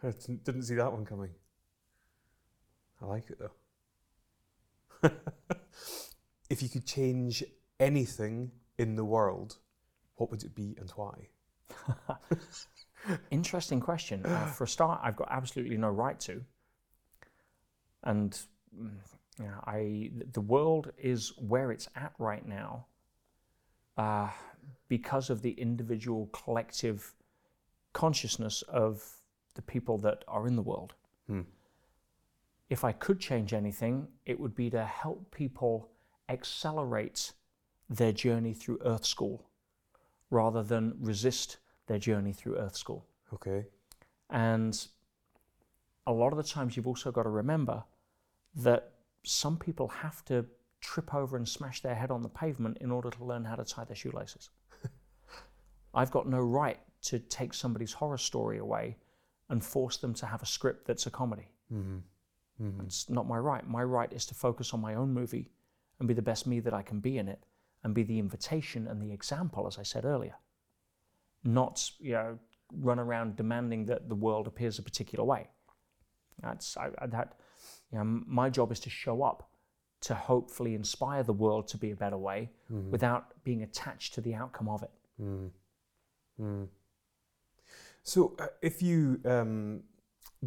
I 0.02 0.12
didn't 0.44 0.62
see 0.62 0.74
that 0.76 0.92
one 0.92 1.04
coming. 1.04 1.30
I 3.02 3.06
like 3.06 3.30
it 3.30 3.38
though. 3.38 5.10
if 6.50 6.62
you 6.62 6.68
could 6.68 6.86
change 6.86 7.44
anything 7.78 8.50
in 8.78 8.96
the 8.96 9.04
world, 9.04 9.58
what 10.16 10.30
would 10.30 10.42
it 10.42 10.54
be 10.54 10.76
and 10.78 10.90
why? 10.90 11.28
Interesting 13.30 13.80
question. 13.80 14.24
Uh, 14.24 14.46
for 14.46 14.64
a 14.64 14.68
start, 14.68 15.00
I've 15.02 15.16
got 15.16 15.28
absolutely 15.30 15.76
no 15.76 15.88
right 15.88 16.18
to. 16.20 16.42
And 18.02 18.32
mm, 18.76 18.92
you 19.38 19.46
know, 19.46 19.60
I, 19.66 20.10
the 20.32 20.40
world 20.40 20.92
is 20.98 21.32
where 21.38 21.70
it's 21.70 21.88
at 21.94 22.12
right 22.18 22.46
now 22.46 22.86
uh, 23.96 24.30
because 24.88 25.30
of 25.30 25.42
the 25.42 25.52
individual 25.52 26.26
collective 26.32 27.14
consciousness 27.98 28.62
of 28.68 29.02
the 29.56 29.62
people 29.62 29.98
that 29.98 30.22
are 30.28 30.46
in 30.46 30.54
the 30.54 30.62
world. 30.62 30.94
Hmm. 31.26 31.40
If 32.70 32.84
I 32.84 32.92
could 32.92 33.18
change 33.18 33.52
anything, 33.52 34.06
it 34.24 34.38
would 34.38 34.54
be 34.54 34.70
to 34.70 34.84
help 34.84 35.34
people 35.34 35.90
accelerate 36.28 37.32
their 37.90 38.12
journey 38.12 38.54
through 38.54 38.78
Earth 38.84 39.04
School 39.04 39.50
rather 40.30 40.62
than 40.62 40.94
resist 41.00 41.56
their 41.88 41.98
journey 41.98 42.32
through 42.32 42.56
Earth 42.56 42.76
School. 42.76 43.04
Okay. 43.34 43.66
And 44.30 44.86
a 46.06 46.12
lot 46.12 46.32
of 46.32 46.36
the 46.36 46.44
times, 46.44 46.76
you've 46.76 46.86
also 46.86 47.10
got 47.10 47.24
to 47.24 47.30
remember 47.30 47.82
that 48.54 48.92
some 49.24 49.56
people 49.56 49.88
have 49.88 50.24
to 50.26 50.46
trip 50.80 51.12
over 51.12 51.36
and 51.36 51.48
smash 51.48 51.82
their 51.82 51.96
head 51.96 52.12
on 52.12 52.22
the 52.22 52.28
pavement 52.28 52.78
in 52.80 52.92
order 52.92 53.10
to 53.10 53.24
learn 53.24 53.44
how 53.44 53.56
to 53.56 53.64
tie 53.64 53.82
their 53.82 53.96
shoelaces. 53.96 54.50
I've 55.94 56.12
got 56.12 56.28
no 56.28 56.38
right 56.38 56.78
to 57.02 57.18
take 57.18 57.54
somebody's 57.54 57.92
horror 57.92 58.18
story 58.18 58.58
away 58.58 58.96
and 59.48 59.64
force 59.64 59.96
them 59.96 60.14
to 60.14 60.26
have 60.26 60.42
a 60.42 60.46
script 60.46 60.86
that's 60.86 61.06
a 61.06 61.10
comedy. 61.10 61.48
Mm-hmm. 61.72 61.98
Mm-hmm. 62.62 62.80
It's 62.82 63.08
not 63.08 63.26
my 63.26 63.38
right. 63.38 63.66
My 63.66 63.82
right 63.82 64.12
is 64.12 64.26
to 64.26 64.34
focus 64.34 64.74
on 64.74 64.80
my 64.80 64.94
own 64.94 65.12
movie 65.12 65.50
and 65.98 66.08
be 66.08 66.14
the 66.14 66.22
best 66.22 66.46
me 66.46 66.60
that 66.60 66.74
I 66.74 66.82
can 66.82 67.00
be 67.00 67.18
in 67.18 67.28
it 67.28 67.44
and 67.84 67.94
be 67.94 68.02
the 68.02 68.18
invitation 68.18 68.86
and 68.86 69.00
the 69.00 69.12
example, 69.12 69.66
as 69.66 69.78
I 69.78 69.82
said 69.82 70.04
earlier. 70.04 70.34
Not, 71.44 71.90
you 72.00 72.12
know, 72.12 72.38
run 72.72 72.98
around 72.98 73.36
demanding 73.36 73.86
that 73.86 74.08
the 74.08 74.14
world 74.14 74.46
appears 74.46 74.78
a 74.78 74.82
particular 74.82 75.24
way. 75.24 75.48
That's 76.42 76.76
I, 76.76 76.90
I, 76.98 77.06
that. 77.06 77.34
You 77.92 77.98
know, 77.98 78.04
my 78.04 78.50
job 78.50 78.70
is 78.70 78.80
to 78.80 78.90
show 78.90 79.22
up 79.22 79.50
to 80.00 80.14
hopefully 80.14 80.74
inspire 80.74 81.22
the 81.22 81.32
world 81.32 81.66
to 81.68 81.76
be 81.76 81.90
a 81.90 81.96
better 81.96 82.18
way 82.18 82.50
mm-hmm. 82.72 82.90
without 82.90 83.32
being 83.44 83.62
attached 83.62 84.14
to 84.14 84.20
the 84.20 84.34
outcome 84.34 84.68
of 84.68 84.82
it. 84.82 84.90
So, 88.08 88.34
uh, 88.38 88.46
if 88.62 88.80
you 88.80 89.20
um, 89.26 89.82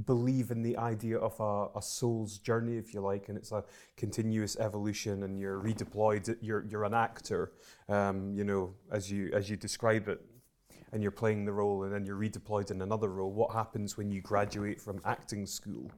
believe 0.05 0.49
in 0.49 0.63
the 0.63 0.77
idea 0.77 1.19
of 1.19 1.39
a, 1.39 1.77
a 1.77 1.81
soul's 1.81 2.39
journey, 2.39 2.77
if 2.77 2.91
you 2.91 3.01
like, 3.01 3.29
and 3.29 3.37
it's 3.37 3.51
a 3.51 3.63
continuous 3.97 4.57
evolution, 4.57 5.21
and 5.21 5.39
you're 5.39 5.59
redeployed, 5.59 6.35
you're 6.41 6.65
you're 6.67 6.85
an 6.85 6.95
actor, 6.95 7.51
um, 7.87 8.33
you 8.33 8.43
know, 8.43 8.73
as 8.91 9.11
you 9.11 9.29
as 9.31 9.47
you 9.47 9.57
describe 9.57 10.07
it, 10.07 10.19
and 10.91 11.03
you're 11.03 11.11
playing 11.11 11.45
the 11.45 11.51
role, 11.51 11.83
and 11.83 11.93
then 11.93 12.03
you're 12.03 12.17
redeployed 12.17 12.71
in 12.71 12.81
another 12.81 13.09
role. 13.09 13.31
What 13.31 13.53
happens 13.53 13.95
when 13.95 14.09
you 14.09 14.21
graduate 14.21 14.81
from 14.81 14.99
acting 15.05 15.45
school? 15.45 15.91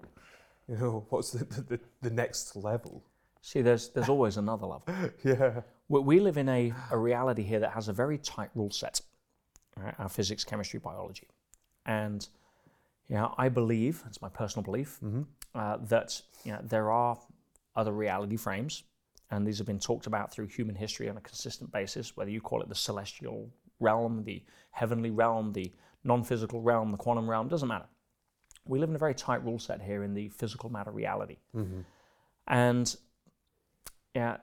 You 0.68 0.76
know, 0.76 1.06
what's 1.11 1.31
the 1.31 1.45
the, 1.45 1.80
the 2.02 2.10
next 2.10 2.57
level? 2.57 3.02
See, 3.40 3.61
there's 3.61 3.88
there's 3.88 4.10
always 4.10 4.35
another 4.35 4.65
level. 4.65 5.11
Yeah. 5.23 5.61
We, 5.88 5.99
we 6.02 6.19
live 6.19 6.38
in 6.38 6.49
a, 6.49 6.73
a 6.91 6.98
reality 6.98 7.44
here 7.44 7.61
that 7.61 7.72
has 7.72 7.88
a 7.88 7.94
very 7.94 8.18
tight 8.18 8.49
rule 8.53 8.72
set. 8.72 8.99
Right? 9.77 9.95
Our 9.98 10.10
physics, 10.10 10.44
chemistry, 10.44 10.80
biology, 10.80 11.27
and 11.85 12.27
you 13.10 13.15
know, 13.15 13.34
I 13.38 13.49
believe 13.49 14.03
it's 14.07 14.22
my 14.22 14.30
personal 14.30 14.64
belief 14.64 14.99
uh, 15.55 15.77
that 15.89 16.22
you 16.43 16.51
know, 16.51 16.60
there 16.64 16.91
are 16.91 17.18
other 17.76 17.91
reality 17.91 18.38
frames, 18.38 18.84
and 19.31 19.45
these 19.45 19.57
have 19.57 19.68
been 19.68 19.80
talked 19.80 20.07
about 20.07 20.31
through 20.31 20.47
human 20.47 20.76
history 20.76 21.10
on 21.10 21.18
a 21.18 21.22
consistent 21.22 21.72
basis. 21.72 22.15
Whether 22.15 22.31
you 22.31 22.41
call 22.41 22.61
it 22.61 22.69
the 22.69 22.76
celestial 22.76 23.49
realm, 23.80 24.23
the 24.23 24.43
heavenly 24.72 25.11
realm, 25.11 25.53
the 25.53 25.72
non-physical 26.03 26.61
realm, 26.61 26.91
the 26.91 26.97
quantum 26.97 27.30
realm, 27.30 27.47
doesn't 27.47 27.68
matter. 27.68 27.85
We 28.65 28.80
live 28.80 28.89
in 28.89 28.95
a 28.95 28.99
very 28.99 29.14
tight 29.15 29.43
rule 29.43 29.60
set 29.60 29.81
here 29.81 30.03
in 30.03 30.14
the 30.14 30.30
physical 30.30 30.69
matter 30.69 30.91
reality, 30.91 31.38
and 32.47 32.95
yeah, 34.15 34.38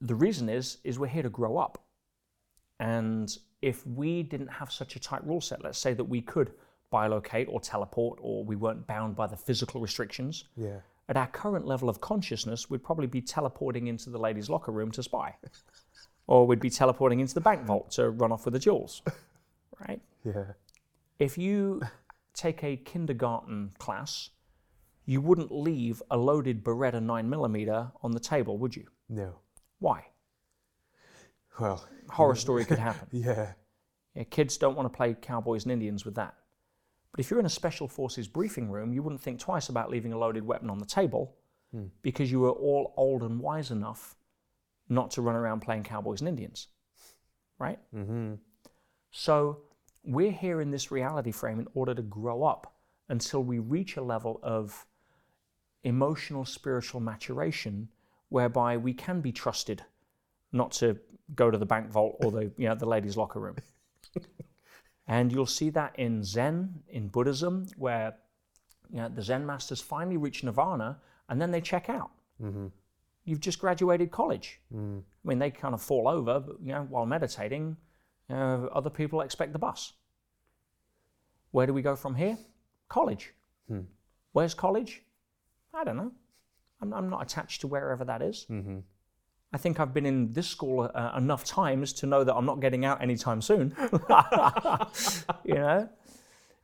the 0.00 0.14
reason 0.14 0.48
is 0.48 0.78
is 0.84 0.98
we're 0.98 1.06
here 1.06 1.22
to 1.22 1.30
grow 1.30 1.56
up. 1.56 1.78
And 2.80 3.36
if 3.62 3.86
we 3.86 4.22
didn't 4.22 4.48
have 4.48 4.70
such 4.70 4.96
a 4.96 5.00
tight 5.00 5.24
rule 5.26 5.40
set, 5.40 5.62
let's 5.64 5.78
say 5.78 5.94
that 5.94 6.04
we 6.04 6.20
could 6.20 6.52
bilocate 6.94 7.48
or 7.48 7.60
teleport 7.60 8.18
or 8.22 8.44
we 8.44 8.56
weren't 8.56 8.86
bound 8.86 9.16
by 9.16 9.26
the 9.26 9.36
physical 9.36 9.80
restrictions, 9.80 10.44
Yeah. 10.56 10.78
at 11.08 11.16
our 11.16 11.26
current 11.26 11.66
level 11.66 11.88
of 11.88 12.00
consciousness, 12.00 12.70
we'd 12.70 12.84
probably 12.84 13.06
be 13.08 13.20
teleporting 13.20 13.88
into 13.88 14.10
the 14.10 14.18
ladies' 14.18 14.48
locker 14.48 14.72
room 14.72 14.90
to 14.92 15.02
spy. 15.02 15.36
or 16.26 16.46
we'd 16.46 16.60
be 16.60 16.70
teleporting 16.70 17.20
into 17.20 17.34
the 17.34 17.40
bank 17.40 17.66
vault 17.66 17.90
to 17.92 18.10
run 18.10 18.30
off 18.32 18.44
with 18.44 18.54
the 18.54 18.60
jewels. 18.60 19.02
Right? 19.88 20.00
Yeah. 20.24 20.52
If 21.18 21.36
you 21.36 21.82
take 22.32 22.62
a 22.62 22.76
kindergarten 22.76 23.72
class, 23.78 24.30
you 25.04 25.20
wouldn't 25.20 25.50
leave 25.50 26.00
a 26.12 26.16
loaded 26.16 26.62
Beretta 26.62 27.00
9mm 27.02 27.90
on 28.02 28.12
the 28.12 28.20
table, 28.20 28.56
would 28.58 28.76
you? 28.76 28.86
No. 29.08 29.34
Why? 29.80 30.06
Well. 31.58 31.84
Horror 32.08 32.34
story 32.46 32.64
could 32.64 32.78
happen. 32.78 33.08
Yeah. 33.10 33.52
Yeah, 34.14 34.22
kids 34.30 34.56
don't 34.58 34.76
want 34.76 34.86
to 34.92 34.96
play 34.96 35.14
cowboys 35.20 35.64
and 35.64 35.72
Indians 35.72 36.04
with 36.04 36.14
that. 36.14 36.34
But 37.14 37.20
if 37.20 37.30
you're 37.30 37.38
in 37.38 37.46
a 37.46 37.50
special 37.50 37.86
forces 37.86 38.26
briefing 38.26 38.68
room, 38.68 38.92
you 38.92 39.00
wouldn't 39.00 39.22
think 39.22 39.38
twice 39.38 39.68
about 39.68 39.88
leaving 39.88 40.12
a 40.12 40.18
loaded 40.18 40.44
weapon 40.44 40.68
on 40.68 40.80
the 40.80 40.84
table 40.84 41.36
because 42.02 42.32
you 42.32 42.40
were 42.40 42.50
all 42.50 42.92
old 42.96 43.22
and 43.22 43.38
wise 43.38 43.70
enough 43.70 44.16
not 44.88 45.12
to 45.12 45.22
run 45.22 45.36
around 45.36 45.60
playing 45.60 45.84
cowboys 45.84 46.20
and 46.20 46.28
Indians. 46.28 46.66
Right? 47.56 47.78
Mm-hmm. 47.94 48.34
So 49.12 49.60
we're 50.02 50.32
here 50.32 50.60
in 50.60 50.72
this 50.72 50.90
reality 50.90 51.30
frame 51.30 51.60
in 51.60 51.68
order 51.72 51.94
to 51.94 52.02
grow 52.02 52.42
up 52.42 52.74
until 53.08 53.44
we 53.44 53.60
reach 53.60 53.96
a 53.96 54.02
level 54.02 54.40
of 54.42 54.84
emotional, 55.84 56.44
spiritual 56.44 56.98
maturation 56.98 57.90
whereby 58.28 58.76
we 58.76 58.92
can 58.92 59.20
be 59.20 59.30
trusted 59.30 59.84
not 60.50 60.72
to 60.72 60.98
go 61.36 61.48
to 61.48 61.58
the 61.58 61.66
bank 61.66 61.92
vault 61.92 62.16
or 62.24 62.32
the, 62.32 62.50
you 62.56 62.68
know, 62.68 62.74
the 62.74 62.86
ladies' 62.86 63.16
locker 63.16 63.38
room. 63.38 63.54
and 65.06 65.32
you'll 65.32 65.46
see 65.46 65.70
that 65.70 65.98
in 65.98 66.22
Zen, 66.22 66.82
in 66.88 67.08
Buddhism, 67.08 67.66
where 67.76 68.14
you 68.90 68.98
know, 68.98 69.08
the 69.08 69.22
Zen 69.22 69.44
masters 69.44 69.80
finally 69.80 70.16
reach 70.16 70.44
nirvana 70.44 70.98
and 71.28 71.40
then 71.40 71.50
they 71.50 71.60
check 71.60 71.88
out. 71.88 72.10
Mm-hmm. 72.42 72.66
You've 73.24 73.40
just 73.40 73.58
graduated 73.58 74.10
college. 74.10 74.60
Mm. 74.74 75.00
I 75.00 75.28
mean, 75.28 75.38
they 75.38 75.50
kind 75.50 75.74
of 75.74 75.82
fall 75.82 76.08
over, 76.08 76.40
but 76.40 76.56
you 76.60 76.72
know, 76.72 76.86
while 76.88 77.06
meditating, 77.06 77.76
uh, 78.30 78.66
other 78.72 78.90
people 78.90 79.22
expect 79.22 79.52
the 79.52 79.58
bus. 79.58 79.92
Where 81.50 81.66
do 81.66 81.72
we 81.72 81.82
go 81.82 81.96
from 81.96 82.14
here? 82.14 82.36
College. 82.88 83.32
Hmm. 83.68 83.80
Where's 84.32 84.54
college? 84.54 85.02
I 85.72 85.84
don't 85.84 85.96
know. 85.96 86.12
I'm, 86.80 86.92
I'm 86.92 87.08
not 87.08 87.22
attached 87.22 87.60
to 87.62 87.66
wherever 87.66 88.04
that 88.04 88.22
is. 88.22 88.46
Mm-hmm. 88.50 88.78
I 89.54 89.56
think 89.56 89.78
I've 89.78 89.94
been 89.94 90.04
in 90.04 90.32
this 90.32 90.48
school 90.48 90.90
uh, 90.92 91.12
enough 91.16 91.44
times 91.44 91.92
to 91.94 92.06
know 92.06 92.24
that 92.24 92.34
I'm 92.34 92.44
not 92.44 92.58
getting 92.60 92.84
out 92.84 93.00
anytime 93.00 93.40
soon. 93.40 93.72
you 95.44 95.54
know? 95.54 95.88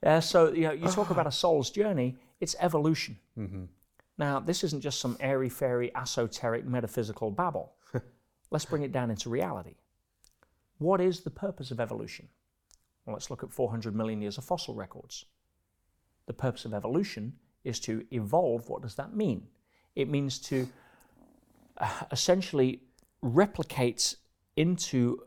Uh, 0.02 0.20
so, 0.20 0.52
you 0.52 0.62
know, 0.62 0.72
you 0.72 0.88
talk 0.88 1.10
about 1.10 1.28
a 1.28 1.30
soul's 1.30 1.70
journey, 1.70 2.16
it's 2.40 2.56
evolution. 2.58 3.16
Mm-hmm. 3.38 3.64
Now, 4.18 4.40
this 4.40 4.64
isn't 4.64 4.80
just 4.80 4.98
some 4.98 5.16
airy 5.20 5.48
fairy, 5.48 5.94
esoteric, 5.94 6.66
metaphysical 6.66 7.30
babble. 7.30 7.72
let's 8.50 8.64
bring 8.64 8.82
it 8.82 8.90
down 8.90 9.08
into 9.08 9.30
reality. 9.30 9.76
What 10.78 11.00
is 11.00 11.20
the 11.20 11.30
purpose 11.30 11.70
of 11.70 11.78
evolution? 11.78 12.26
Well, 13.06 13.14
let's 13.14 13.30
look 13.30 13.44
at 13.44 13.52
400 13.52 13.94
million 13.94 14.20
years 14.20 14.36
of 14.36 14.44
fossil 14.44 14.74
records. 14.74 15.26
The 16.26 16.32
purpose 16.32 16.64
of 16.64 16.74
evolution 16.74 17.34
is 17.62 17.78
to 17.80 18.04
evolve. 18.10 18.68
What 18.68 18.82
does 18.82 18.96
that 18.96 19.14
mean? 19.14 19.46
It 19.94 20.08
means 20.08 20.40
to 20.40 20.68
essentially 22.10 22.82
replicates 23.22 24.16
into 24.56 25.22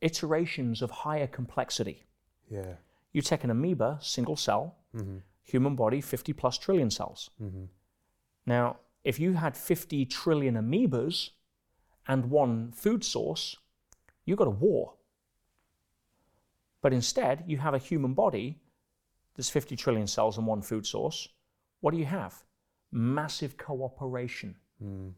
iterations 0.00 0.82
of 0.82 0.90
higher 0.90 1.26
complexity. 1.26 2.04
Yeah. 2.50 2.74
You 3.12 3.22
take 3.22 3.44
an 3.44 3.50
amoeba, 3.50 3.98
single 4.00 4.36
cell, 4.36 4.76
mm-hmm. 4.94 5.18
human 5.42 5.76
body, 5.76 6.00
50 6.00 6.32
plus 6.32 6.58
trillion 6.58 6.90
cells. 6.90 7.30
Mm-hmm. 7.42 7.64
Now, 8.46 8.76
if 9.04 9.18
you 9.18 9.34
had 9.34 9.56
50 9.56 10.06
trillion 10.06 10.54
amoebas 10.54 11.30
and 12.06 12.30
one 12.30 12.72
food 12.72 13.04
source, 13.04 13.56
you 14.24 14.36
got 14.36 14.46
a 14.46 14.50
war. 14.50 14.94
But 16.80 16.92
instead, 16.92 17.44
you 17.46 17.58
have 17.58 17.74
a 17.74 17.78
human 17.78 18.14
body, 18.14 18.60
there's 19.34 19.50
50 19.50 19.76
trillion 19.76 20.06
cells 20.06 20.36
and 20.36 20.46
one 20.46 20.62
food 20.62 20.86
source. 20.86 21.28
What 21.80 21.92
do 21.92 21.98
you 21.98 22.04
have? 22.06 22.42
Massive 22.90 23.56
cooperation. 23.56 24.56
Mm. 24.82 25.12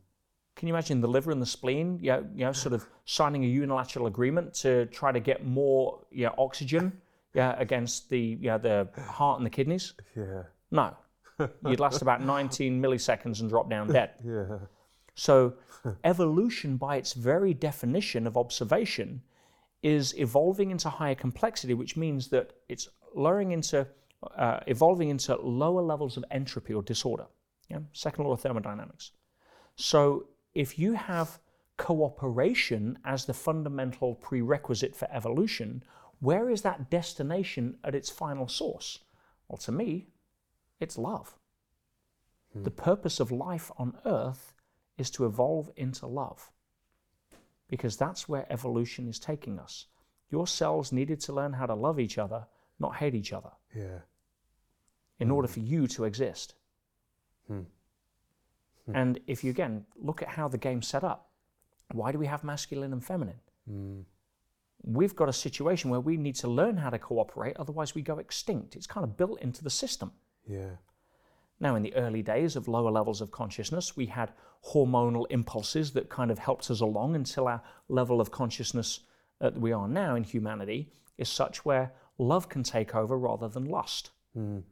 Can 0.60 0.68
you 0.68 0.74
imagine 0.74 1.00
the 1.00 1.08
liver 1.08 1.30
and 1.30 1.40
the 1.40 1.46
spleen, 1.46 1.98
you 2.02 2.10
know, 2.10 2.26
you 2.34 2.44
know, 2.44 2.52
sort 2.52 2.74
of 2.74 2.86
signing 3.06 3.44
a 3.44 3.46
unilateral 3.46 4.08
agreement 4.08 4.52
to 4.56 4.84
try 4.86 5.10
to 5.10 5.18
get 5.18 5.42
more 5.42 6.04
you 6.10 6.26
know, 6.26 6.34
oxygen 6.36 7.00
yeah, 7.32 7.54
against 7.58 8.10
the, 8.10 8.20
you 8.20 8.48
know, 8.48 8.58
the 8.58 8.86
heart 9.00 9.38
and 9.38 9.46
the 9.46 9.50
kidneys? 9.50 9.94
Yeah. 10.14 10.42
No. 10.70 10.94
You'd 11.66 11.80
last 11.80 12.02
about 12.02 12.20
19 12.22 12.78
milliseconds 12.78 13.40
and 13.40 13.48
drop 13.48 13.70
down 13.70 13.90
dead. 13.90 14.10
Yeah. 14.22 14.58
So, 15.14 15.54
evolution, 16.04 16.76
by 16.76 16.96
its 16.96 17.14
very 17.14 17.54
definition 17.54 18.26
of 18.26 18.36
observation, 18.36 19.22
is 19.82 20.14
evolving 20.18 20.72
into 20.72 20.90
higher 20.90 21.14
complexity, 21.14 21.72
which 21.72 21.96
means 21.96 22.28
that 22.28 22.52
it's 22.68 22.86
lowering 23.14 23.52
into, 23.52 23.86
uh, 24.36 24.60
evolving 24.66 25.08
into 25.08 25.36
lower 25.36 25.80
levels 25.80 26.18
of 26.18 26.24
entropy 26.30 26.74
or 26.74 26.82
disorder. 26.82 27.24
Yeah? 27.70 27.78
Second 27.94 28.24
law 28.24 28.32
of 28.32 28.42
thermodynamics. 28.42 29.12
So, 29.76 30.26
if 30.54 30.78
you 30.78 30.94
have 30.94 31.38
cooperation 31.76 32.98
as 33.04 33.24
the 33.24 33.34
fundamental 33.34 34.14
prerequisite 34.14 34.94
for 34.94 35.08
evolution, 35.10 35.82
where 36.20 36.50
is 36.50 36.62
that 36.62 36.90
destination 36.90 37.78
at 37.82 37.94
its 37.94 38.10
final 38.10 38.48
source? 38.48 38.98
Well, 39.48 39.56
to 39.58 39.72
me, 39.72 40.08
it's 40.78 40.98
love. 40.98 41.38
Hmm. 42.52 42.64
The 42.64 42.70
purpose 42.70 43.20
of 43.20 43.32
life 43.32 43.70
on 43.78 43.96
earth 44.04 44.52
is 44.98 45.10
to 45.12 45.24
evolve 45.24 45.70
into 45.76 46.06
love 46.06 46.50
because 47.68 47.96
that's 47.96 48.28
where 48.28 48.52
evolution 48.52 49.08
is 49.08 49.18
taking 49.18 49.58
us. 49.58 49.86
Your 50.30 50.46
cells 50.46 50.92
needed 50.92 51.20
to 51.20 51.32
learn 51.32 51.52
how 51.52 51.66
to 51.66 51.74
love 51.74 51.98
each 51.98 52.18
other, 52.18 52.46
not 52.78 52.96
hate 52.96 53.14
each 53.14 53.32
other. 53.32 53.52
Yeah. 53.74 54.00
In 55.18 55.28
mm. 55.28 55.34
order 55.34 55.48
for 55.48 55.60
you 55.60 55.86
to 55.88 56.04
exist. 56.04 56.54
Hmm. 57.46 57.62
Hmm. 58.90 58.96
And 58.96 59.20
if 59.26 59.44
you 59.44 59.50
again 59.50 59.84
look 59.96 60.22
at 60.22 60.28
how 60.28 60.48
the 60.48 60.58
game's 60.58 60.86
set 60.86 61.04
up, 61.04 61.30
why 61.92 62.12
do 62.12 62.18
we 62.18 62.26
have 62.26 62.44
masculine 62.44 62.92
and 62.92 63.04
feminine? 63.04 63.40
Mm. 63.70 64.04
We've 64.82 65.14
got 65.14 65.28
a 65.28 65.32
situation 65.32 65.90
where 65.90 66.00
we 66.00 66.16
need 66.16 66.36
to 66.36 66.48
learn 66.48 66.76
how 66.76 66.90
to 66.90 66.98
cooperate, 66.98 67.56
otherwise 67.58 67.94
we 67.94 68.02
go 68.02 68.18
extinct. 68.18 68.76
It's 68.76 68.86
kind 68.86 69.04
of 69.04 69.16
built 69.16 69.40
into 69.42 69.62
the 69.62 69.70
system. 69.70 70.12
Yeah. 70.46 70.76
Now, 71.58 71.74
in 71.74 71.82
the 71.82 71.94
early 71.94 72.22
days 72.22 72.56
of 72.56 72.68
lower 72.68 72.90
levels 72.90 73.20
of 73.20 73.30
consciousness, 73.30 73.94
we 73.96 74.06
had 74.06 74.32
hormonal 74.72 75.26
impulses 75.28 75.92
that 75.92 76.08
kind 76.08 76.30
of 76.30 76.38
helped 76.38 76.70
us 76.70 76.80
along 76.80 77.14
until 77.14 77.46
our 77.46 77.62
level 77.88 78.20
of 78.20 78.30
consciousness 78.30 79.00
that 79.40 79.58
we 79.58 79.72
are 79.72 79.88
now 79.88 80.14
in 80.14 80.24
humanity 80.24 80.90
is 81.18 81.28
such 81.28 81.64
where 81.64 81.92
love 82.16 82.48
can 82.48 82.62
take 82.62 82.94
over 82.94 83.18
rather 83.18 83.48
than 83.48 83.66
lust. 83.66 84.10
Mm. 84.36 84.62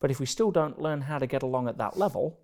But 0.00 0.10
if 0.10 0.18
we 0.18 0.26
still 0.26 0.50
don't 0.50 0.80
learn 0.80 1.02
how 1.02 1.18
to 1.18 1.26
get 1.26 1.42
along 1.42 1.68
at 1.68 1.78
that 1.78 1.98
level, 1.98 2.40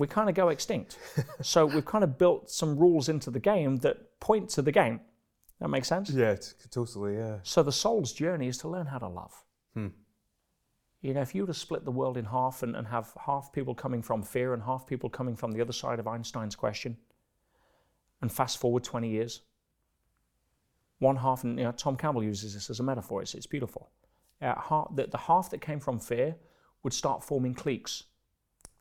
we 0.00 0.06
kind 0.06 0.28
of 0.28 0.34
go 0.34 0.48
extinct. 0.48 0.98
so 1.42 1.66
we've 1.74 1.84
kind 1.84 2.02
of 2.02 2.18
built 2.18 2.50
some 2.50 2.76
rules 2.76 3.08
into 3.08 3.30
the 3.30 3.38
game 3.38 3.76
that 3.78 4.18
point 4.18 4.48
to 4.50 4.62
the 4.62 4.72
game. 4.72 5.00
That 5.60 5.68
makes 5.68 5.88
sense? 5.88 6.10
Yeah, 6.10 6.36
totally, 6.70 7.16
yeah. 7.16 7.38
So 7.42 7.62
the 7.62 7.72
soul's 7.72 8.12
journey 8.12 8.48
is 8.48 8.58
to 8.58 8.68
learn 8.68 8.86
how 8.86 8.98
to 8.98 9.08
love. 9.08 9.44
Hmm. 9.74 9.88
You 11.02 11.14
know, 11.14 11.20
if 11.20 11.34
you 11.34 11.42
were 11.42 11.46
to 11.46 11.54
split 11.54 11.84
the 11.84 11.90
world 11.90 12.16
in 12.16 12.24
half 12.24 12.62
and, 12.62 12.74
and 12.74 12.86
have 12.86 13.12
half 13.26 13.52
people 13.52 13.74
coming 13.74 14.02
from 14.02 14.22
fear 14.22 14.54
and 14.54 14.62
half 14.62 14.86
people 14.86 15.10
coming 15.10 15.36
from 15.36 15.52
the 15.52 15.60
other 15.60 15.72
side 15.72 15.98
of 15.98 16.08
Einstein's 16.08 16.56
question, 16.56 16.96
and 18.22 18.32
fast 18.32 18.58
forward 18.58 18.84
20 18.84 19.08
years, 19.08 19.42
one 20.98 21.16
half, 21.16 21.44
and 21.44 21.58
you 21.58 21.64
know, 21.64 21.72
Tom 21.72 21.96
Campbell 21.96 22.22
uses 22.22 22.54
this 22.54 22.68
as 22.68 22.80
a 22.80 22.82
metaphor, 22.82 23.22
it's, 23.22 23.34
it's 23.34 23.46
beautiful. 23.46 23.90
Uh, 24.40 24.54
half, 24.60 24.94
the, 24.94 25.06
the 25.06 25.18
half 25.18 25.50
that 25.50 25.60
came 25.60 25.80
from 25.80 25.98
fear 25.98 26.36
would 26.82 26.92
start 26.92 27.22
forming 27.22 27.54
cliques 27.54 28.04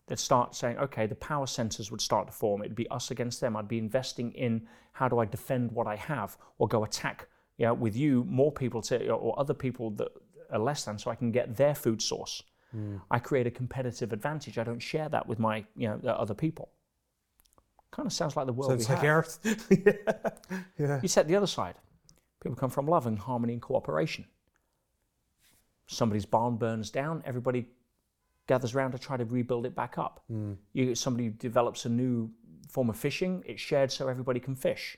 they'd 0.09 0.19
start 0.19 0.55
saying, 0.55 0.77
okay, 0.79 1.05
the 1.05 1.15
power 1.15 1.45
centers 1.45 1.91
would 1.91 2.01
start 2.01 2.27
to 2.27 2.33
form. 2.33 2.61
It'd 2.61 2.75
be 2.75 2.89
us 2.89 3.11
against 3.11 3.39
them. 3.39 3.55
I'd 3.55 3.67
be 3.67 3.77
investing 3.77 4.31
in 4.33 4.67
how 4.93 5.07
do 5.07 5.19
I 5.19 5.25
defend 5.25 5.71
what 5.71 5.87
I 5.87 5.95
have 5.95 6.35
or 6.57 6.67
go 6.67 6.83
attack 6.83 7.27
you 7.57 7.67
know, 7.67 7.75
with 7.75 7.95
you 7.95 8.25
more 8.27 8.51
people 8.51 8.81
to, 8.83 9.09
or 9.11 9.39
other 9.39 9.53
people 9.53 9.91
that 9.91 10.09
are 10.51 10.59
less 10.59 10.83
than 10.83 10.97
so 10.97 11.11
I 11.11 11.15
can 11.15 11.31
get 11.31 11.55
their 11.55 11.75
food 11.75 12.01
source. 12.01 12.41
Mm. 12.75 13.01
I 13.11 13.19
create 13.19 13.45
a 13.45 13.51
competitive 13.51 14.11
advantage. 14.11 14.57
I 14.57 14.63
don't 14.63 14.79
share 14.79 15.09
that 15.09 15.27
with 15.27 15.37
my 15.37 15.63
you 15.75 15.87
know, 15.87 15.99
other 16.09 16.33
people. 16.33 16.69
Kind 17.91 18.07
of 18.07 18.13
sounds 18.13 18.35
like 18.35 18.47
the 18.47 18.53
world 18.53 18.71
sounds 18.71 18.89
like 18.89 18.99
have. 18.99 19.07
Earth. 19.07 19.65
yeah. 19.85 20.53
yeah. 20.77 20.99
You 21.01 21.07
set 21.07 21.27
the 21.27 21.35
other 21.35 21.47
side. 21.47 21.75
People 22.41 22.55
come 22.55 22.69
from 22.69 22.87
love 22.87 23.05
and 23.05 23.19
harmony 23.19 23.53
and 23.53 23.61
cooperation. 23.61 24.25
Somebody's 25.87 26.25
barn 26.25 26.55
burns 26.57 26.89
down, 26.89 27.21
everybody 27.25 27.67
gathers 28.49 28.73
around 28.73 28.91
to 28.91 28.99
try 28.99 29.15
to 29.15 29.25
rebuild 29.25 29.65
it 29.65 29.75
back 29.75 29.97
up. 29.97 30.23
Mm. 30.29 30.57
You, 30.73 30.95
somebody 30.95 31.29
develops 31.29 31.85
a 31.85 31.89
new 31.89 32.29
form 32.67 32.89
of 32.89 32.97
fishing, 32.97 33.43
it's 33.45 33.61
shared 33.61 33.91
so 33.91 34.07
everybody 34.09 34.39
can 34.39 34.55
fish. 34.55 34.97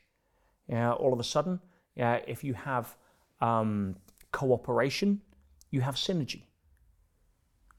Yeah, 0.68 0.94
all 0.94 1.11
of 1.14 1.19
a 1.19 1.23
sudden, 1.23 1.60
yeah, 1.95 2.19
if 2.28 2.44
you 2.45 2.53
have 2.53 2.95
um, 3.41 3.98
cooperation, 4.32 5.22
you 5.69 5.82
have 5.82 5.95
synergy. 5.95 6.44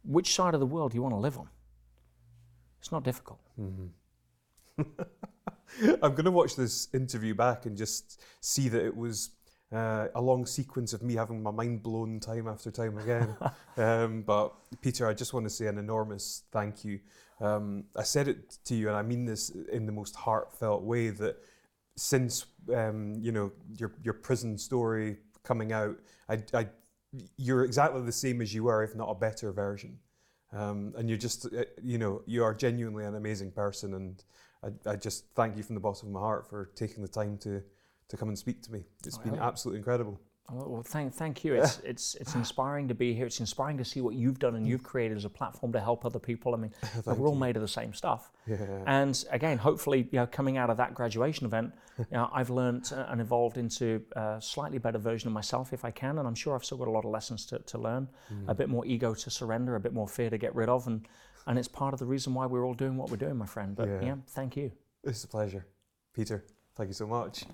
Which 0.05 0.35
side 0.35 0.53
of 0.55 0.61
the 0.61 0.67
world 0.67 0.93
do 0.93 0.97
you 0.97 1.03
want 1.03 1.15
to 1.15 1.25
live 1.27 1.39
on? 1.39 1.49
It's 2.81 2.93
not 2.93 3.03
difficult. 3.03 3.41
Mm-hmm. 3.59 4.83
I'm 6.03 6.15
going 6.19 6.27
to 6.27 6.31
watch 6.31 6.55
this 6.55 6.89
interview 6.93 7.35
back 7.35 7.65
and 7.65 7.77
just 7.77 8.23
see 8.41 8.69
that 8.69 8.85
it 8.85 8.95
was 8.95 9.31
uh, 9.73 10.09
a 10.15 10.21
long 10.21 10.45
sequence 10.45 10.93
of 10.93 11.03
me 11.03 11.15
having 11.15 11.43
my 11.43 11.51
mind 11.51 11.83
blown 11.83 12.21
time 12.21 12.47
after 12.47 12.71
time 12.71 12.99
again. 12.99 13.35
um, 13.77 14.23
but 14.23 14.53
Peter, 14.81 15.07
I 15.07 15.15
just 15.15 15.33
want 15.33 15.47
to 15.47 15.51
say 15.51 15.67
an 15.67 15.79
enormous 15.79 16.43
thank 16.53 16.85
you. 16.85 17.01
Um, 17.41 17.85
I 17.97 18.03
said 18.03 18.29
it 18.29 18.59
to 18.67 18.75
you, 18.75 18.89
and 18.89 18.97
I 18.97 19.03
mean 19.03 19.25
this 19.25 19.51
in 19.51 19.87
the 19.87 19.93
most 19.93 20.15
heartfelt 20.15 20.83
way. 20.83 21.09
That 21.11 21.37
since 21.97 22.47
um, 22.75 23.15
you 23.21 23.33
know 23.33 23.53
your 23.79 23.93
your 24.03 24.15
prison 24.15 24.59
story 24.59 25.19
coming 25.43 25.73
out, 25.73 25.97
I, 26.29 26.43
I, 26.55 26.69
you're 27.37 27.65
exactly 27.65 28.03
the 28.03 28.13
same 28.13 28.41
as 28.41 28.55
you 28.55 28.65
were, 28.65 28.83
if 28.83 28.95
not 28.95 29.11
a 29.11 29.15
better 29.15 29.53
version. 29.53 29.99
Um, 30.53 30.93
and 30.99 31.09
you're 31.09 31.19
just, 31.19 31.47
uh, 31.47 31.65
you 31.83 31.97
know, 31.97 32.21
you 32.27 32.45
are 32.45 32.53
genuinely 32.53 33.05
an 33.05 33.15
amazing 33.15 33.53
person, 33.53 33.95
and 33.95 34.23
I, 34.63 34.91
I 34.91 34.97
just 34.97 35.25
thank 35.35 35.57
you 35.57 35.63
from 35.63 35.75
the 35.75 35.81
bottom 35.81 36.09
of 36.09 36.13
my 36.13 36.21
heart 36.21 36.49
for 36.49 36.71
taking 36.77 37.03
the 37.03 37.09
time 37.09 37.39
to 37.39 37.63
to 38.13 38.19
come 38.19 38.29
and 38.29 38.39
speak 38.39 38.63
to 38.63 38.71
me. 38.71 38.85
It's 39.07 39.17
been 39.17 39.39
absolutely 39.39 39.79
incredible. 39.79 40.21
Well, 40.51 40.83
thank, 40.83 41.15
thank 41.15 41.45
you. 41.45 41.55
It's, 41.55 41.79
it's, 41.79 42.15
it's 42.17 42.35
inspiring 42.35 42.87
to 42.89 42.95
be 42.95 43.15
here. 43.15 43.25
It's 43.25 43.41
inspiring 43.41 43.79
to 43.79 43.87
see 43.87 44.03
what 44.03 44.15
you've 44.15 44.39
done 44.39 44.55
and 44.55 44.67
you've 44.67 44.83
created 44.83 45.17
as 45.17 45.25
a 45.25 45.31
platform 45.31 45.73
to 45.73 45.81
help 45.81 46.05
other 46.05 46.19
people. 46.19 46.55
I 46.55 46.59
mean, 46.59 46.73
we're 47.07 47.27
all 47.27 47.35
made 47.35 47.57
of 47.57 47.63
the 47.63 47.69
same 47.69 47.95
stuff. 47.95 48.31
Yeah. 48.47 48.59
And 48.87 49.25
again, 49.31 49.57
hopefully, 49.57 50.09
you 50.11 50.19
know, 50.19 50.27
coming 50.27 50.59
out 50.59 50.69
of 50.69 50.77
that 50.77 50.95
graduation 50.95 51.47
event, 51.47 51.73
you 51.99 52.05
know, 52.11 52.29
I've 52.35 52.51
learned 52.51 52.93
and 52.93 53.19
evolved 53.23 53.57
into 53.57 54.03
a 54.15 54.37
slightly 54.43 54.77
better 54.77 54.99
version 54.99 55.29
of 55.29 55.33
myself 55.33 55.73
if 55.73 55.87
I 55.87 55.91
can. 55.91 56.19
And 56.19 56.29
I'm 56.29 56.35
sure 56.35 56.55
I've 56.55 56.67
still 56.67 56.79
got 56.79 56.89
a 56.89 56.93
lot 56.93 57.07
of 57.07 57.11
lessons 57.11 57.47
to, 57.47 57.61
to 57.61 57.79
learn, 57.79 58.09
mm. 58.31 58.45
a 58.47 58.55
bit 58.55 58.69
more 58.69 58.85
ego 58.85 59.15
to 59.15 59.31
surrender, 59.31 59.77
a 59.77 59.81
bit 59.81 59.95
more 59.95 60.09
fear 60.09 60.29
to 60.29 60.37
get 60.37 60.55
rid 60.55 60.69
of. 60.69 60.87
And, 60.87 61.09
and 61.47 61.59
it's 61.59 61.69
part 61.69 61.95
of 61.95 62.01
the 62.01 62.07
reason 62.07 62.35
why 62.35 62.45
we're 62.45 62.67
all 62.67 62.75
doing 62.75 62.99
what 62.99 63.11
we're 63.11 63.17
doing, 63.17 63.39
my 63.39 63.47
friend. 63.47 63.75
But 63.75 63.89
yeah, 63.89 64.01
yeah 64.03 64.15
thank 64.29 64.57
you. 64.57 64.71
It's 65.03 65.25
a 65.25 65.29
pleasure. 65.29 65.67
Peter, 66.15 66.45
thank 66.77 66.89
you 66.89 66.95
so 66.95 67.07
much. 67.07 67.45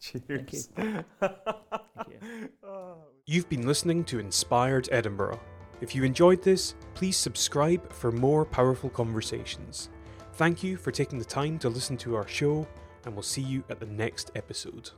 Cheers. 0.00 0.22
Thank 0.26 0.52
you. 0.52 0.60
Thank 0.76 1.06
you. 2.08 2.48
Oh. 2.64 2.96
You've 3.26 3.48
been 3.48 3.66
listening 3.66 4.04
to 4.04 4.18
Inspired 4.18 4.88
Edinburgh. 4.90 5.38
If 5.80 5.94
you 5.94 6.04
enjoyed 6.04 6.42
this, 6.42 6.74
please 6.94 7.16
subscribe 7.16 7.92
for 7.92 8.10
more 8.10 8.44
powerful 8.44 8.90
conversations. 8.90 9.88
Thank 10.34 10.62
you 10.62 10.76
for 10.76 10.90
taking 10.90 11.18
the 11.18 11.24
time 11.24 11.58
to 11.60 11.68
listen 11.68 11.96
to 11.98 12.16
our 12.16 12.26
show, 12.26 12.66
and 13.04 13.14
we'll 13.14 13.22
see 13.22 13.42
you 13.42 13.62
at 13.68 13.80
the 13.80 13.86
next 13.86 14.30
episode. 14.34 14.90